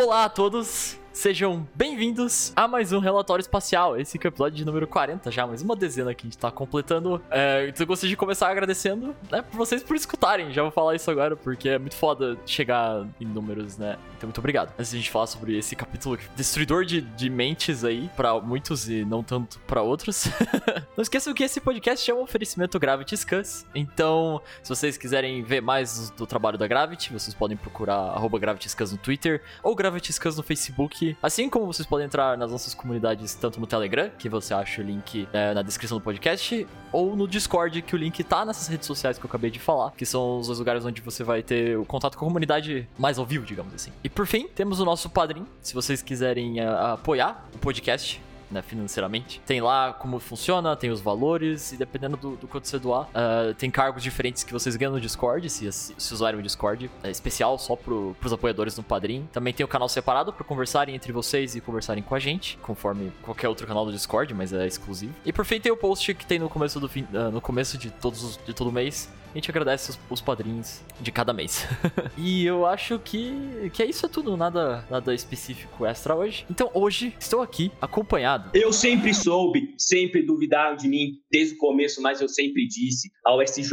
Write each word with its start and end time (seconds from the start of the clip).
Olá 0.00 0.26
a 0.26 0.28
todos, 0.28 0.96
sejam 1.18 1.66
bem-vindos 1.74 2.52
a 2.54 2.68
mais 2.68 2.92
um 2.92 3.00
relatório 3.00 3.42
espacial. 3.42 3.98
Esse 3.98 4.16
que 4.16 4.24
é 4.24 4.28
o 4.28 4.30
episódio 4.30 4.56
de 4.56 4.64
número 4.64 4.86
40 4.86 5.32
já, 5.32 5.44
mais 5.48 5.62
uma 5.62 5.74
dezena 5.74 6.14
que 6.14 6.24
a 6.24 6.26
gente 6.28 6.38
tá 6.38 6.48
completando. 6.48 7.20
É, 7.28 7.66
então 7.68 7.82
eu 7.82 7.88
gostaria 7.88 8.10
de 8.10 8.16
começar 8.16 8.48
agradecendo, 8.48 9.16
né, 9.28 9.42
por 9.42 9.56
vocês 9.56 9.82
por 9.82 9.96
escutarem. 9.96 10.52
Já 10.52 10.62
vou 10.62 10.70
falar 10.70 10.94
isso 10.94 11.10
agora, 11.10 11.34
porque 11.34 11.70
é 11.70 11.78
muito 11.78 11.96
foda 11.96 12.38
chegar 12.46 13.04
em 13.20 13.24
números, 13.24 13.76
né? 13.76 13.98
Então 14.16 14.28
muito 14.28 14.38
obrigado. 14.38 14.72
Antes 14.78 14.92
de 14.92 14.96
a 14.96 15.00
gente 15.00 15.10
falar 15.10 15.26
sobre 15.26 15.58
esse 15.58 15.74
capítulo 15.74 16.16
destruidor 16.36 16.84
de, 16.84 17.00
de 17.00 17.28
mentes 17.28 17.84
aí, 17.84 18.08
pra 18.16 18.40
muitos 18.40 18.88
e 18.88 19.04
não 19.04 19.20
tanto 19.24 19.58
pra 19.66 19.82
outros. 19.82 20.28
não 20.96 21.02
esqueçam 21.02 21.34
que 21.34 21.42
esse 21.42 21.60
podcast 21.60 22.08
é 22.08 22.14
um 22.14 22.22
oferecimento 22.22 22.78
Gravity 22.78 23.16
Scans. 23.16 23.66
Então, 23.74 24.40
se 24.62 24.68
vocês 24.68 24.96
quiserem 24.96 25.42
ver 25.42 25.62
mais 25.62 26.10
do 26.10 26.26
trabalho 26.28 26.56
da 26.56 26.68
Gravity, 26.68 27.12
vocês 27.12 27.34
podem 27.34 27.56
procurar 27.56 27.96
arroba 27.96 28.38
Gravity 28.38 28.68
Scans 28.68 28.92
no 28.92 28.98
Twitter 28.98 29.42
ou 29.64 29.74
Gravity 29.74 30.12
Scans 30.12 30.36
no 30.36 30.44
Facebook. 30.44 31.07
Assim 31.22 31.48
como 31.48 31.66
vocês 31.66 31.86
podem 31.86 32.06
entrar 32.06 32.36
nas 32.36 32.50
nossas 32.50 32.74
comunidades 32.74 33.34
tanto 33.34 33.60
no 33.60 33.66
Telegram, 33.66 34.10
que 34.18 34.28
você 34.28 34.54
acha 34.54 34.80
o 34.80 34.84
link 34.84 35.28
é, 35.32 35.54
na 35.54 35.62
descrição 35.62 35.98
do 35.98 36.02
podcast, 36.02 36.66
ou 36.92 37.14
no 37.16 37.28
Discord, 37.28 37.82
que 37.82 37.94
o 37.94 37.98
link 37.98 38.22
tá 38.24 38.44
nessas 38.44 38.68
redes 38.68 38.86
sociais 38.86 39.18
que 39.18 39.24
eu 39.24 39.28
acabei 39.28 39.50
de 39.50 39.58
falar, 39.58 39.92
que 39.92 40.06
são 40.06 40.38
os 40.38 40.46
dois 40.46 40.58
lugares 40.58 40.84
onde 40.84 41.00
você 41.00 41.22
vai 41.22 41.42
ter 41.42 41.78
o 41.78 41.84
contato 41.84 42.16
com 42.16 42.24
a 42.24 42.28
comunidade 42.28 42.88
mais 42.98 43.18
ao 43.18 43.26
vivo, 43.26 43.44
digamos 43.44 43.74
assim. 43.74 43.92
E 44.02 44.08
por 44.08 44.26
fim, 44.26 44.48
temos 44.48 44.80
o 44.80 44.84
nosso 44.84 45.08
padrinho, 45.10 45.46
se 45.60 45.74
vocês 45.74 46.02
quiserem 46.02 46.60
uh, 46.60 46.94
apoiar 46.94 47.46
o 47.54 47.58
podcast, 47.58 48.20
né, 48.50 48.62
financeiramente. 48.62 49.40
Tem 49.46 49.60
lá 49.60 49.92
como 49.92 50.18
funciona, 50.18 50.76
tem 50.76 50.90
os 50.90 51.00
valores, 51.00 51.72
e 51.72 51.76
dependendo 51.76 52.16
do, 52.16 52.36
do 52.36 52.48
quanto 52.48 52.68
você 52.68 52.78
doar, 52.78 53.08
uh, 53.08 53.54
tem 53.54 53.70
cargos 53.70 54.02
diferentes 54.02 54.44
que 54.44 54.52
vocês 54.52 54.76
ganham 54.76 54.92
no 54.92 55.00
Discord, 55.00 55.48
se, 55.50 55.70
se 55.72 56.14
usarem 56.14 56.38
o 56.38 56.42
Discord. 56.42 56.90
É 57.02 57.10
especial 57.10 57.58
só 57.58 57.76
pro, 57.76 58.16
pros 58.20 58.32
apoiadores 58.32 58.76
no 58.76 58.82
Padrim. 58.82 59.28
Também 59.32 59.52
tem 59.52 59.64
o 59.64 59.68
canal 59.68 59.88
separado 59.88 60.32
para 60.32 60.44
conversarem 60.44 60.94
entre 60.94 61.12
vocês 61.12 61.54
e 61.54 61.60
conversarem 61.60 62.02
com 62.02 62.14
a 62.14 62.18
gente, 62.18 62.58
conforme 62.62 63.12
qualquer 63.22 63.48
outro 63.48 63.66
canal 63.66 63.84
do 63.84 63.92
Discord, 63.92 64.32
mas 64.34 64.52
é 64.52 64.66
exclusivo. 64.66 65.14
E 65.24 65.32
por 65.32 65.44
fim 65.44 65.60
tem 65.60 65.72
o 65.72 65.76
post 65.76 66.14
que 66.14 66.26
tem 66.26 66.38
no 66.38 66.48
começo 66.48 66.80
do 66.80 66.88
fim, 66.88 67.06
uh, 67.12 67.30
no 67.30 67.40
começo 67.40 67.76
de 67.78 67.90
todos 67.90 68.22
os, 68.22 68.40
de 68.44 68.54
todo 68.54 68.72
mês, 68.72 69.10
a 69.32 69.38
gente 69.38 69.50
agradece 69.50 69.90
os, 69.90 69.98
os 70.10 70.20
padrinhos 70.20 70.80
de 71.00 71.12
cada 71.12 71.32
mês. 71.32 71.66
e 72.16 72.44
eu 72.44 72.66
acho 72.66 72.98
que, 72.98 73.70
que 73.72 73.82
é 73.82 73.86
isso 73.86 74.06
é 74.06 74.08
tudo, 74.08 74.36
nada, 74.36 74.84
nada 74.90 75.14
específico 75.14 75.86
extra 75.86 76.14
hoje. 76.14 76.46
Então 76.50 76.70
hoje 76.74 77.14
estou 77.18 77.42
aqui 77.42 77.70
acompanhado. 77.80 78.50
Eu 78.54 78.72
sempre 78.72 79.14
soube, 79.14 79.74
sempre 79.78 80.22
duvidaram 80.22 80.76
de 80.76 80.88
mim 80.88 81.20
desde 81.30 81.54
o 81.54 81.58
começo, 81.58 82.00
mas 82.02 82.20
eu 82.20 82.28
sempre 82.28 82.66
disse: 82.66 83.10
a 83.24 83.34
USJ, 83.36 83.72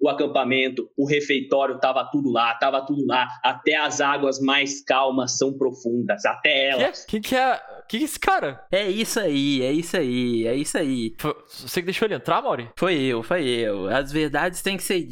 o 0.00 0.08
acampamento, 0.08 0.88
o 0.96 1.06
refeitório, 1.06 1.78
tava 1.78 2.08
tudo 2.10 2.30
lá, 2.30 2.54
tava 2.54 2.84
tudo 2.84 3.04
lá. 3.06 3.26
Até 3.42 3.76
as 3.76 4.00
águas 4.00 4.40
mais 4.40 4.82
calmas 4.82 5.36
são 5.36 5.52
profundas, 5.56 6.24
até 6.24 6.70
elas. 6.70 7.04
Quem 7.04 7.20
que 7.20 7.34
é? 7.34 7.60
Quem 7.88 8.00
que 8.00 8.04
é 8.04 8.08
esse 8.08 8.18
cara? 8.18 8.64
É 8.72 8.88
isso 8.88 9.20
aí, 9.20 9.62
é 9.62 9.72
isso 9.72 9.96
aí, 9.96 10.46
é 10.46 10.54
isso 10.54 10.78
aí. 10.78 11.14
Foi, 11.18 11.34
você 11.48 11.80
que 11.80 11.86
deixou 11.86 12.06
ele 12.06 12.14
entrar, 12.14 12.42
Mauri? 12.42 12.68
Foi 12.76 12.94
eu, 12.94 13.22
foi 13.22 13.46
eu. 13.46 13.88
As 13.88 14.10
verdades 14.10 14.62
têm 14.62 14.76
que 14.76 14.82
ser 14.82 15.03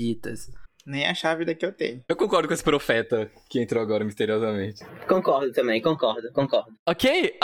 Nem 0.84 1.06
a 1.06 1.14
chave 1.14 1.44
daqui 1.44 1.64
eu 1.64 1.72
tenho. 1.72 2.02
Eu 2.08 2.16
concordo 2.16 2.48
com 2.48 2.54
esse 2.54 2.64
profeta 2.64 3.30
que 3.48 3.60
entrou 3.60 3.82
agora 3.82 4.04
misteriosamente. 4.04 4.84
Concordo 5.06 5.52
também, 5.52 5.80
concordo, 5.80 6.32
concordo. 6.32 6.72
Ok, 6.86 7.38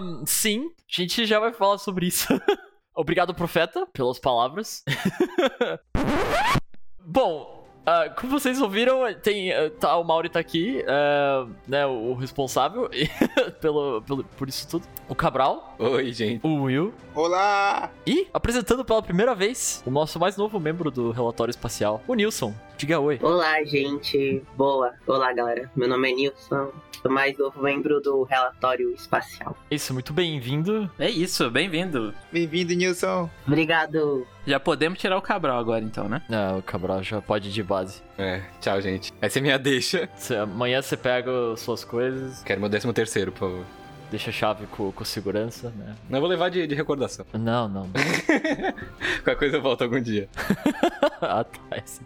um, 0.00 0.24
sim, 0.24 0.64
a 0.66 1.00
gente 1.00 1.26
já 1.26 1.38
vai 1.38 1.52
falar 1.52 1.78
sobre 1.78 2.06
isso. 2.06 2.26
Obrigado, 2.96 3.34
profeta, 3.34 3.86
pelas 3.92 4.18
palavras. 4.18 4.82
Bom, 7.04 7.57
Uh, 7.88 8.14
como 8.14 8.38
vocês 8.38 8.60
ouviram, 8.60 9.00
tem, 9.14 9.50
uh, 9.50 9.70
tá, 9.70 9.96
o 9.96 10.04
Mauri 10.04 10.28
tá 10.28 10.38
aqui, 10.38 10.84
uh, 10.84 11.50
né, 11.66 11.86
o 11.86 12.12
responsável 12.12 12.90
pelo, 13.62 14.02
pelo, 14.02 14.24
por 14.24 14.46
isso 14.46 14.68
tudo. 14.68 14.86
O 15.08 15.14
Cabral. 15.14 15.74
Oi, 15.78 16.12
gente. 16.12 16.46
O 16.46 16.64
Will. 16.64 16.92
Olá! 17.14 17.90
E, 18.06 18.28
apresentando 18.34 18.84
pela 18.84 19.02
primeira 19.02 19.34
vez, 19.34 19.82
o 19.86 19.90
nosso 19.90 20.20
mais 20.20 20.36
novo 20.36 20.60
membro 20.60 20.90
do 20.90 21.12
Relatório 21.12 21.50
Espacial, 21.50 22.02
o 22.06 22.12
Nilson. 22.12 22.52
Diga 22.78 23.00
oi. 23.00 23.18
Olá, 23.20 23.64
gente. 23.64 24.40
Boa. 24.56 24.94
Olá, 25.04 25.32
galera. 25.32 25.68
Meu 25.74 25.88
nome 25.88 26.12
é 26.12 26.14
Nilson. 26.14 26.70
Sou 27.02 27.10
mais 27.10 27.36
novo 27.36 27.60
membro 27.60 28.00
do 28.00 28.22
Relatório 28.22 28.94
Espacial. 28.94 29.56
Isso, 29.68 29.92
muito 29.92 30.12
bem-vindo. 30.12 30.88
É 30.96 31.10
isso, 31.10 31.50
bem-vindo. 31.50 32.14
Bem-vindo, 32.32 32.74
Nilson. 32.74 33.28
Obrigado. 33.46 34.24
Já 34.46 34.60
podemos 34.60 34.98
tirar 34.98 35.16
o 35.18 35.22
Cabral 35.22 35.58
agora, 35.58 35.84
então, 35.84 36.08
né? 36.08 36.22
Não, 36.28 36.58
o 36.58 36.62
Cabral 36.62 37.02
já 37.02 37.20
pode 37.20 37.48
ir 37.48 37.52
de 37.52 37.64
base. 37.64 38.00
É, 38.16 38.42
tchau, 38.60 38.80
gente. 38.80 39.12
Essa 39.20 39.40
é 39.40 39.42
minha 39.42 39.58
deixa. 39.58 40.08
Cê, 40.16 40.36
amanhã 40.36 40.80
você 40.80 40.96
pega 40.96 41.30
suas 41.56 41.84
coisas. 41.84 42.42
Quero 42.44 42.60
meu 42.60 42.68
décimo 42.68 42.92
terceiro, 42.92 43.32
por 43.32 43.40
favor. 43.40 43.64
Deixa 44.10 44.30
a 44.30 44.32
chave 44.32 44.66
com, 44.66 44.90
com 44.90 45.04
segurança, 45.04 45.72
né? 45.76 45.94
Não, 46.08 46.20
vou 46.20 46.28
levar 46.28 46.48
de, 46.48 46.66
de 46.66 46.74
recordação. 46.74 47.26
Não, 47.34 47.68
não. 47.68 47.90
Qualquer 49.22 49.36
coisa 49.36 49.56
eu 49.58 49.62
volto 49.62 49.82
algum 49.82 50.00
dia. 50.00 50.28
ah, 51.20 51.44
tá. 51.44 51.60
É 51.72 51.80
assim. 51.80 52.04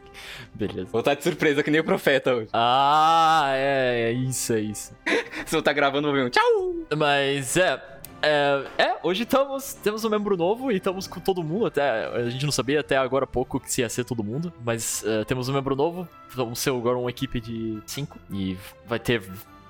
Beleza. 0.52 0.88
Vou 0.91 1.00
estar 1.00 1.14
de 1.14 1.22
surpresa 1.22 1.62
que 1.62 1.70
nem 1.70 1.80
o 1.80 1.84
profeta 1.84 2.34
hoje. 2.34 2.48
Ah, 2.52 3.52
é, 3.54 4.10
é 4.10 4.12
isso, 4.12 4.52
é 4.52 4.60
isso. 4.60 4.94
Se 5.46 5.56
eu 5.56 5.62
tá 5.62 5.72
gravando, 5.72 6.08
vou 6.08 6.16
ver 6.16 6.26
um 6.26 6.30
tchau! 6.30 6.74
Mas 6.96 7.56
é, 7.56 7.80
é, 8.22 8.64
é, 8.78 8.96
hoje 9.02 9.24
estamos, 9.24 9.74
temos 9.74 10.04
um 10.04 10.08
membro 10.08 10.36
novo 10.36 10.70
e 10.70 10.76
estamos 10.76 11.08
com 11.08 11.18
todo 11.18 11.42
mundo, 11.42 11.66
até, 11.66 12.06
a 12.06 12.30
gente 12.30 12.44
não 12.44 12.52
sabia 12.52 12.78
até 12.78 12.96
agora 12.96 13.24
há 13.24 13.26
pouco 13.26 13.58
que 13.58 13.70
se 13.70 13.80
ia 13.80 13.88
ser 13.88 14.04
todo 14.04 14.22
mundo, 14.22 14.52
mas 14.64 15.02
uh, 15.02 15.24
temos 15.24 15.48
um 15.48 15.52
membro 15.52 15.74
novo, 15.74 16.08
vamos 16.30 16.60
ser 16.60 16.70
agora 16.70 16.96
uma 16.96 17.10
equipe 17.10 17.41
de 17.41 17.80
cinco 17.84 18.18
e 18.30 18.56
vai 18.86 19.00
ter 19.00 19.22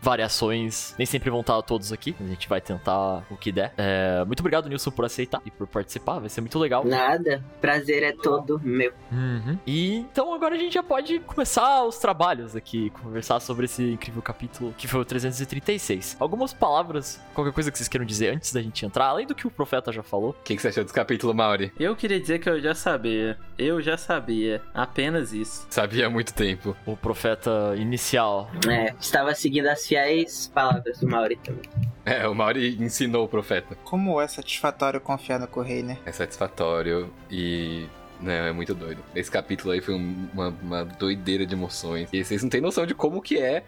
variações. 0.02 0.94
Nem 0.98 1.06
sempre 1.06 1.30
vão 1.30 1.40
estar 1.40 1.62
todos 1.62 1.92
aqui. 1.92 2.14
A 2.20 2.26
gente 2.26 2.48
vai 2.48 2.60
tentar 2.60 3.24
o 3.30 3.36
que 3.36 3.52
der. 3.52 3.72
É, 3.78 4.24
muito 4.26 4.40
obrigado, 4.40 4.68
Nilson, 4.68 4.90
por 4.90 5.04
aceitar 5.04 5.40
e 5.46 5.50
por 5.50 5.66
participar. 5.66 6.18
Vai 6.18 6.28
ser 6.28 6.40
muito 6.40 6.58
legal. 6.58 6.84
Nada. 6.84 7.42
Prazer 7.60 8.02
é 8.02 8.12
todo 8.12 8.60
meu. 8.62 8.92
Uhum. 9.12 9.56
E 9.64 9.94
então 9.96 10.34
agora 10.34 10.56
a 10.56 10.58
gente 10.58 10.74
já 10.74 10.82
pode 10.82 11.20
começar 11.20 11.84
os 11.84 11.98
trabalhos 11.98 12.56
aqui, 12.56 12.90
conversar 12.90 13.38
sobre 13.38 13.66
esse 13.66 13.92
incrível 13.92 14.20
capítulo 14.20 14.74
que 14.76 14.88
foi 14.88 15.00
o 15.00 15.04
336. 15.04 16.16
Algumas 16.18 16.52
palavras, 16.52 17.20
qualquer 17.32 17.52
coisa 17.52 17.70
que 17.70 17.78
vocês 17.78 17.88
queiram 17.88 18.04
dizer 18.04 18.34
antes 18.34 18.52
da 18.52 18.60
gente 18.60 18.84
entrar, 18.84 19.06
além 19.06 19.26
do 19.26 19.34
que 19.34 19.46
o 19.46 19.50
profeta 19.50 19.92
já 19.92 20.02
falou. 20.02 20.30
O 20.30 20.42
que, 20.44 20.56
que 20.56 20.62
você 20.62 20.68
achou 20.68 20.82
desse 20.82 20.94
capítulo, 20.94 21.32
Mauri? 21.32 21.72
Eu 21.78 21.94
queria 21.94 22.18
dizer 22.18 22.40
que 22.40 22.48
eu 22.48 22.60
já 22.60 22.74
sabia. 22.74 23.38
Eu 23.56 23.80
já 23.80 23.96
sabia. 23.96 24.60
Apenas 24.74 25.32
isso. 25.32 25.66
Sabia 25.70 26.06
há 26.08 26.10
muito 26.10 26.34
tempo. 26.34 26.76
O 26.84 26.96
profeta 26.96 27.74
inicial. 27.76 28.50
É, 28.68 28.94
estava 29.00 29.34
seguindo 29.34 29.66
as 29.66 29.86
fiéis 29.92 30.50
palavras 30.54 30.98
do 31.00 31.06
Mauri 31.06 31.36
também. 31.36 31.68
É, 32.06 32.26
o 32.26 32.34
Mauri 32.34 32.82
ensinou 32.82 33.26
o 33.26 33.28
profeta. 33.28 33.76
Como 33.84 34.20
é 34.20 34.26
satisfatório 34.26 34.98
confiar 35.00 35.38
no 35.38 35.46
Correio, 35.46 35.84
né? 35.84 35.98
É 36.06 36.12
satisfatório 36.12 37.12
e. 37.30 37.86
Não, 38.18 38.32
é 38.32 38.52
muito 38.52 38.74
doido. 38.74 39.02
Esse 39.14 39.30
capítulo 39.30 39.72
aí 39.72 39.80
foi 39.80 39.94
uma, 39.94 40.48
uma 40.62 40.84
doideira 40.84 41.44
de 41.44 41.54
emoções. 41.54 42.08
E 42.12 42.24
vocês 42.24 42.42
não 42.42 42.48
têm 42.48 42.60
noção 42.60 42.86
de 42.86 42.94
como 42.94 43.20
que 43.20 43.38
é 43.38 43.64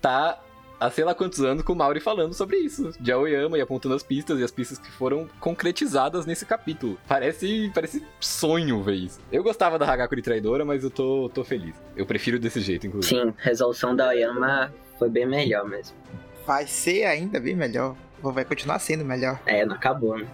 tá 0.00 0.40
há 0.80 0.90
sei 0.90 1.04
lá 1.04 1.14
quantos 1.14 1.40
anos 1.40 1.62
com 1.62 1.74
o 1.74 1.76
Mauri 1.76 2.00
falando 2.00 2.32
sobre 2.32 2.56
isso. 2.56 2.90
De 2.98 3.12
Aoyama 3.12 3.58
e 3.58 3.60
apontando 3.60 3.94
as 3.94 4.02
pistas 4.02 4.40
e 4.40 4.42
as 4.42 4.50
pistas 4.50 4.78
que 4.78 4.90
foram 4.90 5.28
concretizadas 5.38 6.26
nesse 6.26 6.46
capítulo. 6.46 6.98
Parece, 7.06 7.70
parece 7.74 8.02
sonho 8.18 8.82
ver 8.82 8.94
isso. 8.94 9.20
Eu 9.30 9.42
gostava 9.42 9.78
da 9.78 9.86
Hagakure 9.86 10.22
traidora, 10.22 10.64
mas 10.64 10.82
eu 10.82 10.90
tô, 10.90 11.30
tô 11.32 11.44
feliz. 11.44 11.76
Eu 11.94 12.06
prefiro 12.06 12.38
desse 12.38 12.60
jeito, 12.60 12.86
inclusive. 12.86 13.20
Sim, 13.20 13.34
resolução 13.38 13.94
da 13.94 14.06
Aoyama 14.06 14.72
foi 15.00 15.08
bem 15.08 15.26
melhor 15.26 15.66
mesmo. 15.66 15.96
Vai 16.46 16.66
ser 16.66 17.04
ainda 17.04 17.40
bem 17.40 17.56
melhor. 17.56 17.96
Vai 18.22 18.44
continuar 18.44 18.78
sendo 18.78 19.02
melhor. 19.02 19.40
É, 19.46 19.64
não 19.64 19.74
acabou, 19.74 20.18
né? 20.18 20.26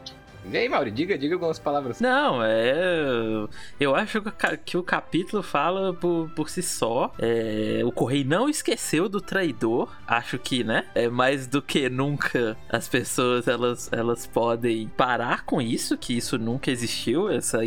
E 0.51 0.57
aí, 0.57 0.69
Mauri, 0.69 0.91
diga, 0.91 1.19
diga 1.19 1.35
algumas 1.35 1.59
palavras. 1.59 2.01
Não, 2.01 2.43
é. 2.43 2.75
Eu 3.81 3.95
acho 3.95 4.23
que 4.65 4.77
o 4.77 4.83
capítulo 4.83 5.43
fala 5.43 5.93
por, 5.93 6.31
por 6.31 6.49
si 6.49 6.63
só. 6.63 7.13
É... 7.19 7.81
O 7.85 7.91
Correio 7.91 8.27
não 8.27 8.49
esqueceu 8.49 9.09
do 9.09 9.21
traidor. 9.21 9.89
Acho 10.07 10.39
que, 10.39 10.63
né? 10.63 10.87
É 10.95 11.09
mais 11.09 11.47
do 11.47 11.61
que 11.61 11.89
nunca 11.89 12.57
as 12.71 12.89
pessoas 12.89 13.49
elas, 13.49 13.91
elas 13.93 14.27
podem 14.27 14.89
parar 14.89 15.45
com 15.45 15.61
isso, 15.61 15.99
que 15.99 16.17
isso 16.17 16.39
nunca 16.39 16.71
existiu. 16.71 17.29
Essa 17.29 17.61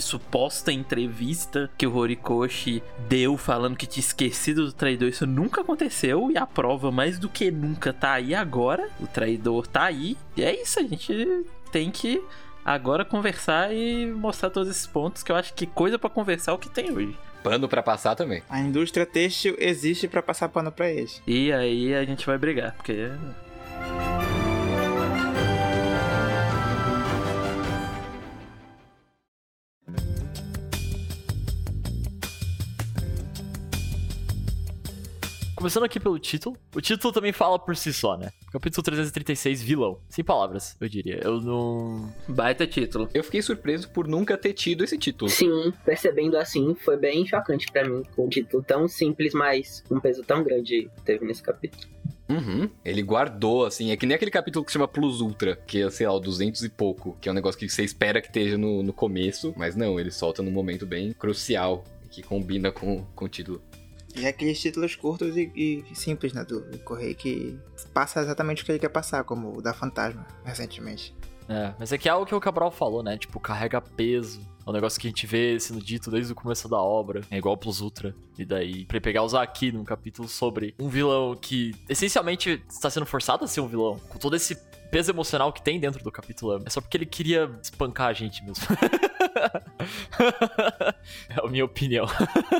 suposta 0.00 0.72
entrevista 0.72 1.70
que 1.78 1.86
o 1.86 1.96
Horikoshi 1.96 2.82
deu 3.08 3.36
falando 3.36 3.76
que 3.76 3.86
tinha 3.86 4.02
esquecido 4.02 4.66
do 4.66 4.72
traidor. 4.72 5.08
Isso 5.08 5.26
nunca 5.26 5.60
aconteceu. 5.60 6.30
E 6.30 6.36
a 6.36 6.46
prova 6.46 6.90
mais 6.90 7.18
do 7.18 7.28
que 7.28 7.50
nunca 7.50 7.92
tá 7.92 8.14
aí 8.14 8.34
agora. 8.34 8.88
O 9.00 9.06
traidor 9.06 9.66
tá 9.66 9.84
aí. 9.84 10.16
E 10.36 10.42
é 10.42 10.60
isso, 10.60 10.80
a 10.80 10.82
gente 10.82 11.46
tem 11.70 11.90
que 11.90 12.22
agora 12.64 13.04
conversar 13.04 13.72
e 13.72 14.06
mostrar 14.06 14.50
todos 14.50 14.68
esses 14.68 14.86
pontos 14.86 15.22
que 15.22 15.30
eu 15.30 15.36
acho 15.36 15.54
que 15.54 15.66
coisa 15.66 15.98
para 15.98 16.10
conversar 16.10 16.52
é 16.52 16.54
o 16.54 16.58
que 16.58 16.68
tem 16.68 16.90
hoje. 16.90 17.16
Pano 17.42 17.68
para 17.68 17.82
passar 17.82 18.16
também. 18.16 18.42
A 18.50 18.60
indústria 18.60 19.06
têxtil 19.06 19.54
existe 19.58 20.08
para 20.08 20.20
passar 20.20 20.48
pano 20.48 20.72
para 20.72 20.90
eles. 20.90 21.22
E 21.26 21.52
aí 21.52 21.94
a 21.94 22.04
gente 22.04 22.26
vai 22.26 22.36
brigar, 22.36 22.74
porque 22.74 23.08
Começando 35.56 35.84
aqui 35.84 35.98
pelo 35.98 36.18
título. 36.18 36.54
O 36.74 36.82
título 36.82 37.14
também 37.14 37.32
fala 37.32 37.58
por 37.58 37.74
si 37.74 37.90
só, 37.90 38.14
né? 38.14 38.30
Capítulo 38.52 38.82
336, 38.82 39.62
vilão. 39.62 39.98
Sem 40.06 40.22
palavras, 40.22 40.76
eu 40.78 40.86
diria. 40.86 41.18
Eu 41.24 41.40
não. 41.40 42.12
Baita 42.28 42.66
título. 42.66 43.08
Eu 43.14 43.24
fiquei 43.24 43.40
surpreso 43.40 43.88
por 43.88 44.06
nunca 44.06 44.36
ter 44.36 44.52
tido 44.52 44.84
esse 44.84 44.98
título. 44.98 45.30
Sim, 45.30 45.72
percebendo 45.82 46.36
assim, 46.36 46.74
foi 46.74 46.98
bem 46.98 47.26
chocante 47.26 47.72
pra 47.72 47.88
mim, 47.88 48.02
com 48.14 48.26
um 48.26 48.28
título 48.28 48.62
tão 48.62 48.86
simples, 48.86 49.32
mas 49.32 49.82
com 49.88 49.94
um 49.94 50.00
peso 50.00 50.22
tão 50.22 50.44
grande 50.44 50.90
teve 51.06 51.24
nesse 51.24 51.42
capítulo. 51.42 51.90
Uhum. 52.28 52.68
Ele 52.84 53.00
guardou, 53.00 53.64
assim. 53.64 53.90
É 53.92 53.96
que 53.96 54.04
nem 54.04 54.14
aquele 54.14 54.30
capítulo 54.30 54.62
que 54.62 54.70
se 54.70 54.74
chama 54.74 54.86
Plus 54.86 55.22
Ultra, 55.22 55.56
que 55.56 55.80
é, 55.80 55.90
sei 55.90 56.06
lá, 56.06 56.12
o 56.12 56.20
200 56.20 56.64
e 56.64 56.68
pouco, 56.68 57.16
que 57.18 57.30
é 57.30 57.32
um 57.32 57.34
negócio 57.34 57.58
que 57.58 57.66
você 57.66 57.82
espera 57.82 58.20
que 58.20 58.26
esteja 58.26 58.58
no, 58.58 58.82
no 58.82 58.92
começo, 58.92 59.54
mas 59.56 59.74
não, 59.74 59.98
ele 59.98 60.10
solta 60.10 60.42
num 60.42 60.50
momento 60.50 60.84
bem 60.84 61.14
crucial, 61.14 61.82
que 62.10 62.22
combina 62.22 62.70
com, 62.70 63.06
com 63.14 63.24
o 63.24 63.28
título. 63.28 63.62
E 64.18 64.24
é 64.24 64.28
aqueles 64.28 64.60
títulos 64.60 64.94
curtos 64.94 65.36
e, 65.36 65.52
e 65.54 65.94
simples, 65.94 66.32
né? 66.32 66.44
Do, 66.44 66.62
Correio 66.78 67.14
que 67.14 67.58
passa 67.92 68.20
exatamente 68.20 68.62
o 68.62 68.66
que 68.66 68.72
ele 68.72 68.78
quer 68.78 68.88
passar, 68.88 69.24
como 69.24 69.58
o 69.58 69.62
da 69.62 69.74
Fantasma, 69.74 70.26
recentemente. 70.44 71.14
É, 71.48 71.72
mas 71.78 71.92
é 71.92 71.98
que 71.98 72.08
é 72.08 72.12
algo 72.12 72.26
que 72.26 72.34
o 72.34 72.40
Cabral 72.40 72.70
falou, 72.70 73.02
né? 73.02 73.16
Tipo, 73.16 73.38
carrega 73.38 73.80
peso. 73.80 74.40
É 74.66 74.70
um 74.70 74.72
negócio 74.72 75.00
que 75.00 75.06
a 75.06 75.10
gente 75.10 75.26
vê 75.26 75.60
sendo 75.60 75.80
dito 75.80 76.10
desde 76.10 76.32
o 76.32 76.34
começo 76.34 76.68
da 76.68 76.78
obra. 76.78 77.20
É 77.30 77.38
igual 77.38 77.56
Plus 77.56 77.80
Ultra. 77.80 78.14
E 78.36 78.44
daí, 78.44 78.84
pra 78.84 79.00
pegar 79.00 79.22
usar 79.22 79.42
aqui 79.42 79.70
num 79.70 79.84
capítulo 79.84 80.28
sobre 80.28 80.74
um 80.78 80.88
vilão 80.88 81.36
que 81.36 81.72
essencialmente 81.88 82.64
está 82.68 82.90
sendo 82.90 83.06
forçado 83.06 83.44
a 83.44 83.48
ser 83.48 83.60
um 83.60 83.68
vilão, 83.68 84.00
com 84.08 84.18
todo 84.18 84.34
esse 84.34 84.56
peso 84.90 85.10
emocional 85.10 85.52
que 85.52 85.62
tem 85.62 85.80
dentro 85.80 86.02
do 86.02 86.12
capítulo, 86.12 86.62
é 86.64 86.70
só 86.70 86.80
porque 86.80 86.96
ele 86.96 87.06
queria 87.06 87.50
espancar 87.62 88.08
a 88.08 88.12
gente 88.12 88.42
mesmo. 88.44 88.64
é 91.30 91.44
a 91.44 91.48
minha 91.48 91.64
opinião. 91.64 92.06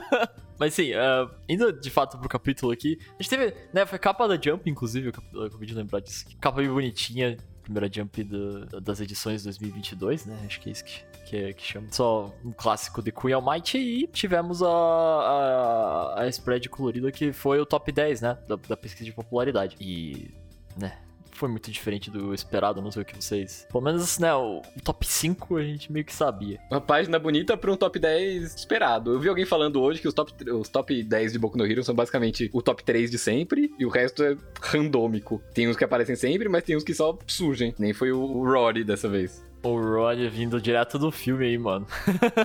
Mas 0.59 0.75
sim, 0.75 0.93
uh, 0.95 1.31
indo 1.49 1.73
de 1.73 1.91
fato 1.91 2.17
pro 2.19 2.29
capítulo 2.29 2.73
aqui, 2.73 2.99
a 3.19 3.23
gente 3.23 3.29
teve, 3.29 3.55
né, 3.75 3.85
foi 3.85 3.99
capa 3.99 4.27
da 4.27 4.41
Jump, 4.41 4.69
inclusive, 4.71 5.13
eu 5.35 5.45
acabei 5.47 5.67
de 5.67 5.75
lembrar 5.75 6.01
disso. 6.01 6.25
Capa 6.41 6.63
bem 6.63 6.71
bonitinha, 6.71 7.37
primeira 7.63 7.91
Jump 7.93 8.23
do- 8.25 8.81
das 8.81 9.01
edições 9.01 9.43
2022, 9.43 10.25
né, 10.25 10.39
acho 10.47 10.59
que 10.61 10.71
é 10.71 10.73
isso 10.73 10.83
que, 10.85 11.05
que, 11.27 11.37
é- 11.37 11.53
que 11.53 11.63
chama. 11.63 11.89
Só 11.91 12.33
um 12.43 12.53
clássico 12.53 13.03
de 13.03 13.13
Queen 13.13 13.35
Almighty 13.35 13.77
e 13.77 14.07
tivemos 14.07 14.63
a, 14.63 14.69
a, 14.69 16.23
a 16.23 16.29
spread 16.29 16.71
colorida 16.71 17.13
que 17.13 17.35
foi 17.35 17.61
o 17.61 17.67
top 17.67 17.93
10, 17.93 18.23
né, 18.23 18.39
da, 18.49 18.57
da 18.57 18.77
pesquisa 18.79 19.05
de 19.05 19.13
popularidade. 19.13 19.77
E, 19.79 20.31
né, 20.79 20.97
foi 21.37 21.49
muito 21.49 21.71
diferente 21.71 22.11
do 22.11 22.35
esperado, 22.35 22.81
não 22.83 22.91
sei 22.91 23.03
o 23.03 23.05
que 23.05 23.17
vocês... 23.17 23.67
Pelo 23.71 23.83
menos, 23.83 24.19
né, 24.19 24.35
o, 24.35 24.61
o 24.61 24.81
top 24.83 25.07
5 25.07 25.57
a 25.57 25.63
gente 25.63 25.93
meio 25.93 26.05
que 26.05 26.15
sabia. 26.15 26.59
Uma 26.71 26.81
página 26.81 27.19
bonita 27.19 27.57
pra 27.57 27.73
um 27.73 27.77
top 27.77 27.99
10 27.99 28.55
esperado. 28.55 29.13
Eu 29.13 29.21
vi 29.21 29.29
alguém 29.29 29.45
falando 29.45 29.81
hoje 29.81 30.01
que 30.01 30.09
os 30.09 30.15
top, 30.15 30.33
os 30.51 30.69
top 30.69 31.03
10 31.03 31.33
de 31.33 31.39
Boku 31.39 31.59
no 31.59 31.67
Hero 31.67 31.85
são 31.85 31.95
basicamente 31.95 32.51
o 32.53 32.63
top 32.63 32.83
3 32.85 33.11
de 33.11 33.19
sempre 33.19 33.73
e 33.79 33.85
o 33.85 33.89
resto 33.89 34.23
é 34.23 34.37
randômico. 34.61 35.43
Tem 35.55 35.69
uns 35.69 35.77
que 35.77 35.85
aparecem 35.85 36.17
sempre, 36.17 36.49
mas 36.49 36.65
tem 36.65 36.77
uns 36.77 36.85
que 36.85 36.95
só 36.95 37.19
surgem. 37.27 37.75
Nem 37.79 37.93
foi 37.93 38.13
o 38.13 38.45
Rory 38.45 38.85
dessa 38.85 39.09
vez. 39.09 39.45
O 39.63 39.81
Rod 39.81 40.21
vindo 40.31 40.61
direto 40.61 40.97
do 40.97 41.11
filme 41.11 41.45
aí, 41.45 41.59
mano. 41.59 41.87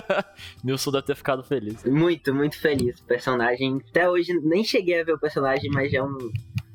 Nilson 0.64 0.90
deve 0.90 1.06
ter 1.06 1.14
ficado 1.14 1.44
feliz. 1.44 1.84
Muito, 1.84 2.34
muito 2.34 2.58
feliz. 2.58 2.98
O 2.98 3.04
personagem. 3.04 3.80
Até 3.90 4.10
hoje 4.10 4.32
nem 4.42 4.64
cheguei 4.64 5.00
a 5.00 5.04
ver 5.04 5.12
o 5.12 5.18
personagem, 5.18 5.70
mas 5.70 5.92
já 5.92 6.02
um. 6.02 6.18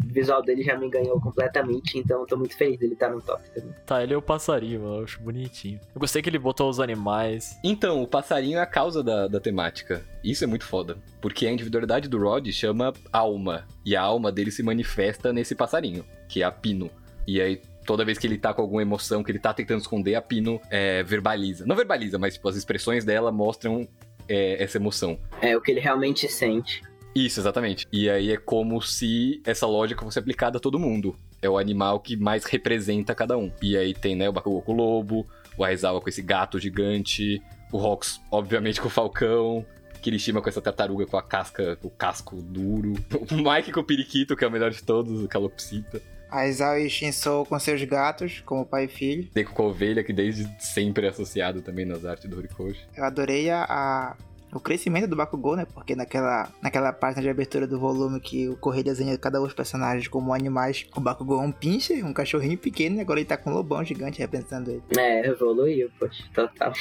O 0.09 0.13
visual 0.13 0.41
dele 0.41 0.63
já 0.63 0.77
me 0.77 0.89
ganhou 0.89 1.19
completamente, 1.19 1.97
então 1.97 2.25
tô 2.25 2.37
muito 2.37 2.55
feliz 2.55 2.79
dele 2.79 2.93
estar 2.93 3.09
no 3.09 3.21
top 3.21 3.41
também. 3.49 3.73
Tá, 3.85 4.01
ele 4.01 4.13
é 4.13 4.17
o 4.17 4.21
passarinho. 4.21 4.83
Eu 4.83 5.03
acho 5.03 5.19
bonitinho. 5.21 5.79
Eu 5.93 5.99
gostei 5.99 6.21
que 6.21 6.29
ele 6.29 6.39
botou 6.39 6.69
os 6.69 6.79
animais. 6.79 7.59
Então, 7.63 8.01
o 8.01 8.07
passarinho 8.07 8.57
é 8.57 8.61
a 8.61 8.65
causa 8.65 9.03
da, 9.03 9.27
da 9.27 9.39
temática. 9.39 10.03
Isso 10.23 10.43
é 10.43 10.47
muito 10.47 10.65
foda. 10.65 10.97
Porque 11.21 11.45
a 11.45 11.51
individualidade 11.51 12.07
do 12.07 12.17
Rod 12.17 12.47
chama 12.51 12.93
alma. 13.11 13.67
E 13.85 13.95
a 13.95 14.01
alma 14.01 14.31
dele 14.31 14.51
se 14.51 14.63
manifesta 14.63 15.33
nesse 15.33 15.55
passarinho, 15.55 16.05
que 16.27 16.41
é 16.41 16.45
a 16.45 16.51
Pino. 16.51 16.89
E 17.27 17.41
aí, 17.41 17.61
toda 17.85 18.05
vez 18.05 18.17
que 18.17 18.25
ele 18.25 18.37
tá 18.37 18.53
com 18.53 18.61
alguma 18.61 18.81
emoção 18.81 19.23
que 19.23 19.31
ele 19.31 19.39
tá 19.39 19.53
tentando 19.53 19.81
esconder, 19.81 20.15
a 20.15 20.21
Pino 20.21 20.61
é, 20.69 21.03
verbaliza. 21.03 21.65
Não 21.65 21.75
verbaliza, 21.75 22.17
mas 22.17 22.35
tipo, 22.35 22.47
as 22.47 22.55
expressões 22.55 23.03
dela 23.03 23.31
mostram 23.31 23.87
é, 24.27 24.61
essa 24.63 24.77
emoção. 24.77 25.19
É 25.41 25.55
o 25.55 25.61
que 25.61 25.71
ele 25.71 25.79
realmente 25.79 26.27
sente. 26.27 26.81
Isso, 27.25 27.39
exatamente. 27.39 27.87
E 27.91 28.09
aí 28.09 28.31
é 28.31 28.37
como 28.37 28.81
se 28.81 29.41
essa 29.45 29.65
lógica 29.65 30.03
fosse 30.03 30.19
aplicada 30.19 30.57
a 30.57 30.61
todo 30.61 30.77
mundo. 30.79 31.15
É 31.41 31.49
o 31.49 31.57
animal 31.57 31.99
que 31.99 32.15
mais 32.15 32.45
representa 32.45 33.15
cada 33.15 33.37
um. 33.37 33.51
E 33.61 33.75
aí 33.77 33.93
tem, 33.93 34.15
né, 34.15 34.27
o 34.29 34.31
Bakugou 34.33 34.61
com 34.61 34.73
o 34.73 34.75
lobo, 34.75 35.27
o 35.57 35.63
Aizawa 35.63 35.99
com 36.01 36.09
esse 36.09 36.21
gato 36.21 36.59
gigante, 36.59 37.41
o 37.71 37.77
Rox, 37.77 38.21
obviamente, 38.31 38.79
com 38.81 38.87
o 38.87 38.91
falcão, 38.91 39.65
Kirishima 40.01 40.41
com 40.41 40.49
essa 40.49 40.61
tartaruga 40.61 41.05
com 41.07 41.17
a 41.17 41.23
casca, 41.23 41.77
o 41.81 41.89
casco 41.89 42.41
duro, 42.41 42.93
o 43.31 43.35
Mike 43.35 43.71
com 43.71 43.79
o 43.79 43.83
periquito, 43.83 44.35
que 44.35 44.45
é 44.45 44.47
o 44.47 44.51
melhor 44.51 44.69
de 44.71 44.83
todos, 44.83 45.23
o 45.23 45.27
calopsita. 45.27 46.01
Aizawa 46.29 46.79
e 46.79 46.89
Shinsou 46.89 47.45
com 47.45 47.57
seus 47.57 47.81
gatos, 47.83 48.41
como 48.45 48.65
pai 48.65 48.85
e 48.85 48.87
filho. 48.89 49.27
Deco 49.33 49.53
com 49.53 49.63
a 49.63 49.67
ovelha, 49.67 50.03
que 50.03 50.11
desde 50.13 50.45
sempre 50.59 51.05
é 51.07 51.09
associado 51.09 51.61
também 51.61 51.85
nas 51.85 52.03
artes 52.05 52.29
do 52.29 52.37
Horikoshi. 52.37 52.81
Eu 52.95 53.05
adorei 53.05 53.49
a- 53.49 54.15
o 54.57 54.59
crescimento 54.59 55.07
do 55.07 55.15
Bakugou, 55.15 55.55
né? 55.55 55.65
Porque 55.65 55.95
naquela, 55.95 56.49
naquela 56.61 56.91
página 56.91 57.21
de 57.21 57.29
abertura 57.29 57.67
do 57.67 57.79
volume 57.79 58.19
que 58.19 58.49
o 58.49 58.57
Correio 58.57 58.85
desenha 58.85 59.17
cada 59.17 59.39
um 59.39 59.43
dos 59.43 59.53
personagens 59.53 60.07
como 60.07 60.33
animais, 60.33 60.87
o 60.95 60.99
Bakugou 60.99 61.39
é 61.39 61.45
um 61.45 61.51
pincher, 61.51 62.03
um 62.03 62.11
cachorrinho 62.11 62.57
pequeno, 62.57 62.97
e 62.97 63.01
agora 63.01 63.19
ele 63.19 63.27
tá 63.27 63.37
com 63.37 63.51
um 63.51 63.53
lobão 63.53 63.83
gigante 63.83 64.19
representando 64.19 64.69
ele. 64.69 64.81
É, 64.97 65.27
evoluiu, 65.27 65.89
poxa, 65.99 66.23
total. 66.33 66.73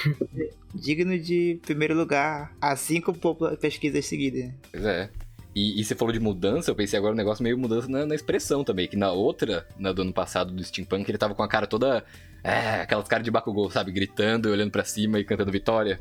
Digno 0.75 1.19
de 1.19 1.61
primeiro 1.63 1.95
lugar, 1.95 2.55
há 2.61 2.75
cinco 2.75 3.15
pesquisas 3.61 4.07
seguidas. 4.07 4.45
né? 4.45 4.55
Pois 4.73 4.85
é. 4.85 5.11
E, 5.55 5.81
e 5.81 5.85
você 5.85 5.95
falou 5.95 6.13
de 6.13 6.21
mudança, 6.21 6.71
eu 6.71 6.75
pensei 6.75 6.99
agora 6.99 7.15
um 7.15 7.17
negócio 7.17 7.43
meio 7.43 7.57
mudança 7.57 7.89
na, 7.89 8.05
na 8.05 8.15
expressão 8.15 8.63
também. 8.63 8.87
Que 8.87 8.97
na 8.97 9.11
outra, 9.11 9.67
na 9.79 9.91
do 9.91 10.03
ano 10.03 10.13
passado 10.13 10.53
do 10.53 10.63
Steampunk, 10.63 11.11
ele 11.11 11.17
tava 11.17 11.35
com 11.35 11.43
a 11.43 11.49
cara 11.49 11.67
toda. 11.67 12.05
É, 12.45 12.83
aquelas 12.83 13.09
caras 13.09 13.25
de 13.25 13.31
Bakugou, 13.31 13.71
sabe? 13.71 13.91
Gritando, 13.91 14.51
olhando 14.51 14.71
pra 14.71 14.85
cima 14.85 15.19
e 15.19 15.25
cantando 15.25 15.51
vitória. 15.51 15.99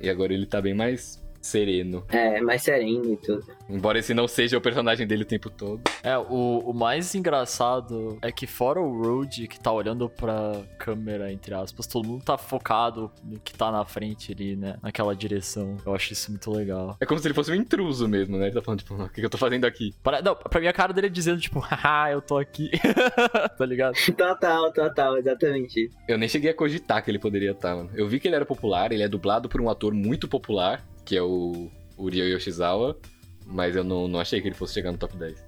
E 0.00 0.10
agora 0.10 0.32
ele 0.32 0.46
tá 0.46 0.60
bem 0.60 0.74
mais 0.74 1.22
sereno. 1.46 2.04
É, 2.08 2.40
mais 2.40 2.62
sereno 2.62 3.12
e 3.12 3.16
tudo. 3.16 3.44
Embora 3.68 3.98
esse 3.98 4.14
não 4.14 4.28
seja 4.28 4.58
o 4.58 4.60
personagem 4.60 5.06
dele 5.06 5.22
o 5.22 5.26
tempo 5.26 5.50
todo. 5.50 5.80
É, 6.02 6.16
o, 6.18 6.58
o 6.58 6.72
mais 6.74 7.14
engraçado 7.14 8.18
é 8.22 8.30
que 8.30 8.46
fora 8.46 8.80
o 8.80 9.02
Road 9.02 9.48
que 9.48 9.58
tá 9.58 9.72
olhando 9.72 10.08
pra 10.08 10.62
câmera, 10.78 11.32
entre 11.32 11.54
aspas, 11.54 11.86
todo 11.86 12.06
mundo 12.06 12.24
tá 12.24 12.36
focado 12.36 13.10
no 13.24 13.40
que 13.40 13.54
tá 13.54 13.70
na 13.70 13.84
frente 13.84 14.32
ali, 14.32 14.56
né? 14.56 14.76
Naquela 14.82 15.14
direção. 15.14 15.76
Eu 15.84 15.94
acho 15.94 16.12
isso 16.12 16.30
muito 16.30 16.50
legal. 16.50 16.96
É 17.00 17.06
como 17.06 17.20
se 17.20 17.26
ele 17.26 17.34
fosse 17.34 17.50
um 17.50 17.54
intruso 17.54 18.08
mesmo, 18.08 18.36
né? 18.36 18.46
Ele 18.46 18.54
tá 18.54 18.62
falando, 18.62 18.80
tipo, 18.80 18.94
o 18.94 19.08
que 19.08 19.20
que 19.20 19.26
eu 19.26 19.30
tô 19.30 19.38
fazendo 19.38 19.64
aqui? 19.64 19.94
Para, 20.02 20.22
não, 20.22 20.34
pra 20.34 20.60
mim 20.60 20.66
a 20.66 20.72
cara 20.72 20.92
dele 20.92 21.08
é 21.08 21.10
dizendo, 21.10 21.40
tipo, 21.40 21.58
haha, 21.64 22.12
eu 22.12 22.20
tô 22.20 22.38
aqui. 22.38 22.70
tá 23.56 23.66
ligado? 23.66 23.94
Total, 24.16 24.72
total, 24.72 25.18
exatamente. 25.18 25.90
Eu 26.08 26.18
nem 26.18 26.28
cheguei 26.28 26.50
a 26.50 26.54
cogitar 26.54 27.02
que 27.04 27.10
ele 27.10 27.18
poderia 27.18 27.52
estar, 27.52 27.74
mano. 27.76 27.90
Eu 27.94 28.08
vi 28.08 28.18
que 28.18 28.26
ele 28.28 28.34
era 28.34 28.46
popular, 28.46 28.92
ele 28.92 29.02
é 29.02 29.08
dublado 29.08 29.48
por 29.48 29.60
um 29.60 29.68
ator 29.68 29.92
muito 29.92 30.26
popular, 30.26 30.82
que 31.06 31.16
é 31.16 31.22
o, 31.22 31.70
o 31.96 32.08
Ryo 32.08 32.28
Yoshizawa, 32.28 32.98
mas 33.46 33.74
eu 33.74 33.84
não, 33.84 34.06
não 34.06 34.20
achei 34.20 34.42
que 34.42 34.48
ele 34.48 34.54
fosse 34.54 34.74
chegar 34.74 34.92
no 34.92 34.98
top 34.98 35.16
10. 35.16 35.42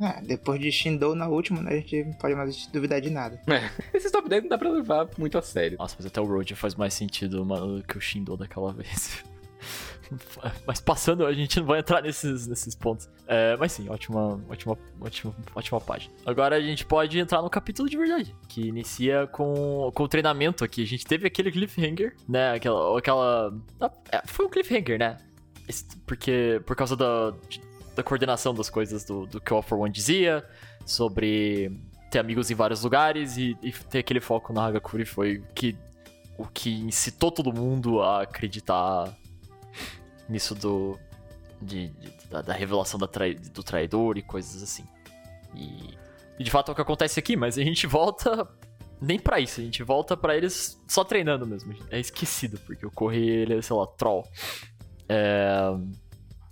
Ah, 0.00 0.20
depois 0.24 0.60
de 0.60 0.70
Shindou 0.70 1.16
na 1.16 1.26
última, 1.26 1.60
né, 1.60 1.72
a 1.72 1.74
gente 1.74 2.04
não 2.04 2.12
pode 2.12 2.34
mais 2.36 2.66
duvidar 2.68 3.00
de 3.00 3.10
nada. 3.10 3.40
Esses 3.92 4.12
top 4.12 4.28
10 4.28 4.44
não 4.44 4.50
dá 4.50 4.58
pra 4.58 4.70
levar 4.70 5.08
muito 5.18 5.36
a 5.36 5.42
sério. 5.42 5.76
Nossa, 5.78 5.96
mas 5.98 6.06
até 6.06 6.20
o 6.20 6.24
Road 6.24 6.54
faz 6.54 6.76
mais 6.76 6.94
sentido 6.94 7.44
mano, 7.44 7.82
que 7.82 7.98
o 7.98 8.00
Shindo 8.00 8.36
daquela 8.36 8.72
vez. 8.72 9.24
Mas 10.66 10.80
passando, 10.80 11.26
a 11.26 11.32
gente 11.32 11.60
não 11.60 11.66
vai 11.66 11.80
entrar 11.80 12.02
nesses, 12.02 12.46
nesses 12.46 12.74
pontos. 12.74 13.08
É, 13.26 13.56
mas 13.56 13.72
sim, 13.72 13.88
ótima, 13.88 14.40
ótima, 14.48 14.78
ótima, 15.00 15.34
ótima 15.54 15.80
página. 15.80 16.14
Agora 16.24 16.56
a 16.56 16.60
gente 16.60 16.84
pode 16.84 17.18
entrar 17.18 17.42
no 17.42 17.50
capítulo 17.50 17.88
de 17.88 17.96
verdade, 17.96 18.34
que 18.48 18.68
inicia 18.68 19.26
com, 19.26 19.90
com 19.94 20.02
o 20.02 20.08
treinamento 20.08 20.64
aqui. 20.64 20.82
A 20.82 20.86
gente 20.86 21.04
teve 21.04 21.26
aquele 21.26 21.50
cliffhanger, 21.50 22.14
né? 22.28 22.52
Aquela. 22.52 22.98
aquela 22.98 23.54
é, 24.10 24.22
foi 24.26 24.46
um 24.46 24.48
cliffhanger, 24.48 24.98
né? 24.98 25.16
Porque 26.06 26.62
por 26.64 26.74
causa 26.74 26.96
da, 26.96 27.34
da 27.94 28.02
coordenação 28.02 28.54
das 28.54 28.70
coisas 28.70 29.04
do, 29.04 29.26
do 29.26 29.40
que 29.40 29.52
o 29.52 29.60
for 29.60 29.78
One 29.78 29.92
dizia, 29.92 30.44
sobre 30.86 31.70
ter 32.10 32.18
amigos 32.18 32.50
em 32.50 32.54
vários 32.54 32.82
lugares 32.82 33.36
e, 33.36 33.56
e 33.62 33.70
ter 33.72 33.98
aquele 33.98 34.20
foco 34.20 34.52
na 34.52 34.66
Hagakure 34.66 35.04
foi 35.04 35.42
que, 35.54 35.76
o 36.38 36.46
que 36.46 36.70
incitou 36.70 37.30
todo 37.30 37.52
mundo 37.52 38.00
a 38.00 38.22
acreditar 38.22 39.14
nisso 40.28 40.54
do. 40.54 40.98
De, 41.60 41.88
de- 41.88 42.12
da, 42.30 42.40
da 42.42 42.52
revelação 42.52 43.00
da 43.00 43.08
trai- 43.08 43.34
do 43.34 43.62
traidor 43.62 44.16
e 44.18 44.22
coisas 44.22 44.62
assim. 44.62 44.84
E, 45.54 45.94
e 46.38 46.44
de 46.44 46.50
fato 46.50 46.70
é 46.70 46.72
o 46.72 46.74
que 46.74 46.82
acontece 46.82 47.18
aqui, 47.18 47.36
mas 47.36 47.58
a 47.58 47.62
gente 47.62 47.86
volta 47.88 48.46
nem 49.00 49.18
pra 49.18 49.40
isso, 49.40 49.60
a 49.60 49.64
gente 49.64 49.82
volta 49.82 50.16
pra 50.16 50.36
eles 50.36 50.80
só 50.86 51.02
treinando 51.04 51.46
mesmo. 51.46 51.74
É 51.90 51.98
esquecido, 51.98 52.58
porque 52.66 52.84
o 52.86 52.90
Correio, 52.90 53.42
ele 53.42 53.54
é, 53.58 53.62
sei 53.62 53.74
lá, 53.74 53.86
troll. 53.86 54.24
É, 55.08 55.58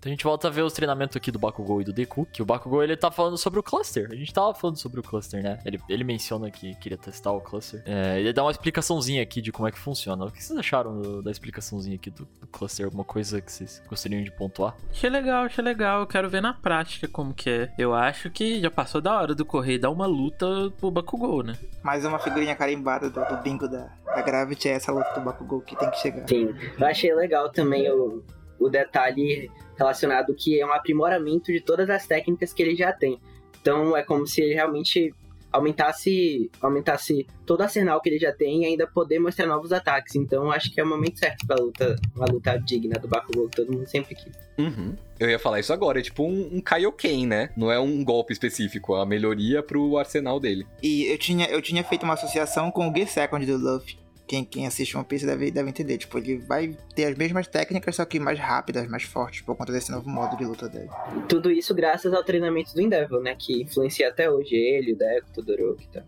A 0.06 0.08
gente 0.08 0.22
volta 0.22 0.46
a 0.46 0.50
ver 0.52 0.62
os 0.62 0.72
treinamentos 0.72 1.16
aqui 1.16 1.32
do 1.32 1.38
Bakugou 1.38 1.80
e 1.80 1.84
do 1.84 1.92
Deku, 1.92 2.26
que 2.32 2.40
o 2.40 2.44
Bakugou 2.46 2.80
ele 2.80 2.96
tá 2.96 3.10
falando 3.10 3.36
sobre 3.36 3.58
o 3.58 3.62
cluster. 3.62 4.08
A 4.12 4.14
gente 4.14 4.32
tava 4.32 4.54
falando 4.54 4.76
sobre 4.76 5.00
o 5.00 5.02
cluster, 5.02 5.42
né? 5.42 5.58
Ele, 5.64 5.80
ele 5.88 6.04
menciona 6.04 6.48
que 6.48 6.76
queria 6.76 6.96
testar 6.96 7.32
o 7.32 7.40
cluster. 7.40 7.82
É, 7.84 8.20
ele 8.20 8.32
dá 8.32 8.44
uma 8.44 8.52
explicaçãozinha 8.52 9.20
aqui 9.20 9.42
de 9.42 9.50
como 9.50 9.66
é 9.66 9.72
que 9.72 9.78
funciona. 9.78 10.24
O 10.24 10.30
que 10.30 10.42
vocês 10.44 10.56
acharam 10.56 11.00
do- 11.02 11.22
da 11.22 11.30
explicaçãozinha 11.32 11.96
aqui 11.96 12.08
do, 12.10 12.24
do 12.40 12.46
cluster? 12.46 12.84
Alguma 12.84 13.02
coisa 13.04 13.40
que 13.40 13.50
vocês 13.50 13.82
gostariam 13.88 14.22
de 14.22 14.30
pontuar? 14.30 14.76
Achei 14.90 15.10
legal, 15.10 15.44
achei 15.44 15.64
legal. 15.64 16.00
Eu 16.02 16.06
quero 16.06 16.30
ver 16.30 16.40
na 16.40 16.54
prática 16.54 17.08
como 17.08 17.34
que 17.34 17.50
é. 17.50 17.72
Eu 17.76 17.92
acho 17.92 18.30
que 18.30 18.60
já 18.60 18.70
passou 18.70 19.00
da 19.00 19.12
hora 19.20 19.34
do 19.34 19.44
correr 19.44 19.78
dar 19.78 19.90
uma 19.90 20.06
luta 20.06 20.46
pro 20.78 20.88
Bakugou, 20.88 21.42
né? 21.42 21.56
Mais 21.82 22.04
uma 22.04 22.20
figurinha 22.20 22.54
carimbada 22.54 23.10
do, 23.10 23.24
do 23.24 23.36
bingo 23.42 23.66
da, 23.66 23.88
da 24.04 24.22
Gravity 24.22 24.68
é 24.68 24.72
essa 24.72 24.92
luta 24.92 25.10
do 25.14 25.20
Bakugou 25.20 25.60
que 25.62 25.74
tem 25.74 25.90
que 25.90 25.98
chegar. 25.98 26.28
Sim, 26.28 26.54
eu 26.78 26.86
achei 26.86 27.12
legal 27.12 27.50
também 27.50 27.90
o, 27.90 28.22
o 28.58 28.68
detalhe 28.68 29.50
relacionado 29.76 30.34
que 30.34 30.60
é 30.60 30.66
um 30.66 30.72
aprimoramento 30.72 31.52
de 31.52 31.60
todas 31.60 31.88
as 31.90 32.06
técnicas 32.06 32.52
que 32.52 32.62
ele 32.62 32.74
já 32.74 32.92
tem. 32.92 33.20
Então 33.60 33.96
é 33.96 34.02
como 34.02 34.26
se 34.26 34.40
ele 34.40 34.54
realmente 34.54 35.12
aumentasse, 35.52 36.50
aumentasse 36.60 37.26
todo 37.44 37.60
o 37.60 37.62
arsenal 37.62 38.00
que 38.00 38.08
ele 38.08 38.18
já 38.18 38.32
tem 38.32 38.62
e 38.62 38.66
ainda 38.66 38.86
poder 38.86 39.18
mostrar 39.18 39.46
novos 39.46 39.72
ataques. 39.72 40.14
Então 40.14 40.50
acho 40.50 40.72
que 40.72 40.80
é 40.80 40.84
o 40.84 40.86
momento 40.86 41.18
certo 41.18 41.46
pra 41.46 41.56
luta, 41.56 41.96
uma 42.14 42.26
luta 42.26 42.56
digna 42.58 42.98
do 42.98 43.08
Bakugou, 43.08 43.48
que 43.48 43.56
todo 43.56 43.72
mundo 43.72 43.86
sempre 43.86 44.14
quis. 44.14 44.36
Uhum. 44.58 44.94
Eu 45.18 45.30
ia 45.30 45.38
falar 45.38 45.60
isso 45.60 45.72
agora, 45.72 45.98
é 45.98 46.02
tipo 46.02 46.24
um, 46.24 46.56
um 46.56 46.60
Kaioken, 46.60 47.26
né? 47.26 47.50
Não 47.56 47.72
é 47.72 47.78
um 47.78 48.04
golpe 48.04 48.32
específico, 48.32 48.94
é 48.94 48.98
uma 48.98 49.06
melhoria 49.06 49.62
pro 49.62 49.96
arsenal 49.96 50.38
dele. 50.38 50.66
E 50.82 51.06
eu 51.06 51.18
tinha, 51.18 51.46
eu 51.46 51.62
tinha 51.62 51.82
feito 51.82 52.02
uma 52.02 52.14
associação 52.14 52.70
com 52.70 52.88
o 52.88 52.94
Gear 52.94 53.08
Second 53.08 53.44
do 53.46 53.56
Luffy. 53.56 54.05
Quem, 54.26 54.44
quem 54.44 54.66
assiste 54.66 54.96
One 54.96 55.06
Piece 55.06 55.24
deve, 55.24 55.50
deve 55.50 55.68
entender. 55.68 55.98
Tipo, 55.98 56.18
ele 56.18 56.38
vai 56.38 56.76
ter 56.94 57.04
as 57.04 57.16
mesmas 57.16 57.46
técnicas, 57.46 57.96
só 57.96 58.04
que 58.04 58.18
mais 58.18 58.38
rápidas, 58.38 58.88
mais 58.88 59.04
fortes, 59.04 59.42
por 59.42 59.56
conta 59.56 59.72
desse 59.72 59.90
novo 59.92 60.08
modo 60.08 60.36
de 60.36 60.44
luta 60.44 60.68
dele. 60.68 60.90
Tudo 61.28 61.50
isso 61.50 61.74
graças 61.74 62.12
ao 62.12 62.24
treinamento 62.24 62.74
do 62.74 62.80
Endeavor, 62.80 63.22
né? 63.22 63.36
Que 63.38 63.62
influencia 63.62 64.08
até 64.08 64.30
hoje 64.30 64.56
ele, 64.56 64.92
o 64.92 64.96
Deco, 64.96 65.28
o 65.30 65.32
Todoroki 65.32 65.84
e 65.84 65.88
tal. 65.88 66.04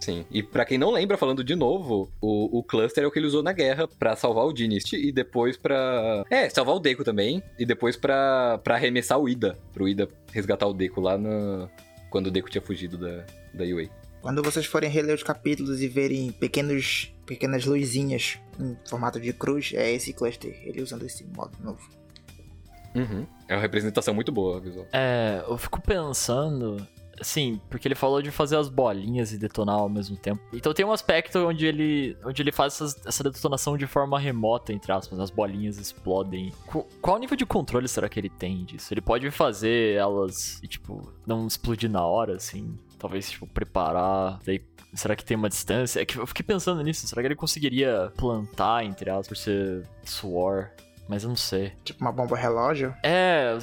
Sim. 0.00 0.24
E 0.30 0.42
pra 0.42 0.64
quem 0.64 0.78
não 0.78 0.90
lembra, 0.90 1.18
falando 1.18 1.44
de 1.44 1.54
novo, 1.54 2.10
o, 2.20 2.58
o 2.58 2.62
Cluster 2.62 3.04
é 3.04 3.06
o 3.06 3.10
que 3.10 3.18
ele 3.18 3.26
usou 3.26 3.42
na 3.42 3.52
guerra 3.52 3.86
pra 3.86 4.16
salvar 4.16 4.46
o 4.46 4.52
Dynasty 4.52 4.96
e 4.96 5.12
depois 5.12 5.56
pra. 5.58 6.24
É, 6.30 6.48
salvar 6.48 6.74
o 6.74 6.80
Deku 6.80 7.04
também. 7.04 7.42
E 7.58 7.66
depois 7.66 7.96
pra, 7.96 8.58
pra 8.64 8.76
arremessar 8.76 9.18
o 9.18 9.28
Ida. 9.28 9.58
Pro 9.72 9.86
Ida 9.86 10.08
resgatar 10.32 10.66
o 10.66 10.72
Deku 10.72 11.00
lá 11.00 11.18
na. 11.18 11.68
Quando 12.08 12.28
o 12.28 12.30
Deku 12.30 12.48
tinha 12.48 12.62
fugido 12.62 12.96
da, 12.96 13.24
da 13.52 13.64
UA. 13.64 13.88
Quando 14.22 14.42
vocês 14.42 14.66
forem 14.66 14.90
reler 14.90 15.14
os 15.14 15.22
capítulos 15.22 15.80
e 15.82 15.88
verem 15.88 16.32
pequenos, 16.32 17.14
pequenas 17.30 17.64
luzinhas 17.64 18.40
em 18.58 18.76
formato 18.88 19.20
de 19.20 19.32
cruz, 19.32 19.70
é 19.72 19.92
esse 19.92 20.12
cluster, 20.12 20.52
ele 20.64 20.82
usando 20.82 21.04
esse 21.06 21.24
modo 21.24 21.56
novo. 21.62 21.88
Uhum. 22.92 23.24
É 23.46 23.54
uma 23.54 23.60
representação 23.60 24.12
muito 24.12 24.32
boa, 24.32 24.58
visual. 24.60 24.84
É, 24.92 25.44
eu 25.48 25.56
fico 25.56 25.80
pensando. 25.80 26.84
Sim, 27.22 27.60
porque 27.70 27.86
ele 27.86 27.94
falou 27.94 28.20
de 28.22 28.30
fazer 28.30 28.56
as 28.56 28.68
bolinhas 28.68 29.30
e 29.30 29.38
detonar 29.38 29.76
ao 29.76 29.88
mesmo 29.90 30.16
tempo. 30.16 30.40
Então 30.54 30.72
tem 30.72 30.84
um 30.86 30.90
aspecto 30.90 31.38
onde 31.46 31.66
ele, 31.66 32.16
onde 32.24 32.40
ele 32.42 32.50
faz 32.50 32.74
essas- 32.74 33.06
essa 33.06 33.22
detonação 33.22 33.76
de 33.76 33.86
forma 33.86 34.18
remota, 34.18 34.72
entre 34.72 34.90
aspas, 34.90 35.20
as 35.20 35.30
bolinhas 35.30 35.76
explodem. 35.78 36.50
Qu- 36.66 36.86
Qual 37.00 37.18
nível 37.18 37.36
de 37.36 37.44
controle 37.46 37.86
será 37.86 38.08
que 38.08 38.18
ele 38.18 38.30
tem 38.30 38.64
disso? 38.64 38.92
Ele 38.92 39.02
pode 39.02 39.30
fazer 39.30 39.96
elas, 39.96 40.58
e, 40.62 40.66
tipo, 40.66 41.12
não 41.26 41.46
explodir 41.46 41.90
na 41.90 42.04
hora, 42.04 42.36
assim? 42.36 42.76
Talvez, 42.98 43.30
tipo, 43.30 43.46
preparar, 43.46 44.40
daí 44.44 44.58
Será 44.92 45.14
que 45.14 45.24
tem 45.24 45.36
uma 45.36 45.48
distância? 45.48 46.00
É 46.00 46.04
que 46.04 46.18
eu 46.18 46.26
fiquei 46.26 46.44
pensando 46.44 46.82
nisso. 46.82 47.06
Será 47.06 47.22
que 47.22 47.28
ele 47.28 47.36
conseguiria 47.36 48.12
plantar, 48.16 48.84
entre 48.84 49.08
aspas, 49.10 49.28
por 49.28 49.36
ser 49.36 49.82
suor? 50.04 50.70
Mas 51.08 51.22
eu 51.22 51.28
não 51.28 51.36
sei. 51.36 51.72
Tipo 51.84 52.00
uma 52.00 52.12
bomba 52.12 52.36
relógio. 52.36 52.94
É, 53.02 53.56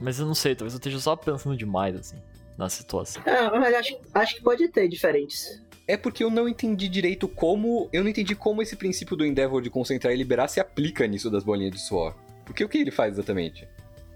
mas 0.00 0.18
eu 0.18 0.26
não 0.26 0.34
sei. 0.34 0.54
Talvez 0.54 0.74
eu 0.74 0.78
esteja 0.78 0.98
só 0.98 1.16
pensando 1.16 1.56
demais, 1.56 1.96
assim, 1.96 2.16
na 2.56 2.68
situação. 2.68 3.22
Ah, 3.26 3.58
mas 3.58 3.74
acho, 3.74 3.96
acho 4.14 4.34
que 4.36 4.42
pode 4.42 4.68
ter 4.68 4.88
diferentes. 4.88 5.62
É 5.86 5.96
porque 5.96 6.24
eu 6.24 6.30
não 6.30 6.48
entendi 6.48 6.88
direito 6.88 7.28
como. 7.28 7.88
Eu 7.92 8.02
não 8.02 8.10
entendi 8.10 8.34
como 8.34 8.62
esse 8.62 8.76
princípio 8.76 9.16
do 9.16 9.24
Endeavor 9.24 9.60
de 9.60 9.70
concentrar 9.70 10.12
e 10.12 10.16
liberar 10.16 10.48
se 10.48 10.60
aplica 10.60 11.06
nisso 11.06 11.30
das 11.30 11.44
bolinhas 11.44 11.72
de 11.72 11.80
suor. 11.80 12.14
Porque 12.44 12.64
o 12.64 12.68
que 12.68 12.78
ele 12.78 12.90
faz 12.90 13.14
exatamente? 13.14 13.68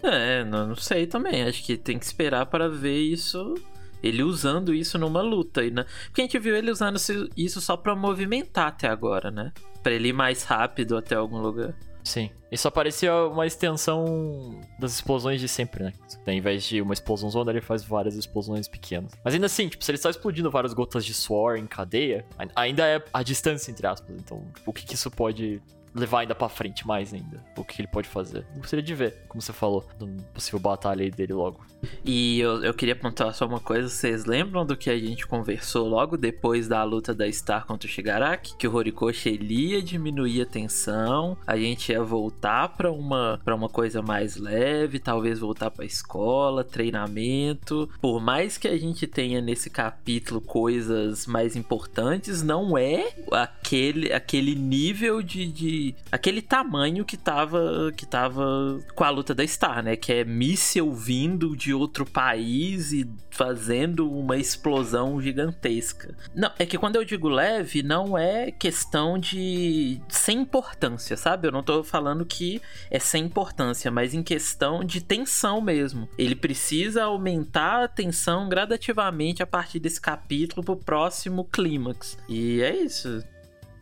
É, 0.03 0.45
não, 0.45 0.69
não 0.69 0.77
sei 0.77 1.07
também. 1.07 1.43
Acho 1.43 1.63
que 1.63 1.77
tem 1.77 1.99
que 1.99 2.05
esperar 2.05 2.47
para 2.47 2.69
ver 2.69 2.99
isso. 2.99 3.55
Ele 4.03 4.23
usando 4.23 4.73
isso 4.75 4.99
numa 4.99 5.21
luta. 5.23 5.65
E 5.65 5.71
na... 5.71 5.85
Porque 6.07 6.21
a 6.21 6.25
gente 6.25 6.39
viu 6.39 6.57
ele 6.57 6.71
usando 6.71 6.97
isso- 7.37 7.61
só 7.61 7.77
pra 7.77 7.95
movimentar 7.97 8.69
até 8.69 8.89
agora, 8.89 9.31
né? 9.31 9.53
Pra 9.83 9.93
ele 9.93 10.09
ir 10.09 10.13
mais 10.13 10.43
rápido 10.45 10.97
até 10.97 11.15
algum 11.15 11.39
lugar. 11.39 11.75
Sim. 12.05 12.31
Isso 12.51 12.71
parecia 12.71 13.13
uma 13.27 13.47
extensão 13.47 14.59
das 14.79 14.95
explosões 14.95 15.41
de 15.41 15.49
sempre, 15.49 15.85
né? 15.85 15.93
Ao 16.27 16.33
invés 16.33 16.65
de 16.65 16.81
uma 16.81 16.95
explosão 16.95 17.29
zona, 17.29 17.51
ele 17.51 17.61
faz 17.61 17.85
várias 17.85 18.15
explosões 18.17 18.67
pequenas. 18.67 19.13
Mas 19.23 19.35
ainda 19.35 19.47
assim, 19.47 19.69
tipo, 19.69 19.85
se 19.85 19.91
ele 19.91 19.97
está 19.97 20.09
explodindo 20.09 20.51
várias 20.51 20.73
gotas 20.73 21.05
de 21.05 21.13
suor 21.13 21.57
em 21.57 21.67
cadeia, 21.67 22.25
ai- 22.39 22.49
ainda 22.57 22.87
é 22.87 23.05
a 23.13 23.23
distância, 23.23 23.71
entre 23.71 23.87
aspas. 23.87 24.17
Então, 24.19 24.43
o 24.65 24.73
que, 24.73 24.87
que 24.87 24.95
isso 24.95 25.11
pode 25.11 25.61
levar 25.95 26.21
ainda 26.21 26.35
pra 26.35 26.49
frente 26.49 26.87
mais 26.87 27.13
ainda? 27.13 27.45
O 27.57 27.65
que 27.65 27.75
que 27.77 27.81
ele 27.83 27.89
pode 27.89 28.09
fazer? 28.09 28.47
Gostaria 28.57 28.83
de 28.83 28.95
ver, 28.95 29.25
como 29.29 29.43
você 29.43 29.53
falou, 29.53 29.87
numa 30.01 30.17
possível 30.33 30.61
batalha 30.61 31.11
dele 31.11 31.35
logo. 31.35 31.61
E 32.05 32.41
eu, 32.41 32.65
eu 32.65 32.75
queria 32.75 32.97
pontuar 32.97 33.35
só 33.35 33.47
uma 33.47 33.61
coisa. 33.61 33.89
Vocês 33.89 34.25
lembram 34.25 34.65
do 34.65 34.77
que 34.77 34.91
a 34.91 34.99
gente 34.99 35.27
conversou 35.27 35.87
logo 35.89 36.17
depois 36.17 36.69
da 36.69 36.83
luta 36.85 37.15
da 37.15 37.31
Star 37.31 37.67
contra 37.67 37.89
o 37.89 37.91
Shigaraki? 37.91 38.57
Que 38.57 38.67
o 38.67 38.75
Horikoshi 38.75 39.29
ele 39.29 39.73
ia 39.73 39.83
diminuir 39.83 40.43
a 40.43 40.47
tensão, 40.47 41.37
a 41.47 41.57
gente 41.57 41.93
ia 41.93 42.03
voltar 42.03 42.71
pra 42.71 42.91
uma, 42.91 43.41
pra 43.45 43.55
uma 43.55 43.69
coisa 43.69 44.03
mais 44.03 44.37
leve, 44.37 44.99
talvez 44.99 45.39
voltar 45.39 45.71
pra 45.71 45.85
escola, 45.85 46.65
treinamento. 46.65 47.89
Por 48.01 48.21
mais 48.21 48.57
que 48.57 48.69
a 48.69 48.77
gente 48.77 49.07
tenha 49.07 49.41
nesse 49.41 49.71
capítulo 49.71 50.41
coisas 50.41 51.27
mais 51.27 51.57
importantes, 51.57 52.43
não 52.43 52.77
é 52.77 53.13
aquele, 53.31 54.13
aquele 54.13 54.55
nível 54.55 55.23
de, 55.23 55.47
de. 55.47 55.95
aquele 56.11 56.43
tamanho 56.43 57.05
que 57.05 57.17
tava, 57.17 57.93
que 57.97 58.07
tava 58.07 58.81
com 58.95 59.05
a 59.05 59.11
luta 59.11 59.35
da 59.35 59.47
Star, 59.47 59.83
né? 59.83 59.97
Que 59.97 60.13
é 60.13 60.25
míssel 60.25 60.93
vindo 60.93 61.57
de 61.57 61.68
outro 61.73 62.05
país 62.05 62.93
e 62.93 63.09
fazendo 63.31 64.11
uma 64.11 64.37
explosão 64.37 65.21
gigantesca. 65.21 66.15
Não, 66.35 66.51
é 66.59 66.67
que 66.67 66.79
quando 66.79 66.97
eu 66.97 67.05
digo 67.05 67.29
leve, 67.29 67.83
não 67.83 68.17
é 68.17 68.51
questão 68.51 69.19
de 69.19 70.01
sem 70.09 70.41
importância, 70.41 71.17
sabe? 71.17 71.49
Eu 71.49 71.53
não 71.53 71.63
tô 71.63 71.85
falando 71.85 72.25
que 72.25 72.61
é 72.91 72.99
sem 72.99 73.25
importância, 73.25 73.91
mas 73.91 74.15
em 74.15 74.23
questão 74.23 74.85
de 74.85 75.01
tensão 75.01 75.61
mesmo. 75.61 76.09
Ele 76.19 76.35
precisa 76.35 77.05
aumentar 77.05 77.85
a 77.85 77.89
tensão 77.89 78.49
gradativamente 78.49 79.43
a 79.43 79.47
partir 79.47 79.79
desse 79.79 80.01
capítulo 80.01 80.65
pro 80.65 80.77
próximo 80.77 81.45
clímax. 81.45 82.19
E 82.29 82.61
é 82.63 82.75
isso. 82.77 83.23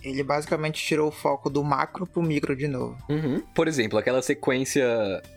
Ele 0.03 0.23
basicamente 0.23 0.85
tirou 0.85 1.09
o 1.09 1.13
foco 1.13 1.51
do 1.51 1.65
macro 1.65 2.07
pro 2.07 2.23
micro 2.23 2.55
de 2.55 2.69
novo. 2.69 2.97
Uhum. 3.09 3.43
Por 3.55 3.67
exemplo, 3.67 3.99
aquela 3.99 4.23
sequência 4.23 4.85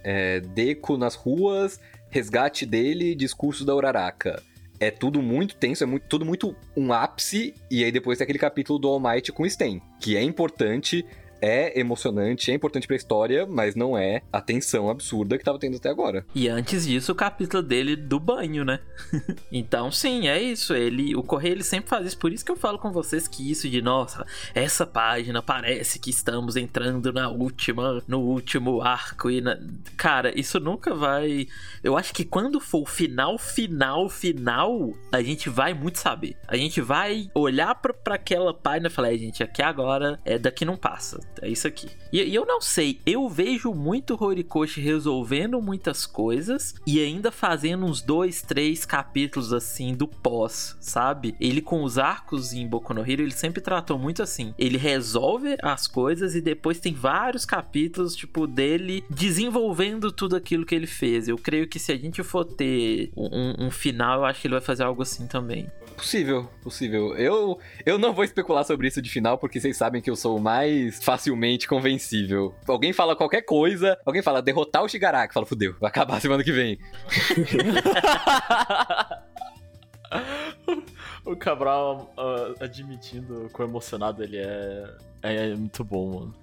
é, 0.03 0.41
Deco 0.41 0.96
nas 0.96 1.15
ruas, 1.15 1.79
resgate 2.10 2.66
dele, 2.66 3.16
discurso 3.16 3.66
da 3.66 3.75
Uraraka. 3.75 4.42
É 4.80 4.89
tudo 4.89 5.22
muito 5.22 5.56
tenso, 5.56 5.84
é 5.84 5.88
muito, 5.88 6.08
tudo 6.08 6.25
muito 6.25 6.56
um 6.75 6.94
ápice, 6.94 7.54
e 7.70 7.84
aí 7.84 7.92
depois 7.92 8.18
tem 8.18 8.24
aquele 8.24 8.39
capítulo 8.39 8.80
do 8.80 8.88
All 8.88 9.00
Might 9.00 9.32
com 9.32 9.48
Sten, 9.48 9.82
que 10.00 10.16
é 10.16 10.24
importante, 10.24 11.06
é 11.41 11.79
emocionante, 11.79 12.51
é 12.51 12.53
importante 12.53 12.88
pra 12.88 12.96
história, 12.96 13.46
mas 13.46 13.75
não 13.75 13.98
é 13.98 14.22
a 14.31 14.41
tensão 14.41 14.89
absurda 14.89 15.38
que 15.38 15.43
tava 15.43 15.60
tendo 15.60 15.77
até 15.77 15.89
agora. 15.89 16.25
E 16.34 16.48
antes 16.48 16.86
disso, 16.86 17.12
o 17.12 17.15
capítulo 17.15 17.62
dele 17.63 17.96
do 17.96 18.19
banho, 18.19 18.63
né? 18.63 18.79
então, 19.51 19.91
sim, 19.91 20.27
é 20.27 20.41
isso. 20.41 20.74
Ele, 20.74 21.15
o 21.15 21.24
Correio 21.24 21.53
ele 21.53 21.63
sempre 21.63 21.89
faz 21.89 22.05
isso. 22.05 22.17
Por 22.17 22.31
isso 22.31 22.46
que 22.46 22.51
eu 22.51 22.55
falo 22.55 22.77
com 22.77 22.91
vocês 22.91 23.27
que 23.27 23.50
isso 23.50 23.69
de 23.69 23.81
nossa, 23.81 24.25
essa 24.53 24.86
página 24.86 25.41
parece 25.41 26.00
que 26.00 26.10
estamos 26.10 26.55
entrando 26.55 27.12
na 27.13 27.29
última, 27.29 28.03
no 28.08 28.19
último 28.19 28.81
arco 28.81 29.29
e 29.29 29.41
na... 29.41 29.58
cara, 29.98 30.38
isso 30.38 30.60
nunca 30.60 30.93
vai. 30.93 31.48
Eu 31.84 31.98
acho 31.98 32.13
que 32.13 32.25
quando 32.25 32.60
for 32.60 32.81
o 32.81 32.86
final, 32.86 33.38
final, 33.38 34.10
final, 34.10 34.93
a 35.12 35.22
gente 35.22 35.50
vai 35.50 35.74
muito 35.74 36.00
saber. 36.00 36.36
A 36.48 36.55
gente 36.55 36.81
vai 36.81 37.29
olhar 37.34 37.75
pra 37.75 38.15
aquela 38.15 38.53
página 38.53 38.88
e 38.88 38.91
falar, 38.91 39.13
é, 39.13 39.17
gente, 39.17 39.43
aqui 39.43 39.62
agora 39.62 40.19
é 40.25 40.38
daqui 40.38 40.65
não 40.65 40.77
passa. 40.77 41.19
É 41.42 41.50
isso 41.50 41.68
aqui. 41.68 41.90
E, 42.12 42.22
e 42.22 42.36
eu 42.36 42.46
não 42.46 42.60
sei, 42.62 43.00
eu 43.06 43.28
vejo 43.30 43.74
muito 43.74 44.18
Horikoshi 44.22 44.82
resolvendo 44.82 45.62
muitas 45.62 46.06
coisas 46.06 46.76
e 46.86 47.00
ainda 47.00 47.32
fazendo 47.32 47.86
uns 47.86 48.02
dois, 48.02 48.42
três 48.42 48.86
capítulos 48.86 49.54
assim 49.54 49.94
do 49.94 50.08
pós, 50.08 50.76
sabe? 50.80 51.36
Ele 51.40 51.62
com 51.62 51.84
os 51.84 51.98
arcos 51.98 52.54
em 52.54 52.68
Boku 52.68 52.94
no 52.94 53.02
Hero, 53.02 53.22
ele 53.22 53.32
sempre 53.32 53.62
tratou 53.62 53.98
muito 53.98 54.22
assim. 54.22 54.54
Ele 54.58 54.78
resolve 54.78 55.58
as 55.62 55.88
coisas 55.88 56.36
e 56.36 56.42
depois 56.42 56.80
tem 56.80 56.94
vários 56.94 57.46
capítulos, 57.46 58.16
tipo, 58.16 58.48
dele 58.48 59.04
desenvolvendo 59.10 60.12
tudo 60.12 60.36
aquilo 60.36 60.66
que 60.66 60.76
ele 60.76 60.88
fez. 60.88 61.28
Eu 61.28 61.38
creio 61.38 61.68
que 61.68 61.80
se 61.80 61.92
a 61.92 61.98
gente 61.98 62.24
for 62.24 62.44
ter 62.46 63.12
um, 63.16 63.68
um 63.68 63.72
final, 63.72 64.20
eu 64.20 64.26
acho 64.26 64.42
que 64.42 64.48
ele 64.48 64.56
vai 64.56 64.62
fazer 64.62 64.84
algo 64.84 65.02
assim 65.02 65.28
também. 65.28 65.70
Possível, 66.00 66.50
possível. 66.63 67.15
Eu, 67.18 67.60
eu 67.86 67.98
não 67.98 68.13
vou 68.13 68.24
especular 68.24 68.63
sobre 68.63 68.88
isso 68.88 69.01
de 69.01 69.10
final, 69.10 69.38
porque 69.38 69.60
vocês 69.60 69.75
sabem 69.75 70.01
que 70.01 70.10
eu 70.10 70.15
sou 70.15 70.38
o 70.38 70.41
mais 70.41 71.03
facilmente 71.03 71.68
convencível. 71.68 72.56
Alguém 72.65 72.94
fala 72.94 73.18
qualquer 73.18 73.41
coisa, 73.41 74.00
alguém 74.06 74.22
fala 74.22 74.41
derrotar 74.41 74.82
o 74.82 74.88
Shigaraki, 74.88 75.34
fala, 75.34 75.46
fudeu, 75.46 75.75
vai 75.77 75.89
acabar 75.89 76.22
semana 76.22 76.41
que 76.41 76.53
vem. 76.53 76.79
o 81.25 81.36
Cabral 81.36 82.13
uh, 82.18 82.56
admitindo 82.63 83.50
quão 83.51 83.68
emocionado 83.68 84.24
ele 84.24 84.38
é. 84.38 84.96
É 85.22 85.53
muito 85.53 85.84
bom, 85.84 86.13
mano. 86.13 86.34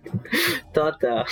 Total. 0.71 1.25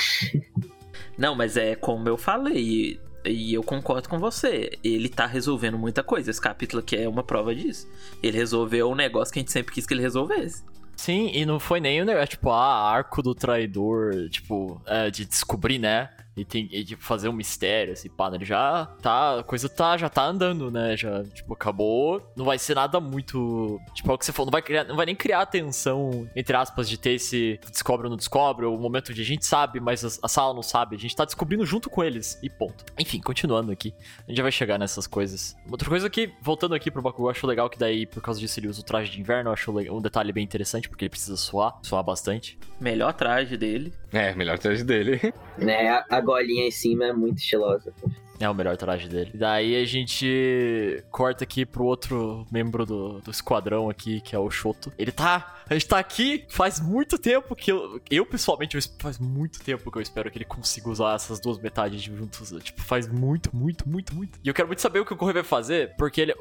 Não, 1.19 1.35
mas 1.35 1.59
é 1.59 1.77
como 1.77 2.09
eu 2.09 2.17
falei, 2.17 2.99
e 3.25 3.55
eu 3.55 3.63
concordo 3.63 4.09
com 4.09 4.19
você. 4.19 4.79
Ele 4.83 5.09
tá 5.09 5.27
resolvendo 5.27 5.79
muita 5.79 6.03
coisa. 6.03 6.31
Esse 6.31 6.41
capítulo 6.41 6.81
aqui 6.81 6.97
é 6.97 7.09
uma 7.09 7.23
prova 7.23 7.55
disso. 7.55 7.89
Ele 8.23 8.37
resolveu 8.37 8.91
um 8.91 8.95
negócio 8.95 9.33
que 9.33 9.39
a 9.39 9.43
gente 9.43 9.53
sempre 9.53 9.73
quis 9.73 9.87
que 9.87 9.95
ele 9.95 10.03
resolvesse. 10.03 10.63
Sim, 10.97 11.31
e 11.35 11.45
não 11.45 11.59
foi 11.59 11.81
nem 11.81 12.01
o 12.01 12.05
negócio, 12.05 12.29
tipo, 12.29 12.51
ah, 12.51 12.91
arco 12.91 13.21
do 13.21 13.35
traidor, 13.35 14.29
tipo, 14.31 14.81
é, 14.87 15.11
de 15.11 15.25
descobrir, 15.25 15.79
né? 15.79 16.09
E 16.37 16.45
tem 16.45 16.69
e 16.73 16.83
de 16.83 16.97
fazer 16.97 17.29
um 17.29 17.33
mistério, 17.33 17.93
assim, 17.93 18.09
pá, 18.09 18.29
né? 18.29 18.37
Ele 18.37 18.45
já 18.45 18.87
tá. 19.01 19.41
A 19.41 19.43
coisa 19.45 19.69
tá, 19.69 19.97
já 19.97 20.09
tá 20.09 20.25
andando, 20.25 20.71
né? 20.71 20.97
Já, 20.97 21.23
tipo, 21.25 21.53
acabou. 21.55 22.21
Não 22.37 22.45
vai 22.45 22.59
ser 22.59 22.75
nada 22.75 22.99
muito. 22.99 23.81
Tipo, 23.95 24.11
é 24.11 24.15
o 24.15 24.19
que 24.19 24.25
você 24.25 24.33
falou, 24.33 24.47
não 24.47 24.53
vai, 24.53 24.63
criar, 24.63 24.85
não 24.85 24.97
vai 24.97 25.07
nem 25.07 25.15
criar 25.15 25.47
tensão, 25.47 26.29
entre 26.35 26.57
aspas, 26.57 26.89
de 26.89 26.99
ter 26.99 27.13
esse 27.13 27.59
descobre 27.71 28.07
ou 28.07 28.11
não 28.11 28.17
descobre, 28.17 28.67
ou 28.67 28.77
o 28.77 28.81
momento 28.81 29.15
de 29.15 29.23
a 29.23 29.25
gente 29.25 29.47
sabe, 29.47 29.79
mas 29.79 30.05
a, 30.05 30.09
a, 30.27 30.29
sala 30.29 30.53
não 30.53 30.63
sabe. 30.63 30.97
A 30.97 30.99
gente 30.99 31.15
tá 31.15 31.25
descobrindo 31.25 31.65
junto 31.65 31.89
com 31.89 32.03
eles. 32.03 32.39
E 32.43 32.51
ponto. 32.51 32.85
Enfim, 32.99 33.21
continuando 33.21 33.71
aqui. 33.71 33.95
A 34.27 34.31
gente 34.31 34.37
já 34.37 34.43
vai 34.43 34.53
chegar 34.53 34.79
nessas 34.79 35.07
coisas. 35.07 35.57
Outra 35.71 35.89
coisa 35.89 36.11
que, 36.11 36.33
voltando 36.43 36.75
aqui 36.75 36.91
pro 36.91 37.03
Bakugou, 37.03 37.27
eu 37.27 37.31
acho 37.31 37.47
legal 37.47 37.71
que 37.71 37.79
daí, 37.79 38.07
por 38.07 38.23
causa 38.23 38.41
disso, 38.41 38.59
ele 38.59 38.69
usa 38.69 38.81
o 38.81 38.85
traje 38.85 39.11
de 39.11 39.21
inverno. 39.21 39.51
Eu 39.51 39.55
acho 39.55 39.71
um 39.71 40.01
detalhe 40.01 40.33
bem 40.33 40.43
interessante, 40.43 40.89
porque 40.89 41.05
ele 41.05 41.11
precisa 41.11 41.37
suar, 41.37 41.79
suar 41.83 42.03
bastante. 42.03 42.59
Melhor 42.81 43.13
traje 43.13 43.57
dele. 43.57 43.93
É, 44.13 44.35
melhor 44.35 44.59
traje 44.59 44.83
dele. 44.83 45.21
Né, 45.57 45.89
a 46.11 46.21
golinha 46.25 46.67
em 46.67 46.71
cima 46.71 47.07
é 47.07 47.13
muito 47.13 47.39
estilosa. 47.39 47.93
É 48.41 48.49
o 48.49 48.55
melhor 48.55 48.77
traje 48.77 49.09
dele. 49.09 49.33
Daí 49.35 49.77
a 49.77 49.85
gente 49.85 51.05
corta 51.11 51.45
aqui 51.45 51.65
pro 51.65 51.85
outro 51.85 52.47
membro 52.51 52.85
do, 52.85 53.21
do 53.21 53.31
esquadrão 53.31 53.89
aqui, 53.89 54.21
que 54.21 54.35
é 54.35 54.39
o 54.39 54.51
Shoto. 54.51 54.93
Ele 54.99 55.13
tá. 55.13 55.63
A 55.69 55.75
gente 55.75 55.87
tá 55.87 55.99
aqui 55.99 56.45
faz 56.49 56.81
muito 56.81 57.19
tempo 57.19 57.55
que 57.55 57.73
eu. 57.73 58.01
Eu, 58.11 58.27
pessoalmente, 58.27 58.79
faz 58.99 59.19
muito 59.19 59.61
tempo 59.61 59.91
que 59.91 59.99
eu 59.99 60.03
espero 60.03 60.31
que 60.31 60.39
ele 60.39 60.45
consiga 60.45 60.89
usar 60.91 61.15
essas 61.15 61.41
duas 61.41 61.59
metades 61.59 62.03
juntos. 62.03 62.53
Tipo, 62.63 62.83
faz 62.83 63.09
muito, 63.09 63.55
muito, 63.55 63.89
muito, 63.89 64.15
muito. 64.15 64.39
E 64.43 64.49
eu 64.49 64.55
quero 64.55 64.69
muito 64.69 64.83
saber 64.83 65.01
o 65.01 65.05
que 65.05 65.13
o 65.13 65.17
Correio 65.17 65.35
vai 65.35 65.45
fazer, 65.45 65.95
porque 65.97 66.21
ele. 66.21 66.35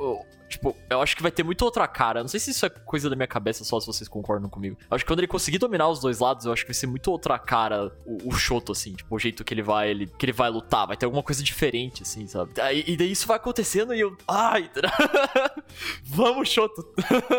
Tipo, 0.54 0.76
eu 0.88 1.02
acho 1.02 1.16
que 1.16 1.24
vai 1.24 1.32
ter 1.32 1.44
muito 1.44 1.64
outra 1.64 1.88
cara. 1.88 2.22
Não 2.22 2.28
sei 2.28 2.40
se 2.40 2.52
isso 2.52 2.66
é 2.66 2.70
coisa 2.70 3.10
da 3.10 3.16
minha 3.16 3.28
cabeça, 3.28 3.64
só 3.64 3.80
se 3.80 3.88
vocês 3.88 4.08
concordam 4.08 4.48
comigo. 4.50 4.78
Eu 4.82 4.96
acho 4.96 5.04
que 5.04 5.12
quando 5.12 5.20
ele 5.20 5.28
conseguir 5.28 5.58
dominar 5.58 5.90
os 5.90 6.00
dois 6.00 6.20
lados, 6.20 6.46
eu 6.46 6.54
acho 6.54 6.62
que 6.62 6.70
vai 6.70 6.76
ser 6.76 6.86
muito 6.86 7.10
outra 7.10 7.40
cara 7.40 7.92
o, 8.06 8.30
o 8.30 8.32
Shoto, 8.32 8.72
assim. 8.72 8.94
Tipo, 8.94 9.16
o 9.16 9.20
jeito 9.20 9.44
que 9.44 9.52
ele 9.54 9.64
vai, 9.64 9.90
ele, 9.90 10.06
que 10.06 10.26
ele 10.26 10.32
vai 10.32 10.52
lutar. 10.52 10.86
Vai 10.86 10.96
ter 10.96 11.06
alguma 11.06 11.24
coisa 11.24 11.42
diferente, 11.42 11.83
assim, 12.02 12.28
sabe? 12.28 12.52
E, 12.74 12.94
e 12.94 12.98
daí 12.98 13.12
isso 13.12 13.28
vai 13.28 13.38
acontecendo 13.38 13.94
e 13.94 14.00
eu. 14.00 14.16
Ai! 14.28 14.70
Vamos, 16.04 16.50
Shoto! 16.50 16.86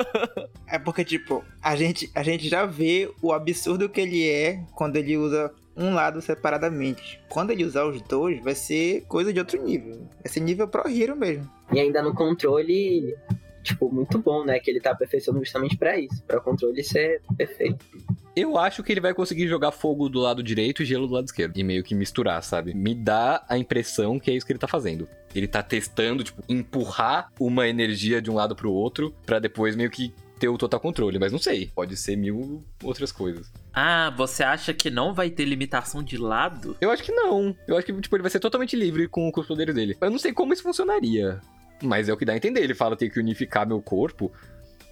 é 0.66 0.78
porque, 0.78 1.04
tipo, 1.04 1.44
a 1.62 1.76
gente, 1.76 2.10
a 2.14 2.22
gente 2.22 2.48
já 2.48 2.66
vê 2.66 3.10
o 3.22 3.32
absurdo 3.32 3.88
que 3.88 4.00
ele 4.00 4.28
é 4.28 4.64
quando 4.74 4.96
ele 4.96 5.16
usa 5.16 5.52
um 5.76 5.94
lado 5.94 6.20
separadamente. 6.20 7.20
Quando 7.28 7.50
ele 7.50 7.64
usar 7.64 7.84
os 7.84 8.00
dois, 8.02 8.42
vai 8.42 8.54
ser 8.54 9.02
coisa 9.06 9.32
de 9.32 9.38
outro 9.38 9.62
nível. 9.62 10.08
Vai 10.22 10.32
ser 10.32 10.40
nível 10.40 10.68
Pro 10.68 10.88
Hero 10.88 11.16
mesmo. 11.16 11.50
E 11.72 11.80
ainda 11.80 12.02
no 12.02 12.14
controle, 12.14 13.14
tipo, 13.64 13.92
muito 13.92 14.18
bom, 14.18 14.44
né? 14.44 14.61
Que 14.61 14.71
ele 14.71 14.80
tá 14.80 14.90
aperfeiçoando 14.92 15.40
justamente 15.40 15.76
para 15.76 15.99
isso. 15.99 16.23
Para 16.23 16.38
o 16.38 16.42
controle 16.42 16.85
ser 16.85 17.21
perfeito. 17.37 17.85
Eu 18.37 18.59
acho 18.59 18.83
que 18.83 18.92
ele 18.92 19.00
vai 19.00 19.14
conseguir 19.14 19.49
jogar 19.49 19.73
fogo 19.73 20.09
do 20.09 20.21
lado 20.21 20.42
direito 20.42 20.83
e 20.83 20.87
gelo 20.87 21.06
do 21.06 21.14
lado 21.14 21.25
esquerdo. 21.25 21.56
E 21.56 21.64
meio 21.64 21.83
que 21.83 21.94
misturar, 21.94 22.42
sabe? 22.42 22.75
Me 22.75 22.94
dá 22.94 23.44
a 23.49 23.56
impressão 23.56 24.21
que 24.21 24.30
é 24.30 24.35
isso 24.35 24.44
que 24.44 24.52
ele 24.52 24.59
tá 24.59 24.68
fazendo. 24.68 25.09
Ele 25.35 25.49
tá 25.49 25.62
testando, 25.62 26.23
tipo, 26.23 26.42
empurrar 26.49 27.33
uma 27.40 27.66
energia 27.66 28.21
de 28.21 28.30
um 28.30 28.35
lado 28.35 28.54
pro 28.54 28.71
outro, 28.71 29.14
para 29.25 29.38
depois 29.38 29.75
meio 29.75 29.90
que 29.90 30.12
ter 30.38 30.49
o 30.49 30.59
total 30.59 30.80
controle, 30.80 31.18
mas 31.18 31.33
não 31.33 31.38
sei. 31.38 31.71
Pode 31.75 31.97
ser 31.97 32.16
mil 32.16 32.62
outras 32.83 33.11
coisas. 33.12 33.50
Ah, 33.73 34.12
você 34.16 34.42
acha 34.42 34.75
que 34.75 34.90
não 34.90 35.14
vai 35.14 35.30
ter 35.30 35.44
limitação 35.44 36.02
de 36.02 36.16
lado? 36.16 36.76
Eu 36.80 36.90
acho 36.90 37.02
que 37.02 37.12
não. 37.12 37.56
Eu 37.66 37.76
acho 37.76 37.87
que 37.87 38.00
tipo, 38.00 38.14
ele 38.14 38.23
vai 38.23 38.30
ser 38.30 38.40
totalmente 38.40 38.76
livre 38.76 39.09
com, 39.09 39.30
com 39.30 39.40
os 39.40 39.47
poderes 39.47 39.75
dele. 39.75 39.97
Eu 40.00 40.11
não 40.11 40.18
sei 40.18 40.33
como 40.33 40.52
isso 40.52 40.62
funcionaria. 40.62 41.40
Mas 41.84 42.08
é 42.08 42.12
o 42.12 42.16
que 42.16 42.24
dá 42.24 42.32
a 42.32 42.36
entender. 42.36 42.62
Ele 42.62 42.74
fala 42.74 42.96
que 42.96 43.00
tem 43.00 43.10
que 43.10 43.20
unificar 43.20 43.66
meu 43.66 43.80
corpo. 43.80 44.32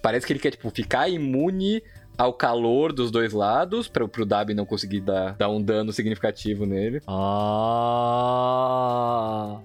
Parece 0.01 0.25
que 0.25 0.33
ele 0.33 0.39
quer, 0.39 0.51
tipo, 0.51 0.69
ficar 0.69 1.09
imune 1.09 1.81
ao 2.17 2.33
calor 2.33 2.91
dos 2.93 3.11
dois 3.11 3.33
lados, 3.33 3.87
para 3.87 4.07
pro 4.07 4.25
Dabi 4.25 4.53
não 4.53 4.65
conseguir 4.65 4.99
dar, 5.01 5.33
dar 5.33 5.49
um 5.49 5.61
dano 5.61 5.91
significativo 5.91 6.65
nele. 6.65 7.01
Ah. 7.07 8.13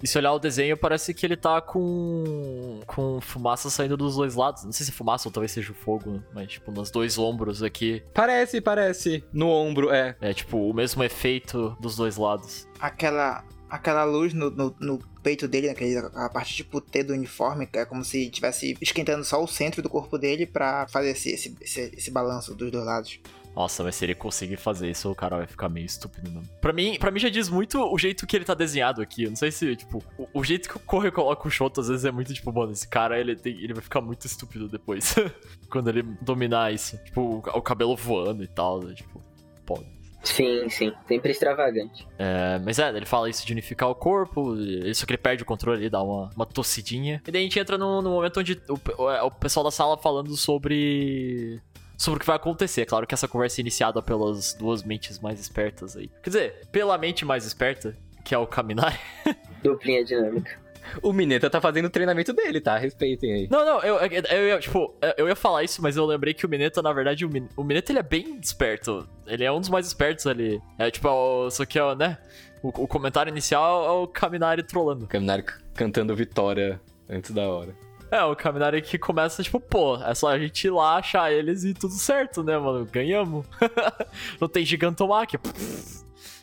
E 0.01 0.07
se 0.07 0.17
olhar 0.17 0.33
o 0.33 0.39
desenho, 0.39 0.75
parece 0.77 1.13
que 1.13 1.25
ele 1.25 1.35
tá 1.37 1.61
com. 1.61 2.79
com 2.87 3.21
fumaça 3.21 3.69
saindo 3.69 3.95
dos 3.97 4.15
dois 4.15 4.33
lados. 4.35 4.63
Não 4.63 4.71
sei 4.71 4.85
se 4.85 4.91
é 4.91 4.95
fumaça 4.95 5.27
ou 5.27 5.31
talvez 5.31 5.51
seja 5.51 5.71
o 5.71 5.75
fogo, 5.75 6.23
mas 6.33 6.47
tipo, 6.47 6.71
nos 6.71 6.89
dois 6.89 7.17
ombros 7.17 7.61
aqui. 7.61 8.01
Parece, 8.13 8.61
parece. 8.61 9.23
No 9.31 9.49
ombro, 9.49 9.91
é. 9.91 10.15
É 10.21 10.33
tipo 10.33 10.57
o 10.57 10.73
mesmo 10.73 11.03
efeito 11.03 11.77
dos 11.79 11.95
dois 11.95 12.17
lados. 12.17 12.67
Aquela 12.79 13.43
aquela 13.69 14.03
luz 14.03 14.33
no, 14.33 14.49
no, 14.49 14.75
no 14.79 14.99
peito 15.21 15.47
dele, 15.47 15.67
naquele, 15.67 15.97
a 15.97 16.29
parte 16.29 16.55
tipo 16.55 16.81
T 16.81 17.03
do 17.03 17.13
uniforme, 17.13 17.67
que 17.67 17.77
é 17.77 17.85
como 17.85 18.03
se 18.03 18.25
estivesse 18.25 18.77
esquentando 18.81 19.23
só 19.23 19.43
o 19.43 19.47
centro 19.47 19.81
do 19.81 19.89
corpo 19.89 20.17
dele 20.17 20.45
para 20.45 20.87
fazer 20.87 21.11
esse, 21.11 21.31
esse, 21.31 21.55
esse, 21.61 21.91
esse, 21.95 22.11
balanço 22.11 22.55
dos 22.55 22.71
dois 22.71 22.85
lados. 22.85 23.19
Nossa, 23.55 23.83
mas 23.83 23.95
se 23.95 24.05
ele 24.05 24.15
conseguir 24.15 24.57
fazer 24.57 24.89
isso, 24.89 25.11
o 25.11 25.15
cara 25.15 25.37
vai 25.37 25.47
ficar 25.47 25.67
meio 25.67 25.85
estúpido 25.85 26.31
mesmo. 26.31 26.47
Pra 26.61 26.71
mim, 26.71 26.97
pra 26.97 27.11
mim 27.11 27.19
já 27.19 27.29
diz 27.29 27.49
muito 27.49 27.81
o 27.81 27.97
jeito 27.97 28.25
que 28.25 28.35
ele 28.35 28.45
tá 28.45 28.53
desenhado 28.53 29.01
aqui. 29.01 29.23
Eu 29.23 29.29
não 29.29 29.35
sei 29.35 29.51
se, 29.51 29.75
tipo, 29.75 30.01
o, 30.17 30.27
o 30.33 30.43
jeito 30.43 30.69
que 30.69 30.77
o 30.77 30.79
Corre 30.79 31.11
coloca 31.11 31.47
o 31.47 31.51
Shoto 31.51 31.81
às 31.81 31.89
vezes 31.89 32.05
é 32.05 32.11
muito, 32.11 32.33
tipo, 32.33 32.53
mano, 32.53 32.71
esse 32.71 32.87
cara 32.87 33.19
ele, 33.19 33.35
tem, 33.35 33.57
ele 33.61 33.73
vai 33.73 33.83
ficar 33.83 34.01
muito 34.01 34.25
estúpido 34.25 34.69
depois. 34.69 35.15
quando 35.69 35.89
ele 35.89 36.03
dominar 36.21 36.73
isso. 36.73 36.97
Tipo, 37.03 37.21
o, 37.21 37.37
o 37.39 37.61
cabelo 37.61 37.95
voando 37.95 38.43
e 38.43 38.47
tal. 38.47 38.81
Né? 38.81 38.93
Tipo, 38.93 39.21
pode. 39.65 39.98
Sim, 40.23 40.69
sim. 40.69 40.93
Sempre 41.07 41.31
extravagante. 41.31 42.07
É, 42.17 42.59
mas 42.63 42.77
é, 42.79 42.89
ele 42.89 43.05
fala 43.05 43.29
isso 43.29 43.45
de 43.45 43.53
unificar 43.53 43.89
o 43.89 43.95
corpo, 43.95 44.55
isso 44.57 45.05
que 45.05 45.11
ele 45.13 45.17
perde 45.17 45.43
o 45.43 45.45
controle, 45.45 45.81
ele 45.81 45.89
dá 45.89 46.01
uma, 46.01 46.29
uma 46.35 46.45
tossidinha. 46.45 47.21
E 47.27 47.31
daí 47.31 47.41
a 47.41 47.43
gente 47.43 47.59
entra 47.59 47.77
no, 47.77 48.01
no 48.01 48.09
momento 48.09 48.39
onde 48.39 48.61
o, 48.67 49.03
o, 49.03 49.09
é, 49.09 49.21
o 49.21 49.31
pessoal 49.31 49.63
da 49.63 49.71
sala 49.71 49.97
falando 49.97 50.35
sobre 50.35 51.61
sobre 51.97 52.17
o 52.17 52.19
que 52.21 52.25
vai 52.25 52.37
acontecer. 52.37 52.85
Claro 52.85 53.05
que 53.05 53.13
essa 53.13 53.27
conversa 53.27 53.59
é 53.59 53.61
iniciada 53.61 54.01
pelas 54.01 54.53
duas 54.53 54.83
mentes 54.83 55.19
mais 55.19 55.39
espertas 55.39 55.97
aí. 55.97 56.09
Quer 56.23 56.29
dizer, 56.29 56.67
pela 56.71 56.97
mente 56.97 57.25
mais 57.25 57.45
esperta, 57.45 57.93
que 58.23 58.33
é 58.33 58.37
o 58.37 58.47
Kaminari. 58.47 58.97
Duplinha 59.61 60.03
dinâmica. 60.05 60.57
O 61.01 61.13
Mineta 61.13 61.49
tá 61.49 61.59
fazendo 61.61 61.85
o 61.85 61.89
treinamento 61.89 62.33
dele, 62.33 62.59
tá? 62.61 62.77
Respeitem 62.77 63.33
aí. 63.33 63.47
Não, 63.49 63.65
não, 63.65 63.81
eu, 63.81 63.95
eu, 63.97 64.23
eu, 64.23 64.47
ia, 64.47 64.59
tipo, 64.59 64.95
eu 65.17 65.27
ia 65.27 65.35
falar 65.35 65.63
isso, 65.63 65.81
mas 65.81 65.97
eu 65.97 66.05
lembrei 66.05 66.33
que 66.33 66.45
o 66.45 66.49
Mineta, 66.49 66.81
na 66.81 66.93
verdade, 66.93 67.25
o, 67.25 67.29
Min, 67.29 67.47
o 67.55 67.63
Mineta 67.63 67.91
ele 67.91 67.99
é 67.99 68.03
bem 68.03 68.39
esperto. 68.41 69.07
Ele 69.27 69.43
é 69.43 69.51
um 69.51 69.59
dos 69.59 69.69
mais 69.69 69.87
espertos 69.87 70.27
ali. 70.27 70.61
É 70.77 70.89
tipo, 70.89 71.07
é 71.47 71.49
só 71.51 71.65
que 71.65 71.79
é, 71.79 71.95
né? 71.95 72.17
O, 72.61 72.69
o, 72.69 72.87
comentário 72.87 73.29
inicial 73.29 73.85
é 73.85 73.91
o 73.91 74.07
Kaminari 74.07 74.63
trollando. 74.63 75.05
O 75.05 75.07
Kaminari 75.07 75.45
cantando 75.73 76.15
vitória 76.15 76.79
antes 77.09 77.31
da 77.31 77.47
hora. 77.47 77.73
É, 78.11 78.23
o 78.23 78.35
Kaminari 78.35 78.81
que 78.81 78.97
começa, 78.97 79.43
tipo, 79.43 79.59
pô, 79.59 79.95
é 79.97 80.13
só 80.15 80.29
a 80.29 80.39
gente 80.39 80.65
ir 80.65 80.71
lá 80.71 80.97
achar 80.97 81.31
eles 81.31 81.63
e 81.63 81.73
tudo 81.73 81.93
certo, 81.93 82.43
né, 82.43 82.57
mano? 82.57 82.85
Ganhamos. 82.85 83.45
Não 84.41 84.47
tem 84.47 84.65
Gigantomachia. 84.65 85.39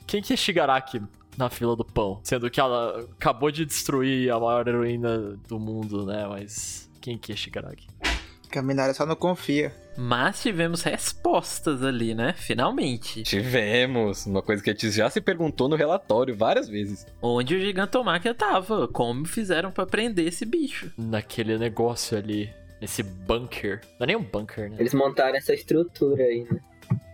Quem 0.07 0.23
que 0.23 0.33
é 0.33 0.37
Shigaraki? 0.37 1.03
Na 1.37 1.51
fila 1.51 1.77
do 1.77 1.85
pão. 1.85 2.21
Sendo 2.23 2.51
que 2.51 2.61
ela 2.61 3.07
acabou 3.13 3.51
de 3.51 3.65
destruir 3.65 4.31
a 4.31 4.39
maior 4.39 4.67
heroína 4.67 5.39
do 5.49 5.59
mundo, 5.59 6.05
né? 6.07 6.27
Mas 6.29 6.91
quem 7.01 7.19
que 7.19 7.33
é 7.33 7.37
Shigaraki? 7.37 7.87
Kaminari 8.51 8.95
só 8.95 9.05
não 9.05 9.17
confia. 9.17 9.73
Mas 9.99 10.43
tivemos 10.43 10.83
respostas 10.83 11.83
ali, 11.83 12.15
né? 12.15 12.35
Finalmente. 12.37 13.23
Tivemos. 13.23 14.27
Uma 14.27 14.43
coisa 14.43 14.63
que 14.63 14.71
a 14.71 14.73
gente 14.73 14.91
já 14.91 15.11
se 15.11 15.21
perguntou 15.21 15.69
no 15.69 15.77
relatório 15.77 16.35
várias 16.37 16.69
vezes. 16.69 17.07
Onde 17.21 17.55
o 17.55 17.61
Gigantomáquia 17.61 18.35
tava? 18.35 18.89
Como 18.89 19.27
fizeram 19.27 19.71
para 19.71 19.87
prender 19.87 20.27
esse 20.27 20.45
bicho? 20.45 20.91
Naquele 20.97 21.59
negócio 21.59 22.17
ali. 22.17 22.51
Esse 22.81 23.03
bunker. 23.03 23.81
Não 23.99 24.05
é 24.05 24.07
nem 24.07 24.17
um 24.17 24.23
bunker, 24.23 24.71
né? 24.71 24.77
Eles 24.79 24.95
montaram 24.95 25.37
essa 25.37 25.55
estrutura 25.55 26.23
aí, 26.23 26.47
né? 26.51 26.61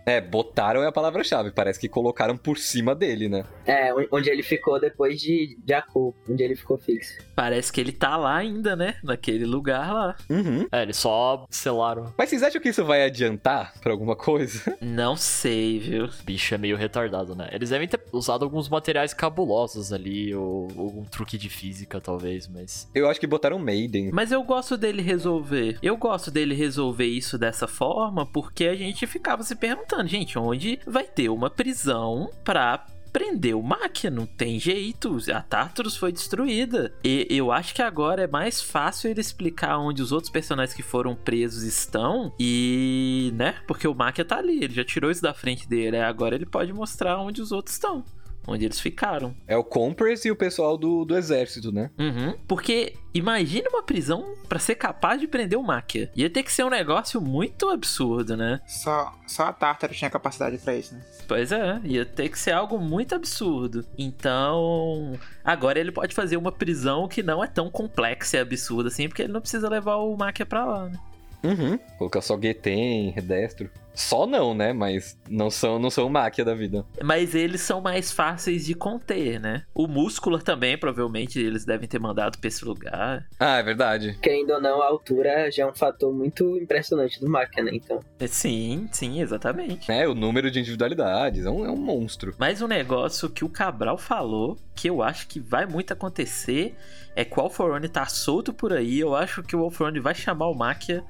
É, 0.05 0.19
botaram 0.19 0.83
é 0.83 0.87
a 0.87 0.91
palavra-chave. 0.91 1.51
Parece 1.51 1.79
que 1.79 1.87
colocaram 1.87 2.35
por 2.35 2.57
cima 2.57 2.93
dele, 2.93 3.29
né? 3.29 3.43
É, 3.65 3.91
onde 4.11 4.29
ele 4.29 4.43
ficou 4.43 4.79
depois 4.79 5.19
de 5.19 5.57
Jakku, 5.67 6.13
onde 6.29 6.43
ele 6.43 6.55
ficou 6.55 6.77
fixo. 6.77 7.19
Parece 7.35 7.71
que 7.71 7.79
ele 7.79 7.91
tá 7.91 8.17
lá 8.17 8.35
ainda, 8.35 8.75
né? 8.75 8.95
Naquele 9.03 9.45
lugar 9.45 9.93
lá. 9.93 10.15
Uhum. 10.29 10.67
É, 10.71 10.83
eles 10.83 10.97
só 10.97 11.45
selaram. 11.49 12.13
Mas 12.17 12.29
vocês 12.29 12.43
acham 12.43 12.61
que 12.61 12.69
isso 12.69 12.83
vai 12.83 13.05
adiantar 13.05 13.73
pra 13.79 13.91
alguma 13.91 14.15
coisa? 14.15 14.77
Não 14.81 15.15
sei, 15.15 15.79
viu? 15.79 16.05
O 16.05 16.23
bicho 16.25 16.53
é 16.53 16.57
meio 16.57 16.75
retardado, 16.75 17.35
né? 17.35 17.49
Eles 17.51 17.69
devem 17.69 17.87
ter 17.87 18.01
usado 18.11 18.43
alguns 18.43 18.67
materiais 18.67 19.13
cabulosos 19.13 19.93
ali, 19.93 20.35
ou 20.35 20.67
algum 20.77 21.05
truque 21.05 21.37
de 21.37 21.49
física, 21.49 22.01
talvez, 22.01 22.47
mas. 22.47 22.89
Eu 22.93 23.09
acho 23.09 23.19
que 23.19 23.27
botaram 23.27 23.57
Maiden. 23.57 24.11
Mas 24.11 24.31
eu 24.31 24.43
gosto 24.43 24.75
dele 24.77 25.01
resolver. 25.01 25.77
Eu 25.81 25.95
gosto 25.95 26.29
dele 26.29 26.53
resolver 26.53 27.05
isso 27.05 27.37
dessa 27.37 27.67
forma, 27.67 28.25
porque 28.25 28.65
a 28.65 28.75
gente 28.75 29.07
ficava 29.07 29.43
se 29.43 29.55
perguntando 29.55 29.92
gente, 30.05 30.37
onde 30.39 30.79
vai 30.85 31.03
ter 31.03 31.29
uma 31.29 31.49
prisão 31.49 32.29
pra 32.43 32.85
prender 33.13 33.55
o 33.55 33.61
Máquia, 33.61 34.09
não 34.09 34.25
tem 34.25 34.59
jeito. 34.59 35.17
A 35.31 35.41
Tartarus 35.41 35.95
foi 35.95 36.11
destruída. 36.11 36.91
E 37.03 37.27
eu 37.29 37.51
acho 37.51 37.75
que 37.75 37.81
agora 37.81 38.23
é 38.23 38.27
mais 38.27 38.59
fácil 38.59 39.11
ele 39.11 39.21
explicar 39.21 39.77
onde 39.77 40.01
os 40.01 40.11
outros 40.11 40.31
personagens 40.31 40.75
que 40.75 40.81
foram 40.81 41.15
presos 41.15 41.61
estão. 41.61 42.33
E, 42.39 43.31
né? 43.35 43.61
Porque 43.67 43.87
o 43.87 43.93
Máquia 43.93 44.25
tá 44.25 44.37
ali, 44.37 44.63
ele 44.63 44.73
já 44.73 44.83
tirou 44.83 45.11
isso 45.11 45.21
da 45.21 45.33
frente 45.33 45.69
dele. 45.69 45.97
Agora 45.97 46.33
ele 46.33 46.47
pode 46.47 46.73
mostrar 46.73 47.19
onde 47.19 47.39
os 47.39 47.51
outros 47.51 47.75
estão. 47.75 48.03
Onde 48.47 48.65
eles 48.65 48.79
ficaram. 48.79 49.33
É 49.47 49.55
o 49.55 49.63
Compress 49.63 50.25
e 50.25 50.31
o 50.31 50.35
pessoal 50.35 50.77
do, 50.77 51.05
do 51.05 51.17
exército, 51.17 51.71
né? 51.71 51.89
Uhum. 51.97 52.35
Porque 52.47 52.93
imagina 53.13 53.69
uma 53.69 53.83
prisão 53.83 54.35
pra 54.49 54.59
ser 54.59 54.75
capaz 54.75 55.19
de 55.19 55.27
prender 55.27 55.57
o 55.57 55.63
Máquia. 55.63 56.11
Ia 56.15 56.29
ter 56.29 56.43
que 56.43 56.51
ser 56.51 56.63
um 56.63 56.69
negócio 56.69 57.21
muito 57.21 57.69
absurdo, 57.69 58.35
né? 58.35 58.59
Só, 58.67 59.13
só 59.25 59.43
a 59.43 59.53
Tartarus 59.53 59.97
tinha 59.97 60.09
capacidade 60.09 60.57
pra 60.57 60.75
isso, 60.75 60.93
né? 60.93 61.01
Pois 61.27 61.51
é, 61.51 61.79
ia 61.85 62.05
ter 62.05 62.27
que 62.29 62.37
ser 62.37 62.51
algo 62.51 62.77
muito 62.77 63.15
absurdo. 63.15 63.85
Então, 63.97 65.17
agora 65.43 65.79
ele 65.79 65.91
pode 65.91 66.13
fazer 66.13 66.35
uma 66.35 66.51
prisão 66.51 67.07
que 67.07 67.23
não 67.23 67.43
é 67.43 67.47
tão 67.47 67.69
complexa 67.69 68.37
e 68.37 68.39
absurda 68.41 68.89
assim, 68.89 69.07
porque 69.07 69.21
ele 69.21 69.33
não 69.33 69.41
precisa 69.41 69.69
levar 69.69 69.95
o 69.95 70.17
Máquia 70.17 70.45
pra 70.45 70.65
lá, 70.65 70.89
né? 70.89 70.99
Uhum. 71.43 71.77
Colocar 71.97 72.21
só 72.21 72.39
Geten, 72.39 73.11
Redestro. 73.11 73.69
Só 73.93 74.25
não, 74.25 74.53
né? 74.53 74.73
Mas 74.73 75.17
não 75.29 75.49
são, 75.49 75.79
não 75.79 75.89
são 75.89 76.09
máquina 76.09 76.45
da 76.45 76.55
vida. 76.55 76.85
Mas 77.03 77.35
eles 77.35 77.61
são 77.61 77.81
mais 77.81 78.11
fáceis 78.11 78.65
de 78.65 78.73
conter, 78.73 79.39
né? 79.39 79.63
O 79.73 79.87
Muscular 79.87 80.41
também, 80.41 80.77
provavelmente, 80.77 81.39
eles 81.39 81.65
devem 81.65 81.87
ter 81.87 81.99
mandado 81.99 82.37
pra 82.37 82.47
esse 82.47 82.65
lugar. 82.65 83.27
Ah, 83.39 83.57
é 83.57 83.63
verdade. 83.63 84.17
Querendo 84.21 84.51
ou 84.51 84.61
não, 84.61 84.81
a 84.81 84.87
altura 84.87 85.51
já 85.51 85.63
é 85.63 85.67
um 85.67 85.73
fator 85.73 86.13
muito 86.13 86.57
impressionante 86.57 87.19
do 87.19 87.29
máquina, 87.29 87.69
então. 87.71 87.99
É, 88.19 88.27
Sim, 88.27 88.89
sim, 88.91 89.21
exatamente. 89.21 89.91
É, 89.91 90.07
o 90.07 90.15
número 90.15 90.49
de 90.49 90.59
individualidades. 90.59 91.45
É 91.45 91.49
um, 91.49 91.65
é 91.65 91.71
um 91.71 91.77
monstro. 91.77 92.33
Mas 92.37 92.61
um 92.61 92.67
negócio 92.67 93.29
que 93.29 93.45
o 93.45 93.49
Cabral 93.49 93.97
falou, 93.97 94.57
que 94.75 94.89
eu 94.89 95.01
acho 95.01 95.27
que 95.27 95.39
vai 95.39 95.65
muito 95.65 95.93
acontecer, 95.93 96.75
é 97.15 97.23
que 97.23 97.39
o 97.39 97.43
Alforone 97.43 97.87
tá 97.87 98.05
solto 98.05 98.53
por 98.53 98.73
aí. 98.73 98.99
Eu 98.99 99.15
acho 99.15 99.43
que 99.43 99.55
o 99.55 99.63
Alforone 99.63 99.99
vai 99.99 100.15
chamar 100.15 100.47
o 100.47 100.55
Máquia 100.55 101.03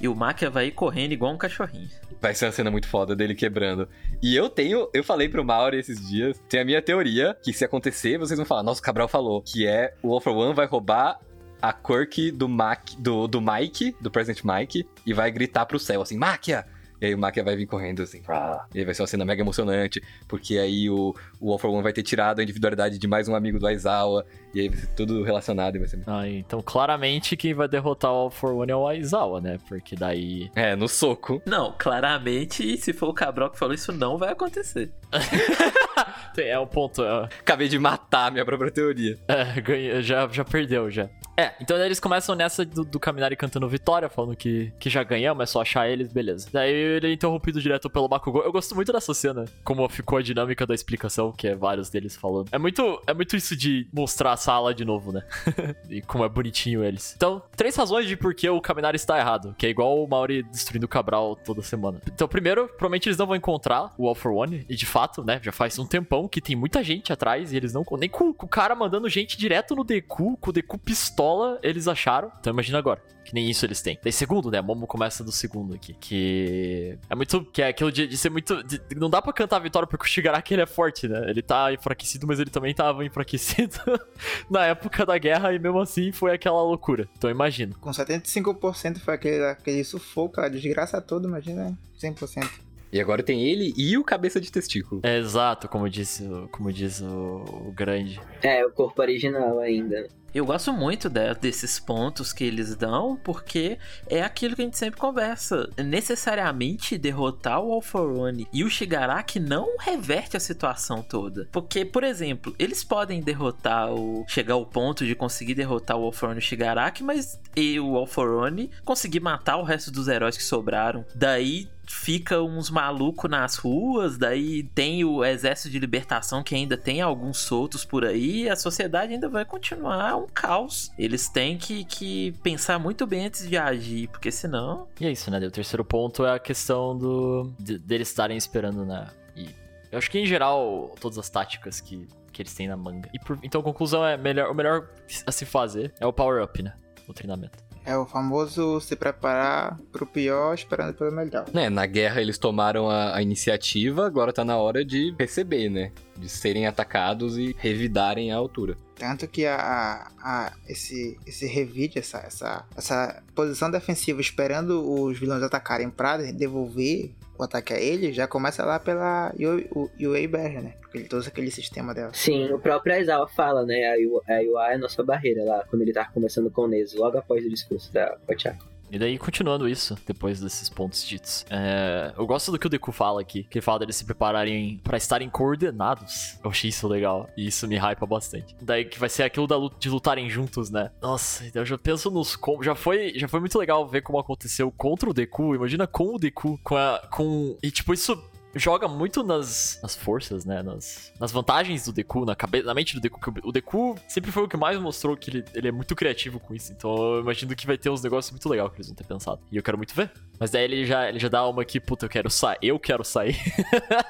e 0.00 0.08
o 0.08 0.14
Máquia 0.14 0.50
vai 0.50 0.70
correndo 0.70 1.12
igual 1.12 1.32
um 1.32 1.38
cachorrinho. 1.38 1.88
Vai 2.20 2.34
ser 2.34 2.46
uma 2.46 2.52
cena 2.52 2.70
muito 2.70 2.86
foda 2.86 3.16
dele 3.16 3.34
quebrando. 3.34 3.88
E 4.22 4.36
eu 4.36 4.48
tenho, 4.48 4.88
eu 4.92 5.02
falei 5.02 5.28
pro 5.28 5.44
Mauri 5.44 5.78
esses 5.78 6.08
dias, 6.08 6.40
tem 6.48 6.60
a 6.60 6.64
minha 6.64 6.82
teoria, 6.82 7.36
que 7.42 7.52
se 7.52 7.64
acontecer, 7.64 8.18
vocês 8.18 8.38
vão 8.38 8.46
falar, 8.46 8.62
nossa, 8.62 8.80
o 8.80 8.84
Cabral 8.84 9.08
falou, 9.08 9.42
que 9.42 9.66
é 9.66 9.94
o 10.02 10.12
All 10.12 10.20
for 10.20 10.34
One 10.34 10.54
vai 10.54 10.66
roubar 10.66 11.18
a 11.62 11.72
quirk 11.72 12.30
do, 12.30 12.48
Mac, 12.48 12.90
do, 12.98 13.26
do 13.26 13.40
Mike, 13.40 13.94
do 14.00 14.10
President 14.10 14.42
Mike, 14.44 14.86
e 15.04 15.12
vai 15.12 15.30
gritar 15.30 15.66
pro 15.66 15.78
céu 15.78 16.02
assim, 16.02 16.16
Máquia! 16.16 16.66
E 17.00 17.06
aí 17.06 17.14
o 17.14 17.18
Máquia 17.18 17.42
vai 17.42 17.56
vir 17.56 17.66
correndo 17.66 18.02
assim. 18.02 18.20
Prá. 18.22 18.66
E 18.74 18.78
aí 18.78 18.84
vai 18.84 18.94
ser 18.94 19.02
uma 19.02 19.08
cena 19.08 19.24
mega 19.24 19.40
emocionante, 19.42 20.02
porque 20.28 20.58
aí 20.58 20.90
o, 20.90 21.14
o 21.40 21.50
All 21.52 21.58
for 21.58 21.70
One 21.70 21.82
vai 21.82 21.92
ter 21.92 22.02
tirado 22.02 22.40
a 22.40 22.42
individualidade 22.42 22.98
de 22.98 23.08
mais 23.08 23.28
um 23.28 23.34
amigo 23.34 23.58
do 23.58 23.66
Aizawa, 23.66 24.24
e 24.54 24.60
aí 24.60 24.68
vai 24.68 24.78
ser 24.78 24.86
tudo 24.88 25.22
relacionado 25.22 25.76
e 25.76 25.78
vai 25.78 25.88
ser... 25.88 26.00
Ah, 26.06 26.28
então 26.28 26.60
claramente 26.62 27.36
quem 27.36 27.54
vai 27.54 27.68
derrotar 27.68 28.10
o 28.12 28.14
All 28.16 28.30
for 28.30 28.52
One 28.52 28.70
é 28.70 28.76
o 28.76 28.86
Aizawa, 28.86 29.40
né? 29.40 29.58
Porque 29.68 29.96
daí. 29.96 30.50
É, 30.54 30.76
no 30.76 30.88
soco. 30.88 31.40
Não, 31.46 31.74
claramente, 31.78 32.76
se 32.76 32.92
for 32.92 33.08
o 33.08 33.14
Cabral 33.14 33.50
que 33.50 33.58
falou 33.58 33.74
isso, 33.74 33.92
não 33.92 34.18
vai 34.18 34.32
acontecer. 34.32 34.90
é 36.36 36.58
o 36.58 36.66
ponto. 36.66 37.02
É, 37.04 37.24
Acabei 37.40 37.68
de 37.68 37.78
matar 37.78 38.26
a 38.28 38.30
minha 38.30 38.44
própria 38.44 38.70
teoria. 38.70 39.18
é, 39.28 39.60
ganha- 39.60 40.02
já, 40.02 40.28
já 40.28 40.44
perdeu 40.44 40.90
já. 40.90 41.08
É, 41.40 41.54
então 41.58 41.78
daí 41.78 41.86
eles 41.86 41.98
começam 41.98 42.34
nessa 42.34 42.66
do, 42.66 42.84
do 42.84 43.00
Kaminari 43.00 43.34
cantando 43.34 43.66
vitória, 43.66 44.10
falando 44.10 44.36
que, 44.36 44.70
que 44.78 44.90
já 44.90 45.02
ganhamos, 45.02 45.42
é 45.42 45.46
só 45.46 45.62
achar 45.62 45.88
eles, 45.88 46.12
beleza. 46.12 46.50
Daí 46.52 46.70
ele 46.70 47.06
é 47.06 47.12
interrompido 47.14 47.62
direto 47.62 47.88
pelo 47.88 48.06
Bakugou. 48.08 48.42
Eu 48.42 48.52
gosto 48.52 48.74
muito 48.74 48.92
dessa 48.92 49.14
cena, 49.14 49.46
como 49.64 49.88
ficou 49.88 50.18
a 50.18 50.22
dinâmica 50.22 50.66
da 50.66 50.74
explicação, 50.74 51.32
que 51.32 51.48
é 51.48 51.54
vários 51.54 51.88
deles 51.88 52.14
falando. 52.14 52.48
É 52.52 52.58
muito, 52.58 53.02
é 53.06 53.14
muito 53.14 53.36
isso 53.36 53.56
de 53.56 53.88
mostrar 53.90 54.32
a 54.32 54.36
sala 54.36 54.74
de 54.74 54.84
novo, 54.84 55.12
né? 55.12 55.22
e 55.88 56.02
como 56.02 56.24
é 56.24 56.28
bonitinho 56.28 56.84
eles. 56.84 57.14
Então, 57.16 57.42
três 57.56 57.74
razões 57.74 58.06
de 58.06 58.18
por 58.18 58.34
que 58.34 58.46
o 58.50 58.60
Kaminari 58.60 58.96
está 58.96 59.18
errado, 59.18 59.54
que 59.56 59.64
é 59.64 59.70
igual 59.70 60.04
o 60.04 60.06
Mauri 60.06 60.42
destruindo 60.42 60.84
o 60.84 60.88
Cabral 60.88 61.36
toda 61.36 61.62
semana. 61.62 62.02
Então, 62.06 62.28
primeiro, 62.28 62.66
provavelmente 62.68 63.08
eles 63.08 63.16
não 63.16 63.26
vão 63.26 63.36
encontrar 63.36 63.94
o 63.96 64.06
All 64.06 64.14
for 64.14 64.32
One, 64.32 64.66
e 64.68 64.76
de 64.76 64.84
fato, 64.84 65.24
né, 65.24 65.40
já 65.42 65.52
faz 65.52 65.78
um 65.78 65.86
tempão 65.86 66.28
que 66.28 66.42
tem 66.42 66.54
muita 66.54 66.84
gente 66.84 67.14
atrás, 67.14 67.50
e 67.50 67.56
eles 67.56 67.72
não. 67.72 67.82
Nem 67.98 68.10
com, 68.10 68.34
com 68.34 68.44
o 68.44 68.48
cara 68.48 68.74
mandando 68.74 69.08
gente 69.08 69.38
direto 69.38 69.74
no 69.74 69.84
Deku, 69.84 70.36
com 70.36 70.50
o 70.50 70.52
Deku 70.52 70.76
pistola, 70.76 71.29
eles 71.62 71.86
acharam. 71.88 72.30
Então, 72.40 72.52
imagina 72.52 72.78
agora. 72.78 73.02
Que 73.24 73.34
nem 73.34 73.48
isso 73.48 73.64
eles 73.64 73.80
têm. 73.80 73.98
Daí, 74.02 74.12
segundo, 74.12 74.50
né? 74.50 74.58
A 74.58 74.62
Momo 74.62 74.86
começa 74.86 75.22
do 75.22 75.30
segundo 75.30 75.74
aqui. 75.74 75.94
Que 76.00 76.98
é 77.08 77.14
muito. 77.14 77.44
Que 77.44 77.62
é 77.62 77.68
aquilo 77.68 77.92
de, 77.92 78.06
de 78.06 78.16
ser 78.16 78.30
muito. 78.30 78.62
de- 78.64 78.80
não 78.96 79.08
dá 79.10 79.20
pra 79.22 79.32
cantar 79.32 79.56
a 79.56 79.60
vitória 79.60 79.86
porque 79.86 80.04
o 80.04 80.08
Shigaraki 80.08 80.54
ele 80.54 80.62
é 80.62 80.66
forte, 80.66 81.06
né? 81.06 81.26
Ele 81.28 81.42
tá 81.42 81.72
enfraquecido, 81.72 82.26
mas 82.26 82.40
ele 82.40 82.50
também 82.50 82.74
tava 82.74 83.04
enfraquecido 83.04 83.76
na 84.50 84.66
época 84.66 85.04
da 85.06 85.16
guerra 85.18 85.52
e 85.52 85.58
mesmo 85.58 85.78
assim 85.80 86.10
foi 86.12 86.32
aquela 86.32 86.62
loucura. 86.62 87.08
Então, 87.16 87.30
imagina. 87.30 87.74
Com 87.80 87.90
75% 87.90 88.98
foi 88.98 89.14
aquele, 89.14 89.44
aquele 89.44 89.84
sufoco, 89.84 90.40
a 90.40 90.48
desgraça 90.48 91.00
toda, 91.00 91.28
imagina 91.28 91.76
100%. 92.02 92.48
E 92.92 93.00
agora 93.00 93.22
tem 93.22 93.44
ele 93.44 93.72
e 93.76 93.96
o 93.96 94.02
cabeça 94.02 94.40
de 94.40 94.50
testículo. 94.50 95.00
É 95.04 95.16
exato, 95.16 95.68
como 95.68 95.88
disse, 95.88 96.24
como 96.50 96.72
diz 96.72 97.00
o, 97.00 97.66
o 97.68 97.72
grande. 97.72 98.20
É, 98.42 98.66
o 98.66 98.72
corpo 98.72 99.00
original 99.00 99.60
ainda. 99.60 100.08
Eu 100.34 100.46
gosto 100.46 100.72
muito 100.72 101.08
de- 101.08 101.34
desses 101.34 101.78
pontos 101.80 102.32
que 102.32 102.44
eles 102.44 102.74
dão, 102.76 103.18
porque 103.22 103.78
é 104.06 104.22
aquilo 104.22 104.54
que 104.54 104.62
a 104.62 104.64
gente 104.64 104.78
sempre 104.78 105.00
conversa. 105.00 105.68
Necessariamente 105.76 106.98
derrotar 106.98 107.60
o 107.60 107.72
Alforone 107.72 108.46
e 108.52 108.64
o 108.64 108.70
Shigaraki 108.70 109.38
não 109.40 109.76
reverte 109.78 110.36
a 110.36 110.40
situação 110.40 111.02
toda. 111.02 111.48
Porque, 111.52 111.84
por 111.84 112.04
exemplo, 112.04 112.54
eles 112.58 112.82
podem 112.84 113.20
derrotar 113.20 113.92
o. 113.92 114.24
chegar 114.28 114.54
ao 114.54 114.66
ponto 114.66 115.04
de 115.06 115.14
conseguir 115.14 115.54
derrotar 115.54 115.96
o 115.96 116.04
Alforone 116.04 116.38
e 116.38 116.42
o 116.42 116.42
Shigaraki, 116.42 117.02
mas 117.02 117.38
e 117.56 117.78
o 117.80 117.96
Alforone 117.96 118.70
conseguir 118.84 119.20
matar 119.20 119.56
o 119.56 119.62
resto 119.64 119.90
dos 119.90 120.08
heróis 120.08 120.36
que 120.36 120.42
sobraram. 120.42 121.04
Daí 121.14 121.68
fica 121.92 122.40
uns 122.40 122.70
malucos 122.70 123.28
nas 123.28 123.56
ruas, 123.56 124.16
daí 124.16 124.62
tem 124.62 125.04
o 125.04 125.24
exército 125.24 125.70
de 125.70 125.78
libertação 125.80 126.40
que 126.40 126.54
ainda 126.54 126.76
tem 126.76 127.00
alguns 127.00 127.38
soltos 127.38 127.84
por 127.84 128.04
aí, 128.04 128.48
a 128.48 128.54
sociedade 128.54 129.12
ainda 129.12 129.28
vai 129.28 129.44
continuar 129.44 130.16
um 130.20 130.26
caos. 130.26 130.90
Eles 130.98 131.28
têm 131.28 131.56
que, 131.58 131.84
que 131.84 132.32
pensar 132.42 132.78
muito 132.78 133.06
bem 133.06 133.26
antes 133.26 133.48
de 133.48 133.56
agir, 133.56 134.08
porque 134.08 134.30
senão. 134.30 134.88
E 135.00 135.06
é 135.06 135.10
isso, 135.12 135.30
né? 135.30 135.38
O 135.38 135.50
terceiro 135.50 135.84
ponto 135.84 136.24
é 136.24 136.34
a 136.34 136.38
questão 136.38 136.96
do 136.96 137.52
de- 137.58 137.78
deles 137.78 138.08
estarem 138.08 138.36
esperando, 138.36 138.84
né? 138.84 139.06
E 139.36 139.48
eu 139.90 139.98
acho 139.98 140.10
que 140.10 140.18
em 140.18 140.26
geral, 140.26 140.94
todas 141.00 141.18
as 141.18 141.28
táticas 141.30 141.80
que, 141.80 142.06
que 142.32 142.42
eles 142.42 142.54
têm 142.54 142.68
na 142.68 142.76
manga. 142.76 143.08
Por- 143.26 143.38
então 143.42 143.60
a 143.60 143.64
conclusão 143.64 144.04
é 144.06 144.16
melhor, 144.16 144.50
o 144.50 144.54
melhor 144.54 144.88
a 145.26 145.32
se 145.32 145.44
fazer 145.44 145.92
é 146.00 146.06
o 146.06 146.12
power 146.12 146.42
up, 146.42 146.62
né? 146.62 146.74
O 147.08 147.12
treinamento. 147.12 147.58
É 147.84 147.96
o 147.96 148.04
famoso 148.06 148.80
se 148.80 148.94
preparar 148.94 149.78
pro 149.90 150.06
pior 150.06 150.54
esperando 150.54 150.94
pelo 150.94 151.10
melhor. 151.12 151.46
Né, 151.52 151.68
na 151.70 151.86
guerra 151.86 152.20
eles 152.20 152.36
tomaram 152.38 152.88
a, 152.90 153.16
a 153.16 153.22
iniciativa, 153.22 154.06
agora 154.06 154.32
tá 154.32 154.44
na 154.44 154.56
hora 154.56 154.84
de 154.84 155.14
receber, 155.18 155.68
né? 155.70 155.90
De 156.16 156.28
serem 156.28 156.66
atacados 156.66 157.38
e 157.38 157.56
revidarem 157.58 158.30
a 158.32 158.36
altura. 158.36 158.76
Tanto 158.96 159.26
que 159.26 159.46
a, 159.46 159.56
a- 159.56 160.10
a- 160.22 160.52
esse, 160.68 161.18
esse 161.26 161.46
revide, 161.46 161.98
essa, 161.98 162.18
essa, 162.18 162.66
essa 162.76 163.22
posição 163.34 163.70
defensiva 163.70 164.20
esperando 164.20 165.02
os 165.02 165.18
vilões 165.18 165.42
atacarem 165.42 165.88
pra 165.88 166.18
devolver 166.18 167.10
o 167.42 167.44
ataque 167.44 167.72
a 167.72 167.80
ele, 167.80 168.12
já 168.12 168.26
começa 168.26 168.64
lá 168.64 168.78
pela 168.78 169.32
Yui 169.38 170.26
Berger, 170.26 170.62
né? 170.62 170.74
Porque 170.80 170.98
ele 170.98 171.08
trouxe 171.08 171.28
aquele 171.28 171.50
sistema 171.50 171.94
dela. 171.94 172.10
Sim, 172.12 172.50
o 172.52 172.58
próprio 172.58 172.94
Aizawa 172.94 173.28
fala, 173.28 173.64
né? 173.64 173.90
A 173.90 173.94
Yu- 173.94 174.22
a 174.28 174.38
Yua 174.38 174.70
é 174.72 174.74
a 174.74 174.78
nossa 174.78 175.02
barreira 175.02 175.44
lá, 175.44 175.64
quando 175.68 175.82
ele 175.82 175.92
tava 175.92 176.10
conversando 176.12 176.50
com 176.50 176.62
o 176.62 176.68
Nezu, 176.68 176.98
logo 176.98 177.18
após 177.18 177.44
o 177.44 177.48
discurso 177.48 177.92
da 177.92 178.16
Pochaka. 178.26 178.58
E 178.90 178.98
daí, 178.98 179.18
continuando 179.18 179.68
isso, 179.68 179.96
depois 180.06 180.40
desses 180.40 180.68
pontos 180.68 181.06
ditos, 181.06 181.46
é, 181.50 182.12
eu 182.16 182.26
gosto 182.26 182.50
do 182.50 182.58
que 182.58 182.66
o 182.66 182.70
Deku 182.70 182.92
fala 182.92 183.20
aqui, 183.20 183.44
que 183.44 183.58
ele 183.58 183.64
fala 183.64 183.80
deles 183.80 183.96
se 183.96 184.04
prepararem 184.04 184.80
pra 184.82 184.96
estarem 184.96 185.28
coordenados. 185.28 186.38
Eu 186.42 186.50
achei 186.50 186.70
isso 186.70 186.88
legal, 186.88 187.28
e 187.36 187.46
isso 187.46 187.66
me 187.68 187.76
hypa 187.76 188.06
bastante. 188.06 188.56
Daí 188.60 188.84
que 188.84 188.98
vai 188.98 189.08
ser 189.08 189.22
aquilo 189.22 189.46
da 189.46 189.56
luta, 189.56 189.76
de 189.78 189.88
lutarem 189.88 190.28
juntos, 190.28 190.70
né? 190.70 190.90
Nossa, 191.00 191.44
eu 191.54 191.64
já 191.64 191.78
penso 191.78 192.10
nos 192.10 192.36
com... 192.36 192.62
já 192.62 192.74
foi 192.74 193.12
Já 193.16 193.28
foi 193.28 193.40
muito 193.40 193.58
legal 193.58 193.86
ver 193.86 194.02
como 194.02 194.18
aconteceu 194.18 194.70
contra 194.70 195.08
o 195.08 195.14
Deku, 195.14 195.54
imagina 195.54 195.86
com 195.86 196.14
o 196.14 196.18
Deku, 196.18 196.58
com 196.62 196.76
a... 196.76 196.98
Com... 197.10 197.56
E 197.62 197.70
tipo, 197.70 197.94
isso 197.94 198.29
joga 198.54 198.88
muito 198.88 199.22
nas, 199.22 199.78
nas 199.82 199.94
forças, 199.94 200.44
né? 200.44 200.62
Nas, 200.62 201.12
nas 201.18 201.30
vantagens 201.30 201.84
do 201.84 201.92
Deku, 201.92 202.24
na, 202.24 202.34
cabeça, 202.34 202.66
na 202.66 202.74
mente 202.74 202.94
do 202.94 203.00
Deku. 203.00 203.20
que 203.20 203.40
O 203.46 203.52
Deku 203.52 203.96
sempre 204.08 204.32
foi 204.32 204.42
o 204.42 204.48
que 204.48 204.56
mais 204.56 204.78
mostrou 204.78 205.16
que 205.16 205.30
ele, 205.30 205.44
ele 205.54 205.68
é 205.68 205.72
muito 205.72 205.94
criativo 205.94 206.40
com 206.40 206.54
isso. 206.54 206.72
Então 206.72 207.14
eu 207.14 207.20
imagino 207.20 207.54
que 207.54 207.66
vai 207.66 207.78
ter 207.78 207.90
uns 207.90 208.02
negócios 208.02 208.30
muito 208.30 208.48
legais 208.48 208.70
que 208.70 208.76
eles 208.76 208.86
vão 208.88 208.96
ter 208.96 209.04
pensado. 209.04 209.40
E 209.50 209.56
eu 209.56 209.62
quero 209.62 209.76
muito 209.76 209.94
ver. 209.94 210.10
Mas 210.38 210.50
daí 210.50 210.64
ele 210.64 210.84
já, 210.84 211.08
ele 211.08 211.18
já 211.18 211.28
dá 211.28 211.46
uma 211.46 211.62
aqui, 211.62 211.78
puta, 211.78 212.06
eu 212.06 212.10
quero 212.10 212.30
sair. 212.30 212.58
Eu 212.62 212.78
quero 212.78 213.04
sair. 213.04 213.36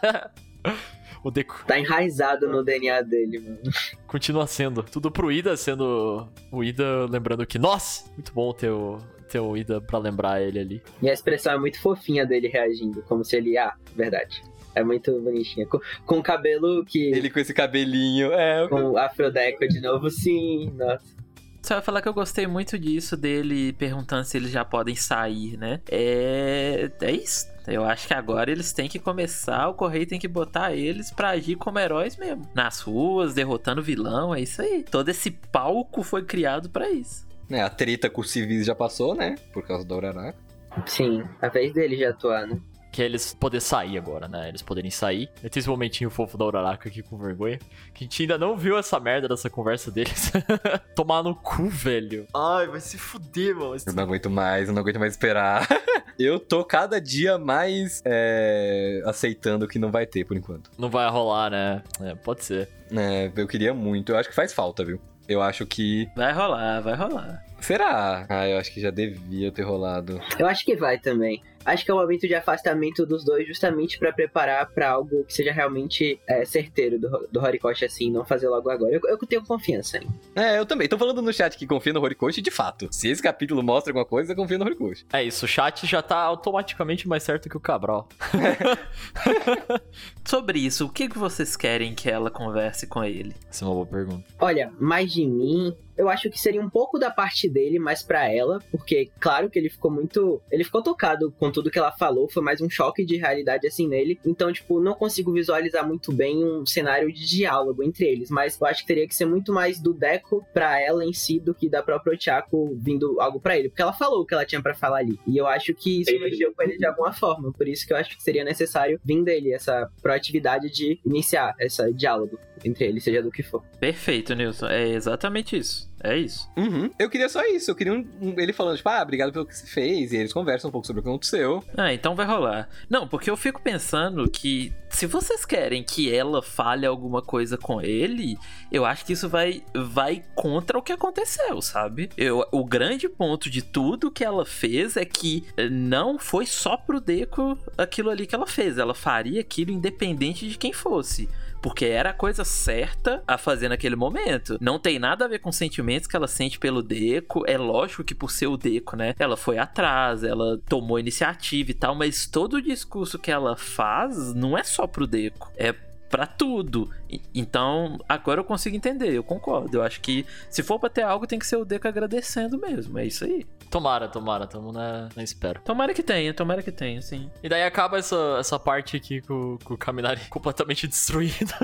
o 1.23 1.31
Deku 1.31 1.65
Tá 1.67 1.79
enraizado 1.79 2.49
no 2.49 2.65
DNA 2.65 3.03
dele, 3.03 3.39
mano. 3.41 3.59
continua 4.07 4.47
sendo. 4.47 4.83
Tudo 4.83 5.11
pro 5.11 5.31
Ida, 5.31 5.57
sendo 5.57 6.29
o 6.51 6.65
Ida 6.65 7.07
lembrando 7.11 7.47
que, 7.47 7.59
nossa, 7.59 8.11
muito 8.13 8.33
bom 8.33 8.53
ter 8.53 8.71
o. 8.71 8.99
ter 9.31 9.41
o 9.41 9.57
Ida 9.57 9.81
pra 9.81 9.99
lembrar 9.99 10.43
ele 10.43 10.59
ali. 10.59 10.83
E 11.01 11.09
a 11.09 11.13
expressão 11.13 11.55
é 11.55 11.59
muito 11.59 11.81
fofinha 11.81 12.27
dele 12.27 12.49
reagindo, 12.49 13.03
como 13.03 13.25
se 13.25 13.37
ele. 13.37 13.57
Ah, 13.57 13.75
verdade. 13.95 14.43
É 14.75 14.85
muito 14.85 15.21
bonitinha. 15.21 15.67
Com, 15.67 15.81
com 16.05 16.19
o 16.19 16.23
cabelo 16.23 16.85
que. 16.85 17.11
Ele 17.11 17.31
com 17.31 17.39
esse 17.41 17.55
cabelinho, 17.55 18.33
é. 18.33 18.69
Com 18.69 18.91
o 18.91 18.99
Afrodeco 18.99 19.67
de 19.67 19.81
novo, 19.81 20.11
sim. 20.11 20.73
Nossa. 20.77 21.21
Só 21.63 21.75
ia 21.75 21.83
falar 21.83 22.01
que 22.01 22.09
eu 22.09 22.15
gostei 22.15 22.47
muito 22.47 22.79
disso, 22.79 23.17
dele 23.17 23.75
perguntando 23.75 24.25
se 24.25 24.37
eles 24.37 24.51
já 24.51 24.65
podem 24.65 24.95
sair, 24.95 25.59
né? 25.59 25.81
É. 25.91 26.91
É 27.01 27.11
isso. 27.11 27.51
Eu 27.67 27.85
acho 27.85 28.09
que 28.09 28.15
agora 28.15 28.51
eles 28.51 28.73
têm 28.73 28.89
que 28.89 28.99
começar, 28.99 29.69
o 29.69 29.75
Correio 29.75 30.07
tem 30.07 30.19
que 30.19 30.27
botar 30.27 30.75
eles 30.75 31.11
pra 31.11 31.31
agir 31.31 31.57
como 31.57 31.79
heróis 31.79 32.17
mesmo. 32.17 32.49
Nas 32.55 32.81
ruas, 32.81 33.35
derrotando 33.35 33.83
vilão, 33.83 34.35
é 34.35 34.41
isso 34.41 34.63
aí. 34.63 34.83
Todo 34.83 35.09
esse 35.09 35.31
palco 35.31 36.03
foi 36.03 36.25
criado 36.25 36.71
para 36.71 36.91
isso. 36.91 37.30
É, 37.51 37.61
a 37.61 37.69
treta 37.69 38.09
com 38.09 38.21
os 38.21 38.31
civis 38.31 38.67
já 38.67 38.75
passou, 38.75 39.15
né? 39.15 39.37
Por 39.53 39.67
causa 39.67 39.85
do 39.85 39.95
Uraraka. 39.95 40.39
Sim, 40.87 41.25
a 41.43 41.49
vez 41.49 41.73
dele 41.73 41.97
já 41.97 42.11
atuar, 42.11 42.47
né? 42.47 42.61
que 42.91 43.03
é 43.03 43.05
eles 43.05 43.35
poderem 43.35 43.61
sair 43.61 43.97
agora, 43.97 44.27
né? 44.27 44.49
Eles 44.49 44.63
poderem 44.63 44.91
sair. 44.91 45.31
Eu 45.43 45.49
tenho 45.49 45.61
esse 45.61 45.69
momentinho 45.69 46.11
fofo 46.11 46.37
da 46.37 46.45
Uraraka 46.45 46.89
aqui 46.89 47.03
com 47.03 47.17
vergonha. 47.17 47.59
Que 47.95 48.05
a 48.05 48.07
gente 48.07 48.23
ainda 48.23 48.39
não 48.39 48.57
viu 48.57 48.77
essa 48.77 48.99
merda 48.99 49.29
dessa 49.29 49.49
conversa 49.49 49.91
deles. 49.91 50.33
Tomar 50.95 51.23
no 51.23 51.35
cu, 51.35 51.69
velho. 51.69 52.27
Ai, 52.35 52.67
vai 52.67 52.81
se 52.81 52.99
fuder, 52.99 53.55
mano. 53.55 53.77
Eu 53.87 53.93
não 53.93 54.03
aguento 54.03 54.29
mais, 54.29 54.69
eu 54.69 54.75
não 54.75 54.83
aguento 54.83 54.99
mais 54.99 55.13
esperar. 55.13 55.67
eu 56.19 56.41
tô 56.41 56.65
cada 56.65 57.01
dia 57.01 57.39
mais 57.39 58.03
é, 58.05 59.03
aceitando 59.07 59.69
que 59.69 59.79
não 59.79 59.91
vai 59.91 60.07
ter 60.07 60.25
por 60.25 60.37
enquanto. 60.37 60.71
Não 60.77 60.91
vai 60.91 61.09
rolar, 61.09 61.51
né? 61.51 61.83
É, 62.01 62.15
pode 62.15 62.45
ser. 62.45 62.69
É, 62.91 63.31
eu 63.37 63.47
queria 63.47 63.73
muito. 63.73 64.13
Eu 64.13 64.17
acho 64.17 64.29
que 64.29 64.35
faz 64.35 64.53
falta, 64.53 64.85
viu? 64.85 65.01
Eu 65.31 65.41
acho 65.41 65.65
que. 65.65 66.11
Vai 66.17 66.33
rolar, 66.33 66.81
vai 66.81 66.97
rolar. 66.97 67.45
Será? 67.61 68.27
Ah, 68.29 68.49
eu 68.49 68.59
acho 68.59 68.73
que 68.73 68.81
já 68.81 68.91
devia 68.91 69.53
ter 69.53 69.63
rolado. 69.63 70.21
Eu 70.37 70.49
acho 70.49 70.65
que 70.65 70.75
vai 70.75 70.99
também. 70.99 71.41
Acho 71.65 71.85
que 71.85 71.91
é 71.91 71.95
um 71.95 71.99
momento 71.99 72.27
de 72.27 72.35
afastamento 72.35 73.05
dos 73.05 73.25
dois 73.25 73.47
justamente 73.47 73.99
para 73.99 74.13
preparar 74.13 74.71
para 74.71 74.91
algo 74.91 75.25
que 75.25 75.33
seja 75.33 75.53
realmente 75.53 76.21
é, 76.27 76.45
certeiro 76.45 76.99
do, 76.99 77.29
do 77.31 77.41
Horikoshi 77.41 77.85
assim, 77.85 78.11
não 78.11 78.25
fazer 78.25 78.49
logo 78.49 78.71
agora. 78.71 78.93
Eu, 78.95 79.01
eu 79.09 79.19
tenho 79.19 79.45
confiança 79.45 79.99
hein? 79.99 80.09
É, 80.35 80.59
eu 80.59 80.67
também. 80.67 80.89
Tô 80.89 80.99
falando 80.99 81.23
no 81.23 81.33
chat 81.33 81.57
que 81.57 81.67
confia 81.67 81.93
no 81.93 82.01
Horikoshi 82.01 82.41
de 82.41 82.51
fato. 82.51 82.89
Se 82.91 83.09
esse 83.09 83.23
capítulo 83.23 83.63
mostra 83.63 83.91
alguma 83.91 84.05
coisa, 84.05 84.33
eu 84.33 84.37
confio 84.37 84.59
no 84.59 84.65
Horikoshi. 84.65 85.05
É 85.13 85.23
isso, 85.23 85.45
o 85.45 85.49
chat 85.49 85.87
já 85.87 86.03
tá 86.03 86.17
automaticamente 86.17 87.09
mais 87.09 87.23
certo 87.23 87.49
que 87.49 87.57
o 87.57 87.61
Cabral. 87.61 88.09
Sobre 90.25 90.59
isso, 90.61 90.87
o 90.87 90.89
que, 90.89 91.09
que 91.09 91.19
vocês 91.19 91.57
querem 91.57 91.95
que 91.95 92.11
ela 92.11 92.31
converse 92.31 92.87
com 92.87 93.05
ele? 93.05 93.35
Essa 93.49 93.65
é 93.65 93.69
uma 93.69 93.75
boa 93.75 93.87
pergunta. 93.87 94.25
Olha, 94.39 94.73
mais 94.79 95.13
de 95.13 95.27
mim, 95.27 95.77
eu 96.01 96.09
acho 96.09 96.31
que 96.31 96.41
seria 96.41 96.63
um 96.63 96.71
pouco 96.71 96.99
da 96.99 97.11
parte 97.11 97.47
dele, 97.47 97.79
mais 97.79 98.03
para 98.03 98.27
ela, 98.27 98.59
porque 98.71 99.11
claro 99.21 99.51
que 99.51 99.59
ele 99.59 99.69
ficou 99.69 99.91
muito, 99.91 100.41
ele 100.51 100.65
ficou 100.65 100.83
tocado 100.83 101.31
com 101.39 101.51
tudo 101.51 101.71
que 101.71 101.79
ela 101.79 101.93
falou, 101.93 102.27
foi 102.27 102.43
mais 102.43 102.63
um 102.63 102.71
choque 102.71 103.05
de 103.05 103.17
realidade 103.17 103.67
assim 103.67 103.87
nele. 103.87 104.19
Então, 104.25 104.51
tipo, 104.51 104.81
não 104.81 104.95
consigo 104.95 105.31
visualizar 105.31 105.87
muito 105.87 106.11
bem 106.11 106.43
um 106.43 106.65
cenário 106.65 107.13
de 107.13 107.27
diálogo 107.27 107.83
entre 107.83 108.07
eles, 108.07 108.31
mas 108.31 108.59
eu 108.59 108.67
acho 108.67 108.81
que 108.81 108.87
teria 108.87 109.07
que 109.07 109.15
ser 109.15 109.27
muito 109.27 109.53
mais 109.53 109.79
do 109.79 109.93
Deco 109.93 110.43
para 110.55 110.81
ela 110.81 111.05
em 111.05 111.13
si 111.13 111.39
do 111.39 111.55
que 111.55 111.69
da 111.69 111.83
própria 111.83 112.15
Ochako 112.15 112.75
vindo 112.77 113.21
algo 113.21 113.39
para 113.39 113.59
ele, 113.59 113.69
porque 113.69 113.83
ela 113.83 113.93
falou 113.93 114.23
o 114.23 114.27
que 114.27 114.33
ela 114.33 114.47
tinha 114.47 114.63
para 114.63 114.75
falar 114.75 114.99
ali. 114.99 115.19
E 115.27 115.37
eu 115.37 115.47
acho 115.47 115.75
que 115.75 116.01
isso 116.01 116.19
mexeu 116.19 116.55
com 116.55 116.63
ele 116.63 116.79
de 116.79 116.87
alguma 116.87 117.13
forma, 117.13 117.53
por 117.53 117.69
isso 117.69 117.87
que 117.87 117.93
eu 117.93 117.97
acho 117.99 118.17
que 118.17 118.23
seria 118.23 118.45
necessário 118.45 118.99
vir 119.05 119.23
dele 119.23 119.53
essa 119.53 119.91
proatividade 120.01 120.71
de 120.71 120.99
iniciar 121.05 121.55
esse 121.61 121.93
diálogo 121.93 122.39
entre 122.65 122.85
eles, 122.85 123.05
seja 123.05 123.23
do 123.23 123.31
que 123.31 123.43
for. 123.43 123.63
Perfeito, 123.79 124.35
Nilson. 124.35 124.67
É 124.67 124.89
exatamente 124.89 125.57
isso. 125.57 125.91
É 126.03 126.17
isso. 126.17 126.49
Uhum. 126.57 126.91
Eu 126.99 127.11
queria 127.11 127.29
só 127.29 127.45
isso. 127.45 127.71
Eu 127.71 127.75
queria 127.75 127.93
um, 127.93 128.07
um, 128.21 128.35
ele 128.39 128.53
falando, 128.53 128.77
tipo, 128.77 128.89
ah, 128.89 129.03
obrigado 129.03 129.33
pelo 129.33 129.45
que 129.45 129.55
você 129.55 129.67
fez. 129.67 130.13
E 130.13 130.17
eles 130.17 130.33
conversam 130.33 130.69
um 130.69 130.73
pouco 130.73 130.87
sobre 130.87 131.01
o 131.01 131.03
que 131.03 131.09
aconteceu. 131.09 131.63
Ah, 131.77 131.93
então 131.93 132.15
vai 132.15 132.27
rolar. 132.27 132.69
Não, 132.89 133.07
porque 133.07 133.29
eu 133.29 133.37
fico 133.37 133.61
pensando 133.61 134.29
que 134.31 134.73
se 134.89 135.07
vocês 135.07 135.45
querem 135.45 135.85
que 135.85 136.13
ela 136.13 136.43
fale 136.43 136.87
alguma 136.87 137.21
coisa 137.21 137.59
com 137.59 137.83
ele, 137.83 138.39
eu 138.73 138.87
acho 138.87 139.05
que 139.05 139.13
isso 139.13 139.29
vai, 139.29 139.63
vai 139.75 140.23
contra 140.35 140.79
o 140.79 140.83
que 140.83 140.93
aconteceu, 140.93 141.61
sabe? 141.61 142.09
Eu, 142.17 142.47
o 142.51 142.65
grande 142.65 143.09
ponto 143.09 143.51
de 143.51 143.61
tudo 143.61 144.11
que 144.11 144.25
ela 144.25 144.47
fez 144.47 144.97
é 144.97 145.05
que 145.05 145.45
não 145.71 146.19
foi 146.19 146.47
só 146.47 146.79
pro 146.79 147.01
Deco 147.01 147.59
aquilo 147.77 148.09
ali 148.09 148.27
que 148.27 148.35
ela 148.35 148.47
fez. 148.47 148.79
Ela 148.79 148.95
faria 148.95 149.43
aquilo 149.43 149.71
independente 149.71 150.49
de 150.49 150.57
quem 150.57 150.73
fosse 150.73 151.29
porque 151.61 151.85
era 151.85 152.11
a 152.11 152.15
coisa 152.15 152.45
certa 152.45 153.23
a 153.27 153.37
fazer 153.37 153.69
naquele 153.69 153.97
momento. 153.97 154.59
Não 154.61 154.79
tem 154.79 154.99
nada 154.99 155.25
a 155.25 155.29
ver 155.29 155.41
com 155.41 155.53
sentimentos 155.53 156.07
que 156.07 156.17
ela 156.17 156.29
sente 156.29 156.59
pelo 156.59 156.83
Deco. 156.83 157.45
É 157.47 157.59
lógico 157.59 158.05
que 158.05 158.15
por 158.15 158.31
ser 158.31 158.47
o 158.47 158.57
Deco, 158.57 158.97
né? 158.97 159.15
Ela 159.19 159.37
foi 159.37 159.59
atrás, 159.59 160.25
ela 160.25 160.59
tomou 160.69 160.99
iniciativa 160.99 161.71
e 161.71 161.75
tal, 161.75 161.95
mas 161.95 162.27
todo 162.27 162.55
o 162.55 162.63
discurso 162.63 163.19
que 163.19 163.31
ela 163.31 163.57
faz 163.57 164.35
não 164.35 164.57
é 164.57 164.63
só 164.63 164.87
pro 164.87 165.07
Deco. 165.07 165.53
É 165.57 165.75
para 166.11 166.27
tudo. 166.27 166.91
Então, 167.33 167.99
agora 168.09 168.41
eu 168.41 168.45
consigo 168.45 168.77
entender, 168.77 169.13
eu 169.13 169.23
concordo. 169.23 169.79
Eu 169.79 169.83
acho 169.83 170.01
que 170.01 170.27
se 170.51 170.63
for 170.63 170.79
pra 170.79 170.91
ter 170.91 171.03
algo, 171.03 171.27
tem 171.27 171.39
que 171.39 171.47
ser 171.47 171.57
o 171.57 171.65
Deco 171.65 171.87
agradecendo 171.87 172.59
mesmo. 172.59 172.99
É 172.99 173.07
isso 173.07 173.25
aí. 173.25 173.47
Tomara, 173.71 174.09
tomara, 174.09 174.49
tamo 174.49 174.73
na, 174.73 175.09
na 175.15 175.23
espera. 175.23 175.61
Tomara 175.61 175.95
que 175.95 176.03
tenha, 176.03 176.35
tomara 176.35 176.61
que 176.61 176.73
tenha, 176.73 177.01
sim. 177.01 177.31
E 177.41 177.49
daí 177.49 177.63
acaba 177.63 177.99
essa, 177.99 178.37
essa 178.41 178.59
parte 178.59 178.97
aqui 178.97 179.21
com, 179.21 179.57
com 179.63 179.75
o 179.75 179.79
Kaminari 179.79 180.21
completamente 180.29 180.89
destruído 180.89 181.55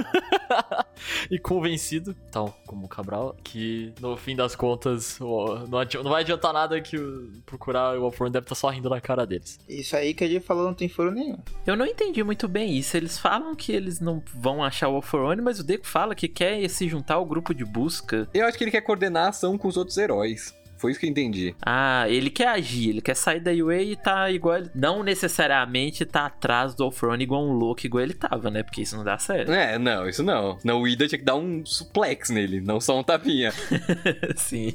e 1.28 1.36
convencido, 1.36 2.14
tal 2.30 2.56
como 2.64 2.86
o 2.86 2.88
Cabral, 2.88 3.34
que 3.42 3.92
no 4.00 4.16
fim 4.16 4.36
das 4.36 4.54
contas 4.54 5.18
não, 5.18 6.04
não 6.04 6.10
vai 6.10 6.22
adiantar 6.22 6.52
nada 6.52 6.80
que 6.80 6.96
procurar 7.44 7.98
o 7.98 8.04
Alforno 8.04 8.32
deve 8.32 8.44
estar 8.44 8.54
tá 8.54 8.60
só 8.60 8.68
rindo 8.68 8.88
na 8.88 9.00
cara 9.00 9.26
deles. 9.26 9.58
Isso 9.68 9.96
aí 9.96 10.14
que 10.14 10.22
ele 10.22 10.38
falou 10.38 10.64
não 10.64 10.74
tem 10.74 10.88
furo 10.88 11.10
nenhum. 11.10 11.38
Eu 11.66 11.76
não 11.76 11.84
entendi 11.86 12.22
muito 12.22 12.46
bem 12.46 12.76
isso. 12.76 12.96
Eles 12.96 13.18
falam 13.18 13.56
que 13.56 13.72
eles 13.72 13.98
não 13.98 14.22
vão 14.38 14.62
achar 14.62 14.88
o 14.88 14.96
Alforone, 14.96 15.42
mas 15.42 15.58
o 15.58 15.64
Deco 15.64 15.86
fala 15.86 16.14
que 16.14 16.28
quer 16.28 16.68
se 16.68 16.88
juntar 16.88 17.14
ao 17.14 17.24
grupo 17.24 17.54
de 17.54 17.64
busca. 17.64 18.28
Eu 18.32 18.46
acho 18.46 18.56
que 18.56 18.64
ele 18.64 18.70
quer 18.70 18.82
coordenar 18.82 19.26
a 19.26 19.28
ação 19.28 19.56
com 19.58 19.68
os 19.68 19.76
outros 19.76 19.96
heróis. 19.96 20.54
Foi 20.78 20.90
isso 20.90 21.00
que 21.00 21.06
eu 21.06 21.10
entendi. 21.10 21.54
Ah, 21.64 22.04
ele 22.08 22.30
quer 22.30 22.48
agir, 22.48 22.90
ele 22.90 23.00
quer 23.00 23.16
sair 23.16 23.40
da 23.40 23.50
UA 23.50 23.82
e 23.82 23.96
tá 23.96 24.30
igual. 24.30 24.62
Não 24.74 25.02
necessariamente 25.02 26.04
tá 26.04 26.26
atrás 26.26 26.74
do 26.74 26.86
Offrone 26.86 27.24
igual 27.24 27.42
um 27.42 27.52
louco 27.52 27.86
igual 27.86 28.02
ele 28.02 28.14
tava, 28.14 28.50
né? 28.50 28.62
Porque 28.62 28.82
isso 28.82 28.96
não 28.96 29.04
dá 29.04 29.18
certo. 29.18 29.50
É, 29.52 29.78
não, 29.78 30.08
isso 30.08 30.22
não. 30.22 30.58
Não, 30.62 30.80
o 30.80 30.88
Ida 30.88 31.08
tinha 31.08 31.18
que 31.18 31.24
dar 31.24 31.36
um 31.36 31.64
suplex 31.64 32.30
nele, 32.30 32.60
não 32.60 32.80
só 32.80 32.98
um 32.98 33.02
tapinha. 33.02 33.52
Sim. 34.36 34.74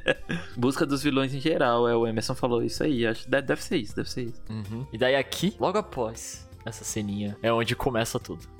Busca 0.56 0.86
dos 0.86 1.02
vilões 1.02 1.34
em 1.34 1.40
geral, 1.40 1.86
é, 1.88 1.94
o 1.94 2.06
Emerson 2.06 2.34
falou 2.34 2.62
isso 2.62 2.82
aí. 2.82 3.06
Acho, 3.06 3.28
deve, 3.28 3.46
deve 3.46 3.62
ser 3.62 3.76
isso, 3.76 3.94
deve 3.94 4.10
ser 4.10 4.22
isso. 4.22 4.42
Uhum. 4.48 4.86
E 4.92 4.98
daí 4.98 5.14
aqui, 5.14 5.54
logo 5.60 5.76
após 5.76 6.48
essa 6.64 6.84
ceninha, 6.84 7.36
é 7.42 7.52
onde 7.52 7.76
começa 7.76 8.18
tudo. 8.18 8.53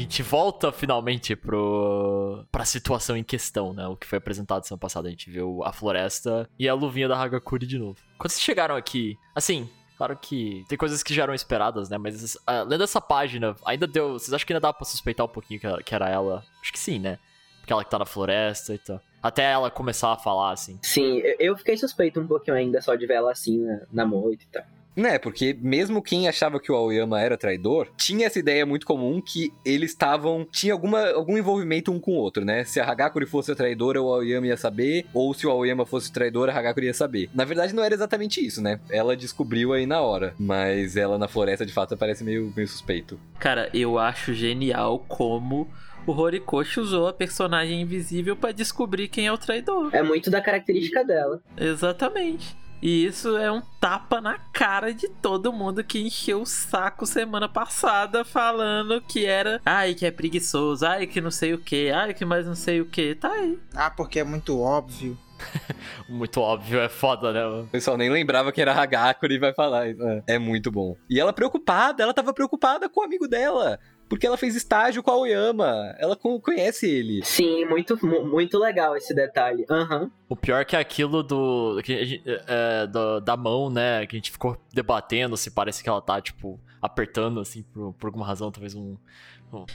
Gente 0.00 0.22
volta 0.22 0.72
finalmente 0.72 1.36
pro 1.36 2.44
pra 2.50 2.64
situação 2.64 3.16
em 3.16 3.24
questão, 3.24 3.72
né? 3.72 3.86
O 3.86 3.96
que 3.96 4.06
foi 4.06 4.18
apresentado 4.18 4.64
semana 4.64 4.80
passada. 4.80 5.08
A 5.08 5.10
gente 5.10 5.30
viu 5.30 5.62
a 5.64 5.72
floresta 5.72 6.48
e 6.58 6.68
a 6.68 6.74
luvinha 6.74 7.08
da 7.08 7.16
Hagakuri 7.16 7.66
de 7.66 7.78
novo. 7.78 7.98
Quando 8.18 8.30
vocês 8.30 8.42
chegaram 8.42 8.76
aqui, 8.76 9.16
assim, 9.34 9.68
Claro 9.96 10.16
que 10.16 10.64
tem 10.66 10.78
coisas 10.78 11.02
que 11.02 11.12
já 11.12 11.24
eram 11.24 11.34
esperadas, 11.34 11.90
né? 11.90 11.98
Mas 11.98 12.34
uh, 12.34 12.64
lendo 12.66 12.82
essa 12.82 13.02
página, 13.02 13.54
ainda 13.66 13.86
deu. 13.86 14.14
Vocês 14.14 14.32
acham 14.32 14.46
que 14.46 14.52
ainda 14.54 14.60
dá 14.60 14.72
pra 14.72 14.86
suspeitar 14.86 15.26
um 15.26 15.28
pouquinho 15.28 15.60
que 15.60 15.66
era, 15.66 15.82
que 15.82 15.94
era 15.94 16.08
ela? 16.08 16.42
Acho 16.62 16.72
que 16.72 16.78
sim, 16.78 16.98
né? 16.98 17.18
Porque 17.60 17.70
ela 17.70 17.84
que 17.84 17.90
tá 17.90 17.98
na 17.98 18.06
floresta 18.06 18.72
e 18.72 18.78
tal. 18.78 18.98
Até 19.22 19.52
ela 19.52 19.70
começar 19.70 20.10
a 20.10 20.16
falar, 20.16 20.52
assim. 20.52 20.78
Sim, 20.82 21.20
eu 21.38 21.54
fiquei 21.54 21.76
suspeito 21.76 22.18
um 22.18 22.26
pouquinho 22.26 22.56
ainda 22.56 22.80
só 22.80 22.94
de 22.94 23.06
ver 23.06 23.12
ela 23.12 23.30
assim 23.30 23.58
na, 23.58 23.80
na 23.92 24.06
moita 24.06 24.42
e 24.42 24.46
tal. 24.46 24.64
Né, 24.96 25.18
porque 25.18 25.56
mesmo 25.60 26.02
quem 26.02 26.28
achava 26.28 26.58
que 26.58 26.70
o 26.70 26.74
Aoyama 26.74 27.20
era 27.20 27.36
traidor, 27.36 27.88
tinha 27.96 28.26
essa 28.26 28.38
ideia 28.38 28.66
muito 28.66 28.84
comum 28.84 29.20
que 29.20 29.52
eles 29.64 29.92
estavam. 29.92 30.46
tinha 30.50 30.72
alguma, 30.72 31.10
algum 31.10 31.38
envolvimento 31.38 31.92
um 31.92 32.00
com 32.00 32.12
o 32.12 32.16
outro, 32.16 32.44
né? 32.44 32.64
Se 32.64 32.80
a 32.80 32.84
Hagakure 32.84 33.26
fosse 33.26 33.52
a 33.52 33.54
traidora, 33.54 34.02
o 34.02 34.12
Aoyama 34.12 34.48
ia 34.48 34.56
saber, 34.56 35.06
ou 35.14 35.32
se 35.32 35.46
o 35.46 35.50
Aoyama 35.50 35.86
fosse 35.86 36.12
traidor, 36.12 36.48
a 36.48 36.58
Hagakure 36.58 36.86
ia 36.86 36.94
saber. 36.94 37.30
Na 37.34 37.44
verdade, 37.44 37.74
não 37.74 37.84
era 37.84 37.94
exatamente 37.94 38.44
isso, 38.44 38.60
né? 38.60 38.80
Ela 38.90 39.16
descobriu 39.16 39.72
aí 39.72 39.86
na 39.86 40.00
hora, 40.00 40.34
mas 40.38 40.96
ela 40.96 41.18
na 41.18 41.28
floresta 41.28 41.64
de 41.64 41.72
fato 41.72 41.96
parece 41.96 42.24
meio, 42.24 42.52
meio 42.56 42.68
suspeito. 42.68 43.18
Cara, 43.38 43.70
eu 43.72 43.98
acho 43.98 44.34
genial 44.34 45.04
como 45.08 45.68
o 46.06 46.12
Horikoshi 46.12 46.80
usou 46.80 47.06
a 47.08 47.12
personagem 47.12 47.80
invisível 47.80 48.36
para 48.36 48.52
descobrir 48.52 49.08
quem 49.08 49.26
é 49.26 49.32
o 49.32 49.38
traidor. 49.38 49.94
É 49.94 50.02
muito 50.02 50.30
da 50.30 50.40
característica 50.40 51.04
dela. 51.04 51.40
Exatamente. 51.56 52.56
E 52.82 53.04
isso 53.04 53.36
é 53.36 53.50
um 53.52 53.60
tapa 53.80 54.20
na 54.20 54.38
cara 54.52 54.92
de 54.92 55.08
todo 55.08 55.52
mundo 55.52 55.84
que 55.84 56.00
encheu 56.00 56.42
o 56.42 56.46
saco 56.46 57.04
semana 57.06 57.48
passada 57.48 58.24
falando 58.24 59.00
que 59.02 59.26
era, 59.26 59.60
ai, 59.64 59.94
que 59.94 60.06
é 60.06 60.10
preguiçoso, 60.10 60.86
ai, 60.86 61.06
que 61.06 61.20
não 61.20 61.30
sei 61.30 61.52
o 61.54 61.58
que, 61.58 61.90
ai, 61.90 62.14
que 62.14 62.24
mais 62.24 62.46
não 62.46 62.54
sei 62.54 62.80
o 62.80 62.86
que. 62.86 63.14
Tá 63.14 63.30
aí. 63.32 63.58
Ah, 63.74 63.90
porque 63.90 64.20
é 64.20 64.24
muito 64.24 64.58
óbvio. 64.60 65.16
Muito 66.06 66.38
óbvio, 66.38 66.80
é 66.80 66.88
foda, 66.90 67.32
né? 67.32 67.46
O 67.46 67.66
pessoal 67.66 67.96
nem 67.96 68.10
lembrava 68.10 68.52
que 68.52 68.60
era 68.60 68.74
Hagakure 68.74 69.36
e 69.36 69.38
vai 69.38 69.54
falar. 69.54 69.88
isso. 69.88 70.02
É, 70.02 70.34
é 70.34 70.38
muito 70.38 70.70
bom. 70.70 70.96
E 71.08 71.18
ela 71.18 71.32
preocupada, 71.32 72.02
ela 72.02 72.12
tava 72.12 72.34
preocupada 72.34 72.90
com 72.90 73.00
o 73.00 73.04
amigo 73.04 73.26
dela. 73.26 73.78
Porque 74.10 74.26
ela 74.26 74.36
fez 74.36 74.56
estágio 74.56 75.02
com 75.04 75.10
a 75.12 75.16
Oyama. 75.16 75.94
Ela 75.98 76.16
con- 76.16 76.40
conhece 76.40 76.86
ele. 76.86 77.24
Sim, 77.24 77.64
muito, 77.64 77.96
mu- 78.04 78.26
muito 78.26 78.58
legal 78.58 78.96
esse 78.96 79.14
detalhe. 79.14 79.64
Aham. 79.70 80.10
O 80.28 80.34
pior 80.34 80.64
que 80.64 80.74
é 80.74 80.80
aquilo 80.80 81.22
do, 81.22 81.80
que 81.84 82.04
gente- 82.04 82.22
é, 82.26 82.86
do- 82.88 83.20
da 83.20 83.36
mão, 83.36 83.70
né? 83.70 84.04
Que 84.06 84.16
a 84.16 84.18
gente 84.18 84.32
ficou 84.32 84.56
debatendo 84.74 85.36
se 85.36 85.52
parece 85.52 85.80
que 85.82 85.88
ela 85.88 86.02
tá, 86.02 86.20
tipo, 86.20 86.58
apertando, 86.82 87.38
assim, 87.40 87.62
por, 87.62 87.92
por 87.94 88.08
alguma 88.08 88.26
razão, 88.26 88.50
talvez 88.50 88.74
um. 88.74 88.96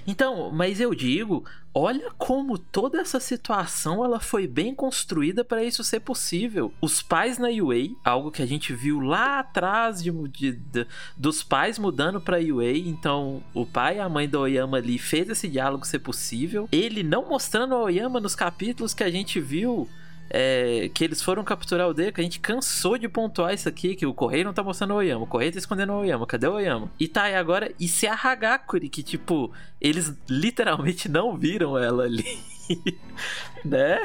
Então, 0.07 0.51
mas 0.51 0.79
eu 0.79 0.93
digo, 0.95 1.43
olha 1.73 2.11
como 2.17 2.57
toda 2.57 2.99
essa 3.01 3.19
situação 3.19 4.03
ela 4.03 4.19
foi 4.19 4.47
bem 4.47 4.73
construída 4.73 5.43
para 5.43 5.63
isso 5.63 5.83
ser 5.83 5.99
possível. 5.99 6.73
Os 6.81 7.01
pais 7.01 7.37
na 7.37 7.49
UA, 7.49 7.89
algo 8.03 8.31
que 8.31 8.41
a 8.41 8.45
gente 8.45 8.73
viu 8.73 8.99
lá 8.99 9.39
atrás 9.39 10.01
de, 10.01 10.11
de- 10.29 10.51
de- 10.53 10.87
dos 11.17 11.43
pais 11.43 11.77
mudando 11.77 12.21
para 12.21 12.37
UA, 12.39 12.71
então 12.77 13.43
o 13.53 13.65
pai 13.65 13.97
e 13.97 13.99
a 13.99 14.07
mãe 14.09 14.27
da 14.29 14.39
Oyama 14.39 14.77
ali 14.77 14.97
fez 14.97 15.29
esse 15.29 15.47
diálogo 15.47 15.85
ser 15.85 15.99
possível. 15.99 16.67
Ele 16.71 17.03
não 17.03 17.27
mostrando 17.27 17.75
a 17.75 17.81
Oyama 17.83 18.19
nos 18.19 18.35
capítulos 18.35 18.93
que 18.93 19.03
a 19.03 19.11
gente 19.11 19.39
viu 19.39 19.87
é, 20.29 20.89
que 20.93 21.03
eles 21.03 21.21
foram 21.21 21.43
capturar 21.43 21.87
o 21.87 21.93
Deku, 21.93 22.19
a 22.19 22.23
gente 22.23 22.39
cansou 22.39 22.97
de 22.97 23.07
pontuar 23.07 23.53
isso 23.53 23.69
aqui, 23.69 23.95
que 23.95 24.05
o 24.05 24.13
Correio 24.13 24.45
não 24.45 24.53
tá 24.53 24.63
mostrando 24.63 24.91
o 24.91 24.97
Oyama, 24.97 25.23
o 25.23 25.27
Correio 25.27 25.51
tá 25.51 25.59
escondendo 25.59 25.93
o 25.93 25.99
Oyama, 25.99 26.25
cadê 26.25 26.47
o 26.47 26.53
Oyama? 26.53 26.91
E 26.99 27.07
tá 27.07 27.23
aí 27.23 27.35
agora, 27.35 27.71
e 27.79 27.87
se 27.87 28.07
a 28.07 28.13
Hagakure, 28.13 28.89
que 28.89 29.03
tipo, 29.03 29.51
eles 29.79 30.13
literalmente 30.29 31.09
não 31.09 31.37
viram 31.37 31.77
ela 31.77 32.03
ali. 32.03 32.25
né? 33.63 33.99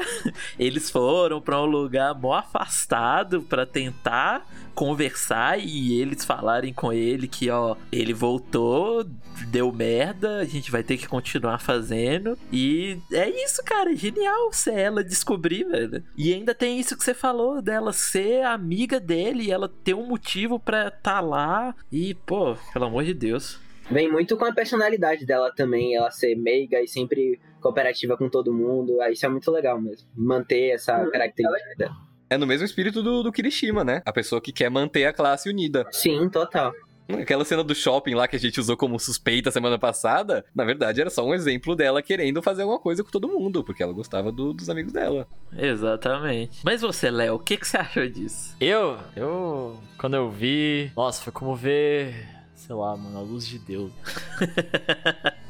Eles 0.57 0.89
foram 0.89 1.41
pra 1.41 1.61
um 1.61 1.65
lugar 1.65 2.13
mó 2.13 2.33
afastado 2.33 3.41
pra 3.43 3.65
tentar 3.65 4.45
conversar 4.73 5.59
e 5.59 5.99
eles 5.99 6.23
falarem 6.25 6.73
com 6.73 6.91
ele 6.93 7.27
que, 7.27 7.49
ó, 7.49 7.75
ele 7.91 8.13
voltou, 8.13 9.05
deu 9.47 9.71
merda, 9.71 10.39
a 10.39 10.45
gente 10.45 10.71
vai 10.71 10.83
ter 10.83 10.97
que 10.97 11.07
continuar 11.07 11.59
fazendo. 11.59 12.37
E 12.51 12.97
é 13.11 13.29
isso, 13.29 13.63
cara, 13.63 13.91
é 13.91 13.95
genial 13.95 14.51
ser 14.53 14.73
ela 14.73 15.03
descobrir, 15.03 15.65
velho. 15.65 16.03
E 16.17 16.33
ainda 16.33 16.55
tem 16.55 16.79
isso 16.79 16.97
que 16.97 17.03
você 17.03 17.13
falou 17.13 17.61
dela 17.61 17.93
ser 17.93 18.43
amiga 18.43 18.99
dele 18.99 19.43
e 19.43 19.51
ela 19.51 19.69
ter 19.83 19.93
um 19.93 20.07
motivo 20.07 20.59
pra 20.59 20.89
tá 20.89 21.19
lá. 21.19 21.75
E, 21.91 22.13
pô, 22.13 22.55
pelo 22.73 22.85
amor 22.85 23.03
de 23.03 23.13
Deus. 23.13 23.59
Vem 23.89 24.09
muito 24.09 24.37
com 24.37 24.45
a 24.45 24.53
personalidade 24.53 25.25
dela 25.25 25.51
também, 25.53 25.95
ela 25.95 26.09
ser 26.11 26.35
meiga 26.35 26.81
e 26.81 26.87
sempre 26.87 27.39
cooperativa 27.61 28.17
com 28.17 28.29
todo 28.29 28.53
mundo. 28.53 28.99
Aí 29.01 29.13
isso 29.13 29.25
é 29.25 29.29
muito 29.29 29.49
legal 29.51 29.79
mesmo. 29.79 30.07
Manter 30.15 30.71
essa 30.71 30.93
característica 31.09 31.75
dela. 31.77 31.95
É 32.29 32.37
no 32.37 32.47
mesmo 32.47 32.65
espírito 32.65 33.01
do, 33.03 33.23
do 33.23 33.31
Kirishima, 33.31 33.83
né? 33.83 34.01
A 34.05 34.11
pessoa 34.13 34.41
que 34.41 34.51
quer 34.53 34.69
manter 34.69 35.05
a 35.05 35.13
classe 35.13 35.49
unida. 35.49 35.85
Sim, 35.91 36.29
total. 36.29 36.73
Aquela 37.19 37.43
cena 37.43 37.61
do 37.61 37.75
shopping 37.75 38.13
lá 38.13 38.25
que 38.25 38.37
a 38.37 38.39
gente 38.39 38.57
usou 38.57 38.77
como 38.77 38.97
suspeita 38.97 39.51
semana 39.51 39.77
passada, 39.77 40.45
na 40.55 40.63
verdade 40.63 41.01
era 41.01 41.09
só 41.09 41.25
um 41.25 41.33
exemplo 41.33 41.75
dela 41.75 42.01
querendo 42.01 42.41
fazer 42.41 42.61
alguma 42.61 42.79
coisa 42.79 43.03
com 43.03 43.11
todo 43.11 43.27
mundo, 43.27 43.65
porque 43.65 43.83
ela 43.83 43.91
gostava 43.91 44.31
do- 44.31 44.53
dos 44.53 44.69
amigos 44.69 44.93
dela. 44.93 45.27
Exatamente. 45.51 46.61
Mas 46.63 46.79
você, 46.81 47.11
Léo, 47.11 47.35
o 47.35 47.39
que, 47.39 47.57
que 47.57 47.67
você 47.67 47.75
achou 47.75 48.07
disso? 48.07 48.55
Eu, 48.61 48.97
eu, 49.13 49.77
quando 49.97 50.13
eu 50.15 50.29
vi, 50.29 50.89
nossa, 50.95 51.21
foi 51.21 51.33
como 51.33 51.53
ver, 51.53 52.15
sei 52.55 52.73
lá, 52.75 52.95
mano, 52.95 53.17
a 53.17 53.21
luz 53.21 53.45
de 53.45 53.59
Deus. 53.59 53.91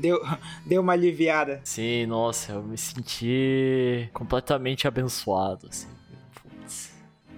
Deu, 0.00 0.20
deu 0.66 0.80
uma 0.80 0.92
aliviada. 0.92 1.60
Sim, 1.64 2.06
nossa, 2.06 2.52
eu 2.52 2.62
me 2.62 2.76
senti 2.76 4.08
completamente 4.12 4.88
abençoado, 4.88 5.68
assim. 5.68 5.88
Putz, 6.34 6.92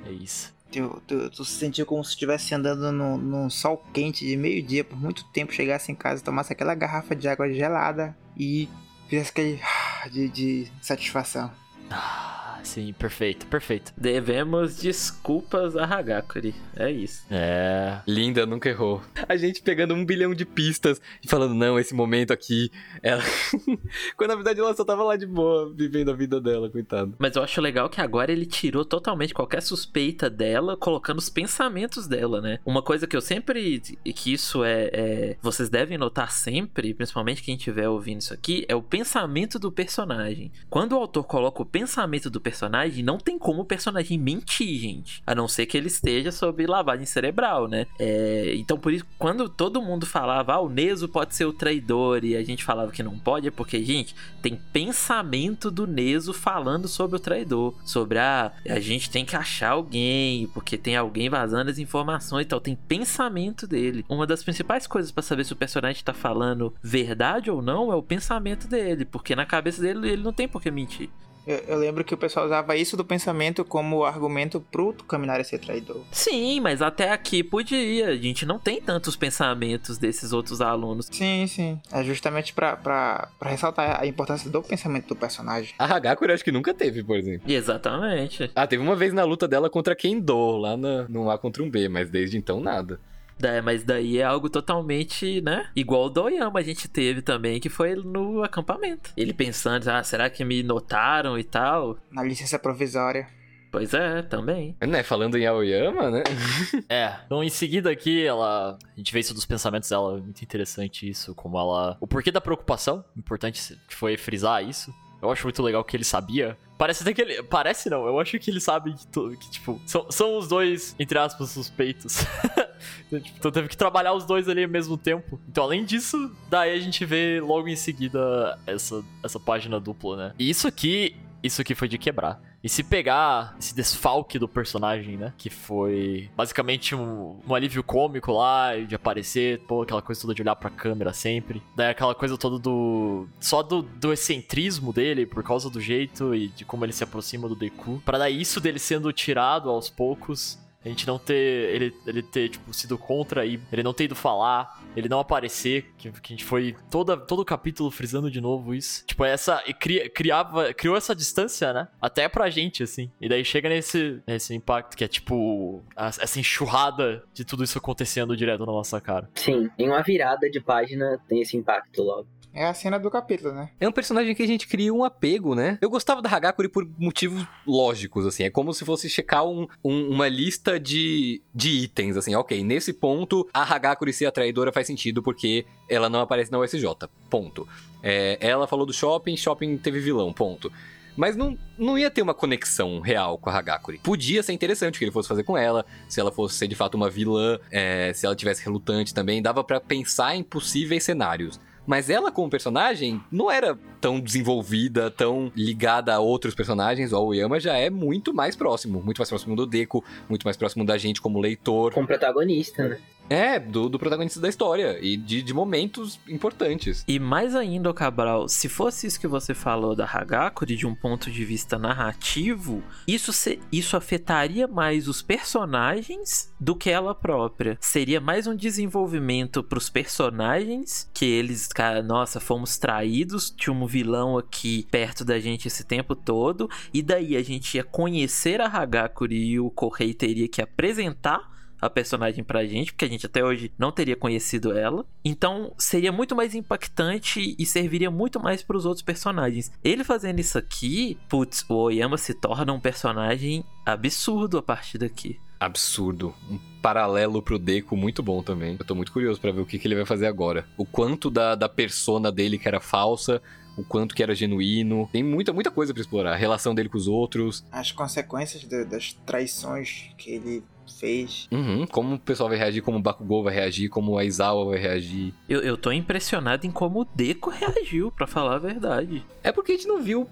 é 0.07 0.12
isso. 0.12 0.53
Tu, 0.70 1.03
tu, 1.07 1.31
tu 1.31 1.44
se 1.44 1.59
sentiu 1.59 1.85
como 1.85 2.03
se 2.03 2.12
estivesse 2.12 2.55
andando 2.55 2.90
num, 2.90 3.18
num 3.18 3.51
sol 3.51 3.85
quente 3.92 4.27
de 4.27 4.37
meio-dia 4.37 4.83
por 4.83 4.98
muito 4.98 5.25
tempo, 5.25 5.53
chegasse 5.53 5.92
em 5.92 5.94
casa, 5.94 6.25
tomasse 6.25 6.53
aquela 6.53 6.75
garrafa 6.75 7.14
de 7.14 7.29
água 7.29 7.53
gelada 7.53 8.16
e 8.37 8.68
fizesse 9.07 9.31
aquele 9.31 9.61
de, 10.11 10.29
de 10.29 10.72
satisfação. 10.81 11.51
Ah, 11.90 12.41
sim, 12.62 12.92
perfeito, 12.92 13.46
perfeito. 13.46 13.92
Devemos 13.96 14.77
desculpas 14.77 15.77
a 15.77 15.85
Hagakure. 15.85 16.55
É 16.77 16.90
isso. 16.90 17.25
É, 17.31 18.01
Linda, 18.07 18.46
nunca 18.46 18.68
errou. 18.68 19.03
A 19.29 19.37
gente 19.37 19.62
pegando 19.62 19.94
um 19.94 20.05
bilhão 20.05 20.35
de 20.35 20.44
pistas 20.44 21.01
e 21.22 21.29
falando, 21.29 21.55
não, 21.55 21.79
esse 21.79 21.94
momento 21.94 22.33
aqui, 22.33 22.70
ela. 23.03 23.22
Quando 24.16 24.31
na 24.31 24.37
verdade 24.37 24.61
ela 24.61 24.75
só 24.75 24.85
tava 24.85 25.03
lá 25.03 25.16
de 25.16 25.27
boa, 25.27 25.72
vivendo 25.75 26.11
a 26.11 26.14
vida 26.14 26.40
dela, 26.40 26.70
coitado. 26.70 27.14
Mas 27.18 27.37
eu 27.37 27.42
acho 27.42 27.61
legal 27.61 27.88
que 27.88 28.01
agora 28.01 28.33
ele 28.33 28.46
tirou 28.46 28.85
totalmente 28.85 29.35
qualquer 29.35 29.62
suspeita 29.62 30.29
dela, 30.31 30.77
colocando 30.77 31.18
os 31.18 31.29
pensamentos 31.29 32.07
dela, 32.07 32.40
né? 32.40 32.59
Uma 32.64 32.83
coisa 32.83 33.07
que 33.07 33.16
eu 33.16 33.20
sempre. 33.20 33.83
e 34.05 34.12
que 34.12 34.33
isso 34.33 34.64
é, 34.64 34.90
é- 34.92 35.37
Vocês 35.42 35.68
devem 35.68 35.98
notar 35.98 36.31
sempre, 36.33 36.94
principalmente 36.94 37.42
quem 37.42 37.57
estiver 37.57 37.88
ouvindo 37.88 38.20
isso 38.20 38.35
aqui, 38.35 38.64
é 38.68 38.75
o 38.75 38.83
pensamento 38.83 39.59
do 39.59 39.70
personagem. 39.70 40.51
Quando 40.70 40.92
o 40.92 40.96
autor 40.96 41.25
coloca 41.25 41.62
o 41.62 41.66
pensamento 41.66 42.31
do 42.31 42.40
personagem, 42.53 43.03
não 43.03 43.17
tem 43.17 43.38
como 43.38 43.62
o 43.62 43.65
personagem 43.65 44.19
mentir, 44.19 44.79
gente. 44.79 45.23
A 45.27 45.35
não 45.35 45.49
ser 45.49 45.65
que 45.65 45.77
ele 45.77 45.87
esteja 45.87 46.31
sob 46.31 46.67
lavagem 46.67 47.07
cerebral, 47.07 47.67
né? 47.67 47.87
É, 47.99 48.53
então, 48.57 48.79
por 48.79 48.93
isso, 48.93 49.07
quando 49.19 49.49
todo 49.49 49.81
mundo 49.81 50.05
falava, 50.05 50.53
ah, 50.53 50.61
o 50.61 50.69
Neso 50.69 51.09
pode 51.09 51.35
ser 51.35 51.47
o 51.47 51.53
traidor, 51.53 52.25
e 52.25 52.37
a 52.37 52.45
gente 52.45 52.62
falava 52.62 52.93
que 52.93 53.03
não 53.03 53.19
pode, 53.19 53.49
é 53.49 53.51
porque, 53.51 53.83
gente, 53.83 54.15
tem 54.43 54.61
pensamento 54.73 55.71
do 55.71 55.87
Neso 55.87 56.35
falando 56.35 56.87
sobre 56.87 57.17
o 57.17 57.21
traidor. 57.21 57.75
Sobre 57.85 58.19
ah, 58.19 58.53
a 58.69 58.81
gente 58.81 59.11
tem 59.11 59.25
que 59.25 59.35
achar 59.35 59.71
alguém, 59.71 60.47
porque 60.49 60.77
tem 60.77 60.95
alguém 60.95 61.31
vazando 61.31 61.71
as 61.71 61.79
informações 61.79 62.45
e 62.45 62.49
tal. 62.49 62.61
Tem 62.61 62.77
pensamento 62.77 63.67
dele. 63.67 64.05
Uma 64.09 64.27
das 64.27 64.45
principais 64.45 64.87
coisas 64.87 65.11
pra 65.11 65.23
saber 65.23 65.45
se 65.45 65.55
o 65.55 65.57
personagem 65.57 66.05
tá 66.05 66.12
falando 66.12 66.75
verdade 66.83 67.51
ou 67.51 67.62
não 67.62 67.91
é 67.91 67.97
o 67.97 68.03
pensamento 68.03 68.69
dele, 68.69 69.07
porque 69.07 69.35
na 69.35 69.47
cabeça 69.47 69.81
dele 69.81 70.11
ele 70.11 70.23
não 70.23 70.33
tem 70.33 70.47
por 70.47 70.61
que 70.61 70.71
mentir. 70.71 71.09
Eu, 71.46 71.57
eu 71.68 71.78
lembro 71.78 72.05
que 72.05 72.14
o 72.14 72.16
pessoal 72.16 72.46
usava 72.46 72.76
isso 72.76 72.96
do 72.96 73.05
pensamento 73.05 73.64
como 73.64 74.05
argumento 74.05 74.61
pro 74.61 74.92
Kaminari 74.92 75.44
ser 75.44 75.59
traidor. 75.59 76.02
Sim, 76.11 76.61
mas 76.61 76.81
até 76.81 77.11
aqui 77.11 77.42
podia. 77.42 78.09
A 78.09 78.16
gente 78.16 78.46
não 78.46 78.59
tem 78.59 78.81
tantos 78.81 79.16
pensamentos 79.16 79.98
desses 79.98 80.33
outros 80.33 80.61
alunos. 80.61 81.09
Sim, 81.11 81.46
sim. 81.46 81.81
É 81.90 82.02
justamente 82.05 82.52
pra, 82.52 82.76
pra, 82.76 83.28
pra 83.38 83.50
ressaltar 83.50 84.00
a 84.00 84.07
importância 84.07 84.48
do 84.50 84.62
pensamento 84.62 85.09
do 85.09 85.16
personagem. 85.16 85.74
A 85.78 85.85
Hagakure 85.85 86.33
acho 86.33 86.44
que 86.44 86.52
nunca 86.52 86.72
teve, 86.72 87.02
por 87.02 87.16
exemplo. 87.16 87.50
Exatamente. 87.50 88.50
Ah, 88.55 88.66
teve 88.66 88.83
uma 88.83 88.96
vez 88.96 89.12
na 89.12 89.24
luta 89.24 89.48
dela 89.48 89.68
contra 89.68 89.96
Kendo, 89.96 90.57
lá 90.57 90.76
na, 90.76 91.09
no 91.09 91.31
A 91.31 91.38
contra 91.38 91.62
um 91.62 91.70
B, 91.70 91.88
mas 91.88 92.11
desde 92.11 92.37
então 92.37 92.61
nada. 92.61 93.00
Da- 93.38 93.62
mas 93.62 93.83
daí 93.85 94.18
é 94.18 94.25
algo 94.25 94.49
totalmente, 94.49 95.40
né? 95.40 95.68
Igual 95.75 96.07
o 96.07 96.11
do 96.11 96.23
Oyama 96.25 96.61
a 96.61 96.62
gente 96.62 96.88
teve 96.88 97.23
também, 97.23 97.59
que 97.61 97.68
foi 97.68 97.95
no 97.95 98.42
acampamento. 98.42 99.11
Ele 99.16 99.33
pensando, 99.33 99.88
ah, 99.88 100.03
será 100.03 100.29
que 100.31 100.45
me 100.45 100.62
notaram 100.62 101.38
e 101.38 101.45
tal? 101.45 101.97
Na 102.11 102.23
licença 102.23 102.59
provisória. 102.59 103.27
Pois 103.71 103.95
é, 103.95 104.21
também. 104.21 104.77
Né, 104.87 105.03
falando 105.03 105.38
em 105.38 105.47
Aoyama, 105.47 106.11
né? 106.11 106.23
É, 106.90 107.16
então 107.25 107.42
em 107.42 107.49
seguida 107.49 107.90
aqui, 107.90 108.23
ela. 108.25 108.77
A 108.79 108.97
gente 108.99 109.11
vê 109.12 109.21
isso 109.21 109.33
dos 109.33 109.47
pensamentos 109.47 109.88
dela, 109.88 110.18
é 110.18 110.21
muito 110.21 110.42
interessante 110.42 111.09
isso, 111.09 111.35
como 111.35 111.59
ela. 111.59 111.97
O 111.99 112.07
porquê 112.07 112.31
da 112.31 112.40
preocupação, 112.40 113.03
importante 113.16 113.79
que 113.88 113.95
foi 113.95 114.18
frisar 114.18 114.62
isso. 114.62 114.92
Eu 115.23 115.31
acho 115.31 115.45
muito 115.47 115.62
legal 115.62 115.83
que 115.85 115.97
ele 115.97 116.05
sabia. 116.05 116.59
Parece 116.77 117.03
até 117.03 117.14
que 117.14 117.23
ele. 117.23 117.42
Parece 117.45 117.88
não, 117.88 118.05
eu 118.07 118.21
acho 118.21 118.38
que 118.38 118.51
ele 118.51 118.61
sabe 118.61 118.92
que, 118.92 119.37
que, 119.37 119.51
tipo, 119.53 119.81
são, 119.87 120.11
são 120.11 120.37
os 120.37 120.49
dois, 120.49 120.95
entre 120.99 121.18
aspas, 121.18 121.49
suspeitos. 121.51 122.18
então, 123.07 123.21
tipo, 123.21 123.38
então 123.38 123.51
teve 123.51 123.68
que 123.68 123.77
trabalhar 123.77 124.12
os 124.12 124.25
dois 124.25 124.49
ali 124.49 124.64
ao 124.64 124.71
mesmo 124.71 124.97
tempo. 124.97 125.40
Então, 125.49 125.64
além 125.64 125.85
disso, 125.85 126.35
daí 126.49 126.73
a 126.73 126.81
gente 126.81 127.05
vê 127.05 127.40
logo 127.40 127.68
em 127.68 127.77
seguida 127.77 128.59
essa, 128.66 129.05
essa 129.23 129.40
página 129.40 129.81
dupla, 129.81 130.16
né? 130.16 130.35
E 130.38 130.49
isso 130.49 130.66
aqui. 130.66 131.16
Isso 131.42 131.61
aqui 131.61 131.75
foi 131.75 131.88
de 131.88 131.99
quebrar. 131.99 132.40
E 132.62 132.68
se 132.68 132.85
pegar 132.85 133.57
esse 133.59 133.75
desfalque 133.75 134.38
do 134.38 134.47
personagem, 134.47 135.16
né? 135.16 135.33
Que 135.37 135.51
foi 135.51 136.31
basicamente 136.37 136.95
um, 136.95 137.40
um 137.47 137.55
alívio 137.55 137.83
cômico 137.83 138.31
lá, 138.31 138.77
de 138.77 138.95
aparecer, 138.95 139.59
pô, 139.66 139.83
aquela 139.83 140.01
coisa 140.01 140.21
toda 140.21 140.35
de 140.35 140.42
olhar 140.42 140.55
pra 140.55 140.71
câmera 140.71 141.12
sempre. 141.12 141.61
Daí 141.75 141.90
aquela 141.90 142.14
coisa 142.14 142.38
toda 142.38 142.59
do. 142.59 143.27
Só 143.40 143.62
do, 143.62 143.83
do 143.83 144.12
excentrismo 144.12 144.92
dele, 144.92 145.27
por 145.27 145.42
causa 145.42 145.68
do 145.68 145.81
jeito 145.81 146.35
e 146.35 146.49
de 146.49 146.64
como 146.64 146.85
ele 146.85 146.92
se 146.92 147.03
aproxima 147.03 147.49
do 147.49 147.57
Deku. 147.57 148.01
Pra 148.05 148.18
daí 148.18 148.40
isso 148.40 148.61
dele 148.61 148.79
sendo 148.79 149.12
tirado 149.12 149.68
aos 149.68 149.90
poucos. 149.90 150.62
A 150.85 150.88
gente 150.88 151.07
não 151.07 151.18
ter. 151.18 151.35
Ele, 151.75 151.95
ele 152.07 152.23
ter, 152.23 152.49
tipo, 152.49 152.73
sido 152.75 152.99
contra 152.99 153.47
e 153.47 153.61
ele 153.73 153.83
não 153.83 153.92
ter 153.95 154.05
ido 154.05 154.14
falar 154.14 154.81
ele 154.95 155.09
não 155.09 155.21
aparecer, 155.21 155.90
que, 155.97 156.11
que 156.12 156.33
a 156.33 156.37
gente 156.37 156.45
foi 156.45 156.77
toda, 156.90 157.17
todo 157.17 157.40
o 157.40 157.44
capítulo 157.44 157.90
frisando 157.90 158.31
de 158.31 158.40
novo 158.40 158.75
isso. 158.75 159.04
Tipo, 159.06 159.25
essa. 159.25 159.63
E 159.67 159.73
cria, 159.73 160.09
criava, 160.11 160.75
criou 160.75 160.96
essa 160.96 161.15
distância, 161.15 161.73
né? 161.73 161.88
Até 162.00 162.29
pra 162.29 162.50
gente, 162.50 162.83
assim. 162.83 163.11
E 163.21 163.29
daí 163.29 163.44
chega 163.44 163.69
nesse, 163.69 164.21
nesse 164.27 164.54
impacto 164.54 164.96
que 164.96 165.04
é 165.04 165.09
tipo. 165.09 165.83
a- 165.96 166.09
essa 166.09 166.38
enxurrada 166.38 167.25
de 167.33 167.44
tudo 167.44 167.65
isso 167.65 167.79
acontecendo 167.79 168.37
direto 168.37 168.61
na 168.67 168.73
nossa 168.73 169.00
cara. 169.00 169.29
Sim, 169.35 169.71
em 169.79 169.88
uma 169.88 170.02
virada 170.02 170.50
de 170.50 170.61
página 170.61 171.19
tem 171.29 171.40
esse 171.40 171.56
impacto 171.56 172.02
logo. 172.02 172.27
É 172.55 172.67
a 172.67 172.75
cena 172.75 172.98
do 172.98 173.11
capítulo, 173.11 173.53
né? 173.55 173.71
É 173.81 173.88
um 173.88 173.92
personagem 173.92 174.35
que 174.35 174.42
a 174.42 174.46
gente 174.46 174.67
cria 174.69 174.92
um 174.92 175.05
apego, 175.05 175.55
né? 175.55 175.79
Eu 175.81 175.88
gostava 175.88 176.21
da 176.21 176.29
Hagakure 176.29 176.69
por 176.69 176.87
motivos 176.98 177.46
lógicos, 177.67 178.27
assim. 178.27 178.42
É 178.44 178.50
como 178.50 178.75
se 178.75 178.85
fosse 178.85 179.09
checar 179.09 179.44
um- 179.46 179.67
um- 179.83 180.09
uma 180.11 180.29
lista 180.29 180.79
de, 180.79 181.40
de 181.55 181.71
itens, 181.71 182.17
assim. 182.17 182.35
Ok, 182.35 182.63
nesse 182.63 182.92
ponto, 182.92 183.48
a 183.55 183.63
Hagakure 183.63 184.13
ser 184.13 184.31
traidora 184.33 184.71
faz 184.73 184.87
sentido 184.87 185.23
porque 185.23 185.65
ela 185.88 186.09
não 186.11 186.21
aparece 186.21 186.53
na 186.53 186.59
USJ. 186.59 186.85
Ponto. 187.31 187.67
É, 188.03 188.37
ela 188.40 188.67
falou 188.67 188.85
do 188.85 188.92
shopping, 188.92 189.37
shopping 189.37 189.79
teve 189.79 189.98
vilão. 190.00 190.33
Ponto. 190.33 190.71
Mas 191.17 191.37
não, 191.37 191.59
não 191.79 191.98
ia 191.98 192.11
ter 192.11 192.23
uma 192.23 192.33
conexão 192.35 193.00
real 193.00 193.37
com 193.37 193.50
a 193.50 193.55
Hagakure. 193.59 193.98
Podia 193.98 194.42
ser 194.42 194.53
interessante 194.55 194.96
o 194.96 194.98
que 194.98 195.05
ele 195.05 195.11
fosse 195.13 195.29
fazer 195.29 195.44
com 195.44 195.57
ela, 195.59 195.85
se 196.09 196.19
ela 196.21 196.33
fosse 196.33 196.55
ser 196.57 196.67
de 196.69 196.75
fato 196.75 196.94
uma 196.94 197.11
vilã, 197.11 197.59
é, 197.71 198.13
se 198.15 198.25
ela 198.25 198.35
tivesse 198.35 198.65
relutante 198.65 199.13
também, 199.13 199.42
dava 199.42 199.63
pra 199.63 199.79
pensar 199.79 200.35
em 200.35 200.42
possíveis 200.42 201.05
cenários. 201.05 201.61
Mas 201.87 202.08
ela, 202.08 202.30
como 202.30 202.48
personagem, 202.48 203.20
não 203.30 203.50
era 203.50 203.78
tão 204.00 204.20
desenvolvida, 204.20 205.10
tão 205.10 205.52
ligada 205.54 206.14
a 206.14 206.20
outros 206.20 206.54
personagens. 206.54 207.12
O 207.12 207.16
Aoyama 207.16 207.58
já 207.58 207.76
é 207.76 207.90
muito 207.90 208.33
mais 208.33 208.54
próximo. 208.54 209.02
Muito 209.02 209.18
mais 209.18 209.28
próximo 209.28 209.56
do 209.56 209.66
Deku, 209.66 210.04
muito 210.28 210.44
mais 210.44 210.56
próximo 210.56 210.85
da 210.85 210.96
gente 210.96 211.20
como 211.20 211.40
leitor. 211.40 211.92
Com 211.92 212.02
o 212.02 212.06
protagonista, 212.06 212.88
né? 212.88 212.98
É, 213.31 213.58
do, 213.58 213.88
do 213.88 213.98
protagonista 213.98 214.40
da 214.40 214.48
história 214.48 214.98
e 215.00 215.16
de, 215.16 215.42
de 215.42 215.54
momentos 215.54 216.20
importantes. 216.29 217.02
E 217.08 217.18
mais 217.18 217.54
ainda, 217.54 217.92
Cabral, 217.94 218.46
se 218.48 218.68
fosse 218.68 219.06
isso 219.06 219.18
que 219.18 219.27
você 219.27 219.54
falou 219.54 219.94
da 219.94 220.04
Hagakure 220.04 220.77
de 220.77 220.87
um 220.87 220.94
ponto 220.94 221.31
de 221.31 221.44
vista 221.44 221.79
narrativo, 221.79 222.83
isso, 223.08 223.33
se- 223.33 223.58
isso 223.70 223.96
afetaria 223.96 224.68
mais 224.68 225.08
os 225.08 225.23
personagens 225.23 226.52
do 226.60 226.75
que 226.77 226.90
ela 226.90 227.14
própria. 227.14 227.79
Seria 227.81 228.20
mais 228.20 228.46
um 228.46 228.54
desenvolvimento 228.54 229.62
pros 229.62 229.88
personagens 229.88 231.08
que 231.14 231.25
eles, 231.25 231.68
cara, 231.68 232.02
nossa, 232.02 232.38
fomos 232.40 232.77
traídos, 232.77 233.50
tinha 233.50 233.73
um 233.73 233.87
vilão 233.87 234.37
aqui 234.37 234.87
perto 234.90 235.25
da 235.25 235.38
gente 235.38 235.68
esse 235.68 235.85
tempo 235.85 236.14
todo, 236.14 236.68
e 236.92 237.02
daí 237.02 237.37
a 237.37 237.42
gente 237.42 237.77
ia 237.77 237.85
conhecer 237.85 238.60
a 238.60 238.66
Hagakure 238.66 239.35
e 239.37 239.58
o 239.58 239.70
Correio 239.70 240.14
teria 240.14 240.48
que 240.48 240.60
apresentar 240.60 241.52
a 241.83 241.90
personagem 241.90 242.44
pra 242.44 242.64
gente, 242.64 242.92
porque 242.92 243.04
a 243.04 243.08
gente 243.08 243.26
até 243.26 243.44
hoje 243.44 243.72
não 243.76 243.90
teria 243.92 244.14
conhecido 244.16 244.72
ela. 244.72 245.04
Então 245.24 245.74
seria 245.76 246.12
muito 246.12 246.35
mais 246.37 246.54
impactante 246.54 247.54
e 247.58 247.66
serviria 247.66 248.10
muito 248.10 248.38
mais 248.40 248.62
pros 248.62 248.87
outros 248.87 249.02
personagens. 249.02 249.70
Ele 249.83 250.04
fazendo 250.04 250.38
isso 250.38 250.56
aqui, 250.56 251.18
putz, 251.28 251.64
o 251.68 251.74
Oyama 251.74 252.16
se 252.16 252.33
torna 252.35 252.72
um 252.72 252.80
personagem 252.80 253.64
absurdo 253.85 254.58
a 254.58 254.62
partir 254.62 254.96
daqui. 254.98 255.38
Absurdo. 255.58 256.35
Um 256.50 256.58
paralelo 256.80 257.40
pro 257.42 257.58
Deku 257.58 257.96
muito 257.96 258.22
bom 258.22 258.42
também. 258.42 258.76
Eu 258.78 258.85
tô 258.85 258.94
muito 258.94 259.12
curioso 259.12 259.40
pra 259.40 259.52
ver 259.52 259.60
o 259.60 259.66
que, 259.66 259.78
que 259.78 259.87
ele 259.87 259.94
vai 259.94 260.04
fazer 260.04 260.26
agora. 260.26 260.66
O 260.76 260.85
quanto 260.85 261.30
da, 261.30 261.54
da 261.54 261.68
persona 261.68 262.33
dele 262.33 262.58
que 262.58 262.66
era 262.66 262.80
falsa, 262.80 263.40
o 263.76 263.85
quanto 263.85 264.12
que 264.14 264.22
era 264.24 264.35
genuíno. 264.35 265.08
Tem 265.12 265.22
muita, 265.22 265.52
muita 265.52 265.70
coisa 265.70 265.94
pra 265.94 266.00
explorar. 266.00 266.33
A 266.33 266.37
relação 266.37 266.74
dele 266.74 266.88
com 266.88 266.98
os 266.98 267.06
outros. 267.06 267.64
As 267.70 267.92
consequências 267.92 268.64
da- 268.64 268.83
das 268.83 269.12
traições 269.24 270.10
que 270.18 270.33
ele 270.33 270.64
fez. 270.90 271.48
Uhum, 271.50 271.87
como 271.87 272.14
o 272.14 272.18
pessoal 272.18 272.48
vai 272.48 272.58
reagir, 272.58 272.83
como 272.83 272.98
o 272.98 273.02
Bakugou 273.02 273.42
vai 273.42 273.54
reagir, 273.54 273.88
como 273.88 274.16
a 274.18 274.24
Izawa 274.24 274.64
vai 274.64 274.78
reagir. 274.78 275.35
Eu, 275.48 275.60
eu 275.60 275.76
tô 275.76 275.92
impressionado 275.92 276.66
em 276.66 276.70
como 276.70 277.00
o 277.00 277.04
Deco 277.04 277.50
reagiu, 277.50 278.10
pra 278.10 278.26
falar 278.26 278.56
a 278.56 278.58
verdade. 278.58 279.24
É 279.42 279.52
porque 279.52 279.72
a 279.72 279.74
gente 279.76 279.88
não 279.88 280.02
viu 280.02 280.28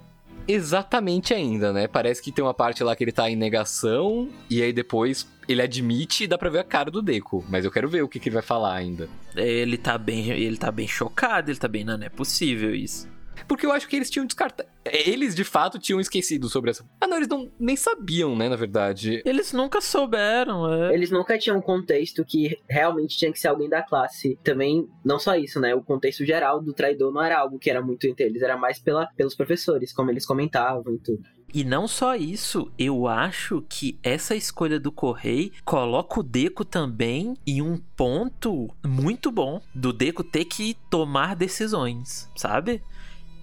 exatamente 0.46 1.32
ainda, 1.32 1.72
né? 1.72 1.86
Parece 1.86 2.22
que 2.22 2.32
tem 2.32 2.44
uma 2.44 2.54
parte 2.54 2.82
lá 2.82 2.96
que 2.96 3.04
ele 3.04 3.12
tá 3.12 3.30
em 3.30 3.36
negação, 3.36 4.28
e 4.48 4.62
aí 4.62 4.72
depois 4.72 5.28
ele 5.48 5.62
admite 5.62 6.24
e 6.24 6.26
dá 6.26 6.38
pra 6.38 6.50
ver 6.50 6.60
a 6.60 6.64
cara 6.64 6.90
do 6.90 7.02
Deku. 7.02 7.44
Mas 7.48 7.64
eu 7.64 7.70
quero 7.70 7.88
ver 7.88 8.02
o 8.02 8.08
que, 8.08 8.18
que 8.18 8.28
ele 8.28 8.34
vai 8.34 8.42
falar 8.42 8.74
ainda. 8.74 9.08
Ele 9.36 9.76
tá 9.76 9.98
bem, 9.98 10.30
ele 10.30 10.56
tá 10.56 10.70
bem 10.70 10.86
chocado, 10.86 11.50
ele 11.50 11.58
tá 11.58 11.68
bem, 11.68 11.84
não, 11.84 11.96
não 11.98 12.06
é 12.06 12.10
possível 12.10 12.74
isso. 12.74 13.08
Porque 13.46 13.66
eu 13.66 13.72
acho 13.72 13.88
que 13.88 13.96
eles 13.96 14.10
tinham 14.10 14.26
descartado. 14.26 14.68
Eles 14.84 15.34
de 15.34 15.44
fato 15.44 15.78
tinham 15.78 16.00
esquecido 16.00 16.48
sobre 16.48 16.70
essa. 16.70 16.84
Ah, 17.00 17.06
não, 17.06 17.16
eles 17.16 17.28
não 17.28 17.50
nem 17.58 17.76
sabiam, 17.76 18.36
né, 18.36 18.48
na 18.48 18.56
verdade. 18.56 19.22
Eles 19.24 19.52
nunca 19.52 19.80
souberam, 19.80 20.72
é. 20.72 20.94
Eles 20.94 21.10
nunca 21.10 21.38
tinham 21.38 21.58
um 21.58 21.62
contexto 21.62 22.24
que 22.24 22.58
realmente 22.68 23.16
tinha 23.16 23.32
que 23.32 23.38
ser 23.38 23.48
alguém 23.48 23.68
da 23.68 23.82
classe. 23.82 24.38
Também, 24.42 24.88
não 25.04 25.18
só 25.18 25.36
isso, 25.36 25.60
né? 25.60 25.74
O 25.74 25.82
contexto 25.82 26.24
geral 26.24 26.60
do 26.62 26.72
traidor 26.72 27.12
não 27.12 27.22
era 27.22 27.38
algo 27.38 27.58
que 27.58 27.70
era 27.70 27.82
muito 27.82 28.06
entre 28.06 28.24
eles, 28.26 28.42
era 28.42 28.56
mais 28.56 28.78
pela, 28.78 29.06
pelos 29.16 29.34
professores, 29.34 29.92
como 29.92 30.10
eles 30.10 30.26
comentavam 30.26 30.94
e 30.94 30.98
tudo. 30.98 31.22
E 31.52 31.64
não 31.64 31.88
só 31.88 32.14
isso, 32.14 32.70
eu 32.78 33.08
acho 33.08 33.64
que 33.68 33.98
essa 34.04 34.36
escolha 34.36 34.78
do 34.78 34.92
Correio 34.92 35.50
coloca 35.64 36.20
o 36.20 36.22
Deco 36.22 36.64
também 36.64 37.34
em 37.44 37.60
um 37.60 37.76
ponto 37.76 38.68
muito 38.86 39.32
bom 39.32 39.60
do 39.74 39.92
Deco 39.92 40.22
ter 40.22 40.44
que 40.44 40.76
tomar 40.88 41.34
decisões, 41.34 42.30
sabe? 42.36 42.82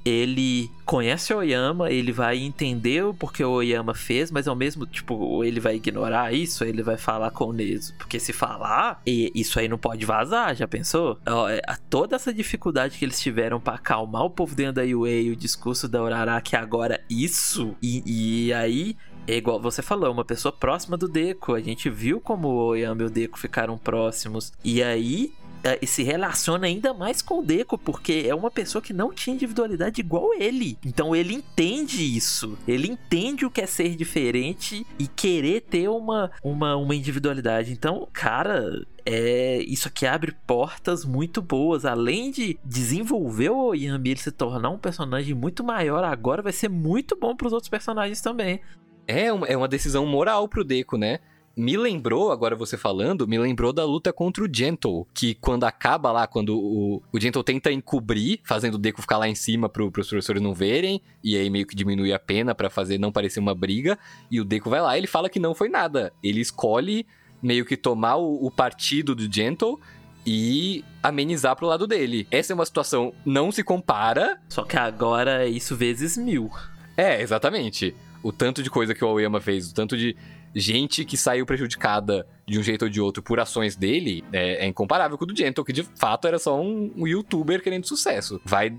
Ele 0.07 0.71
conhece 0.85 1.33
o 1.33 1.37
Oyama, 1.37 1.91
ele 1.91 2.11
vai 2.11 2.37
entender 2.37 3.03
o 3.03 3.13
porquê 3.13 3.43
o 3.43 3.51
Oyama 3.51 3.93
fez, 3.93 4.31
mas 4.31 4.47
ao 4.47 4.55
mesmo 4.55 4.85
tipo, 4.85 5.43
ele 5.43 5.59
vai 5.59 5.75
ignorar 5.75 6.33
isso, 6.33 6.63
ele 6.63 6.81
vai 6.81 6.97
falar 6.97 7.31
com 7.31 7.45
o 7.45 7.53
Nezo. 7.53 7.93
Porque 7.97 8.19
se 8.19 8.31
falar, 8.31 9.01
isso 9.05 9.59
aí 9.59 9.67
não 9.67 9.77
pode 9.77 10.05
vazar, 10.05 10.55
já 10.55 10.67
pensou? 10.67 11.19
É, 11.49 11.75
Toda 11.89 12.15
essa 12.15 12.33
dificuldade 12.33 12.97
que 12.97 13.05
eles 13.05 13.19
tiveram 13.19 13.59
pra 13.59 13.75
acalmar 13.75 14.23
o 14.23 14.29
povo 14.29 14.55
dentro 14.55 14.73
da 14.73 14.85
e 14.85 14.95
o 14.95 15.35
discurso 15.35 15.87
da 15.87 16.01
Uraraki 16.01 16.55
agora, 16.55 17.01
isso, 17.09 17.75
e, 17.81 18.47
e 18.47 18.53
aí 18.53 18.95
é 19.27 19.35
igual 19.35 19.59
você 19.59 19.81
falou, 19.81 20.11
uma 20.11 20.23
pessoa 20.23 20.53
próxima 20.53 20.95
do 20.95 21.07
Deco. 21.07 21.53
A 21.53 21.59
gente 21.59 21.89
viu 21.89 22.21
como 22.21 22.47
o 22.47 22.67
Oyama 22.67 23.01
e 23.01 23.05
o 23.05 23.09
Deco 23.09 23.37
ficaram 23.37 23.77
próximos. 23.77 24.53
E 24.63 24.81
aí 24.81 25.33
é, 25.63 25.85
se 25.85 26.03
relaciona 26.03 26.67
ainda 26.67 26.93
mais 26.93 27.21
com 27.21 27.39
o 27.39 27.43
Deco, 27.43 27.77
porque 27.77 28.25
é 28.27 28.33
uma 28.33 28.51
pessoa 28.51 28.81
que 28.81 28.93
não 28.93 29.13
tinha 29.13 29.35
individualidade 29.35 30.01
igual 30.01 30.33
ele. 30.33 30.77
Então 30.85 31.15
ele 31.15 31.33
entende 31.33 32.03
isso. 32.03 32.57
Ele 32.67 32.87
entende 32.87 33.45
o 33.45 33.51
que 33.51 33.61
é 33.61 33.65
ser 33.65 33.95
diferente 33.95 34.85
e 34.97 35.07
querer 35.07 35.61
ter 35.61 35.89
uma, 35.89 36.31
uma, 36.43 36.75
uma 36.75 36.95
individualidade. 36.95 37.71
Então, 37.71 38.07
cara, 38.11 38.85
é, 39.05 39.59
isso 39.59 39.87
aqui 39.87 40.05
abre 40.05 40.33
portas 40.45 41.05
muito 41.05 41.41
boas. 41.41 41.85
Além 41.85 42.31
de 42.31 42.59
desenvolver 42.63 43.49
o 43.49 43.67
Oyama 43.67 44.07
e 44.07 44.11
ele 44.11 44.19
se 44.19 44.31
tornar 44.31 44.69
um 44.69 44.77
personagem 44.77 45.33
muito 45.33 45.63
maior, 45.63 46.03
agora 46.03 46.41
vai 46.41 46.51
ser 46.51 46.69
muito 46.69 47.15
bom 47.15 47.35
pros 47.35 47.53
outros 47.53 47.69
personagens 47.69 48.21
também. 48.21 48.59
É 49.07 49.31
uma, 49.31 49.47
é 49.47 49.55
uma 49.55 49.67
decisão 49.67 50.05
moral 50.05 50.47
pro 50.49 50.65
Deku, 50.65 50.97
né? 50.97 51.19
Me 51.57 51.75
lembrou, 51.75 52.31
agora 52.31 52.55
você 52.55 52.77
falando, 52.77 53.27
me 53.27 53.39
lembrou 53.39 53.73
da 53.73 53.83
luta 53.83 54.13
contra 54.13 54.43
o 54.43 54.47
Gentle. 54.47 55.07
Que 55.11 55.33
quando 55.33 55.63
acaba 55.63 56.11
lá, 56.11 56.27
quando 56.27 56.55
o, 56.55 57.01
o 57.11 57.19
Gentle 57.19 57.43
tenta 57.43 57.71
encobrir, 57.71 58.41
fazendo 58.43 58.75
o 58.75 58.77
Deku 58.77 59.01
ficar 59.01 59.17
lá 59.17 59.27
em 59.27 59.33
cima 59.33 59.67
pro, 59.67 59.91
pros 59.91 60.07
professores 60.07 60.39
não 60.39 60.53
verem, 60.53 61.01
e 61.23 61.35
aí 61.35 61.49
meio 61.49 61.65
que 61.65 61.75
diminui 61.75 62.13
a 62.13 62.19
pena 62.19 62.53
pra 62.53 62.69
fazer 62.69 62.99
não 62.99 63.11
parecer 63.11 63.39
uma 63.39 63.55
briga, 63.55 63.97
e 64.29 64.39
o 64.39 64.45
Deku 64.45 64.69
vai 64.69 64.81
lá 64.81 64.95
e 64.95 64.99
ele 64.99 65.07
fala 65.07 65.31
que 65.31 65.39
não 65.39 65.55
foi 65.55 65.67
nada. 65.67 66.13
Ele 66.21 66.39
escolhe 66.41 67.07
meio 67.41 67.65
que 67.65 67.75
tomar 67.75 68.17
o, 68.17 68.45
o 68.45 68.51
partido 68.51 69.15
do 69.15 69.31
Gentle 69.31 69.79
e 70.23 70.85
amenizar 71.01 71.55
pro 71.55 71.65
lado 71.65 71.87
dele. 71.87 72.27
Essa 72.29 72.53
é 72.53 72.55
uma 72.55 72.65
situação 72.67 73.11
não 73.25 73.51
se 73.51 73.63
compara. 73.63 74.39
Só 74.47 74.63
que 74.63 74.77
agora 74.77 75.43
é 75.43 75.49
isso 75.49 75.75
vezes 75.75 76.17
mil. 76.17 76.51
É, 76.95 77.19
exatamente. 77.19 77.95
O 78.21 78.31
tanto 78.31 78.61
de 78.61 78.69
coisa 78.69 78.93
que 78.93 79.03
o 79.03 79.07
Aoyama 79.07 79.39
fez, 79.39 79.71
o 79.71 79.73
tanto 79.73 79.97
de 79.97 80.15
gente 80.57 81.05
que 81.05 81.15
saiu 81.15 81.45
prejudicada 81.45 82.27
de 82.45 82.57
um 82.57 82.63
jeito 82.63 82.83
ou 82.83 82.89
de 82.89 82.99
outro 82.99 83.21
por 83.21 83.39
ações 83.39 83.75
dele 83.75 84.23
é, 84.31 84.65
é 84.65 84.67
incomparável 84.67 85.17
com 85.17 85.23
o 85.23 85.27
do 85.27 85.35
Gentle, 85.35 85.63
que 85.63 85.73
de 85.73 85.83
fato 85.83 86.27
era 86.27 86.39
só 86.39 86.59
um, 86.59 86.91
um 86.95 87.07
youtuber 87.07 87.61
querendo 87.61 87.87
sucesso. 87.87 88.41
Vai 88.43 88.75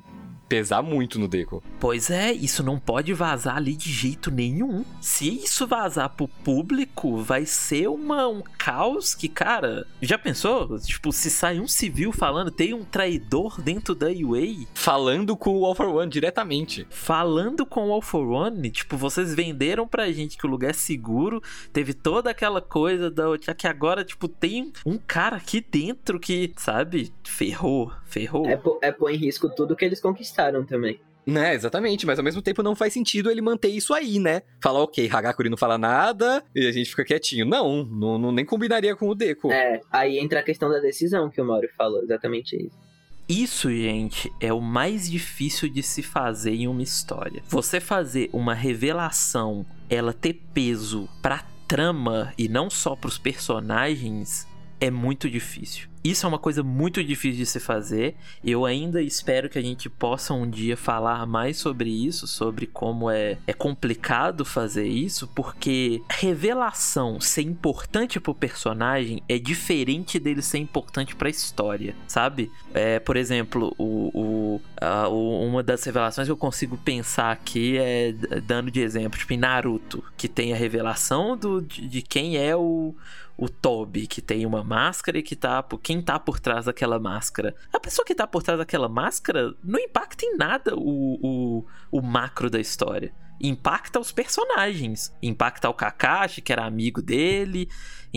pesar 0.48 0.82
muito 0.82 1.18
no 1.18 1.28
Deco. 1.28 1.62
Pois 1.78 2.10
é, 2.10 2.32
isso 2.32 2.62
não 2.62 2.78
pode 2.78 3.12
vazar 3.12 3.56
ali 3.56 3.74
de 3.76 3.90
jeito 3.92 4.30
nenhum. 4.30 4.84
Se 5.00 5.28
isso 5.28 5.66
vazar 5.66 6.08
pro 6.10 6.26
público, 6.28 7.18
vai 7.18 7.44
ser 7.44 7.88
uma, 7.88 8.26
um 8.28 8.42
caos 8.56 9.14
que, 9.14 9.28
cara. 9.28 9.86
Já 10.00 10.16
pensou? 10.18 10.78
Tipo, 10.80 11.12
se 11.12 11.30
sai 11.30 11.60
um 11.60 11.68
civil 11.68 12.12
falando, 12.12 12.50
tem 12.50 12.72
um 12.72 12.84
traidor 12.84 13.60
dentro 13.60 13.94
da 13.94 14.06
UA 14.08 14.66
Falando 14.74 15.36
com 15.36 15.56
o 15.58 15.64
All 15.66 15.74
for 15.74 15.86
One 15.88 16.10
diretamente. 16.10 16.86
falando 16.90 17.66
com 17.66 17.88
o 17.88 17.92
All 17.92 18.00
for 18.02 18.26
One, 18.26 18.70
tipo, 18.70 18.96
vocês 18.96 19.34
venderam 19.34 19.86
pra 19.86 20.10
gente 20.12 20.36
que 20.38 20.46
o 20.46 20.50
lugar 20.50 20.70
é 20.70 20.72
seguro, 20.72 21.42
teve 21.72 21.92
toda 21.92 22.30
aquela 22.30 22.60
coisa 22.60 23.10
da 23.10 23.24
que 23.56 23.66
agora, 23.66 24.04
tipo, 24.04 24.26
tem 24.28 24.72
um 24.86 24.96
cara 24.98 25.36
aqui 25.36 25.60
dentro 25.60 26.18
que, 26.18 26.52
sabe, 26.56 27.12
ferrou, 27.24 27.92
ferrou. 28.06 28.46
É, 28.48 28.56
pô- 28.56 28.78
é 28.82 28.90
pôr 28.92 29.10
em 29.10 29.16
risco 29.16 29.48
tudo 29.48 29.76
que 29.76 29.84
eles 29.84 30.00
conquistaram 30.00 30.37
também. 30.66 31.00
Né, 31.26 31.54
exatamente, 31.54 32.06
mas 32.06 32.18
ao 32.18 32.24
mesmo 32.24 32.40
tempo 32.40 32.62
não 32.62 32.74
faz 32.74 32.94
sentido 32.94 33.30
ele 33.30 33.42
manter 33.42 33.68
isso 33.68 33.92
aí, 33.92 34.18
né? 34.18 34.40
Falar, 34.62 34.80
ok, 34.80 35.10
Hagakuri 35.12 35.50
não 35.50 35.58
fala 35.58 35.76
nada 35.76 36.42
e 36.54 36.66
a 36.66 36.72
gente 36.72 36.88
fica 36.88 37.04
quietinho. 37.04 37.44
Não, 37.44 37.84
não, 37.84 38.16
não 38.16 38.32
nem 38.32 38.46
combinaria 38.46 38.96
com 38.96 39.08
o 39.10 39.14
Deco. 39.14 39.52
É, 39.52 39.82
aí 39.92 40.18
entra 40.18 40.40
a 40.40 40.42
questão 40.42 40.70
da 40.70 40.78
decisão 40.78 41.28
que 41.28 41.38
o 41.38 41.44
Mauro 41.44 41.68
falou, 41.76 42.02
exatamente 42.02 42.56
isso. 42.56 42.88
Isso, 43.28 43.70
gente, 43.70 44.32
é 44.40 44.54
o 44.54 44.60
mais 44.60 45.10
difícil 45.10 45.68
de 45.68 45.82
se 45.82 46.02
fazer 46.02 46.54
em 46.54 46.66
uma 46.66 46.82
história. 46.82 47.42
Você 47.46 47.78
fazer 47.78 48.30
uma 48.32 48.54
revelação, 48.54 49.66
ela 49.90 50.14
ter 50.14 50.32
peso 50.54 51.06
pra 51.20 51.44
trama 51.68 52.32
e 52.38 52.48
não 52.48 52.70
só 52.70 52.96
pros 52.96 53.18
personagens, 53.18 54.48
é 54.80 54.90
muito 54.90 55.28
difícil. 55.28 55.88
Isso 56.02 56.24
é 56.24 56.28
uma 56.28 56.38
coisa 56.38 56.62
muito 56.62 57.02
difícil 57.02 57.38
de 57.38 57.46
se 57.46 57.58
fazer. 57.58 58.14
Eu 58.44 58.64
ainda 58.64 59.02
espero 59.02 59.48
que 59.48 59.58
a 59.58 59.62
gente 59.62 59.90
possa 59.90 60.32
um 60.32 60.48
dia 60.48 60.76
falar 60.76 61.26
mais 61.26 61.56
sobre 61.56 61.90
isso, 61.90 62.26
sobre 62.26 62.66
como 62.66 63.10
é, 63.10 63.36
é 63.46 63.52
complicado 63.52 64.44
fazer 64.44 64.86
isso, 64.86 65.26
porque 65.28 66.00
revelação 66.08 67.20
ser 67.20 67.42
importante 67.42 68.20
pro 68.20 68.34
personagem 68.34 69.22
é 69.28 69.38
diferente 69.38 70.18
dele 70.18 70.40
ser 70.40 70.58
importante 70.58 71.16
pra 71.16 71.28
história, 71.28 71.94
sabe? 72.06 72.50
É, 72.72 72.98
por 73.00 73.16
exemplo, 73.16 73.74
o, 73.76 74.10
o, 74.14 74.60
a, 74.80 75.08
o, 75.08 75.46
uma 75.46 75.62
das 75.62 75.82
revelações 75.82 76.28
que 76.28 76.32
eu 76.32 76.36
consigo 76.36 76.76
pensar 76.78 77.32
aqui 77.32 77.76
é 77.76 78.12
dando 78.46 78.70
de 78.70 78.80
exemplo, 78.80 79.18
tipo 79.18 79.32
em 79.32 79.36
Naruto, 79.36 80.02
que 80.16 80.28
tem 80.28 80.52
a 80.52 80.56
revelação 80.56 81.36
do, 81.36 81.60
de, 81.60 81.88
de 81.88 82.02
quem 82.02 82.36
é 82.36 82.54
o 82.56 82.94
o 83.38 83.48
Toby, 83.48 84.08
que 84.08 84.20
tem 84.20 84.44
uma 84.44 84.64
máscara 84.64 85.16
e 85.16 85.22
que 85.22 85.36
tá. 85.36 85.64
Quem 85.80 86.02
tá 86.02 86.18
por 86.18 86.40
trás 86.40 86.64
daquela 86.64 86.98
máscara? 86.98 87.54
A 87.72 87.78
pessoa 87.78 88.04
que 88.04 88.14
tá 88.14 88.26
por 88.26 88.42
trás 88.42 88.58
daquela 88.58 88.88
máscara 88.88 89.54
não 89.62 89.78
impacta 89.78 90.26
em 90.26 90.36
nada 90.36 90.74
o, 90.74 91.14
o, 91.22 91.66
o 91.92 92.02
macro 92.02 92.50
da 92.50 92.58
história. 92.58 93.14
Impacta 93.40 94.00
os 94.00 94.10
personagens. 94.10 95.14
Impacta 95.22 95.70
o 95.70 95.74
Kakashi, 95.74 96.42
que 96.42 96.52
era 96.52 96.66
amigo 96.66 97.00
dele. 97.00 97.68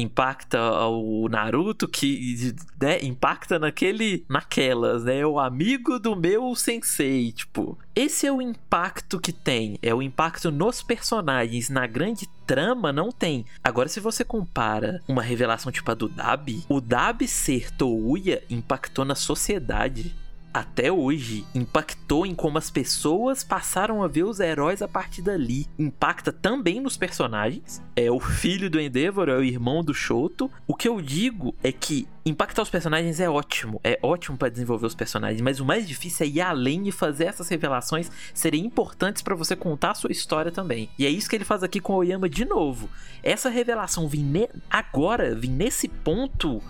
Impacta 0.02 0.60
o 0.88 1.28
Naruto, 1.30 1.88
que 1.88 2.56
né, 2.82 3.02
impacta 3.04 3.60
naquele. 3.60 4.26
naquelas, 4.30 5.04
né? 5.04 5.26
O 5.26 5.40
amigo 5.40 6.00
do 6.00 6.16
meu 6.16 6.56
sensei. 6.56 7.32
Tipo, 7.32 7.78
esse 7.96 8.26
é 8.26 8.32
o 8.32 8.42
impacto 8.42 9.20
que 9.20 9.32
tem. 9.32 9.78
É 9.82 9.94
o 9.94 10.02
impacto 10.02 10.52
nos 10.52 10.82
personagens. 10.82 11.70
Na 11.70 11.86
grande 11.86 12.28
trama, 12.46 12.92
não 12.92 13.12
tem. 13.12 13.46
Agora, 13.64 13.88
se 13.88 14.00
você 14.00 14.24
compara 14.24 15.02
uma 15.08 15.22
revelação 15.22 15.72
tipo 15.72 15.90
a 15.92 15.94
do 15.94 16.10
Dabi, 16.10 16.64
o 16.68 16.82
Dabi 16.82 17.28
ser 17.28 17.72
Touya 17.72 18.44
impactou 18.50 19.06
na 19.06 19.16
sociedade 19.16 20.14
até 20.54 20.92
hoje 20.92 21.46
impactou 21.56 22.26
em 22.26 22.36
como 22.36 22.58
as 22.58 22.70
pessoas 22.70 23.44
passaram 23.44 24.04
a 24.04 24.08
ver 24.08 24.24
os 24.24 24.40
heróis 24.40 24.82
a 24.82 24.88
partir 24.88 25.22
dali. 25.22 25.68
Impacta 25.78 26.32
também 26.32 26.80
nos 26.80 26.98
personagens. 26.98 27.82
É 27.96 28.12
o 28.12 28.20
filho 28.20 28.70
do 28.70 28.80
Endeavor, 28.80 29.30
é 29.30 29.36
o 29.36 29.44
irmão 29.44 29.84
do 29.84 29.94
Shoto. 29.94 30.52
O 30.68 30.76
que 30.76 30.88
eu 30.88 31.02
digo 31.02 31.56
é 31.64 31.72
que 31.72 32.08
impactar 32.26 32.62
os 32.62 32.70
personagens 32.70 33.20
é 33.20 33.30
ótimo, 33.30 33.80
é 33.84 33.98
ótimo 34.02 34.38
para 34.38 34.50
desenvolver 34.50 34.86
os 34.86 34.94
personagens, 34.96 35.42
mas 35.42 35.60
o 35.60 35.66
mais 35.66 35.88
difícil 35.88 36.26
é 36.26 36.30
ir 36.30 36.42
além 36.42 36.88
e 36.88 36.92
fazer 36.92 37.26
essas 37.26 37.50
revelações 37.50 38.12
serem 38.34 38.66
importantes 38.66 39.22
para 39.22 39.36
você 39.36 39.56
contar 39.56 39.92
a 39.92 39.96
sua 39.96 40.12
história 40.12 40.52
também. 40.52 40.90
E 41.00 41.06
é 41.06 41.10
isso 41.10 41.30
que 41.30 41.36
ele 41.36 41.46
faz 41.46 41.64
aqui 41.64 41.80
com 41.80 41.94
o 41.94 41.98
Oyama 41.98 42.30
de 42.30 42.46
novo. 42.46 42.90
Essa 43.24 43.50
revelação 43.50 44.08
vir 44.08 44.50
agora, 44.70 45.34
vir 45.34 45.50
nesse 45.50 45.88
ponto 45.88 46.62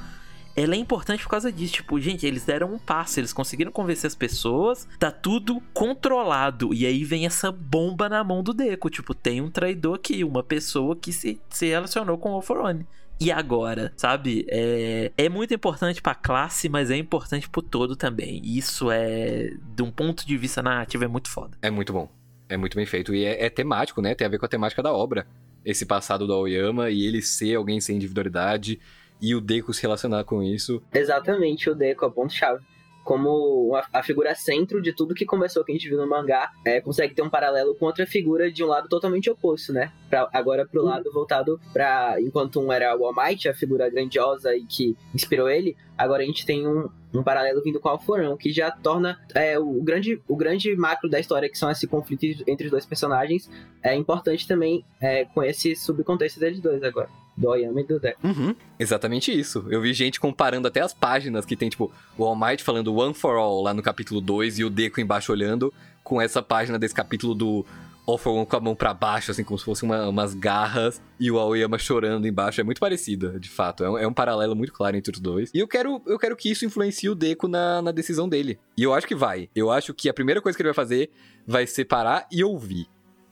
ela 0.55 0.75
é 0.75 0.77
importante 0.77 1.23
por 1.23 1.29
causa 1.29 1.51
disso. 1.51 1.73
Tipo, 1.73 1.99
gente, 1.99 2.25
eles 2.25 2.45
deram 2.45 2.73
um 2.73 2.79
passo, 2.79 3.19
eles 3.19 3.33
conseguiram 3.33 3.71
convencer 3.71 4.07
as 4.07 4.15
pessoas, 4.15 4.87
tá 4.99 5.11
tudo 5.11 5.61
controlado. 5.73 6.73
E 6.73 6.85
aí 6.85 7.03
vem 7.03 7.25
essa 7.25 7.51
bomba 7.51 8.09
na 8.09 8.23
mão 8.23 8.43
do 8.43 8.53
Deco. 8.53 8.89
Tipo, 8.89 9.13
tem 9.13 9.41
um 9.41 9.49
traidor 9.49 9.95
aqui, 9.95 10.23
uma 10.23 10.43
pessoa 10.43 10.95
que 10.95 11.11
se, 11.11 11.39
se 11.49 11.67
relacionou 11.67 12.17
com 12.17 12.31
o 12.31 12.35
Alforone. 12.35 12.85
E 13.19 13.31
agora, 13.31 13.93
sabe? 13.95 14.47
É, 14.49 15.11
é 15.15 15.29
muito 15.29 15.53
importante 15.53 16.01
pra 16.01 16.15
classe, 16.15 16.67
mas 16.67 16.89
é 16.89 16.97
importante 16.97 17.47
pro 17.47 17.61
todo 17.61 17.95
também. 17.95 18.41
Isso 18.43 18.89
é, 18.89 19.51
de 19.75 19.83
um 19.83 19.91
ponto 19.91 20.25
de 20.25 20.35
vista 20.37 20.63
narrativo, 20.63 21.03
é 21.03 21.07
muito 21.07 21.29
foda. 21.29 21.55
É 21.61 21.69
muito 21.69 21.93
bom. 21.93 22.09
É 22.49 22.57
muito 22.57 22.75
bem 22.75 22.85
feito. 22.85 23.13
E 23.13 23.23
é, 23.23 23.45
é 23.45 23.49
temático, 23.49 24.01
né? 24.01 24.15
Tem 24.15 24.25
a 24.25 24.29
ver 24.29 24.39
com 24.39 24.45
a 24.47 24.49
temática 24.49 24.81
da 24.81 24.91
obra. 24.91 25.27
Esse 25.63 25.85
passado 25.85 26.25
do 26.25 26.33
Aoyama 26.33 26.89
e 26.89 27.05
ele 27.05 27.21
ser 27.21 27.55
alguém 27.55 27.79
sem 27.79 27.97
individualidade 27.97 28.79
e 29.21 29.35
o 29.35 29.41
Deco 29.41 29.73
se 29.73 29.81
relacionar 29.81 30.23
com 30.23 30.41
isso. 30.41 30.81
Exatamente, 30.93 31.69
o 31.69 31.75
Deco 31.75 32.03
é 32.03 32.07
o 32.07 32.11
ponto-chave. 32.11 32.63
Como 33.03 33.75
a, 33.75 33.99
a, 33.99 34.03
figura 34.03 34.35
centro 34.35 34.79
de 34.79 34.93
tudo 34.93 35.15
que 35.15 35.25
começou, 35.25 35.63
que 35.63 35.71
a 35.71 35.75
gente 35.75 35.89
viu 35.89 35.97
no 35.97 36.07
mangá, 36.07 36.51
é, 36.63 36.79
consegue 36.79 37.15
ter 37.15 37.23
um 37.23 37.29
paralelo 37.31 37.73
com 37.73 37.87
outra 37.87 38.05
figura 38.05 38.51
de 38.51 38.63
um 38.63 38.67
lado 38.67 38.87
totalmente 38.87 39.27
oposto, 39.27 39.73
né? 39.73 39.91
Pra, 40.07 40.29
agora 40.31 40.67
pro 40.67 40.83
lado 40.83 41.11
voltado 41.11 41.59
para 41.73 42.21
Enquanto 42.21 42.59
um 42.59 42.71
era 42.71 42.95
o 42.95 43.03
All 43.03 43.13
Might, 43.15 43.49
a 43.49 43.55
figura 43.55 43.89
grandiosa 43.89 44.55
e 44.55 44.63
que 44.65 44.95
inspirou 45.15 45.49
ele, 45.49 45.75
agora 45.97 46.21
a 46.21 46.25
gente 46.27 46.45
tem 46.45 46.67
um, 46.67 46.89
um 47.11 47.23
paralelo 47.23 47.63
vindo 47.63 47.79
com 47.79 47.89
o 47.89 47.91
Alforão, 47.91 48.37
que 48.37 48.51
já 48.51 48.69
torna 48.69 49.19
é, 49.33 49.57
o, 49.57 49.81
grande, 49.81 50.21
o 50.27 50.35
grande 50.35 50.75
macro 50.75 51.09
da 51.09 51.19
história, 51.19 51.49
que 51.49 51.57
são 51.57 51.71
esse 51.71 51.87
conflito 51.87 52.43
entre 52.45 52.65
os 52.65 52.71
dois 52.71 52.85
personagens, 52.85 53.49
é 53.81 53.95
importante 53.95 54.47
também 54.47 54.85
é, 54.99 55.25
com 55.25 55.41
esse 55.41 55.75
subcontexto 55.75 56.39
deles 56.39 56.59
dois 56.59 56.83
agora 56.83 57.09
do 57.35 57.49
Oyama 57.49 57.81
e 57.81 57.83
do 57.83 57.99
Deco. 57.99 58.25
Uhum, 58.25 58.55
exatamente 58.79 59.31
isso. 59.31 59.65
Eu 59.69 59.81
vi 59.81 59.93
gente 59.93 60.19
comparando 60.19 60.67
até 60.67 60.81
as 60.81 60.93
páginas 60.93 61.45
que 61.45 61.55
tem, 61.55 61.69
tipo, 61.69 61.91
o 62.17 62.23
All 62.23 62.35
Might 62.35 62.63
falando 62.63 62.93
One 62.93 63.13
for 63.13 63.37
All 63.37 63.61
lá 63.61 63.73
no 63.73 63.81
capítulo 63.81 64.21
2 64.21 64.59
e 64.59 64.63
o 64.63 64.69
Deco 64.69 64.99
embaixo 64.99 65.31
olhando 65.31 65.73
com 66.03 66.21
essa 66.21 66.41
página 66.41 66.77
desse 66.77 66.93
capítulo 66.93 67.33
do 67.33 67.65
All 68.05 68.17
for 68.17 68.31
One 68.31 68.45
com 68.45 68.55
a 68.55 68.59
mão 68.59 68.75
para 68.75 68.93
baixo, 68.93 69.31
assim, 69.31 69.43
como 69.43 69.57
se 69.57 69.65
fossem 69.65 69.87
uma, 69.87 70.09
umas 70.09 70.33
garras, 70.33 71.01
e 71.19 71.31
o 71.31 71.39
Aoyama 71.39 71.77
chorando 71.77 72.27
embaixo. 72.27 72.59
É 72.59 72.63
muito 72.63 72.79
parecida, 72.79 73.39
de 73.39 73.49
fato. 73.49 73.83
É 73.83 73.89
um, 73.89 73.97
é 73.97 74.07
um, 74.07 74.13
paralelo 74.13 74.55
muito 74.55 74.73
claro 74.73 74.97
entre 74.97 75.13
os 75.13 75.19
dois. 75.19 75.51
E 75.53 75.59
eu 75.59 75.67
quero, 75.67 76.01
eu 76.05 76.19
quero 76.19 76.35
que 76.35 76.51
isso 76.51 76.65
influencie 76.65 77.09
o 77.09 77.15
Deco 77.15 77.47
na, 77.47 77.81
na 77.81 77.91
decisão 77.91 78.27
dele. 78.27 78.59
E 78.77 78.83
eu 78.83 78.93
acho 78.93 79.07
que 79.07 79.15
vai. 79.15 79.49
Eu 79.55 79.71
acho 79.71 79.93
que 79.93 80.09
a 80.09 80.13
primeira 80.13 80.41
coisa 80.41 80.57
que 80.57 80.61
ele 80.61 80.69
vai 80.69 80.75
fazer 80.75 81.09
vai 81.47 81.65
ser 81.65 81.85
parar 81.85 82.27
e 82.31 82.43
ouvir 82.43 82.87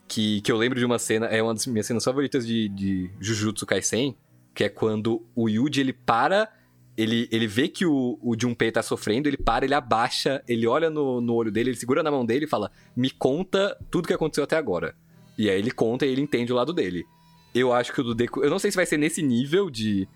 que, 0.09 0.41
que 0.41 0.51
eu 0.51 0.57
lembro 0.57 0.79
de 0.79 0.83
uma 0.83 0.97
cena, 0.97 1.27
é 1.27 1.41
uma 1.41 1.53
das 1.53 1.67
minhas 1.67 1.85
cenas 1.85 2.03
favoritas 2.03 2.45
de, 2.45 2.67
de 2.67 3.11
Jujutsu 3.19 3.65
Kaisen, 3.65 4.17
que 4.55 4.63
é 4.63 4.69
quando 4.69 5.23
o 5.35 5.47
Yuji, 5.47 5.79
ele 5.79 5.93
para, 5.93 6.51
ele, 6.97 7.29
ele 7.31 7.47
vê 7.47 7.69
que 7.69 7.85
o, 7.85 8.17
o 8.19 8.35
Junpei 8.37 8.71
tá 8.71 8.81
sofrendo, 8.81 9.29
ele 9.29 9.37
para, 9.37 9.65
ele 9.65 9.75
abaixa, 9.75 10.43
ele 10.47 10.65
olha 10.65 10.89
no, 10.89 11.21
no 11.21 11.35
olho 11.35 11.51
dele, 11.51 11.69
ele 11.69 11.77
segura 11.77 12.01
na 12.01 12.09
mão 12.09 12.25
dele 12.25 12.45
e 12.45 12.47
fala, 12.47 12.71
me 12.95 13.11
conta 13.11 13.77
tudo 13.91 14.07
que 14.07 14.13
aconteceu 14.13 14.43
até 14.43 14.57
agora. 14.57 14.95
E 15.37 15.47
aí 15.47 15.59
ele 15.59 15.71
conta 15.71 16.07
e 16.07 16.09
ele 16.09 16.21
entende 16.21 16.51
o 16.51 16.55
lado 16.55 16.73
dele. 16.73 17.05
Eu 17.53 17.71
acho 17.71 17.93
que 17.93 18.01
o 18.01 18.03
do 18.03 18.15
Deku, 18.15 18.43
eu 18.43 18.49
não 18.49 18.59
sei 18.59 18.71
se 18.71 18.77
vai 18.77 18.87
ser 18.87 18.97
nesse 18.97 19.21
nível 19.21 19.69
de, 19.69 20.07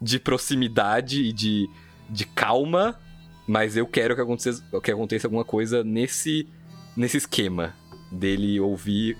de 0.00 0.18
proximidade 0.18 1.22
e 1.22 1.32
de, 1.32 1.68
de 2.08 2.24
calma, 2.24 2.98
mas 3.46 3.76
eu 3.76 3.86
quero 3.86 4.14
que 4.14 4.22
aconteça, 4.22 4.64
que 4.82 4.90
aconteça 4.90 5.26
alguma 5.26 5.44
coisa 5.44 5.84
nesse, 5.84 6.48
nesse 6.96 7.18
esquema 7.18 7.74
dele 8.10 8.58
ouvir 8.58 9.16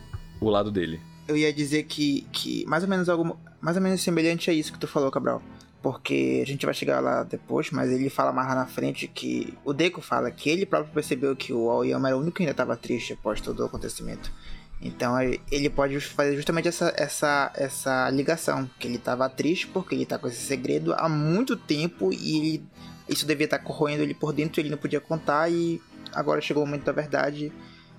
o 0.46 0.50
lado 0.50 0.70
dele. 0.70 1.00
Eu 1.28 1.36
ia 1.36 1.52
dizer 1.52 1.84
que, 1.84 2.26
que 2.32 2.64
mais 2.66 2.82
ou 2.82 2.88
menos 2.88 3.08
algo 3.08 3.38
mais 3.60 3.76
ou 3.76 3.82
menos 3.82 4.02
semelhante 4.02 4.50
a 4.50 4.52
isso 4.52 4.72
que 4.72 4.78
tu 4.78 4.88
falou, 4.88 5.10
Cabral. 5.10 5.40
Porque 5.80 6.40
a 6.42 6.46
gente 6.46 6.64
vai 6.64 6.74
chegar 6.74 7.00
lá 7.00 7.22
depois, 7.22 7.70
mas 7.70 7.90
ele 7.90 8.08
fala 8.10 8.32
mais 8.32 8.48
lá 8.48 8.54
na 8.54 8.66
frente 8.66 9.08
que. 9.08 9.54
O 9.64 9.72
Deco 9.72 10.00
fala 10.00 10.30
que 10.30 10.50
ele 10.50 10.66
próprio 10.66 10.92
percebeu 10.92 11.34
que 11.34 11.52
o 11.52 11.70
Aoyama 11.70 12.08
era 12.08 12.16
o 12.16 12.20
único 12.20 12.36
que 12.36 12.42
ainda 12.42 12.52
estava 12.52 12.76
triste 12.76 13.12
após 13.12 13.40
todo 13.40 13.60
o 13.60 13.64
acontecimento. 13.64 14.32
Então 14.80 15.14
ele 15.50 15.70
pode 15.70 16.00
fazer 16.00 16.34
justamente 16.34 16.66
essa, 16.66 16.92
essa, 16.96 17.52
essa 17.54 18.10
ligação. 18.10 18.68
Que 18.78 18.88
ele 18.88 18.96
estava 18.96 19.28
triste 19.28 19.68
porque 19.68 19.94
ele 19.94 20.02
está 20.02 20.18
com 20.18 20.26
esse 20.26 20.44
segredo 20.44 20.92
há 20.94 21.08
muito 21.08 21.56
tempo 21.56 22.12
e 22.12 22.36
ele, 22.36 22.64
isso 23.08 23.24
devia 23.24 23.44
estar 23.44 23.58
tá 23.58 23.64
corroendo 23.64 24.02
ele 24.02 24.14
por 24.14 24.32
dentro, 24.32 24.60
ele 24.60 24.70
não 24.70 24.78
podia 24.78 25.00
contar 25.00 25.50
e 25.50 25.80
agora 26.12 26.40
chegou 26.40 26.64
o 26.64 26.66
momento 26.66 26.84
da 26.84 26.92
verdade 26.92 27.52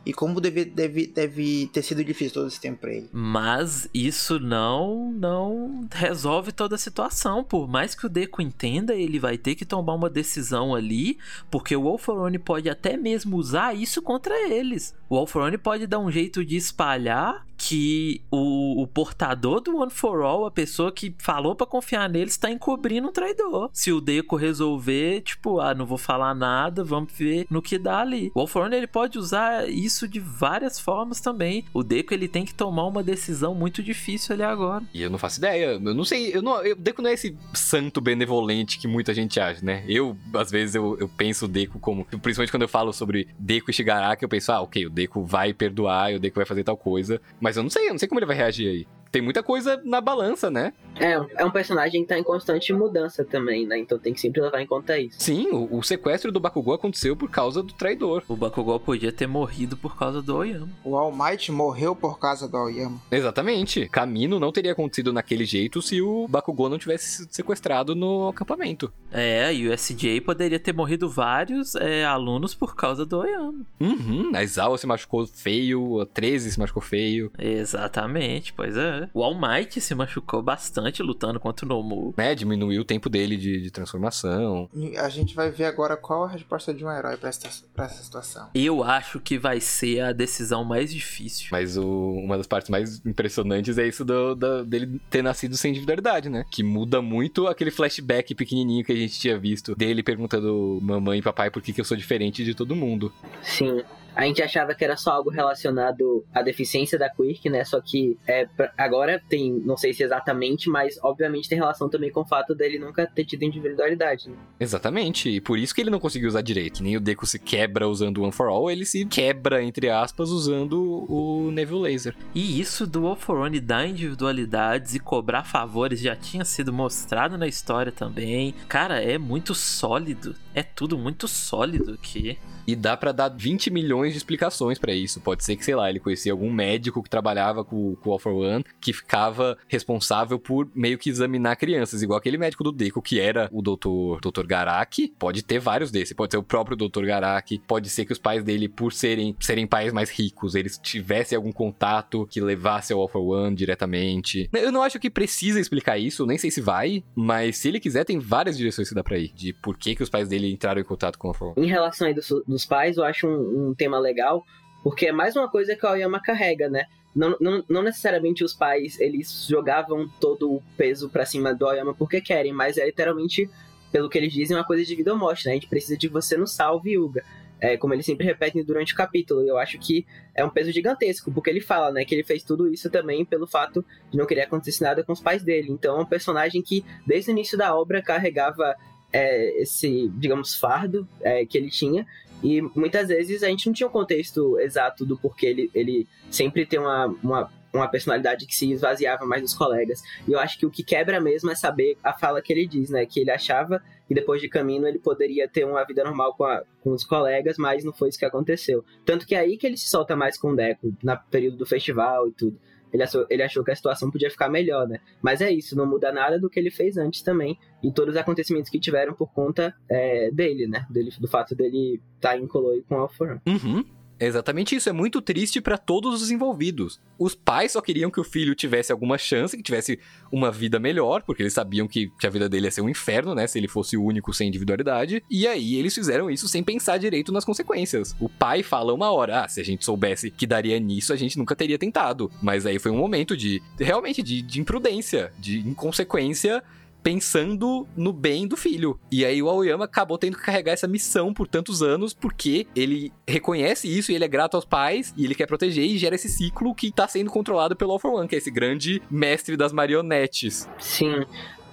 e 0.05 0.13
como 0.13 0.41
deve, 0.41 0.65
deve, 0.65 1.07
deve 1.07 1.69
ter 1.71 1.81
sido 1.81 2.03
difícil 2.03 2.33
todo 2.33 2.47
esse 2.47 2.59
tempo 2.59 2.79
pra 2.81 2.93
ele. 2.93 3.09
Mas 3.11 3.89
isso 3.93 4.39
não 4.39 5.11
não 5.11 5.87
resolve 5.91 6.51
toda 6.51 6.75
a 6.75 6.77
situação. 6.77 7.43
Por 7.43 7.67
mais 7.67 7.95
que 7.95 8.05
o 8.05 8.09
Deco 8.09 8.41
entenda, 8.41 8.93
ele 8.93 9.19
vai 9.19 9.37
ter 9.37 9.55
que 9.55 9.65
tomar 9.65 9.93
uma 9.93 10.09
decisão 10.09 10.75
ali, 10.75 11.17
porque 11.49 11.75
o 11.75 11.87
Alforone 11.87 12.37
pode 12.37 12.69
até 12.69 12.97
mesmo 12.97 13.37
usar 13.37 13.75
isso 13.75 14.01
contra 14.01 14.33
eles. 14.49 14.93
O 15.09 15.17
Alforone 15.17 15.57
pode 15.57 15.87
dar 15.87 15.99
um 15.99 16.11
jeito 16.11 16.43
de 16.43 16.57
espalhar 16.57 17.45
que 17.65 18.21
o, 18.29 18.81
o 18.81 18.87
portador 18.87 19.61
do 19.61 19.77
One 19.77 19.89
for 19.89 20.21
All, 20.21 20.45
a 20.45 20.51
pessoa 20.51 20.91
que 20.91 21.15
falou 21.17 21.55
para 21.55 21.65
confiar 21.65 22.09
nele, 22.09 22.29
está 22.29 22.51
encobrindo 22.51 23.07
um 23.07 23.11
traidor. 23.11 23.69
Se 23.71 23.89
o 23.89 24.01
Deco 24.01 24.35
resolver, 24.35 25.21
tipo, 25.21 25.61
ah, 25.61 25.73
não 25.73 25.85
vou 25.85 25.97
falar 25.97 26.35
nada, 26.35 26.83
vamos 26.83 27.13
ver 27.13 27.47
no 27.49 27.61
que 27.61 27.77
dá 27.77 28.01
ali. 28.01 28.31
O 28.35 28.41
All 28.41 28.47
for 28.47 28.65
One, 28.65 28.75
ele 28.75 28.85
pode 28.85 29.17
usar 29.17 29.69
isso 29.69 30.09
de 30.09 30.19
várias 30.19 30.77
formas 30.77 31.21
também. 31.21 31.63
O 31.73 31.83
Deco, 31.83 32.13
ele 32.13 32.27
tem 32.27 32.43
que 32.43 32.53
tomar 32.53 32.85
uma 32.85 33.01
decisão 33.01 33.55
muito 33.55 33.81
difícil 33.81 34.33
ali 34.33 34.43
agora. 34.43 34.83
E 34.93 35.01
eu 35.01 35.09
não 35.09 35.17
faço 35.17 35.39
ideia. 35.39 35.79
Eu 35.81 35.93
não 35.93 36.03
sei. 36.03 36.35
Eu 36.35 36.41
não, 36.41 36.61
eu, 36.63 36.75
Deco 36.75 37.01
não 37.01 37.09
é 37.09 37.13
esse 37.13 37.33
santo 37.53 38.01
benevolente 38.01 38.77
que 38.77 38.89
muita 38.89 39.13
gente 39.13 39.39
acha, 39.39 39.63
né? 39.65 39.85
Eu, 39.87 40.17
às 40.33 40.51
vezes, 40.51 40.75
eu, 40.75 40.97
eu 40.99 41.07
penso 41.07 41.45
o 41.45 41.47
Deco 41.47 41.79
como. 41.79 42.03
Principalmente 42.03 42.51
quando 42.51 42.63
eu 42.63 42.67
falo 42.67 42.91
sobre 42.91 43.29
Deco 43.39 43.71
e 43.71 43.73
Shigaraki, 43.73 44.25
eu 44.25 44.29
penso, 44.29 44.51
ah, 44.51 44.61
ok, 44.61 44.85
o 44.85 44.89
Deco 44.89 45.23
vai 45.23 45.53
perdoar, 45.53 46.13
o 46.13 46.19
Deco 46.19 46.35
vai 46.35 46.45
fazer 46.45 46.65
tal 46.65 46.75
coisa. 46.75 47.21
Mas 47.39 47.52
eu 47.57 47.63
não 47.63 47.69
sei, 47.69 47.87
eu 47.87 47.91
não 47.91 47.99
sei 47.99 48.07
como 48.07 48.19
ele 48.19 48.25
vai 48.25 48.35
reagir 48.35 48.67
aí 48.67 48.87
tem 49.13 49.21
muita 49.21 49.43
coisa 49.43 49.79
na 49.85 50.01
balança, 50.01 50.49
né? 50.49 50.73
É, 50.95 51.13
é 51.37 51.45
um 51.45 51.51
personagem 51.51 52.01
que 52.01 52.07
tá 52.07 52.17
em 52.17 52.23
constante 52.23 52.73
mudança 52.73 53.23
também, 53.23 53.65
né? 53.65 53.77
Então 53.77 53.99
tem 53.99 54.11
que 54.11 54.19
sempre 54.19 54.41
levar 54.41 54.59
em 54.59 54.65
conta 54.65 54.97
isso. 54.97 55.17
Sim, 55.19 55.49
o, 55.51 55.77
o 55.77 55.83
sequestro 55.83 56.31
do 56.31 56.39
Bakugou 56.39 56.73
aconteceu 56.73 57.15
por 57.15 57.29
causa 57.29 57.61
do 57.61 57.73
traidor. 57.73 58.23
O 58.27 58.35
Bakugou 58.35 58.79
podia 58.79 59.11
ter 59.11 59.27
morrido 59.27 59.77
por 59.77 59.95
causa 59.95 60.19
do 60.19 60.35
Oyama. 60.35 60.67
O 60.83 60.97
All 60.97 61.11
Might 61.15 61.51
morreu 61.51 61.95
por 61.95 62.17
causa 62.17 62.47
do 62.47 62.57
Aoyama. 62.57 62.99
Exatamente. 63.11 63.87
Camino 63.89 64.39
não 64.39 64.51
teria 64.51 64.71
acontecido 64.71 65.13
naquele 65.13 65.45
jeito 65.45 65.79
se 65.79 66.01
o 66.01 66.27
Bakugou 66.27 66.67
não 66.67 66.79
tivesse 66.79 67.17
sido 67.17 67.33
sequestrado 67.35 67.93
no 67.93 68.29
acampamento. 68.29 68.91
É, 69.11 69.53
e 69.53 69.67
o 69.67 69.73
SJ 69.73 70.21
poderia 70.21 70.59
ter 70.59 70.73
morrido 70.73 71.07
vários 71.07 71.75
é, 71.75 72.03
alunos 72.03 72.55
por 72.55 72.75
causa 72.75 73.05
do 73.05 73.19
Oyama. 73.19 73.63
Uhum, 73.79 74.31
a 74.33 74.41
Izawa 74.41 74.75
se 74.79 74.87
machucou 74.87 75.27
feio, 75.27 76.01
a 76.01 76.05
13 76.07 76.51
se 76.51 76.59
machucou 76.59 76.81
feio. 76.81 77.31
Exatamente, 77.37 78.51
pois 78.53 78.75
é. 78.75 79.02
O 79.13 79.23
All 79.23 79.35
Might 79.39 79.79
se 79.81 79.95
machucou 79.95 80.41
bastante 80.41 81.01
lutando 81.03 81.39
contra 81.39 81.65
o 81.65 81.69
Nomu. 81.69 82.13
É, 82.17 82.33
diminuiu 82.35 82.81
o 82.81 82.85
tempo 82.85 83.09
dele 83.09 83.37
de, 83.37 83.61
de 83.61 83.71
transformação. 83.71 84.69
A 84.99 85.09
gente 85.09 85.35
vai 85.35 85.49
ver 85.49 85.65
agora 85.65 85.95
qual 85.97 86.23
a 86.23 86.27
resposta 86.27 86.73
de 86.73 86.83
um 86.85 86.91
herói 86.91 87.17
pra 87.17 87.29
essa, 87.29 87.49
pra 87.73 87.85
essa 87.85 88.03
situação. 88.03 88.49
Eu 88.53 88.83
acho 88.83 89.19
que 89.19 89.37
vai 89.37 89.59
ser 89.59 90.01
a 90.01 90.11
decisão 90.11 90.63
mais 90.63 90.91
difícil. 90.93 91.47
Mas 91.51 91.77
o- 91.77 91.83
uma 92.23 92.37
das 92.37 92.47
partes 92.47 92.69
mais 92.69 93.01
impressionantes 93.05 93.77
é 93.77 93.87
isso 93.87 94.03
do- 94.05 94.35
da- 94.35 94.63
dele 94.63 94.99
ter 95.09 95.21
nascido 95.21 95.55
sem 95.57 95.71
individualidade, 95.71 96.29
né? 96.29 96.45
Que 96.51 96.63
muda 96.63 97.01
muito 97.01 97.47
aquele 97.47 97.71
flashback 97.71 98.33
pequenininho 98.35 98.83
que 98.83 98.91
a 98.91 98.95
gente 98.95 99.19
tinha 99.19 99.37
visto 99.37 99.75
dele 99.75 100.03
perguntando 100.03 100.79
mamãe 100.81 101.19
e 101.19 101.21
papai 101.21 101.49
por 101.49 101.61
que, 101.61 101.73
que 101.73 101.81
eu 101.81 101.85
sou 101.85 101.97
diferente 101.97 102.43
de 102.43 102.53
todo 102.53 102.75
mundo. 102.75 103.11
Sim. 103.41 103.81
A 104.15 104.25
gente 104.25 104.41
achava 104.41 104.75
que 104.75 104.83
era 104.83 104.95
só 104.95 105.11
algo 105.11 105.29
relacionado 105.29 106.23
à 106.33 106.41
deficiência 106.41 106.97
da 106.97 107.09
Quirk, 107.09 107.49
né? 107.49 107.63
Só 107.63 107.81
que 107.81 108.17
é, 108.27 108.47
agora 108.77 109.21
tem, 109.27 109.51
não 109.65 109.75
sei 109.75 109.93
se 109.93 110.03
exatamente, 110.03 110.69
mas 110.69 110.99
obviamente 111.03 111.49
tem 111.49 111.57
relação 111.57 111.89
também 111.89 112.11
com 112.11 112.21
o 112.21 112.25
fato 112.25 112.53
dele 112.53 112.77
nunca 112.77 113.05
ter 113.07 113.25
tido 113.25 113.43
individualidade. 113.43 114.29
Né? 114.29 114.35
Exatamente, 114.59 115.29
e 115.29 115.41
por 115.41 115.57
isso 115.57 115.73
que 115.73 115.81
ele 115.81 115.89
não 115.89 115.99
conseguiu 115.99 116.27
usar 116.27 116.41
direito. 116.41 116.77
Que 116.77 116.83
nem 116.83 116.97
o 116.97 117.01
Deku 117.01 117.25
se 117.25 117.39
quebra 117.39 117.87
usando 117.87 118.19
o 118.19 118.23
One 118.23 118.31
for 118.31 118.47
All, 118.47 118.69
ele 118.69 118.85
se 118.85 119.05
quebra, 119.05 119.63
entre 119.63 119.89
aspas, 119.89 120.29
usando 120.29 121.05
o 121.09 121.51
Neville 121.51 121.81
Laser. 121.81 122.15
E 122.33 122.59
isso 122.59 122.85
do 122.87 123.07
All 123.07 123.15
for 123.15 123.37
One 123.37 123.59
dar 123.59 123.87
individualidades 123.87 124.95
e 124.95 124.99
cobrar 124.99 125.43
favores 125.43 125.99
já 125.99 126.15
tinha 126.15 126.45
sido 126.45 126.71
mostrado 126.71 127.37
na 127.37 127.47
história 127.47 127.91
também. 127.91 128.53
Cara, 128.67 129.01
é 129.01 129.17
muito 129.17 129.53
sólido. 129.55 130.35
É 130.53 130.61
tudo 130.61 130.97
muito 130.97 131.27
sólido 131.27 131.93
aqui. 131.93 132.37
E 132.65 132.75
dá 132.75 132.95
pra 132.95 133.11
dar 133.11 133.29
20 133.29 133.69
milhões 133.69 134.13
de 134.13 134.17
explicações 134.17 134.79
pra 134.79 134.93
isso. 134.93 135.19
Pode 135.19 135.43
ser 135.43 135.55
que, 135.55 135.65
sei 135.65 135.75
lá, 135.75 135.89
ele 135.89 135.99
conhecia 135.99 136.31
algum 136.31 136.51
médico 136.51 137.03
que 137.03 137.09
trabalhava 137.09 137.63
com, 137.65 137.95
com 137.95 138.09
o 138.09 138.13
All 138.13 138.19
for 138.19 138.33
One, 138.33 138.63
que 138.79 138.93
ficava 138.93 139.57
responsável 139.67 140.39
por 140.39 140.69
meio 140.73 140.97
que 140.97 141.09
examinar 141.09 141.57
crianças, 141.57 142.01
igual 142.01 142.17
aquele 142.17 142.37
médico 142.37 142.63
do 142.63 142.71
Deco, 142.71 143.01
que 143.01 143.19
era 143.19 143.49
o 143.51 143.61
Dr. 143.61 144.19
Dr. 144.21 144.45
Garaki. 144.45 145.13
Pode 145.19 145.43
ter 145.43 145.59
vários 145.59 145.91
desses. 145.91 146.13
Pode 146.13 146.31
ser 146.31 146.37
o 146.37 146.43
próprio 146.43 146.77
Dr. 146.77 147.05
Garaki. 147.05 147.61
Pode 147.67 147.89
ser 147.89 148.05
que 148.05 148.13
os 148.13 148.19
pais 148.19 148.43
dele, 148.43 148.69
por 148.69 148.93
serem, 148.93 149.35
serem 149.39 149.67
pais 149.67 149.91
mais 149.91 150.09
ricos, 150.09 150.55
eles 150.55 150.79
tivessem 150.81 151.35
algum 151.35 151.51
contato 151.51 152.27
que 152.29 152.39
levasse 152.39 152.93
ao 152.93 152.99
All 152.99 153.07
for 153.07 153.21
One 153.21 153.55
diretamente. 153.55 154.49
Eu 154.53 154.71
não 154.71 154.83
acho 154.83 154.99
que 154.99 155.09
precisa 155.09 155.59
explicar 155.59 155.97
isso, 155.97 156.25
nem 156.25 156.37
sei 156.37 156.51
se 156.51 156.61
vai, 156.61 157.03
mas 157.15 157.57
se 157.57 157.67
ele 157.67 157.79
quiser, 157.79 158.05
tem 158.05 158.19
várias 158.19 158.57
direções 158.57 158.87
que 158.87 158.95
dá 158.95 159.03
pra 159.03 159.17
ir. 159.17 159.31
De 159.33 159.51
por 159.53 159.77
que, 159.77 159.95
que 159.95 160.03
os 160.03 160.09
pais 160.09 160.29
dele 160.29 160.42
entraram 160.51 160.81
em 160.81 160.83
contato 160.83 161.17
com 161.17 161.33
for 161.33 161.53
One. 161.55 161.65
Em 161.65 161.69
relação 161.69 162.07
aí 162.07 162.13
dos, 162.13 162.29
dos 162.47 162.65
pais, 162.65 162.97
eu 162.97 163.03
acho 163.03 163.27
um, 163.27 163.69
um 163.69 163.73
tema 163.73 163.99
legal, 163.99 164.45
porque 164.83 165.07
é 165.07 165.11
mais 165.11 165.35
uma 165.35 165.49
coisa 165.49 165.75
que 165.75 165.85
o 165.85 165.89
Aoyama 165.89 166.21
carrega, 166.21 166.69
né? 166.69 166.85
Não, 167.15 167.37
não, 167.39 167.63
não 167.69 167.83
necessariamente 167.83 168.43
os 168.43 168.53
pais, 168.53 168.99
eles 168.99 169.45
jogavam 169.47 170.09
todo 170.19 170.51
o 170.51 170.63
peso 170.75 171.09
pra 171.09 171.25
cima 171.25 171.53
do 171.53 171.65
Aoyama 171.65 171.93
porque 171.93 172.19
querem, 172.19 172.51
mas 172.51 172.77
é 172.77 172.85
literalmente, 172.85 173.49
pelo 173.91 174.09
que 174.09 174.17
eles 174.17 174.33
dizem, 174.33 174.57
uma 174.57 174.63
coisa 174.63 174.83
de 174.83 174.95
vida 174.95 175.13
ou 175.13 175.17
morte, 175.17 175.45
né? 175.45 175.51
A 175.51 175.55
gente 175.55 175.67
precisa 175.67 175.97
de 175.97 176.07
você 176.07 176.35
no 176.35 176.47
salve, 176.47 176.93
Yuga. 176.93 177.23
É, 177.61 177.77
como 177.77 177.93
eles 177.93 178.05
sempre 178.05 178.25
repetem 178.25 178.61
durante 178.61 178.93
o 178.93 178.97
capítulo. 178.97 179.41
Eu 179.41 179.57
acho 179.57 179.79
que 179.79 180.05
é 180.35 180.43
um 180.43 180.49
peso 180.49 180.69
gigantesco, 180.69 181.31
porque 181.31 181.49
ele 181.49 181.61
fala, 181.61 181.93
né, 181.93 182.03
que 182.03 182.13
ele 182.13 182.23
fez 182.23 182.43
tudo 182.43 182.67
isso 182.67 182.89
também 182.89 183.23
pelo 183.23 183.47
fato 183.47 183.85
de 184.11 184.17
não 184.17 184.25
querer 184.25 184.41
acontecer 184.41 184.83
nada 184.83 185.01
com 185.01 185.13
os 185.13 185.21
pais 185.21 185.43
dele. 185.43 185.71
Então 185.71 185.97
é 185.97 186.01
um 186.01 186.05
personagem 186.05 186.61
que, 186.61 186.83
desde 187.07 187.29
o 187.29 187.31
início 187.31 187.57
da 187.57 187.73
obra, 187.73 188.01
carregava 188.01 188.75
é, 189.13 189.61
esse, 189.61 190.09
digamos, 190.17 190.55
fardo 190.55 191.07
é, 191.21 191.45
que 191.45 191.57
ele 191.57 191.69
tinha. 191.69 192.05
E 192.43 192.61
muitas 192.75 193.07
vezes 193.07 193.41
a 193.43 193.47
gente 193.47 193.67
não 193.67 193.73
tinha 193.73 193.87
o 193.87 193.91
contexto 193.91 194.59
exato 194.59 195.05
do 195.05 195.17
porquê 195.17 195.45
ele, 195.45 195.71
ele 195.73 196.07
sempre 196.29 196.65
tem 196.65 196.77
uma, 196.77 197.05
uma, 197.23 197.49
uma 197.73 197.87
personalidade 197.87 198.45
que 198.45 198.53
se 198.53 198.69
esvaziava 198.69 199.25
mais 199.25 199.41
dos 199.41 199.53
colegas. 199.53 200.01
E 200.27 200.33
eu 200.33 200.39
acho 200.39 200.57
que 200.59 200.65
o 200.65 200.69
que 200.69 200.83
quebra 200.83 201.21
mesmo 201.21 201.49
é 201.49 201.55
saber 201.55 201.97
a 202.03 202.11
fala 202.11 202.41
que 202.41 202.51
ele 202.51 202.67
diz, 202.67 202.89
né? 202.89 203.05
Que 203.05 203.21
ele 203.21 203.31
achava 203.31 203.81
que 204.09 204.13
depois 204.13 204.41
de 204.41 204.49
caminho 204.49 204.85
ele 204.85 204.99
poderia 204.99 205.47
ter 205.47 205.63
uma 205.63 205.85
vida 205.85 206.03
normal 206.03 206.33
com, 206.35 206.43
a- 206.43 206.63
com 206.81 206.91
os 206.91 207.05
colegas, 207.05 207.55
mas 207.57 207.85
não 207.85 207.93
foi 207.93 208.09
isso 208.09 208.19
que 208.19 208.25
aconteceu. 208.25 208.83
Tanto 209.05 209.25
que 209.25 209.35
é 209.35 209.39
aí 209.39 209.55
que 209.57 209.65
ele 209.65 209.77
se 209.77 209.87
solta 209.87 210.13
mais 210.13 210.37
com 210.37 210.49
o 210.49 210.55
Deco, 210.55 210.93
na 211.01 211.15
período 211.15 211.55
do 211.55 211.65
festival 211.65 212.27
e 212.27 212.33
tudo. 212.33 212.59
Ele 212.93 213.03
achou, 213.03 213.25
ele 213.29 213.41
achou 213.41 213.63
que 213.63 213.71
a 213.71 213.75
situação 213.75 214.11
podia 214.11 214.29
ficar 214.29 214.49
melhor, 214.49 214.87
né? 214.87 214.99
Mas 215.21 215.41
é 215.41 215.51
isso, 215.51 215.75
não 215.75 215.85
muda 215.85 216.11
nada 216.11 216.39
do 216.39 216.49
que 216.49 216.59
ele 216.59 216.69
fez 216.69 216.95
antes 216.95 217.21
também. 217.21 217.57
E 217.81 217.91
todos 217.91 218.13
os 218.13 218.21
acontecimentos 218.21 218.69
que 218.69 218.79
tiveram 218.79 219.13
por 219.13 219.33
conta 219.33 219.75
é, 219.89 220.29
dele, 220.31 220.67
né? 220.67 220.85
Dele, 220.89 221.11
do 221.19 221.27
fato 221.27 221.55
dele 221.55 221.99
estar 222.15 222.37
em 222.37 222.47
Coloi 222.47 222.83
com 222.87 222.95
o 222.95 222.99
Alforan. 222.99 223.39
Uhum. 223.47 223.83
É 224.23 224.27
exatamente 224.27 224.73
isso. 224.73 224.87
É 224.87 224.93
muito 224.93 225.21
triste 225.21 225.59
pra 225.59 225.77
todos 225.77 226.21
os 226.21 226.31
envolvidos. 226.31 226.97
Os 227.19 227.35
pais 227.35 227.73
só 227.73 227.81
queriam 227.81 228.09
que 228.09 228.21
o 228.21 228.23
filho 228.23 228.55
tivesse 228.55 228.89
alguma 228.89 229.17
chance, 229.17 229.57
que 229.57 229.61
tivesse 229.61 229.99
uma 230.31 230.49
vida 230.49 230.79
melhor, 230.79 231.23
porque 231.23 231.43
eles 231.43 231.51
sabiam 231.51 231.89
que, 231.89 232.09
que 232.17 232.25
a 232.25 232.29
vida 232.29 232.47
dele 232.47 232.67
ia 232.67 232.71
ser 232.71 232.81
um 232.81 232.87
inferno, 232.87 233.35
né? 233.35 233.45
Se 233.47 233.57
ele 233.57 233.67
fosse 233.67 233.97
o 233.97 234.03
único 234.03 234.33
sem 234.33 234.47
individualidade. 234.47 235.21
E 235.29 235.45
aí 235.45 235.75
eles 235.75 235.93
fizeram 235.93 236.31
isso 236.31 236.47
sem 236.47 236.63
pensar 236.63 236.97
direito 236.97 237.33
nas 237.33 237.43
consequências. 237.43 238.15
O 238.17 238.29
pai 238.29 238.63
fala 238.63 238.93
uma 238.93 239.11
hora: 239.11 239.43
ah, 239.43 239.47
se 239.49 239.59
a 239.59 239.65
gente 239.65 239.83
soubesse 239.83 240.31
que 240.31 240.47
daria 240.47 240.79
nisso, 240.79 241.11
a 241.11 241.17
gente 241.17 241.37
nunca 241.37 241.53
teria 241.53 241.77
tentado. 241.77 242.31
Mas 242.41 242.65
aí 242.65 242.79
foi 242.79 242.91
um 242.91 242.97
momento 242.97 243.35
de 243.35 243.61
realmente 243.77 244.23
de, 244.23 244.41
de 244.41 244.61
imprudência, 244.61 245.33
de 245.37 245.59
inconsequência 245.59 246.63
pensando 247.03 247.85
no 247.95 248.13
bem 248.13 248.47
do 248.47 248.55
filho. 248.55 248.97
E 249.11 249.25
aí 249.25 249.43
o 249.43 249.49
Aoyama 249.49 249.85
acabou 249.85 250.17
tendo 250.17 250.37
que 250.37 250.43
carregar 250.43 250.71
essa 250.71 250.87
missão 250.87 251.33
por 251.33 251.47
tantos 251.47 251.83
anos 251.83 252.13
porque 252.13 252.65
ele 252.75 253.11
reconhece 253.27 253.87
isso 253.87 254.11
e 254.11 254.15
ele 254.15 254.23
é 254.23 254.27
grato 254.27 254.55
aos 254.55 254.65
pais 254.65 255.13
e 255.17 255.25
ele 255.25 255.35
quer 255.35 255.45
proteger 255.45 255.85
e 255.85 255.97
gera 255.97 256.15
esse 256.15 256.29
ciclo 256.29 256.73
que 256.73 256.91
tá 256.91 257.07
sendo 257.07 257.29
controlado 257.29 257.75
pelo 257.75 257.91
All 257.91 257.99
for 257.99 258.13
One, 258.13 258.27
que 258.27 258.35
é 258.35 258.37
esse 258.37 258.49
grande 258.49 259.01
mestre 259.11 259.57
das 259.57 259.73
marionetes. 259.73 260.67
Sim, 260.79 261.25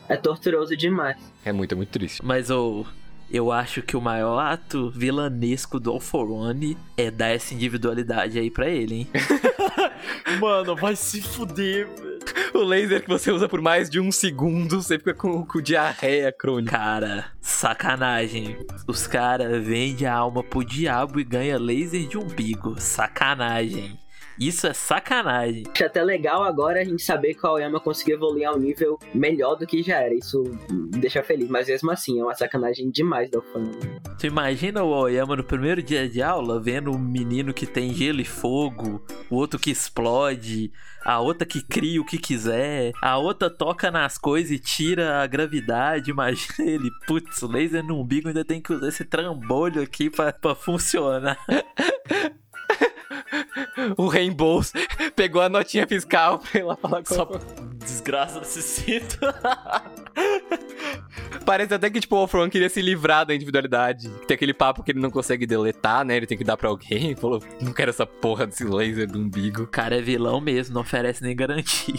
é 0.09 0.16
torturoso 0.16 0.76
demais. 0.76 1.16
É 1.45 1.53
muito, 1.53 1.72
é 1.72 1.76
muito 1.76 1.91
triste. 1.91 2.20
Mas 2.24 2.51
eu, 2.51 2.85
eu 3.31 3.53
acho 3.53 3.83
que 3.83 3.97
o 3.97 4.01
maior 4.01 4.39
ato 4.39 4.91
vilanesco 4.91 5.78
do 5.78 5.93
All 5.93 6.01
for 6.01 6.28
One 6.28 6.76
é 6.97 7.11
dar 7.11 7.28
essa 7.28 7.55
individualidade 7.55 8.39
aí 8.39 8.51
pra 8.51 8.68
ele, 8.68 8.95
hein? 8.97 9.09
Mano, 10.41 10.74
vai 10.74 10.97
se 10.97 11.22
fuder, 11.22 11.87
velho. 11.87 12.09
O 12.53 12.62
laser 12.62 13.03
que 13.03 13.09
você 13.09 13.31
usa 13.31 13.49
por 13.49 13.61
mais 13.61 13.89
de 13.89 14.01
um 14.01 14.11
segundo, 14.11 14.83
você 14.83 14.99
fica 14.99 15.14
com, 15.14 15.45
com 15.45 15.62
diarreia 15.62 16.33
crônica. 16.33 16.77
Cara, 16.77 17.27
sacanagem. 17.41 18.57
Os 18.89 19.07
caras 19.07 19.64
vendem 19.64 20.07
a 20.07 20.14
alma 20.14 20.43
pro 20.43 20.64
diabo 20.64 21.21
e 21.21 21.25
ganha 21.25 21.59
laser 21.59 22.09
de 22.09 22.18
umbigo. 22.18 22.75
Sacanagem. 22.79 23.99
Isso 24.41 24.66
é 24.66 24.72
sacanagem. 24.72 25.64
Acho 25.70 25.84
até 25.84 26.03
legal 26.03 26.43
agora 26.43 26.80
a 26.80 26.84
gente 26.84 27.03
saber 27.03 27.34
que 27.34 27.45
o 27.45 27.51
Aoyama 27.51 27.78
conseguiu 27.78 28.16
evoluir 28.16 28.49
a 28.49 28.53
um 28.53 28.59
nível 28.59 28.99
melhor 29.14 29.55
do 29.55 29.66
que 29.66 29.82
já 29.82 29.99
era. 29.99 30.14
Isso 30.14 30.43
me 30.70 30.99
deixa 30.99 31.22
feliz, 31.22 31.47
mas 31.51 31.68
mesmo 31.68 31.91
assim 31.91 32.18
é 32.18 32.24
uma 32.24 32.34
sacanagem 32.34 32.91
demais 32.91 33.30
do 33.30 33.43
fã. 33.43 33.62
Tu 34.18 34.26
imagina 34.26 34.82
o 34.82 34.88
Oyama 34.88 35.36
no 35.36 35.45
primeiro 35.45 35.82
dia 35.82 36.09
de 36.09 36.22
aula 36.22 36.59
vendo 36.59 36.91
um 36.91 36.99
menino 36.99 37.53
que 37.53 37.66
tem 37.66 37.93
gelo 37.93 38.22
e 38.22 38.24
fogo, 38.24 39.05
o 39.28 39.36
outro 39.36 39.61
que 39.61 39.70
explode, 39.70 40.72
a 41.05 41.20
outra 41.20 41.47
que 41.47 41.62
cria 41.62 42.01
o 42.01 42.05
que 42.05 42.16
quiser, 42.16 42.93
a 43.03 43.18
outra 43.18 43.51
toca 43.51 43.91
nas 43.91 44.16
coisas 44.16 44.53
e 44.53 44.59
tira 44.59 45.22
a 45.22 45.26
gravidade. 45.26 46.11
Imagina 46.11 46.70
ele, 46.70 46.91
putz, 47.07 47.43
laser 47.43 47.84
no 47.84 48.01
umbigo 48.01 48.28
ainda 48.28 48.45
tem 48.45 48.61
que 48.61 48.72
usar 48.72 48.88
esse 48.88 49.05
trambolho 49.05 49.82
aqui 49.82 50.09
pra, 50.09 50.32
pra 50.32 50.55
funcionar. 50.55 51.38
o 53.97 54.07
reembolso. 54.07 54.72
Pegou 55.16 55.43
a 55.43 55.49
notinha 55.49 55.87
fiscal 55.87 56.39
pra 56.39 56.61
ir 56.61 56.64
lá 56.64 56.76
falar 56.76 57.03
com 57.03 57.14
Só 57.14 57.28
desgraça 57.76 58.41
desse 58.41 58.62
cito. 58.62 59.18
Parece 61.45 61.74
até 61.74 61.91
que, 61.91 62.01
tipo, 62.01 62.16
o 62.16 62.18
Alfron 62.18 62.51
queria 62.51 62.68
se 62.68 62.83
livrar 62.83 63.24
da 63.24 63.35
individualidade. 63.35 64.09
Tem 64.26 64.35
aquele 64.35 64.55
papo 64.55 64.83
que 64.83 64.93
ele 64.93 65.01
não 65.01 65.11
consegue 65.11 65.47
deletar, 65.47 66.05
né? 66.05 66.16
Ele 66.16 66.26
tem 66.26 66.39
que 66.39 66.45
dar 66.45 66.57
pra 66.57 66.68
alguém. 66.68 67.07
Ele 67.07 67.16
falou, 67.16 67.43
não 67.61 67.72
quero 67.72 67.91
essa 67.91 68.07
porra 68.07 68.47
desse 68.47 68.64
laser 68.64 69.11
do 69.11 69.18
umbigo. 69.18 69.62
O 69.62 69.66
cara 69.66 69.97
é 69.97 70.01
vilão 70.03 70.41
mesmo, 70.41 70.74
não 70.74 70.83
oferece 70.83 71.22
nem 71.22 71.35
garantia. 71.35 71.95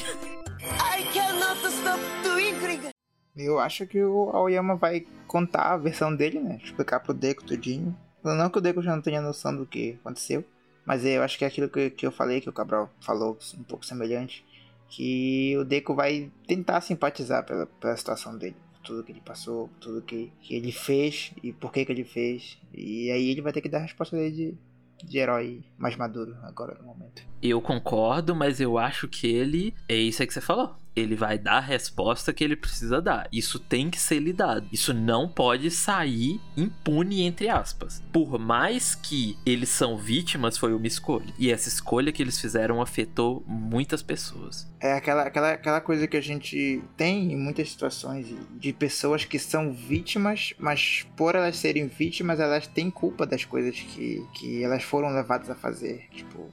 Eu 3.35 3.59
acho 3.59 3.87
que 3.87 4.03
o 4.03 4.29
Aoyama 4.29 4.75
vai 4.75 5.05
contar 5.25 5.73
a 5.73 5.77
versão 5.77 6.13
dele, 6.13 6.39
né? 6.39 6.59
Explicar 6.63 6.99
pro 6.99 7.13
Deku 7.13 7.43
tudinho. 7.43 7.95
Não 8.23 8.49
que 8.49 8.57
o 8.57 8.61
Deku 8.61 8.81
já 8.81 8.95
não 8.95 9.01
tenha 9.01 9.21
noção 9.21 9.55
do 9.55 9.65
que 9.65 9.97
aconteceu. 10.01 10.43
Mas 10.85 11.05
eu 11.05 11.21
acho 11.21 11.37
que 11.37 11.45
é 11.45 11.47
aquilo 11.47 11.69
que, 11.69 11.89
que 11.89 12.05
eu 12.05 12.11
falei, 12.11 12.41
que 12.41 12.49
o 12.49 12.53
Cabral 12.53 12.89
falou, 12.99 13.37
um 13.57 13.63
pouco 13.63 13.85
semelhante. 13.85 14.45
Que 14.89 15.55
o 15.57 15.63
Deku 15.63 15.95
vai 15.95 16.29
tentar 16.47 16.81
simpatizar 16.81 17.45
pela, 17.45 17.65
pela 17.65 17.95
situação 17.95 18.37
dele. 18.37 18.55
Por 18.73 18.81
tudo 18.81 19.03
que 19.03 19.11
ele 19.11 19.21
passou, 19.21 19.67
por 19.67 19.79
tudo 19.79 20.01
que, 20.01 20.31
que 20.41 20.55
ele 20.55 20.71
fez 20.71 21.31
e 21.41 21.53
por 21.53 21.71
que, 21.71 21.85
que 21.85 21.91
ele 21.91 22.03
fez. 22.03 22.57
E 22.73 23.09
aí 23.11 23.29
ele 23.29 23.41
vai 23.41 23.53
ter 23.53 23.61
que 23.61 23.69
dar 23.69 23.77
a 23.77 23.81
resposta 23.83 24.17
dele 24.17 24.57
de, 25.01 25.07
de 25.07 25.17
herói 25.17 25.63
mais 25.77 25.95
maduro 25.95 26.35
agora 26.43 26.75
no 26.79 26.87
momento. 26.87 27.23
Eu 27.41 27.61
concordo, 27.61 28.35
mas 28.35 28.59
eu 28.59 28.77
acho 28.77 29.07
que 29.07 29.27
ele. 29.27 29.73
É 29.87 29.95
isso 29.95 30.21
aí 30.21 30.27
que 30.27 30.33
você 30.33 30.41
falou. 30.41 30.75
Ele 30.95 31.15
vai 31.15 31.37
dar 31.37 31.57
a 31.57 31.59
resposta 31.59 32.33
que 32.33 32.43
ele 32.43 32.55
precisa 32.55 33.01
dar. 33.01 33.27
Isso 33.31 33.59
tem 33.59 33.89
que 33.89 33.99
ser 33.99 34.19
lidado. 34.19 34.67
Isso 34.71 34.93
não 34.93 35.27
pode 35.27 35.71
sair 35.71 36.39
impune, 36.55 37.21
entre 37.21 37.49
aspas. 37.49 38.03
Por 38.11 38.37
mais 38.37 38.95
que 38.95 39.37
eles 39.45 39.69
são 39.69 39.97
vítimas, 39.97 40.57
foi 40.57 40.73
uma 40.73 40.87
escolha. 40.87 41.33
E 41.37 41.51
essa 41.51 41.69
escolha 41.69 42.11
que 42.11 42.21
eles 42.21 42.39
fizeram 42.39 42.81
afetou 42.81 43.43
muitas 43.47 44.01
pessoas. 44.01 44.69
É 44.79 44.93
aquela, 44.93 45.23
aquela, 45.23 45.51
aquela 45.51 45.81
coisa 45.81 46.07
que 46.07 46.17
a 46.17 46.21
gente 46.21 46.81
tem 46.97 47.31
em 47.33 47.37
muitas 47.37 47.69
situações 47.69 48.33
de 48.57 48.73
pessoas 48.73 49.23
que 49.23 49.37
são 49.37 49.71
vítimas, 49.71 50.53
mas 50.57 51.05
por 51.15 51.35
elas 51.35 51.57
serem 51.57 51.87
vítimas, 51.87 52.39
elas 52.39 52.67
têm 52.67 52.89
culpa 52.89 53.25
das 53.25 53.45
coisas 53.45 53.79
que, 53.79 54.25
que 54.33 54.63
elas 54.63 54.83
foram 54.83 55.09
levadas 55.09 55.49
a 55.49 55.55
fazer. 55.55 56.07
Tipo, 56.11 56.49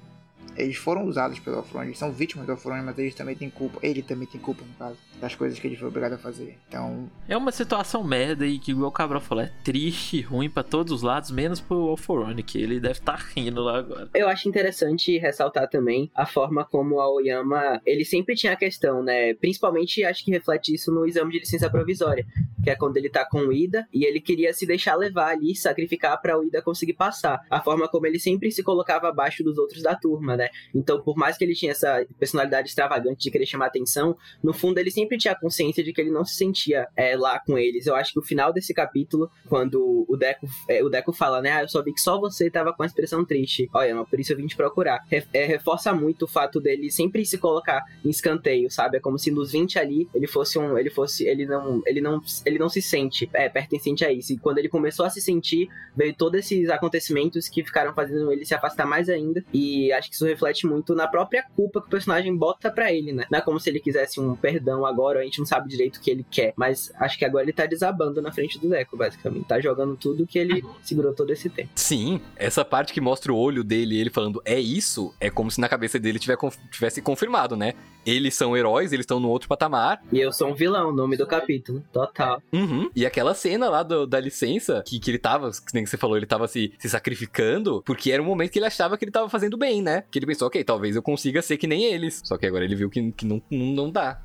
eles 0.57 0.77
foram 0.77 1.05
usados 1.05 1.39
pelo 1.39 1.57
Alfrone, 1.57 1.89
eles 1.89 1.99
são 1.99 2.13
vítimas 2.13 2.47
do 2.47 2.53
Alfrone, 2.53 2.83
mas 2.83 2.99
eles 2.99 3.15
também 3.15 3.37
têm 3.37 3.51
culpa. 3.51 3.79
Ele 3.83 4.03
também 4.03 4.27
tem 4.27 4.41
culpa, 4.41 4.65
no 4.65 4.75
caso, 4.75 4.97
das 5.21 5.35
coisas 5.35 5.59
que 5.59 5.67
ele 5.67 5.77
foi 5.77 5.89
obrigado 5.89 6.15
a 6.15 6.19
fazer. 6.19 6.57
Então. 6.69 7.11
É 7.29 7.37
uma 7.37 7.53
situação 7.53 8.03
merda 8.05 8.47
e 8.47 8.59
que, 8.59 8.73
igual 8.73 8.89
o 8.89 8.93
Cabral 8.93 9.21
falou, 9.21 9.45
é 9.45 9.53
triste, 9.65 10.21
ruim 10.21 10.49
pra 10.49 10.63
todos 10.63 10.93
os 10.93 11.03
lados, 11.03 11.31
menos 11.31 11.61
pro 11.61 11.89
Alforone, 11.89 12.43
que 12.43 12.59
ele 12.59 12.81
deve 12.81 12.99
estar 12.99 13.19
tá 13.19 13.25
rindo 13.35 13.63
lá 13.63 13.79
agora. 13.79 14.09
Eu 14.15 14.29
acho 14.29 14.49
interessante 14.49 15.19
ressaltar 15.19 15.69
também 15.69 16.11
a 16.15 16.27
forma 16.27 16.65
como 16.65 16.97
o 16.97 17.01
Aoyama, 17.01 17.81
ele 17.85 18.05
sempre 18.05 18.35
tinha 18.35 18.53
a 18.53 18.57
questão, 18.57 19.03
né? 19.03 19.35
Principalmente 19.35 20.05
acho 20.05 20.25
que 20.25 20.31
reflete 20.31 20.75
isso 20.75 20.93
no 20.93 21.07
exame 21.07 21.33
de 21.33 21.41
licença 21.41 21.71
provisória, 21.71 22.27
que 22.63 22.71
é 22.71 22.77
quando 22.77 22.97
ele 22.97 23.09
tá 23.09 23.25
com 23.25 23.41
o 23.41 23.53
Ida 23.53 23.87
e 23.93 24.05
ele 24.05 24.21
queria 24.21 24.53
se 24.53 24.67
deixar 24.67 24.95
levar 24.97 25.31
ali, 25.31 25.55
sacrificar 25.55 26.21
para 26.21 26.39
o 26.39 26.45
Ida 26.45 26.63
conseguir 26.63 26.95
passar. 26.95 27.41
A 27.51 27.61
forma 27.61 27.89
como 27.89 28.07
ele 28.07 28.19
sempre 28.19 28.51
se 28.51 28.63
colocava 28.63 29.09
abaixo 29.09 29.43
dos 29.43 29.59
outros 29.59 29.83
da 29.83 29.95
turma, 29.95 30.37
né? 30.39 30.49
Então, 30.75 31.03
por 31.03 31.17
mais 31.17 31.37
que 31.37 31.45
ele 31.45 31.55
tinha 31.55 31.73
essa 31.73 32.07
personalidade 32.19 32.69
extravagante 32.69 33.23
de 33.23 33.31
querer 33.31 33.45
chamar 33.45 33.67
atenção, 33.67 34.17
no 34.43 34.55
fundo 34.55 34.79
ele 34.79 34.91
sempre 34.91 35.19
tinha 35.19 35.33
a 35.33 35.39
consciência 35.39 35.83
de 35.83 35.93
que 35.93 36.01
ele 36.01 36.11
não 36.11 36.25
se 36.25 36.37
sentia 36.37 36.89
é, 36.97 37.17
lá 37.17 37.39
com 37.41 37.59
eles. 37.59 37.87
Eu 37.87 37.95
acho 37.95 38.13
que 38.13 38.19
o 38.19 38.23
final 38.23 38.53
desse 38.53 38.73
capítulo, 38.73 39.31
quando 39.49 40.07
o 40.09 40.17
Deco, 40.17 40.47
é, 40.69 40.83
o 40.83 40.89
Deco 40.89 41.13
fala, 41.13 41.43
né? 41.43 41.51
Ah, 41.51 41.63
eu 41.63 41.69
só 41.69 41.83
vi 41.83 41.93
que 41.93 42.01
só 42.01 42.19
você 42.19 42.49
tava 42.51 42.73
com 42.73 42.83
a 42.83 42.87
expressão 42.87 43.25
triste. 43.25 43.69
Olha, 43.75 43.95
mas 43.95 44.09
por 44.09 44.21
isso 44.21 44.33
eu 44.33 44.37
vim 44.37 44.47
te 44.47 44.57
procurar. 44.57 45.05
Re 45.11 45.25
é, 45.33 45.45
reforça 45.45 45.93
muito 45.93 46.25
o 46.25 46.29
fato 46.29 46.61
dele 46.61 46.91
sempre 46.91 47.25
se 47.27 47.37
colocar 47.37 47.83
em 48.05 48.09
escanteio, 48.09 48.71
sabe? 48.71 48.97
É 48.97 49.01
como 49.01 49.19
se 49.19 49.31
nos 49.31 49.53
20 49.53 49.79
ali 49.79 50.09
ele 50.15 50.27
fosse 50.27 50.59
um. 50.59 50.79
Ele 50.79 50.91
fosse. 50.91 51.27
Ele 51.27 51.45
não. 51.45 51.83
Ele 51.85 52.01
não, 52.01 52.21
ele 52.47 52.59
não 52.59 52.69
se 52.69 52.81
sente 52.81 53.29
é, 53.33 53.49
pertencente 53.49 54.05
a 54.05 54.13
isso. 54.13 54.33
E 54.33 54.39
quando 54.39 54.59
ele 54.59 54.69
começou 54.69 55.05
a 55.05 55.11
se 55.11 55.21
sentir, 55.21 55.69
veio 55.97 56.15
todos 56.15 56.41
esses 56.41 56.69
acontecimentos 56.71 57.49
que 57.49 57.65
ficaram 57.65 57.93
fazendo 57.93 58.33
ele 58.33 58.45
se 58.45 58.55
afastar 58.55 58.87
mais 58.87 59.09
ainda. 59.09 59.45
E 59.53 59.93
acho 59.93 60.09
que 60.09 60.15
isso 60.15 60.27
reflete 60.29 60.67
muito 60.67 60.95
na 60.95 61.07
própria 61.07 61.45
culpa 61.57 61.81
que 61.81 61.87
o 61.87 61.91
personagem 61.91 62.35
bota 62.37 62.71
para 62.71 62.93
ele, 62.93 63.13
né? 63.13 63.25
Não 63.31 63.39
é 63.39 63.43
como 63.43 63.59
se 63.59 63.69
ele 63.69 63.81
quisesse 63.81 64.21
um 64.21 64.35
perdão 64.35 64.87
agora, 64.87 65.21
a 65.21 65.25
gente 65.25 65.39
não 65.39 65.47
sabe 65.47 65.69
direito 65.69 65.97
o 65.97 66.01
que 66.01 66.11
ele 66.11 66.25
quer. 66.31 66.53
Mas 66.57 66.93
acho 66.97 67.19
que 67.19 67.25
agora 67.25 67.45
ele 67.45 67.53
tá 67.53 67.67
desabando 67.67 68.21
na 68.23 68.33
frente 68.33 68.59
do 68.59 68.69
Deco, 68.69 68.97
basicamente. 68.97 69.47
Tá 69.47 69.61
jogando 69.61 69.97
tudo 69.97 70.27
que 70.27 70.39
ele 70.39 70.65
segurou 70.83 71.13
todo 71.13 71.31
esse 71.33 71.49
tempo. 71.49 71.71
Sim, 71.75 72.21
essa 72.37 72.65
parte 72.65 72.93
que 72.93 73.01
mostra 73.01 73.33
o 73.33 73.37
olho 73.37 73.65
dele, 73.65 73.99
ele 73.99 74.11
falando 74.11 74.43
é 74.45 74.59
isso, 74.59 75.15
é 75.21 75.31
como 75.31 75.51
se 75.51 75.61
na 75.61 75.69
cabeça 75.69 75.99
dele 75.99 76.19
tivesse 76.19 77.03
confirmado, 77.03 77.57
né? 77.57 77.75
Eles 78.07 78.35
são 78.35 78.57
heróis, 78.57 78.93
eles 78.93 79.05
estão 79.05 79.21
no 79.21 79.29
outro 79.29 79.49
patamar. 79.49 80.03
E 80.11 80.19
eu 80.19 80.33
sou 80.33 80.49
um 80.49 80.55
vilão, 80.55 80.93
nome 80.93 81.17
do 81.17 81.27
capítulo. 81.27 81.85
Total. 81.93 82.43
Uhum. 82.53 82.91
E 82.97 83.05
aquela 83.05 83.35
cena 83.35 83.69
lá 83.69 83.83
do, 83.83 84.07
da 84.07 84.19
licença, 84.19 84.83
que, 84.87 84.99
que 84.99 85.11
ele 85.11 85.19
tava, 85.19 85.51
que 85.51 85.75
nem 85.75 85.85
você 85.85 85.99
falou, 85.99 86.17
ele 86.17 86.25
tava 86.25 86.49
se, 86.49 86.73
se 86.79 86.89
sacrificando, 86.89 87.83
porque 87.85 88.11
era 88.11 88.23
um 88.23 88.27
momento 88.27 88.51
que 88.51 88.59
ele 88.59 88.67
achava 88.67 88.97
que 88.97 89.05
ele 89.05 89.13
tava 89.13 89.29
fazendo 89.29 89.59
bem, 89.59 89.83
né? 89.83 90.05
Que 90.11 90.18
ele 90.19 90.27
pensou, 90.27 90.49
ok, 90.49 90.63
talvez 90.65 90.97
eu 90.97 91.03
consiga 91.03 91.41
ser 91.43 91.57
que 91.57 91.67
nem 91.67 91.85
eles. 91.85 92.21
Só 92.25 92.37
que 92.37 92.47
agora 92.47 92.65
ele 92.65 92.75
viu 92.75 92.91
que, 92.91 93.13
que 93.13 93.27
não, 93.27 93.43
não, 93.51 93.67
não 93.67 93.91
dá. 93.91 94.21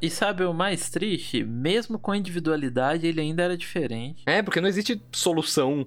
E 0.00 0.10
sabe 0.10 0.44
o 0.44 0.52
mais 0.52 0.90
triste? 0.90 1.42
Mesmo 1.42 1.98
com 1.98 2.14
individualidade, 2.14 3.06
ele 3.06 3.20
ainda 3.20 3.42
era 3.42 3.56
diferente. 3.56 4.22
É, 4.26 4.42
porque 4.42 4.60
não 4.60 4.68
existe 4.68 5.00
solução 5.12 5.86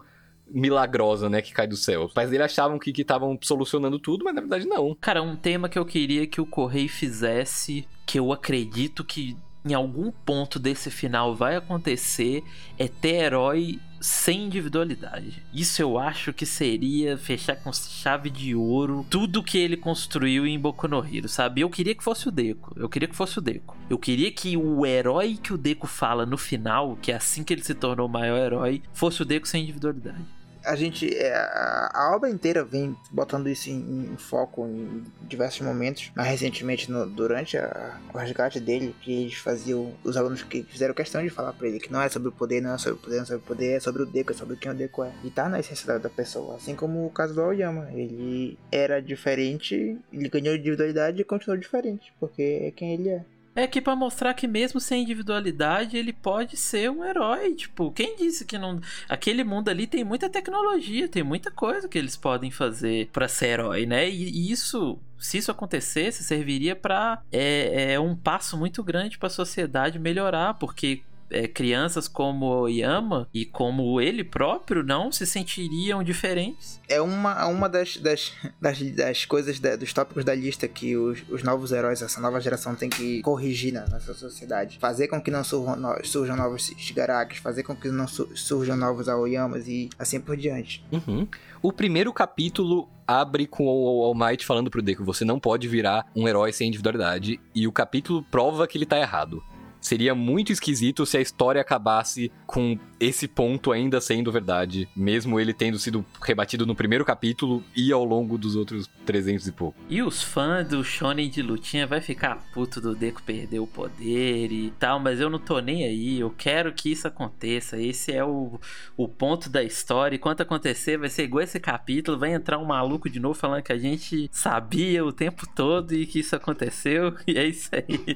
milagrosa, 0.53 1.29
né, 1.29 1.41
que 1.41 1.53
cai 1.53 1.65
do 1.65 1.77
céu. 1.77 2.05
Os 2.05 2.13
pais 2.13 2.29
dele 2.29 2.43
achavam 2.43 2.77
que 2.77 2.91
estavam 2.91 3.37
solucionando 3.41 3.97
tudo, 3.99 4.25
mas 4.25 4.35
na 4.35 4.41
verdade 4.41 4.67
não. 4.67 4.95
Cara, 4.99 5.21
um 5.21 5.35
tema 5.35 5.69
que 5.69 5.79
eu 5.79 5.85
queria 5.85 6.27
que 6.27 6.41
o 6.41 6.45
Correio 6.45 6.89
fizesse, 6.89 7.87
que 8.05 8.19
eu 8.19 8.33
acredito 8.33 9.03
que 9.03 9.37
em 9.63 9.73
algum 9.73 10.11
ponto 10.11 10.57
desse 10.57 10.89
final 10.89 11.35
vai 11.35 11.55
acontecer, 11.55 12.43
é 12.77 12.87
ter 12.87 13.15
herói 13.15 13.79
sem 13.99 14.45
individualidade. 14.45 15.43
Isso 15.53 15.81
eu 15.81 15.99
acho 15.99 16.33
que 16.33 16.45
seria 16.45 17.17
fechar 17.17 17.55
com 17.57 17.71
chave 17.71 18.31
de 18.31 18.55
ouro 18.55 19.05
tudo 19.09 19.43
que 19.43 19.59
ele 19.59 19.77
construiu 19.77 20.47
em 20.47 20.59
Boku 20.59 20.87
no 20.87 21.05
Hero, 21.05 21.29
sabe? 21.29 21.61
Eu 21.61 21.69
queria 21.69 21.93
que 21.93 22.03
fosse 22.03 22.27
o 22.27 22.31
Deco. 22.31 22.73
Eu 22.75 22.89
queria 22.89 23.07
que 23.07 23.15
fosse 23.15 23.37
o 23.37 23.41
Deco. 23.41 23.77
Eu 23.87 23.99
queria 23.99 24.31
que 24.31 24.57
o 24.57 24.85
herói 24.85 25.37
que 25.41 25.53
o 25.53 25.57
Deco 25.57 25.85
fala 25.85 26.25
no 26.25 26.37
final, 26.37 26.97
que 26.99 27.11
é 27.11 27.15
assim 27.15 27.43
que 27.43 27.53
ele 27.53 27.63
se 27.63 27.75
tornou 27.75 28.07
o 28.07 28.11
maior 28.11 28.39
herói, 28.39 28.81
fosse 28.91 29.21
o 29.21 29.25
Deco 29.25 29.47
sem 29.47 29.63
individualidade 29.63 30.40
a 30.63 30.75
gente 30.75 31.13
é, 31.15 31.33
a, 31.33 32.11
obra 32.15 32.29
inteira 32.29 32.63
vem 32.63 32.95
botando 33.11 33.47
isso 33.49 33.69
em, 33.69 34.11
em, 34.13 34.17
foco 34.17 34.65
em 34.65 35.03
diversos 35.27 35.61
momentos 35.61 36.11
mais 36.15 36.29
recentemente 36.29 36.91
no, 36.91 37.05
durante 37.05 37.57
a, 37.57 37.99
o 38.13 38.17
resgate 38.17 38.59
dele 38.59 38.95
que 39.01 39.23
eles 39.23 39.35
faziam 39.35 39.93
os 40.03 40.15
alunos 40.17 40.43
que 40.43 40.63
fizeram 40.63 40.93
questão 40.93 41.23
de 41.23 41.29
falar 41.29 41.53
para 41.53 41.67
ele 41.67 41.79
que 41.79 41.91
não 41.91 42.01
é 42.01 42.09
sobre 42.09 42.29
o 42.29 42.31
poder 42.31 42.61
não 42.61 42.75
é 42.75 42.77
sobre 42.77 42.99
o 42.99 43.01
poder 43.01 43.17
não 43.17 43.23
é 43.23 43.27
sobre 43.27 43.43
o 43.43 43.47
poder 43.47 43.71
é 43.71 43.79
sobre 43.79 44.03
o 44.03 44.05
Deco 44.05 44.31
é 44.31 44.35
sobre 44.35 44.55
quem 44.55 44.71
o 44.71 44.75
Deco 44.75 45.03
é. 45.03 45.11
E 45.23 45.29
tá 45.29 45.49
na 45.49 45.59
essência 45.59 45.87
da, 45.87 45.97
da 45.97 46.09
pessoa 46.09 46.55
assim 46.55 46.75
como 46.75 47.05
o 47.05 47.09
caso 47.09 47.33
do 47.33 47.41
Aoyama. 47.41 47.89
Ele 47.93 48.57
era 48.71 49.01
diferente 49.01 49.97
ele 50.11 50.29
ganhou 50.29 50.55
individualidade 50.55 51.21
e 51.21 51.25
continuou 51.25 51.59
diferente 51.59 52.13
porque 52.19 52.59
é 52.63 52.71
quem 52.71 52.93
ele 52.93 53.09
é 53.09 53.23
é 53.55 53.67
que 53.67 53.81
para 53.81 53.95
mostrar 53.95 54.33
que 54.33 54.47
mesmo 54.47 54.79
sem 54.79 55.03
individualidade 55.03 55.97
ele 55.97 56.13
pode 56.13 56.55
ser 56.55 56.89
um 56.89 57.03
herói. 57.03 57.53
Tipo, 57.53 57.91
quem 57.91 58.15
disse 58.15 58.45
que 58.45 58.57
não. 58.57 58.79
Aquele 59.09 59.43
mundo 59.43 59.69
ali 59.69 59.87
tem 59.87 60.03
muita 60.03 60.29
tecnologia, 60.29 61.07
tem 61.07 61.23
muita 61.23 61.51
coisa 61.51 61.87
que 61.87 61.97
eles 61.97 62.15
podem 62.15 62.49
fazer 62.49 63.09
para 63.11 63.27
ser 63.27 63.47
herói, 63.47 63.85
né? 63.85 64.09
E, 64.09 64.51
isso, 64.51 64.97
se 65.17 65.37
isso 65.37 65.51
acontecesse, 65.51 66.23
serviria 66.23 66.75
para 66.75 67.21
é, 67.31 67.93
é 67.93 67.99
um 67.99 68.15
passo 68.15 68.57
muito 68.57 68.83
grande 68.83 69.17
para 69.17 69.27
a 69.27 69.31
sociedade 69.31 69.99
melhorar, 69.99 70.53
porque 70.55 71.01
é, 71.31 71.47
crianças 71.47 72.07
como 72.07 72.45
o 72.45 72.67
Yama 72.67 73.27
e 73.33 73.45
como 73.45 73.99
ele 73.99 74.23
próprio 74.23 74.83
não 74.83 75.11
se 75.11 75.25
sentiriam 75.25 76.03
diferentes. 76.03 76.79
É 76.87 77.01
uma, 77.01 77.45
uma 77.47 77.67
das, 77.67 77.97
das, 77.97 78.33
das, 78.59 78.81
das 78.91 79.25
coisas, 79.25 79.59
da, 79.59 79.75
dos 79.75 79.93
tópicos 79.93 80.23
da 80.23 80.35
lista 80.35 80.67
que 80.67 80.95
os, 80.95 81.23
os 81.29 81.43
novos 81.43 81.71
heróis, 81.71 82.01
essa 82.01 82.19
nova 82.19 82.39
geração 82.39 82.75
tem 82.75 82.89
que 82.89 83.21
corrigir 83.21 83.73
na 83.73 83.87
nossa 83.87 84.13
sociedade. 84.13 84.77
Fazer 84.79 85.07
com 85.07 85.21
que 85.21 85.31
não 85.31 85.43
surjam, 85.43 85.77
surjam 86.03 86.35
novos 86.35 86.71
Shigarakis, 86.77 87.39
fazer 87.39 87.63
com 87.63 87.75
que 87.75 87.89
não 87.89 88.07
surjam 88.07 88.75
novos 88.75 89.07
Aoyamas 89.07 89.67
e 89.67 89.89
assim 89.97 90.19
por 90.19 90.35
diante. 90.35 90.83
Uhum. 90.91 91.27
O 91.61 91.71
primeiro 91.71 92.11
capítulo 92.11 92.89
abre 93.07 93.45
com 93.45 93.65
o 93.65 94.03
All 94.03 94.15
Might 94.15 94.45
falando 94.45 94.69
pro 94.69 94.81
Deku: 94.81 95.03
você 95.03 95.23
não 95.23 95.39
pode 95.39 95.67
virar 95.67 96.05
um 96.15 96.27
herói 96.27 96.51
sem 96.51 96.67
individualidade. 96.67 97.39
E 97.53 97.67
o 97.67 97.71
capítulo 97.71 98.23
prova 98.23 98.67
que 98.67 98.77
ele 98.77 98.85
tá 98.85 98.97
errado. 98.97 99.43
Seria 99.81 100.13
muito 100.13 100.51
esquisito 100.51 101.05
se 101.05 101.17
a 101.17 101.21
história 101.21 101.59
acabasse 101.59 102.31
com 102.45 102.77
esse 102.99 103.27
ponto 103.27 103.71
ainda 103.71 103.99
sendo 103.99 104.31
verdade, 104.31 104.87
mesmo 104.95 105.39
ele 105.39 105.53
tendo 105.53 105.79
sido 105.79 106.05
rebatido 106.21 106.67
no 106.67 106.75
primeiro 106.75 107.03
capítulo 107.03 107.63
e 107.75 107.91
ao 107.91 108.05
longo 108.05 108.37
dos 108.37 108.55
outros 108.55 108.87
300 109.05 109.47
e 109.47 109.51
pouco. 109.51 109.77
E 109.89 110.03
os 110.03 110.21
fãs 110.21 110.67
do 110.67 110.83
Shonen 110.83 111.29
de 111.29 111.41
lutinha 111.41 111.87
vai 111.87 111.99
ficar 111.99 112.35
puto 112.53 112.79
do 112.79 112.93
Deco 112.93 113.23
perder 113.23 113.59
o 113.59 113.65
poder 113.65 114.51
e 114.51 114.71
tal, 114.79 114.99
mas 114.99 115.19
eu 115.19 115.29
não 115.29 115.39
tô 115.39 115.59
nem 115.59 115.83
aí, 115.83 116.19
eu 116.19 116.29
quero 116.29 116.71
que 116.73 116.91
isso 116.91 117.07
aconteça. 117.07 117.81
Esse 117.81 118.11
é 118.11 118.23
o, 118.23 118.59
o 118.95 119.07
ponto 119.07 119.49
da 119.49 119.63
história. 119.63 120.15
E 120.15 120.19
quando 120.19 120.41
acontecer, 120.41 120.97
vai 120.97 121.09
ser 121.09 121.23
igual 121.23 121.43
esse 121.43 121.59
capítulo, 121.59 122.19
vai 122.19 122.33
entrar 122.33 122.59
um 122.59 122.65
maluco 122.65 123.09
de 123.09 123.19
novo 123.19 123.33
falando 123.33 123.63
que 123.63 123.73
a 123.73 123.77
gente 123.77 124.29
sabia 124.31 125.03
o 125.03 125.11
tempo 125.11 125.47
todo 125.55 125.93
e 125.93 126.05
que 126.05 126.19
isso 126.19 126.35
aconteceu. 126.35 127.15
E 127.31 127.37
é 127.37 127.45
isso 127.45 127.69
aí. 127.73 128.15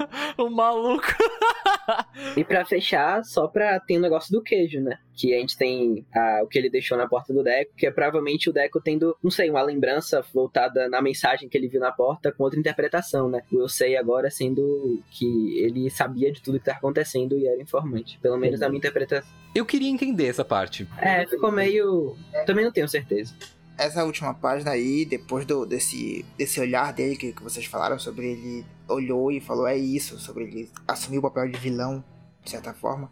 o 0.37 0.49
maluco. 0.49 1.05
E 2.37 2.43
pra 2.43 2.63
fechar, 2.63 3.23
só 3.25 3.47
pra 3.47 3.79
ter 3.79 3.97
um 3.97 4.01
negócio 4.01 4.31
do 4.31 4.41
queijo, 4.41 4.79
né? 4.79 4.97
Que 5.13 5.33
a 5.33 5.39
gente 5.39 5.57
tem 5.57 6.05
a- 6.15 6.41
o 6.43 6.47
que 6.47 6.57
ele 6.57 6.69
deixou 6.69 6.97
na 6.97 7.07
porta 7.07 7.33
do 7.33 7.43
Deco, 7.43 7.73
que 7.75 7.85
é 7.85 7.91
provavelmente 7.91 8.49
o 8.49 8.53
Deco 8.53 8.79
tendo, 8.79 9.15
não 9.21 9.29
sei, 9.31 9.49
uma 9.49 9.61
lembrança 9.61 10.23
voltada 10.33 10.87
na 10.87 11.01
mensagem 11.01 11.49
que 11.49 11.57
ele 11.57 11.67
viu 11.67 11.81
na 11.81 11.91
porta 11.91 12.31
com 12.31 12.43
outra 12.43 12.59
interpretação, 12.59 13.29
né? 13.29 13.41
O 13.51 13.59
eu 13.61 13.67
sei 13.67 13.97
agora 13.97 14.29
sendo 14.29 15.01
que 15.11 15.57
ele 15.59 15.89
sabia 15.89 16.31
de 16.31 16.41
tudo 16.41 16.59
que 16.59 16.65
tá 16.65 16.73
acontecendo 16.73 17.37
e 17.37 17.47
era 17.47 17.61
informante. 17.61 18.17
Pelo 18.21 18.37
menos 18.37 18.59
na 18.59 18.69
minha 18.69 18.77
interpretação. 18.77 19.29
Eu 19.53 19.65
queria 19.65 19.89
entender 19.89 20.27
essa 20.27 20.45
parte. 20.45 20.87
É, 20.97 21.25
ficou 21.25 21.51
meio. 21.51 22.15
Também 22.45 22.63
não 22.63 22.71
tenho 22.71 22.87
certeza. 22.87 23.33
Essa 23.83 24.03
última 24.05 24.31
página 24.31 24.69
aí, 24.71 25.05
depois 25.05 25.43
do, 25.43 25.65
desse, 25.65 26.23
desse 26.37 26.59
olhar 26.59 26.93
dele 26.93 27.15
que, 27.15 27.33
que 27.33 27.41
vocês 27.41 27.65
falaram 27.65 27.97
sobre 27.97 28.27
ele, 28.27 28.63
olhou 28.87 29.31
e 29.31 29.39
falou 29.41 29.65
é 29.67 29.75
isso, 29.75 30.19
sobre 30.19 30.43
ele 30.43 30.71
assumir 30.87 31.17
o 31.17 31.21
papel 31.23 31.49
de 31.49 31.57
vilão, 31.57 32.03
de 32.43 32.51
certa 32.51 32.75
forma, 32.75 33.11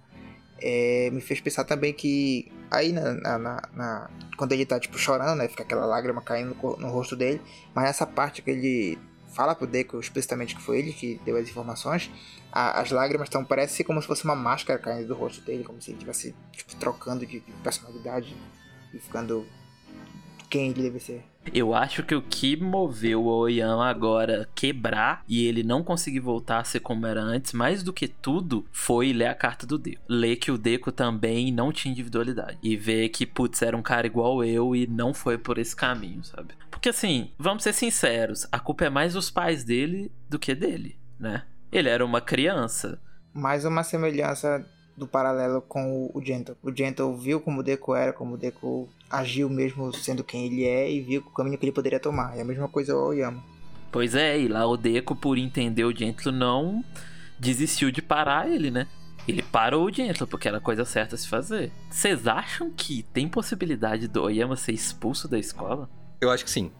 é, 0.62 1.10
me 1.12 1.22
fez 1.22 1.42
pensar 1.42 1.64
também 1.64 1.92
que 1.92 2.52
aí 2.70 2.92
na, 2.92 3.14
na- 3.40 3.62
na- 3.74 4.10
quando 4.38 4.52
ele 4.52 4.64
tá 4.64 4.80
tipo 4.80 4.96
chorando, 5.00 5.36
né, 5.40 5.48
fica 5.48 5.64
aquela 5.64 5.88
lágrima 5.88 6.22
caindo 6.22 6.56
no, 6.62 6.78
no 6.78 6.90
rosto 6.90 7.16
dele, 7.16 7.42
mas 7.74 7.86
nessa 7.86 8.06
parte 8.06 8.44
que 8.44 8.52
ele 8.52 9.00
fala 9.34 9.56
pro 9.56 9.66
Deco 9.66 10.00
explicitamente 10.00 10.56
que 10.56 10.62
foi 10.62 10.78
ele 10.78 10.94
que 10.94 11.20
deu 11.26 11.36
as 11.38 11.50
informações, 11.50 12.12
a- 12.52 12.80
as 12.80 12.92
lágrimas 12.92 13.26
estão 13.28 13.44
parece 13.44 13.84
como 13.84 14.00
se 14.00 14.08
fosse 14.08 14.24
uma 14.24 14.36
máscara 14.36 14.78
caindo 14.78 15.08
do 15.08 15.16
rosto 15.16 15.42
dele, 15.42 15.64
como 15.64 15.82
se 15.82 15.90
ele 15.90 15.98
estivesse 15.98 16.36
tipo, 16.52 16.76
trocando 16.76 17.26
de 17.26 17.40
de 17.40 17.52
personalidade 17.64 18.36
e 18.94 19.00
ficando 19.00 19.48
quem 20.50 20.72
ele 20.72 20.84
deve 20.84 21.00
ser. 21.00 21.24
Eu 21.54 21.74
acho 21.74 22.04
que 22.04 22.14
o 22.14 22.22
que 22.22 22.58
moveu 22.58 23.24
o 23.24 23.28
Oyama 23.28 23.90
agora 23.90 24.48
quebrar 24.54 25.24
e 25.28 25.46
ele 25.46 25.64
não 25.64 25.84
conseguir 25.84 26.20
voltar 26.20 26.60
a 26.60 26.64
ser 26.64 26.80
como 26.80 27.08
era 27.08 27.22
antes, 27.22 27.54
mais 27.54 27.82
do 27.82 27.94
que 27.94 28.08
tudo, 28.08 28.66
foi 28.72 29.14
ler 29.14 29.28
a 29.28 29.36
carta 29.36 29.66
do 29.66 29.78
Deco. 29.78 30.02
Ler 30.08 30.36
que 30.36 30.52
o 30.52 30.58
Deco 30.58 30.92
também 30.92 31.52
não 31.52 31.72
tinha 31.72 31.92
individualidade. 31.92 32.58
E 32.62 32.76
ver 32.76 33.10
que, 33.10 33.26
putz, 33.26 33.62
era 33.62 33.76
um 33.76 33.82
cara 33.82 34.06
igual 34.06 34.44
eu 34.44 34.76
e 34.76 34.86
não 34.86 35.14
foi 35.14 35.38
por 35.38 35.58
esse 35.58 35.76
caminho, 35.76 36.24
sabe? 36.24 36.54
Porque 36.70 36.90
assim, 36.90 37.32
vamos 37.38 37.64
ser 37.64 37.74
sinceros, 37.74 38.48
a 38.52 38.60
culpa 38.60 38.86
é 38.86 38.90
mais 38.90 39.14
dos 39.14 39.32
pais 39.32 39.64
dele 39.64 40.12
do 40.30 40.38
que 40.38 40.54
dele, 40.54 40.98
né? 41.20 41.44
Ele 41.72 41.90
era 41.90 42.06
uma 42.06 42.22
criança. 42.22 43.00
mais 43.34 43.66
uma 43.66 43.84
semelhança 43.84 44.66
do 45.00 45.08
paralelo 45.08 45.62
com 45.62 46.12
o- 46.14 46.22
Gentle. 46.24 46.56
O 46.62 46.76
Gentle 46.76 47.16
viu 47.18 47.40
como 47.40 47.62
o 47.62 47.64
Deco 47.64 47.96
era, 47.96 48.14
como 48.14 48.36
o 48.36 48.38
Deco 48.38 48.88
agiu 49.10 49.50
mesmo 49.50 49.92
sendo 49.96 50.24
quem 50.24 50.46
ele 50.46 50.66
é 50.66 50.92
e 50.92 51.02
viu 51.02 51.22
o 51.22 51.32
caminho 51.32 51.58
que 51.58 51.66
ele 51.66 51.72
poderia 51.72 52.00
tomar. 52.00 52.38
É 52.38 52.42
a 52.42 52.46
mesma 52.46 52.68
coisa 52.68 52.96
o 52.96 53.08
Oyama. 53.08 53.44
Pois 53.92 54.14
é, 54.14 54.40
e 54.40 54.48
lá 54.48 54.68
o 54.68 54.78
Deco, 54.78 55.16
por 55.16 55.38
entender 55.38 55.84
o 55.84 55.96
Gentlo, 55.96 56.32
não 56.32 56.84
desistiu 57.40 57.90
de 57.90 58.02
parar 58.02 58.48
ele, 58.48 58.70
né? 58.70 58.86
Ele 59.28 59.42
parou 59.42 59.86
o 59.86 59.92
Gentlo, 59.92 60.28
porque 60.28 60.48
era 60.48 60.58
a 60.58 60.62
coisa 60.62 60.86
certa 60.86 61.16
a 61.16 61.18
se 61.18 61.28
fazer. 61.28 61.72
Vocês 61.90 62.28
acham 62.28 62.70
que 62.72 63.04
tem 63.14 63.28
possibilidade 63.28 64.08
do 64.08 64.22
Oyama 64.24 64.56
ser 64.56 64.72
expulso 64.74 65.28
da 65.28 65.40
escola? 65.40 65.90
Eu 66.22 66.30
acho 66.32 66.44
que 66.44 66.52
sim. 66.52 66.72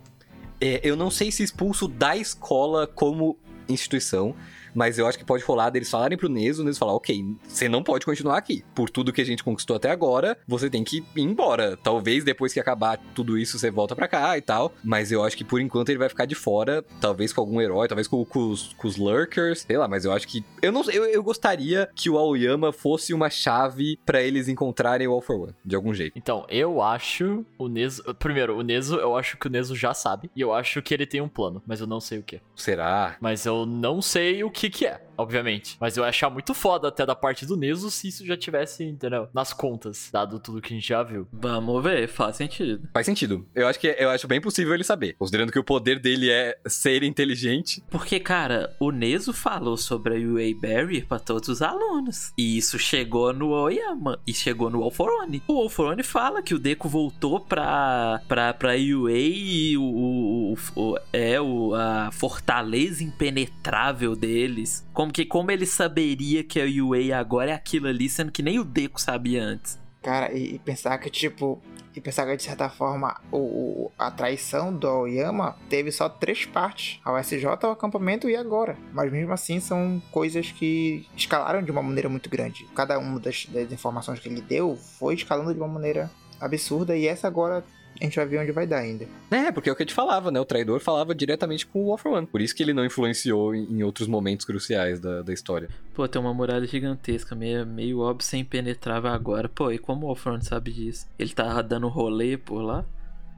É, 0.62 0.82
eu 0.84 0.96
não 0.96 1.10
sei 1.10 1.32
se 1.32 1.42
expulso 1.44 1.88
da 1.88 2.16
escola 2.18 2.86
como 2.86 3.38
instituição, 3.68 4.36
mas 4.74 4.98
eu 4.98 5.08
acho 5.08 5.18
que 5.18 5.26
pode 5.26 5.44
rolar 5.44 5.70
deles 5.70 5.90
falarem 5.90 6.18
pro 6.18 6.30
Neso, 6.30 6.62
o 6.62 6.66
Neso 6.66 6.80
falar, 6.80 6.94
ok, 6.94 7.24
você 7.48 7.68
não 7.70 7.84
pode 7.84 8.06
continuar 8.06 8.38
aqui. 8.38 8.64
Por 8.74 8.90
tudo 8.90 9.14
que 9.14 9.22
a 9.22 9.26
gente 9.26 9.44
conquistou 9.44 9.76
até 9.76 9.90
agora, 9.92 10.38
você 10.48 10.70
tem 10.70 10.84
que 10.84 11.04
ir 11.16 11.22
embora. 11.22 11.78
Talvez 11.78 12.24
depois 12.24 12.54
que 12.54 12.60
acabar 12.60 12.98
tudo 13.14 13.38
isso, 13.38 13.58
você 13.58 13.72
volta 13.72 13.96
pra 13.96 14.08
cá 14.08 14.38
e 14.38 14.42
tal. 14.42 14.74
Mas 14.84 15.12
eu 15.12 15.24
acho 15.24 15.38
que 15.38 15.44
por 15.44 15.62
enquanto 15.62 15.90
ele 15.90 16.00
vai 16.00 16.10
ficar 16.10 16.26
de 16.26 16.36
fora, 16.36 16.84
talvez 17.00 17.34
com 17.34 17.42
algum 17.42 17.62
herói, 17.62 17.88
talvez 17.88 18.08
com, 18.08 18.24
com 18.26 18.50
os, 18.50 18.74
com 18.74 18.88
os 18.88 18.98
Lurkers, 18.98 19.66
sei 19.68 19.78
lá, 19.78 19.88
mas 19.88 20.06
eu 20.06 20.12
acho 20.12 20.28
que. 20.28 20.44
Eu 20.62 20.72
não 20.72 20.84
eu, 20.92 21.06
eu 21.06 21.24
gostaria 21.24 21.90
que 21.96 22.10
o 22.10 22.18
Aoyama 22.18 22.72
fosse 22.72 23.14
uma 23.14 23.30
chave 23.30 23.98
pra 24.06 24.22
eles 24.22 24.48
encontrarem 24.48 25.08
o 25.08 25.12
All 25.12 25.22
for 25.22 25.42
One, 25.42 25.56
de 25.64 25.76
algum 25.76 25.94
jeito. 25.94 26.18
Então, 26.18 26.46
eu 26.50 26.82
acho 26.82 27.46
o 27.58 27.68
Nezo. 27.68 28.04
Primeiro, 28.16 28.58
o 28.58 28.62
Nezo, 28.62 28.96
eu 28.96 29.16
acho 29.16 29.38
que 29.38 29.48
o 29.48 29.50
Nezo 29.50 29.76
já 29.76 29.94
sabe. 29.94 30.30
E 30.36 30.42
eu 30.42 30.54
acho 30.54 30.82
que 30.82 30.94
ele 30.94 31.06
tem 31.06 31.22
um 31.22 31.30
plano, 31.30 31.62
mas 31.66 31.80
eu 31.80 31.88
não 31.88 32.00
sei 32.00 32.20
o 32.20 32.24
que. 32.24 32.42
Será? 32.56 33.18
Mas 33.20 33.46
eu 33.46 33.66
não 33.66 34.02
sei 34.02 34.44
o 34.44 34.50
que 34.50 34.59
que 34.68 34.88
é, 34.88 35.00
obviamente. 35.22 35.78
Mas 35.80 35.98
eu 35.98 36.04
ia 36.04 36.10
achar 36.10 36.30
muito 36.30 36.54
foda 36.54 36.88
até 36.88 37.06
da 37.06 37.16
parte 37.16 37.46
do 37.46 37.56
Nezo 37.58 37.90
se 37.92 38.08
isso 38.08 38.26
já 38.26 38.36
tivesse, 38.38 38.84
entendeu? 38.84 39.28
Nas 39.34 39.54
contas, 39.54 40.10
dado 40.12 40.40
tudo 40.40 40.62
que 40.62 40.74
a 40.74 40.76
gente 40.76 40.88
já 40.88 41.04
viu. 41.04 41.28
Vamos 41.32 41.84
ver, 41.84 42.08
faz 42.08 42.36
sentido. 42.38 42.88
Faz 42.94 43.06
sentido. 43.06 43.46
Eu 43.54 43.68
acho 43.68 43.80
que 43.80 43.88
eu 44.00 44.10
acho 44.10 44.28
bem 44.28 44.42
possível 44.42 44.74
ele 44.74 44.84
saber. 44.84 45.14
Considerando 45.18 45.52
que 45.52 45.60
o 45.60 45.64
poder 45.64 46.00
dele 46.00 46.30
é 46.32 46.58
ser 46.68 47.04
inteligente. 47.04 47.84
Porque, 47.90 48.20
cara, 48.20 48.76
o 48.80 48.92
Nezo 48.92 49.34
falou 49.34 49.78
sobre 49.78 50.16
a 50.16 50.18
UA 50.20 50.56
Barrier 50.62 51.06
pra 51.08 51.20
todos 51.20 51.50
os 51.50 51.62
alunos. 51.62 52.32
E 52.38 52.58
isso 52.58 52.78
chegou 52.80 53.34
no 53.34 53.50
Oyama 53.50 54.20
e 54.26 54.34
chegou 54.34 54.70
no 54.70 54.84
Alforone. 54.84 55.42
O 55.48 55.58
Alforone 55.62 56.04
fala 56.04 56.42
que 56.42 56.54
o 56.54 56.60
Deco 56.60 56.88
voltou 56.88 57.40
pra, 57.40 58.22
pra, 58.28 58.54
pra 58.54 58.72
UA 58.74 59.12
e 59.12 59.78
o, 59.78 59.82
o, 59.84 60.54
o- 60.54 60.58
o- 60.94 60.98
é 61.12 61.40
o, 61.42 61.74
a 61.76 62.10
fortaleza 62.12 63.04
impenetrável 63.04 64.16
deles. 64.16 64.88
Como 64.94 65.09
que 65.12 65.26
como 65.26 65.52
ele 65.52 65.66
saberia 65.66 66.44
que 66.44 66.60
a 66.62 66.66
UA 66.66 67.18
agora 67.18 67.52
é 67.52 67.54
aquilo 67.54 67.88
ali, 67.88 68.10
sendo 68.10 68.32
que 68.32 68.42
nem 68.44 68.60
o 68.60 68.64
Deco 68.64 69.00
sabia 69.00 69.44
antes. 69.44 69.80
Cara, 70.02 70.32
e, 70.34 70.56
e 70.56 70.60
pensar 70.60 70.98
que, 70.98 71.10
tipo, 71.10 71.62
e 71.96 72.00
pensar 72.00 72.26
que 72.26 72.38
de 72.38 72.44
certa 72.44 72.70
forma 72.70 73.20
o, 73.32 73.38
o- 73.38 73.92
a 73.98 74.10
traição 74.10 74.74
do 74.74 74.88
Oyama 74.88 75.58
teve 75.70 75.92
só 75.92 76.08
três 76.08 76.46
partes: 76.46 77.00
ao 77.04 77.18
SJ, 77.18 77.46
ao 77.64 77.72
acampamento 77.72 78.30
e 78.30 78.36
agora. 78.36 78.78
Mas 78.94 79.12
mesmo 79.12 79.34
assim 79.34 79.60
são 79.60 80.02
coisas 80.12 80.52
que 80.52 81.06
escalaram 81.18 81.62
de 81.62 81.70
uma 81.72 81.82
maneira 81.84 82.08
muito 82.08 82.30
grande. 82.30 82.66
Cada 82.76 82.98
uma 82.98 83.20
das, 83.20 83.46
das 83.48 83.72
informações 83.72 84.20
que 84.20 84.30
ele 84.30 84.40
deu 84.42 84.78
foi 84.78 85.16
escalando 85.16 85.54
de 85.54 85.60
uma 85.60 85.68
maneira 85.68 86.10
absurda 86.40 86.96
e 86.96 87.06
essa 87.06 87.28
agora 87.28 87.64
a 88.00 88.04
gente 88.04 88.16
vai 88.16 88.26
ver 88.26 88.40
onde 88.40 88.52
vai 88.52 88.66
dar 88.66 88.80
ainda. 88.80 89.06
É, 89.30 89.52
porque 89.52 89.70
é 89.70 89.74
o 89.74 89.76
que 89.76 89.84
a 89.84 89.86
gente 89.86 89.94
falava, 89.94 90.32
né? 90.32 90.40
O 90.40 90.46
traidor 90.46 90.80
falava 90.80 91.14
diretamente 91.14 91.66
com 91.66 91.86
o 91.86 91.98
for 91.98 92.14
One. 92.14 92.26
Por 92.26 92.42
isso 92.42 92.56
que 92.56 92.64
ele 92.64 92.74
não 92.74 92.86
influenciou 92.86 93.54
em, 93.54 93.84
outros 93.84 94.08
momentos 94.08 94.46
cruciais 94.46 95.00
da, 95.00 95.22
da 95.22 95.34
história. 95.34 95.70
Pô, 95.94 96.08
tem 96.08 96.22
uma 96.22 96.34
muralha 96.34 96.66
gigantesca, 96.66 97.36
meio, 97.36 97.66
meio 97.66 98.00
óbvio, 98.00 98.26
sem 98.26 98.42
impenetrável 98.42 99.12
agora. 99.12 99.50
Pô, 99.50 99.72
e 99.72 99.78
como 99.78 100.08
o 100.08 100.10
Alforone 100.10 100.44
sabe 100.44 100.72
disso? 100.72 101.08
Ele 101.18 101.34
tá 101.34 101.62
dando 101.62 101.88
rolê 101.88 102.38
por 102.38 102.62
lá? 102.62 102.86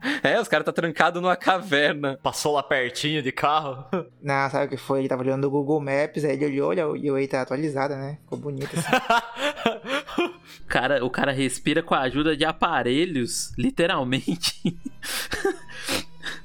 É, 0.23 0.39
os 0.39 0.47
caras 0.47 0.65
tá 0.65 0.71
trancado 0.71 1.21
numa 1.21 1.35
caverna. 1.35 2.19
Passou 2.21 2.53
lá 2.53 2.63
pertinho 2.63 3.21
de 3.21 3.31
carro. 3.31 3.85
Não, 4.21 4.49
sabe 4.49 4.65
o 4.65 4.69
que 4.69 4.77
foi? 4.77 4.99
Ele 4.99 5.09
tava 5.09 5.21
olhando 5.21 5.45
o 5.45 5.49
Google 5.49 5.79
Maps, 5.79 6.23
aí 6.23 6.33
ele 6.33 6.45
olhou, 6.45 6.69
olha, 6.69 6.87
o 6.87 6.93
UA 6.93 7.27
tá 7.27 7.41
atualizada, 7.41 7.95
né? 7.95 8.17
Ficou 8.23 8.37
bonito 8.37 8.69
assim. 8.77 10.31
O 10.61 10.65
cara, 10.67 11.03
o 11.05 11.09
cara 11.09 11.31
respira 11.31 11.81
com 11.81 11.93
a 11.93 12.01
ajuda 12.01 12.35
de 12.35 12.45
aparelhos, 12.45 13.51
literalmente. 13.57 14.77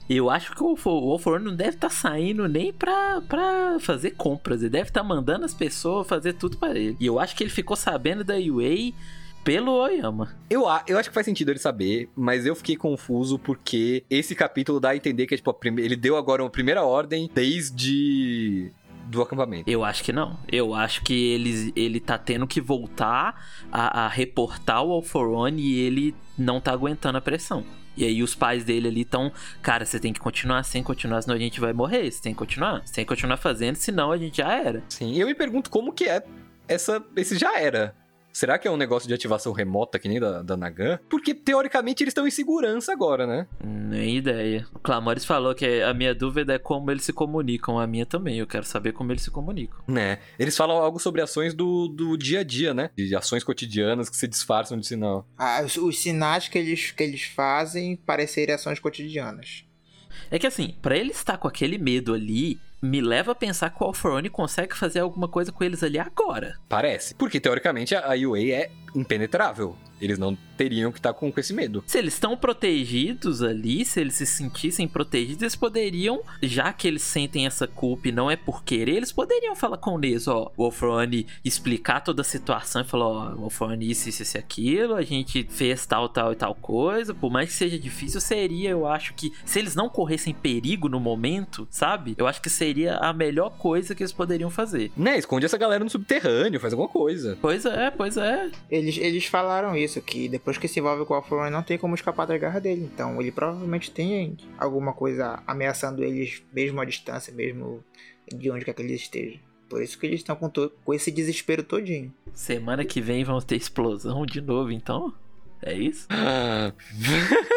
Eu 0.08 0.30
acho 0.30 0.52
que 0.54 0.62
o 0.62 0.76
Alforno 1.12 1.50
não 1.50 1.56
deve 1.56 1.70
estar 1.70 1.90
saindo 1.90 2.48
nem 2.48 2.72
pra, 2.72 3.20
pra 3.22 3.78
fazer 3.80 4.12
compras. 4.12 4.62
Ele 4.62 4.70
deve 4.70 4.88
estar 4.88 5.02
mandando 5.02 5.44
as 5.44 5.52
pessoas 5.52 6.06
fazer 6.06 6.34
tudo 6.34 6.56
pra 6.56 6.70
ele. 6.70 6.96
E 7.00 7.06
eu 7.06 7.18
acho 7.18 7.34
que 7.36 7.42
ele 7.42 7.50
ficou 7.50 7.76
sabendo 7.76 8.22
da 8.22 8.36
UA 8.36 8.92
pelo 9.46 9.72
Oyama. 9.72 10.36
Eu, 10.50 10.64
eu 10.88 10.98
acho 10.98 11.08
que 11.08 11.14
faz 11.14 11.24
sentido 11.24 11.50
ele 11.52 11.58
saber, 11.60 12.10
mas 12.16 12.44
eu 12.44 12.54
fiquei 12.56 12.76
confuso 12.76 13.38
porque 13.38 14.04
esse 14.10 14.34
capítulo 14.34 14.80
dá 14.80 14.90
a 14.90 14.96
entender 14.96 15.24
que 15.26 15.34
é, 15.34 15.36
tipo, 15.36 15.54
prime- 15.54 15.80
ele 15.80 15.94
deu 15.94 16.16
agora 16.16 16.42
uma 16.42 16.50
primeira 16.50 16.82
ordem 16.82 17.30
desde 17.32 18.72
do 19.06 19.22
acampamento. 19.22 19.70
Eu 19.70 19.84
acho 19.84 20.02
que 20.02 20.12
não. 20.12 20.36
Eu 20.50 20.74
acho 20.74 21.00
que 21.02 21.14
ele, 21.14 21.72
ele 21.76 22.00
tá 22.00 22.18
tendo 22.18 22.44
que 22.44 22.60
voltar 22.60 23.40
a, 23.70 24.06
a 24.06 24.08
reportar 24.08 24.82
o 24.82 24.90
Alforone 24.90 25.62
e 25.62 25.78
ele 25.78 26.14
não 26.36 26.60
tá 26.60 26.72
aguentando 26.72 27.16
a 27.16 27.20
pressão. 27.20 27.64
E 27.96 28.04
aí 28.04 28.22
os 28.22 28.34
pais 28.34 28.64
dele 28.64 28.88
ali 28.88 29.02
estão, 29.02 29.32
cara, 29.62 29.86
você 29.86 30.00
tem 30.00 30.12
que 30.12 30.18
continuar 30.20 30.64
sem 30.64 30.82
continuar, 30.82 31.22
senão 31.22 31.36
a 31.36 31.38
gente 31.38 31.60
vai 31.60 31.72
morrer. 31.72 32.10
Você 32.10 32.20
tem 32.20 32.32
que 32.32 32.38
continuar. 32.38 32.82
Você 32.84 32.94
tem 32.94 33.04
que 33.04 33.08
continuar 33.08 33.36
fazendo, 33.36 33.76
senão 33.76 34.10
a 34.10 34.18
gente 34.18 34.38
já 34.38 34.52
era. 34.52 34.82
Sim, 34.88 35.12
e 35.12 35.20
eu 35.20 35.26
me 35.28 35.34
pergunto 35.36 35.70
como 35.70 35.92
que 35.92 36.04
é 36.04 36.22
essa, 36.68 37.00
esse 37.14 37.38
já 37.38 37.58
era. 37.60 37.94
Será 38.36 38.58
que 38.58 38.68
é 38.68 38.70
um 38.70 38.76
negócio 38.76 39.08
de 39.08 39.14
ativação 39.14 39.50
remota 39.50 39.98
que 39.98 40.10
nem 40.10 40.20
da, 40.20 40.42
da 40.42 40.58
Nagan? 40.58 40.98
Porque 41.08 41.32
teoricamente 41.32 42.02
eles 42.02 42.10
estão 42.10 42.28
em 42.28 42.30
segurança 42.30 42.92
agora, 42.92 43.26
né? 43.26 43.46
Nem 43.64 44.18
ideia. 44.18 44.66
O 44.74 44.78
Clamores 44.78 45.24
falou 45.24 45.54
que 45.54 45.80
a 45.80 45.94
minha 45.94 46.14
dúvida 46.14 46.52
é 46.52 46.58
como 46.58 46.90
eles 46.90 47.02
se 47.04 47.14
comunicam. 47.14 47.78
A 47.78 47.86
minha 47.86 48.04
também. 48.04 48.36
Eu 48.36 48.46
quero 48.46 48.66
saber 48.66 48.92
como 48.92 49.10
eles 49.10 49.22
se 49.22 49.30
comunicam. 49.30 49.78
Né? 49.88 50.18
Eles 50.38 50.54
falam 50.54 50.76
algo 50.76 50.98
sobre 50.98 51.22
ações 51.22 51.54
do, 51.54 51.88
do 51.88 52.14
dia 52.14 52.40
a 52.40 52.44
dia, 52.44 52.74
né? 52.74 52.90
De 52.94 53.16
ações 53.16 53.42
cotidianas 53.42 54.10
que 54.10 54.16
se 54.18 54.28
disfarçam 54.28 54.78
de 54.78 54.86
sinal. 54.86 55.26
Ah, 55.38 55.62
os, 55.64 55.78
os 55.78 55.98
sinais 55.98 56.46
que 56.46 56.58
eles, 56.58 56.90
que 56.90 57.02
eles 57.02 57.22
fazem 57.22 57.96
parecerem 57.96 58.54
ações 58.54 58.78
cotidianas. 58.78 59.64
É 60.30 60.38
que 60.38 60.46
assim, 60.46 60.74
pra 60.82 60.94
ele 60.94 61.12
estar 61.12 61.38
com 61.38 61.48
aquele 61.48 61.78
medo 61.78 62.12
ali, 62.12 62.58
me 62.86 63.00
leva 63.00 63.32
a 63.32 63.34
pensar 63.34 63.70
que 63.70 63.82
o 63.82 63.86
consegue 64.30 64.76
fazer 64.76 65.00
alguma 65.00 65.28
coisa 65.28 65.52
com 65.52 65.64
eles 65.64 65.82
ali 65.82 65.98
agora. 65.98 66.58
Parece. 66.68 67.14
Porque 67.14 67.40
teoricamente 67.40 67.94
a 67.94 68.12
UA 68.14 68.40
é 68.40 68.70
impenetrável. 68.96 69.76
Eles 70.00 70.18
não 70.18 70.36
teriam 70.56 70.92
que 70.92 70.98
estar 70.98 71.12
com, 71.14 71.30
com 71.32 71.40
esse 71.40 71.52
medo. 71.52 71.82
Se 71.86 71.98
eles 71.98 72.14
estão 72.14 72.36
protegidos 72.36 73.42
ali, 73.42 73.84
se 73.84 74.00
eles 74.00 74.14
se 74.14 74.26
sentissem 74.26 74.86
protegidos, 74.86 75.42
eles 75.42 75.56
poderiam, 75.56 76.22
já 76.42 76.72
que 76.72 76.86
eles 76.86 77.02
sentem 77.02 77.46
essa 77.46 77.66
culpa 77.66 78.08
e 78.08 78.12
não 78.12 78.30
é 78.30 78.36
por 78.36 78.62
querer, 78.62 78.96
eles 78.96 79.12
poderiam 79.12 79.56
falar 79.56 79.78
com 79.78 79.92
o 79.92 79.98
Nes, 79.98 80.28
ó, 80.28 80.52
o 80.56 80.64
Alfrone 80.64 81.26
explicar 81.44 82.00
toda 82.00 82.22
a 82.22 82.24
situação 82.24 82.82
e 82.82 82.84
falar, 82.84 83.06
ó, 83.06 83.34
o 83.34 83.44
Alfrone 83.44 83.90
isso, 83.90 84.08
isso, 84.08 84.22
isso 84.22 84.36
e 84.36 84.38
aquilo, 84.38 84.94
a 84.94 85.02
gente 85.02 85.46
fez 85.50 85.86
tal, 85.86 86.08
tal 86.08 86.32
e 86.32 86.36
tal 86.36 86.54
coisa, 86.54 87.14
por 87.14 87.30
mais 87.30 87.48
que 87.48 87.54
seja 87.54 87.78
difícil, 87.78 88.20
seria, 88.20 88.70
eu 88.70 88.86
acho 88.86 89.14
que, 89.14 89.32
se 89.44 89.58
eles 89.58 89.74
não 89.74 89.88
corressem 89.88 90.34
perigo 90.34 90.88
no 90.88 91.00
momento, 91.00 91.66
sabe? 91.70 92.14
Eu 92.18 92.26
acho 92.26 92.40
que 92.40 92.50
seria 92.50 92.96
a 92.96 93.12
melhor 93.12 93.50
coisa 93.50 93.94
que 93.94 94.02
eles 94.02 94.12
poderiam 94.12 94.50
fazer. 94.50 94.90
Né? 94.96 95.18
Esconde 95.18 95.46
essa 95.46 95.58
galera 95.58 95.82
no 95.82 95.90
subterrâneo, 95.90 96.60
faz 96.60 96.72
alguma 96.72 96.88
coisa. 96.88 97.38
Pois 97.40 97.64
é, 97.64 97.90
pois 97.90 98.16
é. 98.16 98.50
Eles, 98.86 98.98
eles 98.98 99.26
falaram 99.26 99.76
isso, 99.76 100.00
que 100.00 100.28
depois 100.28 100.56
que 100.56 100.68
se 100.68 100.78
envolve 100.78 101.04
com 101.04 101.12
o 101.12 101.16
Alfrone 101.16 101.50
não 101.50 101.62
tem 101.62 101.76
como 101.76 101.96
escapar 101.96 102.24
da 102.24 102.38
garra 102.38 102.60
dele. 102.60 102.88
Então 102.92 103.20
ele 103.20 103.32
provavelmente 103.32 103.90
tem 103.90 104.36
alguma 104.56 104.92
coisa 104.92 105.42
ameaçando 105.44 106.04
eles, 106.04 106.40
mesmo 106.52 106.80
à 106.80 106.84
distância, 106.84 107.32
mesmo 107.32 107.82
de 108.32 108.48
onde 108.48 108.64
quer 108.64 108.74
que 108.74 108.82
eles 108.82 109.00
estejam. 109.00 109.40
Por 109.68 109.82
isso 109.82 109.98
que 109.98 110.06
eles 110.06 110.20
estão 110.20 110.36
com, 110.36 110.48
com 110.48 110.94
esse 110.94 111.10
desespero 111.10 111.64
todinho. 111.64 112.14
Semana 112.32 112.84
que 112.84 113.00
vem 113.00 113.24
vão 113.24 113.40
ter 113.40 113.56
explosão 113.56 114.24
de 114.24 114.40
novo, 114.40 114.70
então? 114.70 115.12
É 115.60 115.74
isso? 115.74 116.06
Ah. 116.08 116.72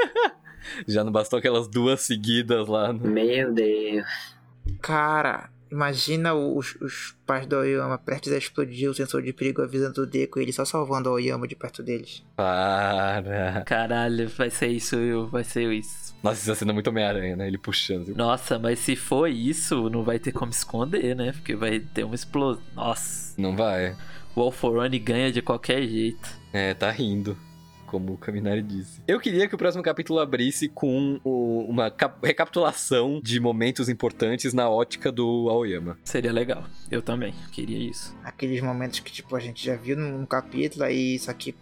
Já 0.88 1.04
não 1.04 1.12
bastou 1.12 1.38
aquelas 1.38 1.68
duas 1.68 2.02
seguidas 2.02 2.68
lá. 2.68 2.92
No... 2.92 3.08
Meu 3.08 3.54
Deus. 3.54 4.08
Cara, 4.82 5.52
imagina 5.72 6.34
os, 6.34 6.76
os 6.82 7.16
pais 7.26 7.46
do 7.46 7.58
Oyama 7.58 7.98
prestes 7.98 8.34
a 8.34 8.38
explodir 8.38 8.90
o 8.90 8.94
sensor 8.94 9.22
de 9.22 9.32
perigo 9.34 9.62
avisando 9.62 10.02
o 10.02 10.06
Deco 10.06 10.40
e 10.40 10.44
ele 10.44 10.52
só 10.54 10.66
salvando 10.66 11.10
o 11.10 11.14
Oyama 11.14 11.48
de 11.48 11.56
perto 11.56 11.82
deles. 11.84 12.24
Para. 12.36 13.64
Caralho, 13.66 14.28
vai 14.30 14.50
ser 14.50 14.68
isso, 14.68 14.98
Will, 14.98 15.28
vai 15.28 15.44
ser 15.44 15.72
isso. 15.72 16.16
Nossa, 16.22 16.42
essa 16.42 16.56
cena 16.56 16.72
é 16.72 16.74
muito 16.74 16.90
Homem-Aranha, 16.90 17.36
né? 17.36 17.48
Ele 17.48 17.58
puxando. 17.58 18.14
Nossa, 18.16 18.60
mas 18.60 18.80
se 18.80 18.96
for 18.96 19.28
isso, 19.30 19.90
não 19.90 20.04
vai 20.04 20.20
ter 20.20 20.32
como 20.32 20.52
esconder, 20.52 21.16
né? 21.16 21.32
Porque 21.32 21.56
vai 21.56 21.80
ter 21.80 22.04
uma 22.04 22.16
explosão. 22.16 22.62
Nossa, 22.76 23.34
Não 23.42 23.56
vai. 23.56 23.96
o 24.36 24.42
Alforone 24.42 25.00
ganha 25.00 25.32
de 25.32 25.42
qualquer 25.42 25.82
jeito. 25.84 26.30
É, 26.52 26.74
tá 26.74 26.90
rindo. 26.92 27.38
Como 27.90 28.14
o 28.14 28.18
Kaminari 28.18 28.62
disse. 28.62 29.02
Eu 29.08 29.20
queria 29.20 29.48
que 29.48 29.56
o 29.56 29.58
próximo 29.58 29.84
capítulo 29.84 30.20
abrisse 30.20 30.68
com 30.70 31.20
o- 31.24 31.66
uma 31.68 31.90
cap- 31.90 32.20
recapitulação 32.26 33.20
de 33.24 33.40
momentos 33.40 33.90
importantes 33.90 34.54
na 34.54 34.70
ótica 34.70 35.12
do 35.12 35.50
Aoyama. 35.50 35.98
Seria 36.04 36.32
legal. 36.32 36.64
Eu 36.92 37.02
também, 37.02 37.34
queria 37.52 37.78
isso. 37.90 38.16
Aqueles 38.24 38.62
momentos 38.62 39.00
que 39.00 39.12
tipo 39.12 39.36
a 39.36 39.40
gente 39.40 39.66
já 39.66 39.76
viu 39.76 39.98
num 39.98 40.26
capítulo 40.26 40.84
aí 40.86 41.16
isso 41.16 41.30
aqui 41.32 41.56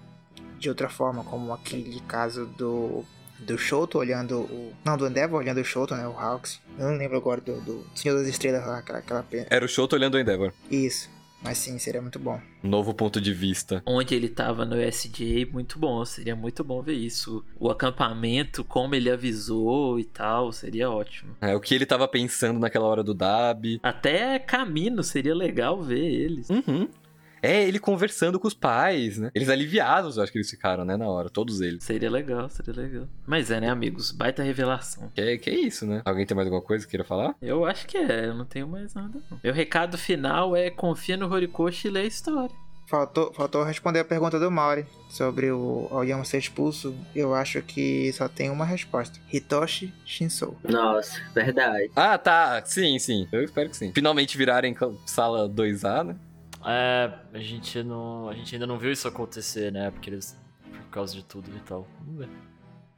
de 0.60 0.70
outra 0.70 0.90
forma, 0.90 1.24
como 1.24 1.54
aquele 1.54 2.00
caso 2.02 2.46
do 2.58 3.04
do 3.40 3.56
Shoto 3.56 4.00
olhando 4.00 4.40
o 4.40 4.74
não 4.84 4.98
do 4.98 5.06
Endeavor 5.08 5.40
olhando 5.42 5.62
o 5.62 5.64
Shoto, 5.64 5.94
né, 5.96 6.08
o 6.08 6.18
Hawks. 6.18 6.60
Eu 6.80 6.88
não 6.90 6.98
lembro 6.98 7.18
agora 7.18 7.40
do, 7.40 7.62
do 7.62 7.86
Senhor 7.94 8.18
das 8.18 8.28
Estrelas 8.28 8.66
lá, 8.66 8.80
aquela, 8.80 8.98
aquela 8.98 9.22
pena. 9.22 9.46
Era 9.52 9.64
o 9.64 9.68
Shoto 9.70 9.96
olhando 9.96 10.16
o 10.16 10.20
Endeavor. 10.20 10.52
Isso. 10.72 11.08
Mas 11.42 11.60
sim, 11.60 11.78
seria 11.78 12.02
muito 12.02 12.18
bom. 12.18 12.40
Novo 12.64 12.94
ponto 12.94 13.22
de 13.22 13.34
vista. 13.34 13.82
Onde 13.86 14.16
ele 14.16 14.28
tava 14.28 14.66
no 14.66 14.76
SJ, 14.82 15.46
muito 15.46 15.78
bom. 15.78 16.04
Seria 16.04 16.36
muito 16.36 16.64
bom 16.64 16.82
ver 16.82 16.96
isso. 16.96 17.44
O 17.60 17.70
acampamento, 17.70 18.64
como 18.64 18.96
ele 18.96 19.10
avisou 19.10 20.00
e 20.00 20.04
tal, 20.04 20.52
seria 20.52 20.90
ótimo. 20.90 21.36
É, 21.40 21.56
o 21.56 21.60
que 21.60 21.76
ele 21.76 21.86
tava 21.86 22.08
pensando 22.08 22.60
naquela 22.60 22.86
hora 22.88 23.04
do 23.04 23.14
Dab. 23.14 23.80
Até 23.84 24.40
caminho 24.40 25.04
seria 25.04 25.36
legal 25.36 25.82
ver 25.82 26.04
eles. 26.04 26.50
Uhum. 26.50 26.90
É, 27.42 27.64
ele 27.64 27.80
conversando 27.80 28.40
com 28.40 28.48
os 28.48 28.54
pais, 28.54 29.18
né? 29.18 29.32
Eles 29.34 29.50
aliviados, 29.50 30.18
eu 30.18 30.24
acho 30.24 30.32
que 30.32 30.38
eles 30.38 30.50
ficaram, 30.50 30.84
né, 30.84 30.98
na 30.98 31.08
hora, 31.08 31.30
todos 31.30 31.62
eles. 31.62 31.84
Seria 31.84 32.10
legal, 32.10 32.50
seria 32.50 32.74
legal. 32.74 33.08
Mas 33.26 33.52
é, 33.52 33.60
né, 33.60 33.70
amigos? 33.70 34.12
Baita 34.12 34.44
revelação. 34.44 35.12
Que 35.14 35.22
é, 35.22 35.38
que 35.38 35.50
é 35.50 35.56
isso, 35.56 35.86
né? 35.86 36.02
Alguém 36.06 36.26
tem 36.26 36.36
mais 36.36 36.48
alguma 36.48 36.62
coisa 36.64 36.86
que 36.86 36.92
queira 36.92 37.04
falar? 37.04 37.36
Eu 37.42 37.66
acho 37.66 37.86
que 37.88 37.98
é, 37.98 38.26
eu 38.26 38.34
não 38.34 38.46
tenho 38.46 38.68
mais 38.68 38.94
nada. 38.94 39.20
Não. 39.30 39.40
Meu 39.44 39.54
recado 39.54 39.98
final 39.98 40.56
é 40.56 40.70
confia 40.70 41.18
no 41.18 41.32
Horikoshi 41.32 41.88
e 41.88 41.92
lê 41.92 42.02
a 42.02 42.06
história. 42.06 42.56
Faltou, 42.88 43.34
faltou 43.34 43.64
responder 43.64 44.00
a 44.00 44.06
pergunta 44.06 44.40
do 44.40 44.50
Mauri 44.50 44.86
sobre 45.10 45.52
o 45.52 45.90
Aoyama 45.92 46.24
ser 46.24 46.38
expulso. 46.38 46.96
Eu 47.14 47.36
acho 47.36 47.62
que 47.62 48.14
só 48.14 48.30
tem 48.30 48.50
uma 48.50 48.64
resposta. 48.64 49.20
Hitoshi 49.32 49.94
Shinsou. 50.06 50.58
Nossa, 50.64 51.20
verdade. 51.36 51.92
Ah, 51.94 52.18
tá. 52.18 52.64
Sim, 52.64 52.98
sim. 52.98 53.28
Eu 53.30 53.44
espero 53.44 53.70
que 53.70 53.76
sim. 53.76 53.92
Finalmente 53.94 54.38
virarem 54.38 54.74
sala 55.06 55.50
2A, 55.50 56.06
né? 56.06 56.16
É, 56.66 57.12
a 57.34 57.40
gente 57.40 57.82
não. 57.84 58.30
A 58.30 58.34
gente 58.34 58.56
ainda 58.56 58.68
não 58.68 58.78
viu 58.78 58.92
isso 58.92 59.08
acontecer, 59.08 59.72
né? 59.72 59.92
Porque 59.92 60.10
eles. 60.10 60.38
Por 60.72 60.92
causa 60.92 61.14
de 61.14 61.24
tudo 61.24 61.50
e 61.56 61.60
tal. 61.62 61.88
Vamos 62.00 62.20
ver. 62.20 62.30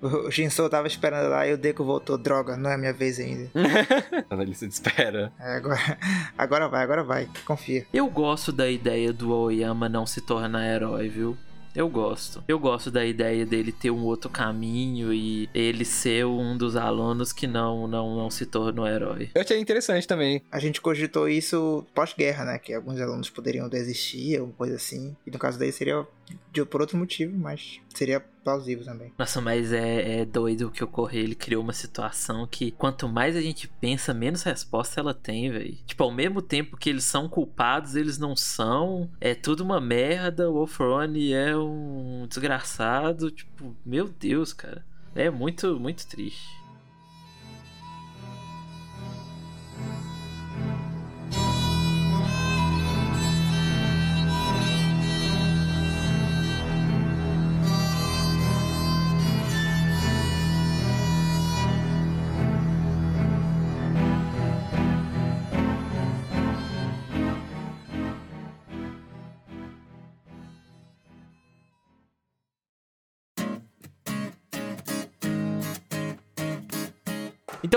O 0.02 0.32
Shinsou 0.32 0.70
tava 0.70 0.88
esperando 0.88 1.30
lá 1.30 1.46
e 1.46 1.54
o 1.54 1.58
Deco 1.58 1.84
voltou. 1.84 2.18
Droga, 2.18 2.56
não 2.56 2.70
é 2.70 2.78
minha 2.78 2.94
vez 2.94 3.20
ainda. 3.20 3.52
Na 4.32 4.44
lista 4.44 4.66
de 4.66 4.74
espera. 4.74 5.34
É, 5.38 5.58
agora, 5.58 5.98
agora 6.38 6.68
vai, 6.70 6.84
agora 6.84 7.04
vai. 7.04 7.30
Confia. 7.46 7.86
Eu 7.94 8.08
gosto 8.10 8.54
da 8.54 8.70
ideia 8.70 9.12
do 9.12 9.34
Aoyama 9.34 9.90
não 9.90 10.06
se 10.06 10.22
tornar 10.22 10.66
herói, 10.74 11.10
viu? 11.10 11.38
Eu 11.80 11.88
gosto. 11.88 12.44
Eu 12.46 12.60
gosto 12.60 12.92
da 12.92 13.06
ideia 13.06 13.46
dele 13.46 13.72
ter 13.72 13.90
um 13.90 14.04
outro 14.04 14.30
caminho 14.30 15.14
e 15.14 15.50
ele 15.54 15.86
ser 15.86 16.26
um 16.26 16.58
dos 16.58 16.76
alunos 16.76 17.32
que 17.32 17.48
não 17.48 17.88
não, 17.88 18.18
não 18.18 18.30
se 18.30 18.46
tornou 18.46 18.86
herói. 18.86 19.30
Eu 19.34 19.42
achei 19.42 19.58
interessante 19.58 20.06
também. 20.06 20.42
A 20.52 20.60
gente 20.60 20.82
cogitou 20.82 21.30
isso 21.30 21.86
pós-guerra, 21.96 22.44
né? 22.44 22.60
Que 22.60 22.74
alguns 22.74 23.00
alunos 23.00 23.30
poderiam 23.30 23.70
desistir, 23.70 24.36
alguma 24.36 24.58
coisa 24.58 24.76
assim. 24.76 25.16
E 25.26 25.32
no 25.32 25.40
caso 25.40 25.58
daí 25.58 25.72
seria 25.72 26.06
de, 26.52 26.66
por 26.66 26.82
outro 26.82 26.98
motivo, 26.98 27.38
mas 27.38 27.80
seria 27.94 28.20
plausível 28.44 28.86
também. 28.86 29.14
Nossa, 29.18 29.40
mas 29.40 29.72
é, 29.72 30.22
é 30.22 30.26
doido 30.26 30.68
o 30.68 30.72
que 30.72 30.84
ocorreu. 30.84 31.24
Ele 31.24 31.36
criou 31.36 31.64
uma 31.64 31.74
situação 31.74 32.48
que 32.48 32.72
quanto 32.72 33.08
mais 33.08 33.36
a 33.36 33.42
gente 33.42 33.68
pensa, 33.68 34.14
menos 34.14 34.44
resposta 34.44 35.00
ela 35.00 35.14
tem, 35.14 35.52
velho. 35.52 35.78
Tipo, 35.86 36.04
ao 36.04 36.12
mesmo 36.12 36.42
tempo 36.42 36.78
que 36.78 36.90
eles 36.90 37.04
são 37.04 37.30
culpados, 37.30 37.96
eles 37.96 38.18
não 38.18 38.36
são. 38.36 39.10
É 39.22 39.36
tudo 39.36 39.64
uma 39.64 39.80
merda. 39.80 40.50
O 40.50 40.54
Wolfrone 40.54 41.34
é 41.34 41.56
um 41.56 42.26
desgraçado. 42.28 43.30
Tipo, 43.32 43.76
meu 43.86 44.08
Deus, 44.08 44.54
cara. 44.54 44.84
É 45.16 45.30
muito, 45.30 45.80
muito 45.80 46.08
triste. 46.08 46.60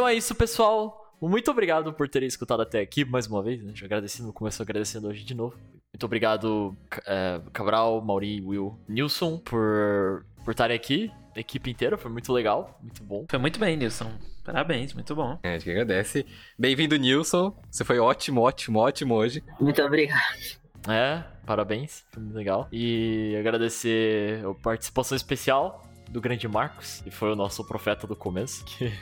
Então 0.03 0.09
é 0.09 0.15
isso, 0.15 0.35
pessoal. 0.35 1.15
Muito 1.21 1.49
obrigado 1.49 1.93
por 1.93 2.09
terem 2.09 2.27
escutado 2.27 2.61
até 2.61 2.81
aqui 2.81 3.05
mais 3.05 3.29
uma 3.29 3.41
vez. 3.41 3.63
Né? 3.63 3.71
Já 3.73 3.87
agradecendo, 3.87 4.33
começou 4.33 4.65
agradecendo 4.65 5.07
hoje 5.07 5.23
de 5.23 5.33
novo. 5.33 5.57
Muito 5.95 6.05
obrigado, 6.05 6.77
é, 7.07 7.41
Cabral, 7.53 8.03
Mauri, 8.03 8.41
Will, 8.41 8.77
Nilson, 8.89 9.39
por 9.39 10.27
por 10.45 10.51
estarem 10.51 10.75
aqui. 10.75 11.09
A 11.37 11.39
equipe 11.39 11.71
inteira, 11.71 11.97
foi 11.97 12.11
muito 12.11 12.33
legal, 12.33 12.81
muito 12.83 13.01
bom. 13.05 13.27
Foi 13.31 13.39
muito 13.39 13.61
bem, 13.61 13.77
Nilson. 13.77 14.11
Parabéns, 14.45 14.93
muito 14.93 15.15
bom. 15.15 15.39
É, 15.45 15.55
a 15.55 15.59
gente 15.61 15.71
agradece. 15.71 16.27
Bem-vindo, 16.59 16.97
Nilson. 16.97 17.57
Você 17.71 17.85
foi 17.85 18.01
ótimo, 18.01 18.41
ótimo, 18.41 18.81
ótimo 18.81 19.15
hoje. 19.15 19.41
Muito 19.61 19.81
obrigado. 19.83 20.19
É, 20.89 21.23
parabéns, 21.47 22.05
foi 22.11 22.25
muito 22.25 22.35
legal. 22.35 22.67
E 22.73 23.37
agradecer 23.39 24.45
a 24.45 24.53
participação 24.53 25.15
especial 25.15 25.87
do 26.11 26.21
grande 26.21 26.49
Marcos, 26.49 27.03
que 27.03 27.11
foi 27.13 27.31
o 27.31 27.37
nosso 27.37 27.65
profeta 27.65 28.05
do 28.05 28.17
começo, 28.17 28.65
que 28.65 28.93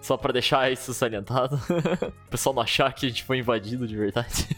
só 0.00 0.16
pra 0.16 0.32
deixar 0.32 0.70
isso 0.72 0.92
salientado, 0.94 1.56
o 2.26 2.30
pessoal 2.30 2.54
não 2.54 2.62
achar 2.62 2.92
que 2.92 3.06
a 3.06 3.08
gente 3.08 3.24
foi 3.24 3.38
invadido 3.38 3.86
de 3.86 3.96
verdade. 3.96 4.48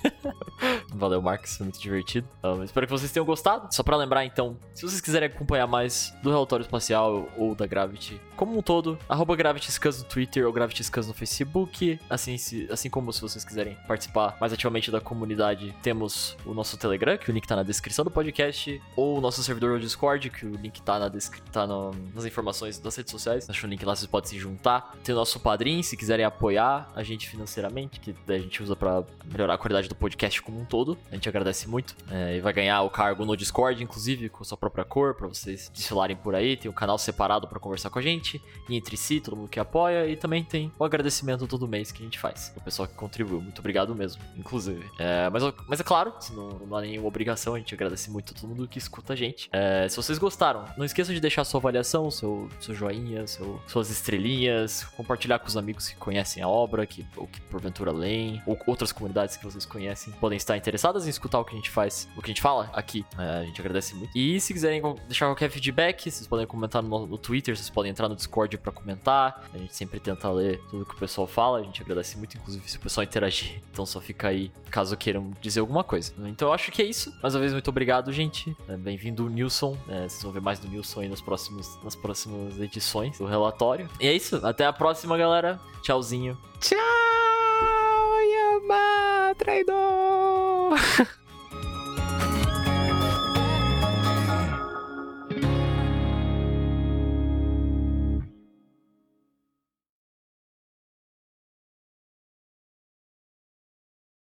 Valeu, 0.94 1.20
Marcos, 1.20 1.56
foi 1.56 1.64
muito 1.64 1.80
divertido. 1.80 2.26
Espero 2.64 2.86
que 2.86 2.92
vocês 2.92 3.12
tenham 3.12 3.26
gostado. 3.26 3.68
Só 3.74 3.82
pra 3.82 3.96
lembrar, 3.96 4.24
então, 4.24 4.56
se 4.72 4.82
vocês 4.82 5.00
quiserem 5.00 5.28
acompanhar 5.28 5.66
mais 5.66 6.14
do 6.22 6.30
Relatório 6.30 6.62
Espacial 6.62 7.28
ou 7.36 7.54
da 7.54 7.66
Gravity 7.66 8.20
como 8.36 8.56
um 8.56 8.62
todo, 8.62 8.96
arroba 9.08 9.36
no 9.36 10.04
Twitter 10.04 10.46
ou 10.46 10.52
GravityScans 10.52 11.08
no 11.08 11.14
Facebook. 11.14 11.98
Assim, 12.08 12.38
se, 12.38 12.68
assim 12.70 12.88
como 12.88 13.12
se 13.12 13.20
vocês 13.20 13.44
quiserem 13.44 13.76
participar 13.88 14.36
mais 14.40 14.52
ativamente 14.52 14.92
da 14.92 15.00
comunidade, 15.00 15.74
temos 15.82 16.36
o 16.46 16.54
nosso 16.54 16.76
Telegram, 16.76 17.18
que 17.18 17.30
o 17.30 17.34
link 17.34 17.46
tá 17.46 17.56
na 17.56 17.64
descrição 17.64 18.04
do 18.04 18.10
podcast, 18.12 18.80
ou 18.94 19.18
o 19.18 19.20
nosso 19.20 19.42
servidor 19.42 19.78
do 19.78 19.80
Discord, 19.80 20.30
que 20.30 20.46
o 20.46 20.54
link 20.54 20.80
tá, 20.82 21.00
na 21.00 21.10
tá 21.50 21.66
no, 21.66 21.90
nas 22.14 22.24
informações 22.24 22.78
das 22.78 22.94
redes 22.94 23.10
sociais. 23.10 23.46
Deixa 23.46 23.66
o 23.66 23.70
link 23.70 23.84
lá, 23.84 23.96
vocês 23.96 24.06
podem 24.06 24.30
se 24.30 24.38
juntar. 24.38 24.94
Tem 25.02 25.12
o 25.12 25.18
nosso 25.18 25.40
padrinho, 25.40 25.82
se 25.82 25.96
quiserem 25.96 26.24
apoiar 26.24 26.90
a 26.94 27.02
gente 27.02 27.28
financeiramente, 27.28 27.98
que 27.98 28.14
a 28.28 28.38
gente 28.38 28.62
usa 28.62 28.76
para 28.76 29.02
melhorar 29.26 29.54
a 29.54 29.58
qualidade 29.58 29.88
do 29.88 29.96
podcast 29.96 30.40
como 30.40 30.60
um 30.60 30.64
todo. 30.64 30.77
A 31.10 31.14
gente 31.14 31.28
agradece 31.28 31.68
muito. 31.68 31.96
É, 32.10 32.36
e 32.36 32.40
vai 32.40 32.52
ganhar 32.52 32.82
o 32.82 32.90
cargo 32.90 33.24
no 33.24 33.36
Discord, 33.36 33.82
inclusive, 33.82 34.28
com 34.28 34.44
sua 34.44 34.56
própria 34.56 34.84
cor, 34.84 35.14
para 35.14 35.26
vocês 35.26 35.70
desfilarem 35.74 36.16
por 36.16 36.34
aí. 36.34 36.56
Tem 36.56 36.70
um 36.70 36.74
canal 36.74 36.98
separado 36.98 37.46
para 37.48 37.58
conversar 37.58 37.90
com 37.90 37.98
a 37.98 38.02
gente 38.02 38.40
e 38.68 38.76
entre 38.76 38.96
si, 38.96 39.20
todo 39.20 39.36
mundo 39.36 39.48
que 39.48 39.60
apoia, 39.60 40.06
e 40.06 40.16
também 40.16 40.44
tem 40.44 40.72
o 40.78 40.84
agradecimento 40.84 41.46
todo 41.46 41.66
mês 41.66 41.90
que 41.90 42.02
a 42.02 42.04
gente 42.04 42.18
faz. 42.18 42.52
O 42.56 42.60
pessoal 42.60 42.86
que 42.86 42.94
contribuiu, 42.94 43.40
muito 43.40 43.58
obrigado 43.58 43.94
mesmo, 43.94 44.22
inclusive. 44.36 44.84
É, 44.98 45.28
mas, 45.30 45.42
mas 45.66 45.80
é 45.80 45.84
claro, 45.84 46.12
não, 46.32 46.48
não 46.50 46.76
há 46.76 46.80
nenhuma 46.80 47.08
obrigação, 47.08 47.54
a 47.54 47.58
gente 47.58 47.74
agradece 47.74 48.10
muito 48.10 48.32
a 48.32 48.36
todo 48.36 48.48
mundo 48.48 48.68
que 48.68 48.78
escuta 48.78 49.12
a 49.12 49.16
gente. 49.16 49.48
É, 49.52 49.88
se 49.88 49.96
vocês 49.96 50.18
gostaram, 50.18 50.64
não 50.76 50.84
esqueçam 50.84 51.14
de 51.14 51.20
deixar 51.20 51.44
sua 51.44 51.58
avaliação, 51.58 52.10
seu, 52.10 52.48
seu 52.60 52.74
joinha, 52.74 53.26
seu, 53.26 53.60
suas 53.66 53.90
estrelinhas, 53.90 54.84
compartilhar 54.96 55.38
com 55.38 55.46
os 55.46 55.56
amigos 55.56 55.88
que 55.88 55.96
conhecem 55.96 56.42
a 56.42 56.48
obra, 56.48 56.86
que, 56.86 57.06
ou 57.16 57.26
que 57.26 57.40
porventura 57.42 57.92
leem, 57.92 58.42
ou 58.46 58.58
outras 58.66 58.92
comunidades 58.92 59.36
que 59.36 59.44
vocês 59.44 59.64
conhecem 59.64 60.12
podem 60.14 60.36
estar 60.36 60.56
em 61.06 61.10
escutar 61.10 61.38
o 61.40 61.44
que 61.44 61.52
a 61.52 61.56
gente 61.56 61.70
faz, 61.70 62.08
o 62.16 62.20
que 62.20 62.26
a 62.26 62.32
gente 62.32 62.42
fala 62.42 62.70
aqui. 62.72 63.04
É, 63.18 63.40
a 63.40 63.44
gente 63.44 63.60
agradece 63.60 63.94
muito. 63.94 64.10
E 64.16 64.40
se 64.40 64.52
quiserem 64.52 64.82
deixar 65.06 65.26
qualquer 65.26 65.50
feedback, 65.50 66.10
vocês 66.10 66.26
podem 66.26 66.46
comentar 66.46 66.82
no, 66.82 67.06
no 67.06 67.18
Twitter, 67.18 67.56
vocês 67.56 67.70
podem 67.70 67.90
entrar 67.90 68.08
no 68.08 68.16
Discord 68.16 68.56
para 68.58 68.72
comentar. 68.72 69.44
A 69.52 69.58
gente 69.58 69.74
sempre 69.74 70.00
tenta 70.00 70.30
ler 70.30 70.60
tudo 70.70 70.84
que 70.84 70.94
o 70.94 70.98
pessoal 70.98 71.26
fala. 71.26 71.58
A 71.58 71.62
gente 71.62 71.82
agradece 71.82 72.16
muito, 72.16 72.36
inclusive, 72.36 72.68
se 72.68 72.76
o 72.76 72.80
pessoal 72.80 73.04
interagir. 73.04 73.62
Então 73.70 73.86
só 73.86 74.00
fica 74.00 74.28
aí 74.28 74.50
caso 74.70 74.96
queiram 74.96 75.32
dizer 75.40 75.60
alguma 75.60 75.82
coisa. 75.82 76.12
Então 76.26 76.48
eu 76.48 76.54
acho 76.54 76.70
que 76.70 76.82
é 76.82 76.84
isso. 76.84 77.12
Mais 77.22 77.34
uma 77.34 77.40
vez, 77.40 77.52
muito 77.52 77.68
obrigado, 77.68 78.12
gente. 78.12 78.56
É, 78.68 78.76
Bem-vindo, 78.76 79.28
Nilson. 79.28 79.76
É, 79.88 80.08
vocês 80.08 80.22
vão 80.22 80.32
ver 80.32 80.40
mais 80.40 80.58
do 80.58 80.68
Nilson 80.68 81.00
aí 81.00 81.08
nos 81.08 81.20
próximos, 81.20 81.82
nas 81.82 81.94
próximas 81.94 82.58
edições 82.60 83.18
do 83.18 83.26
relatório. 83.26 83.88
E 84.00 84.06
é 84.06 84.12
isso. 84.12 84.44
Até 84.46 84.66
a 84.66 84.72
próxima, 84.72 85.16
galera. 85.16 85.60
Tchauzinho. 85.82 86.36
Tchau, 86.60 86.78
Yama, 88.20 89.17
traidor! 89.34 90.78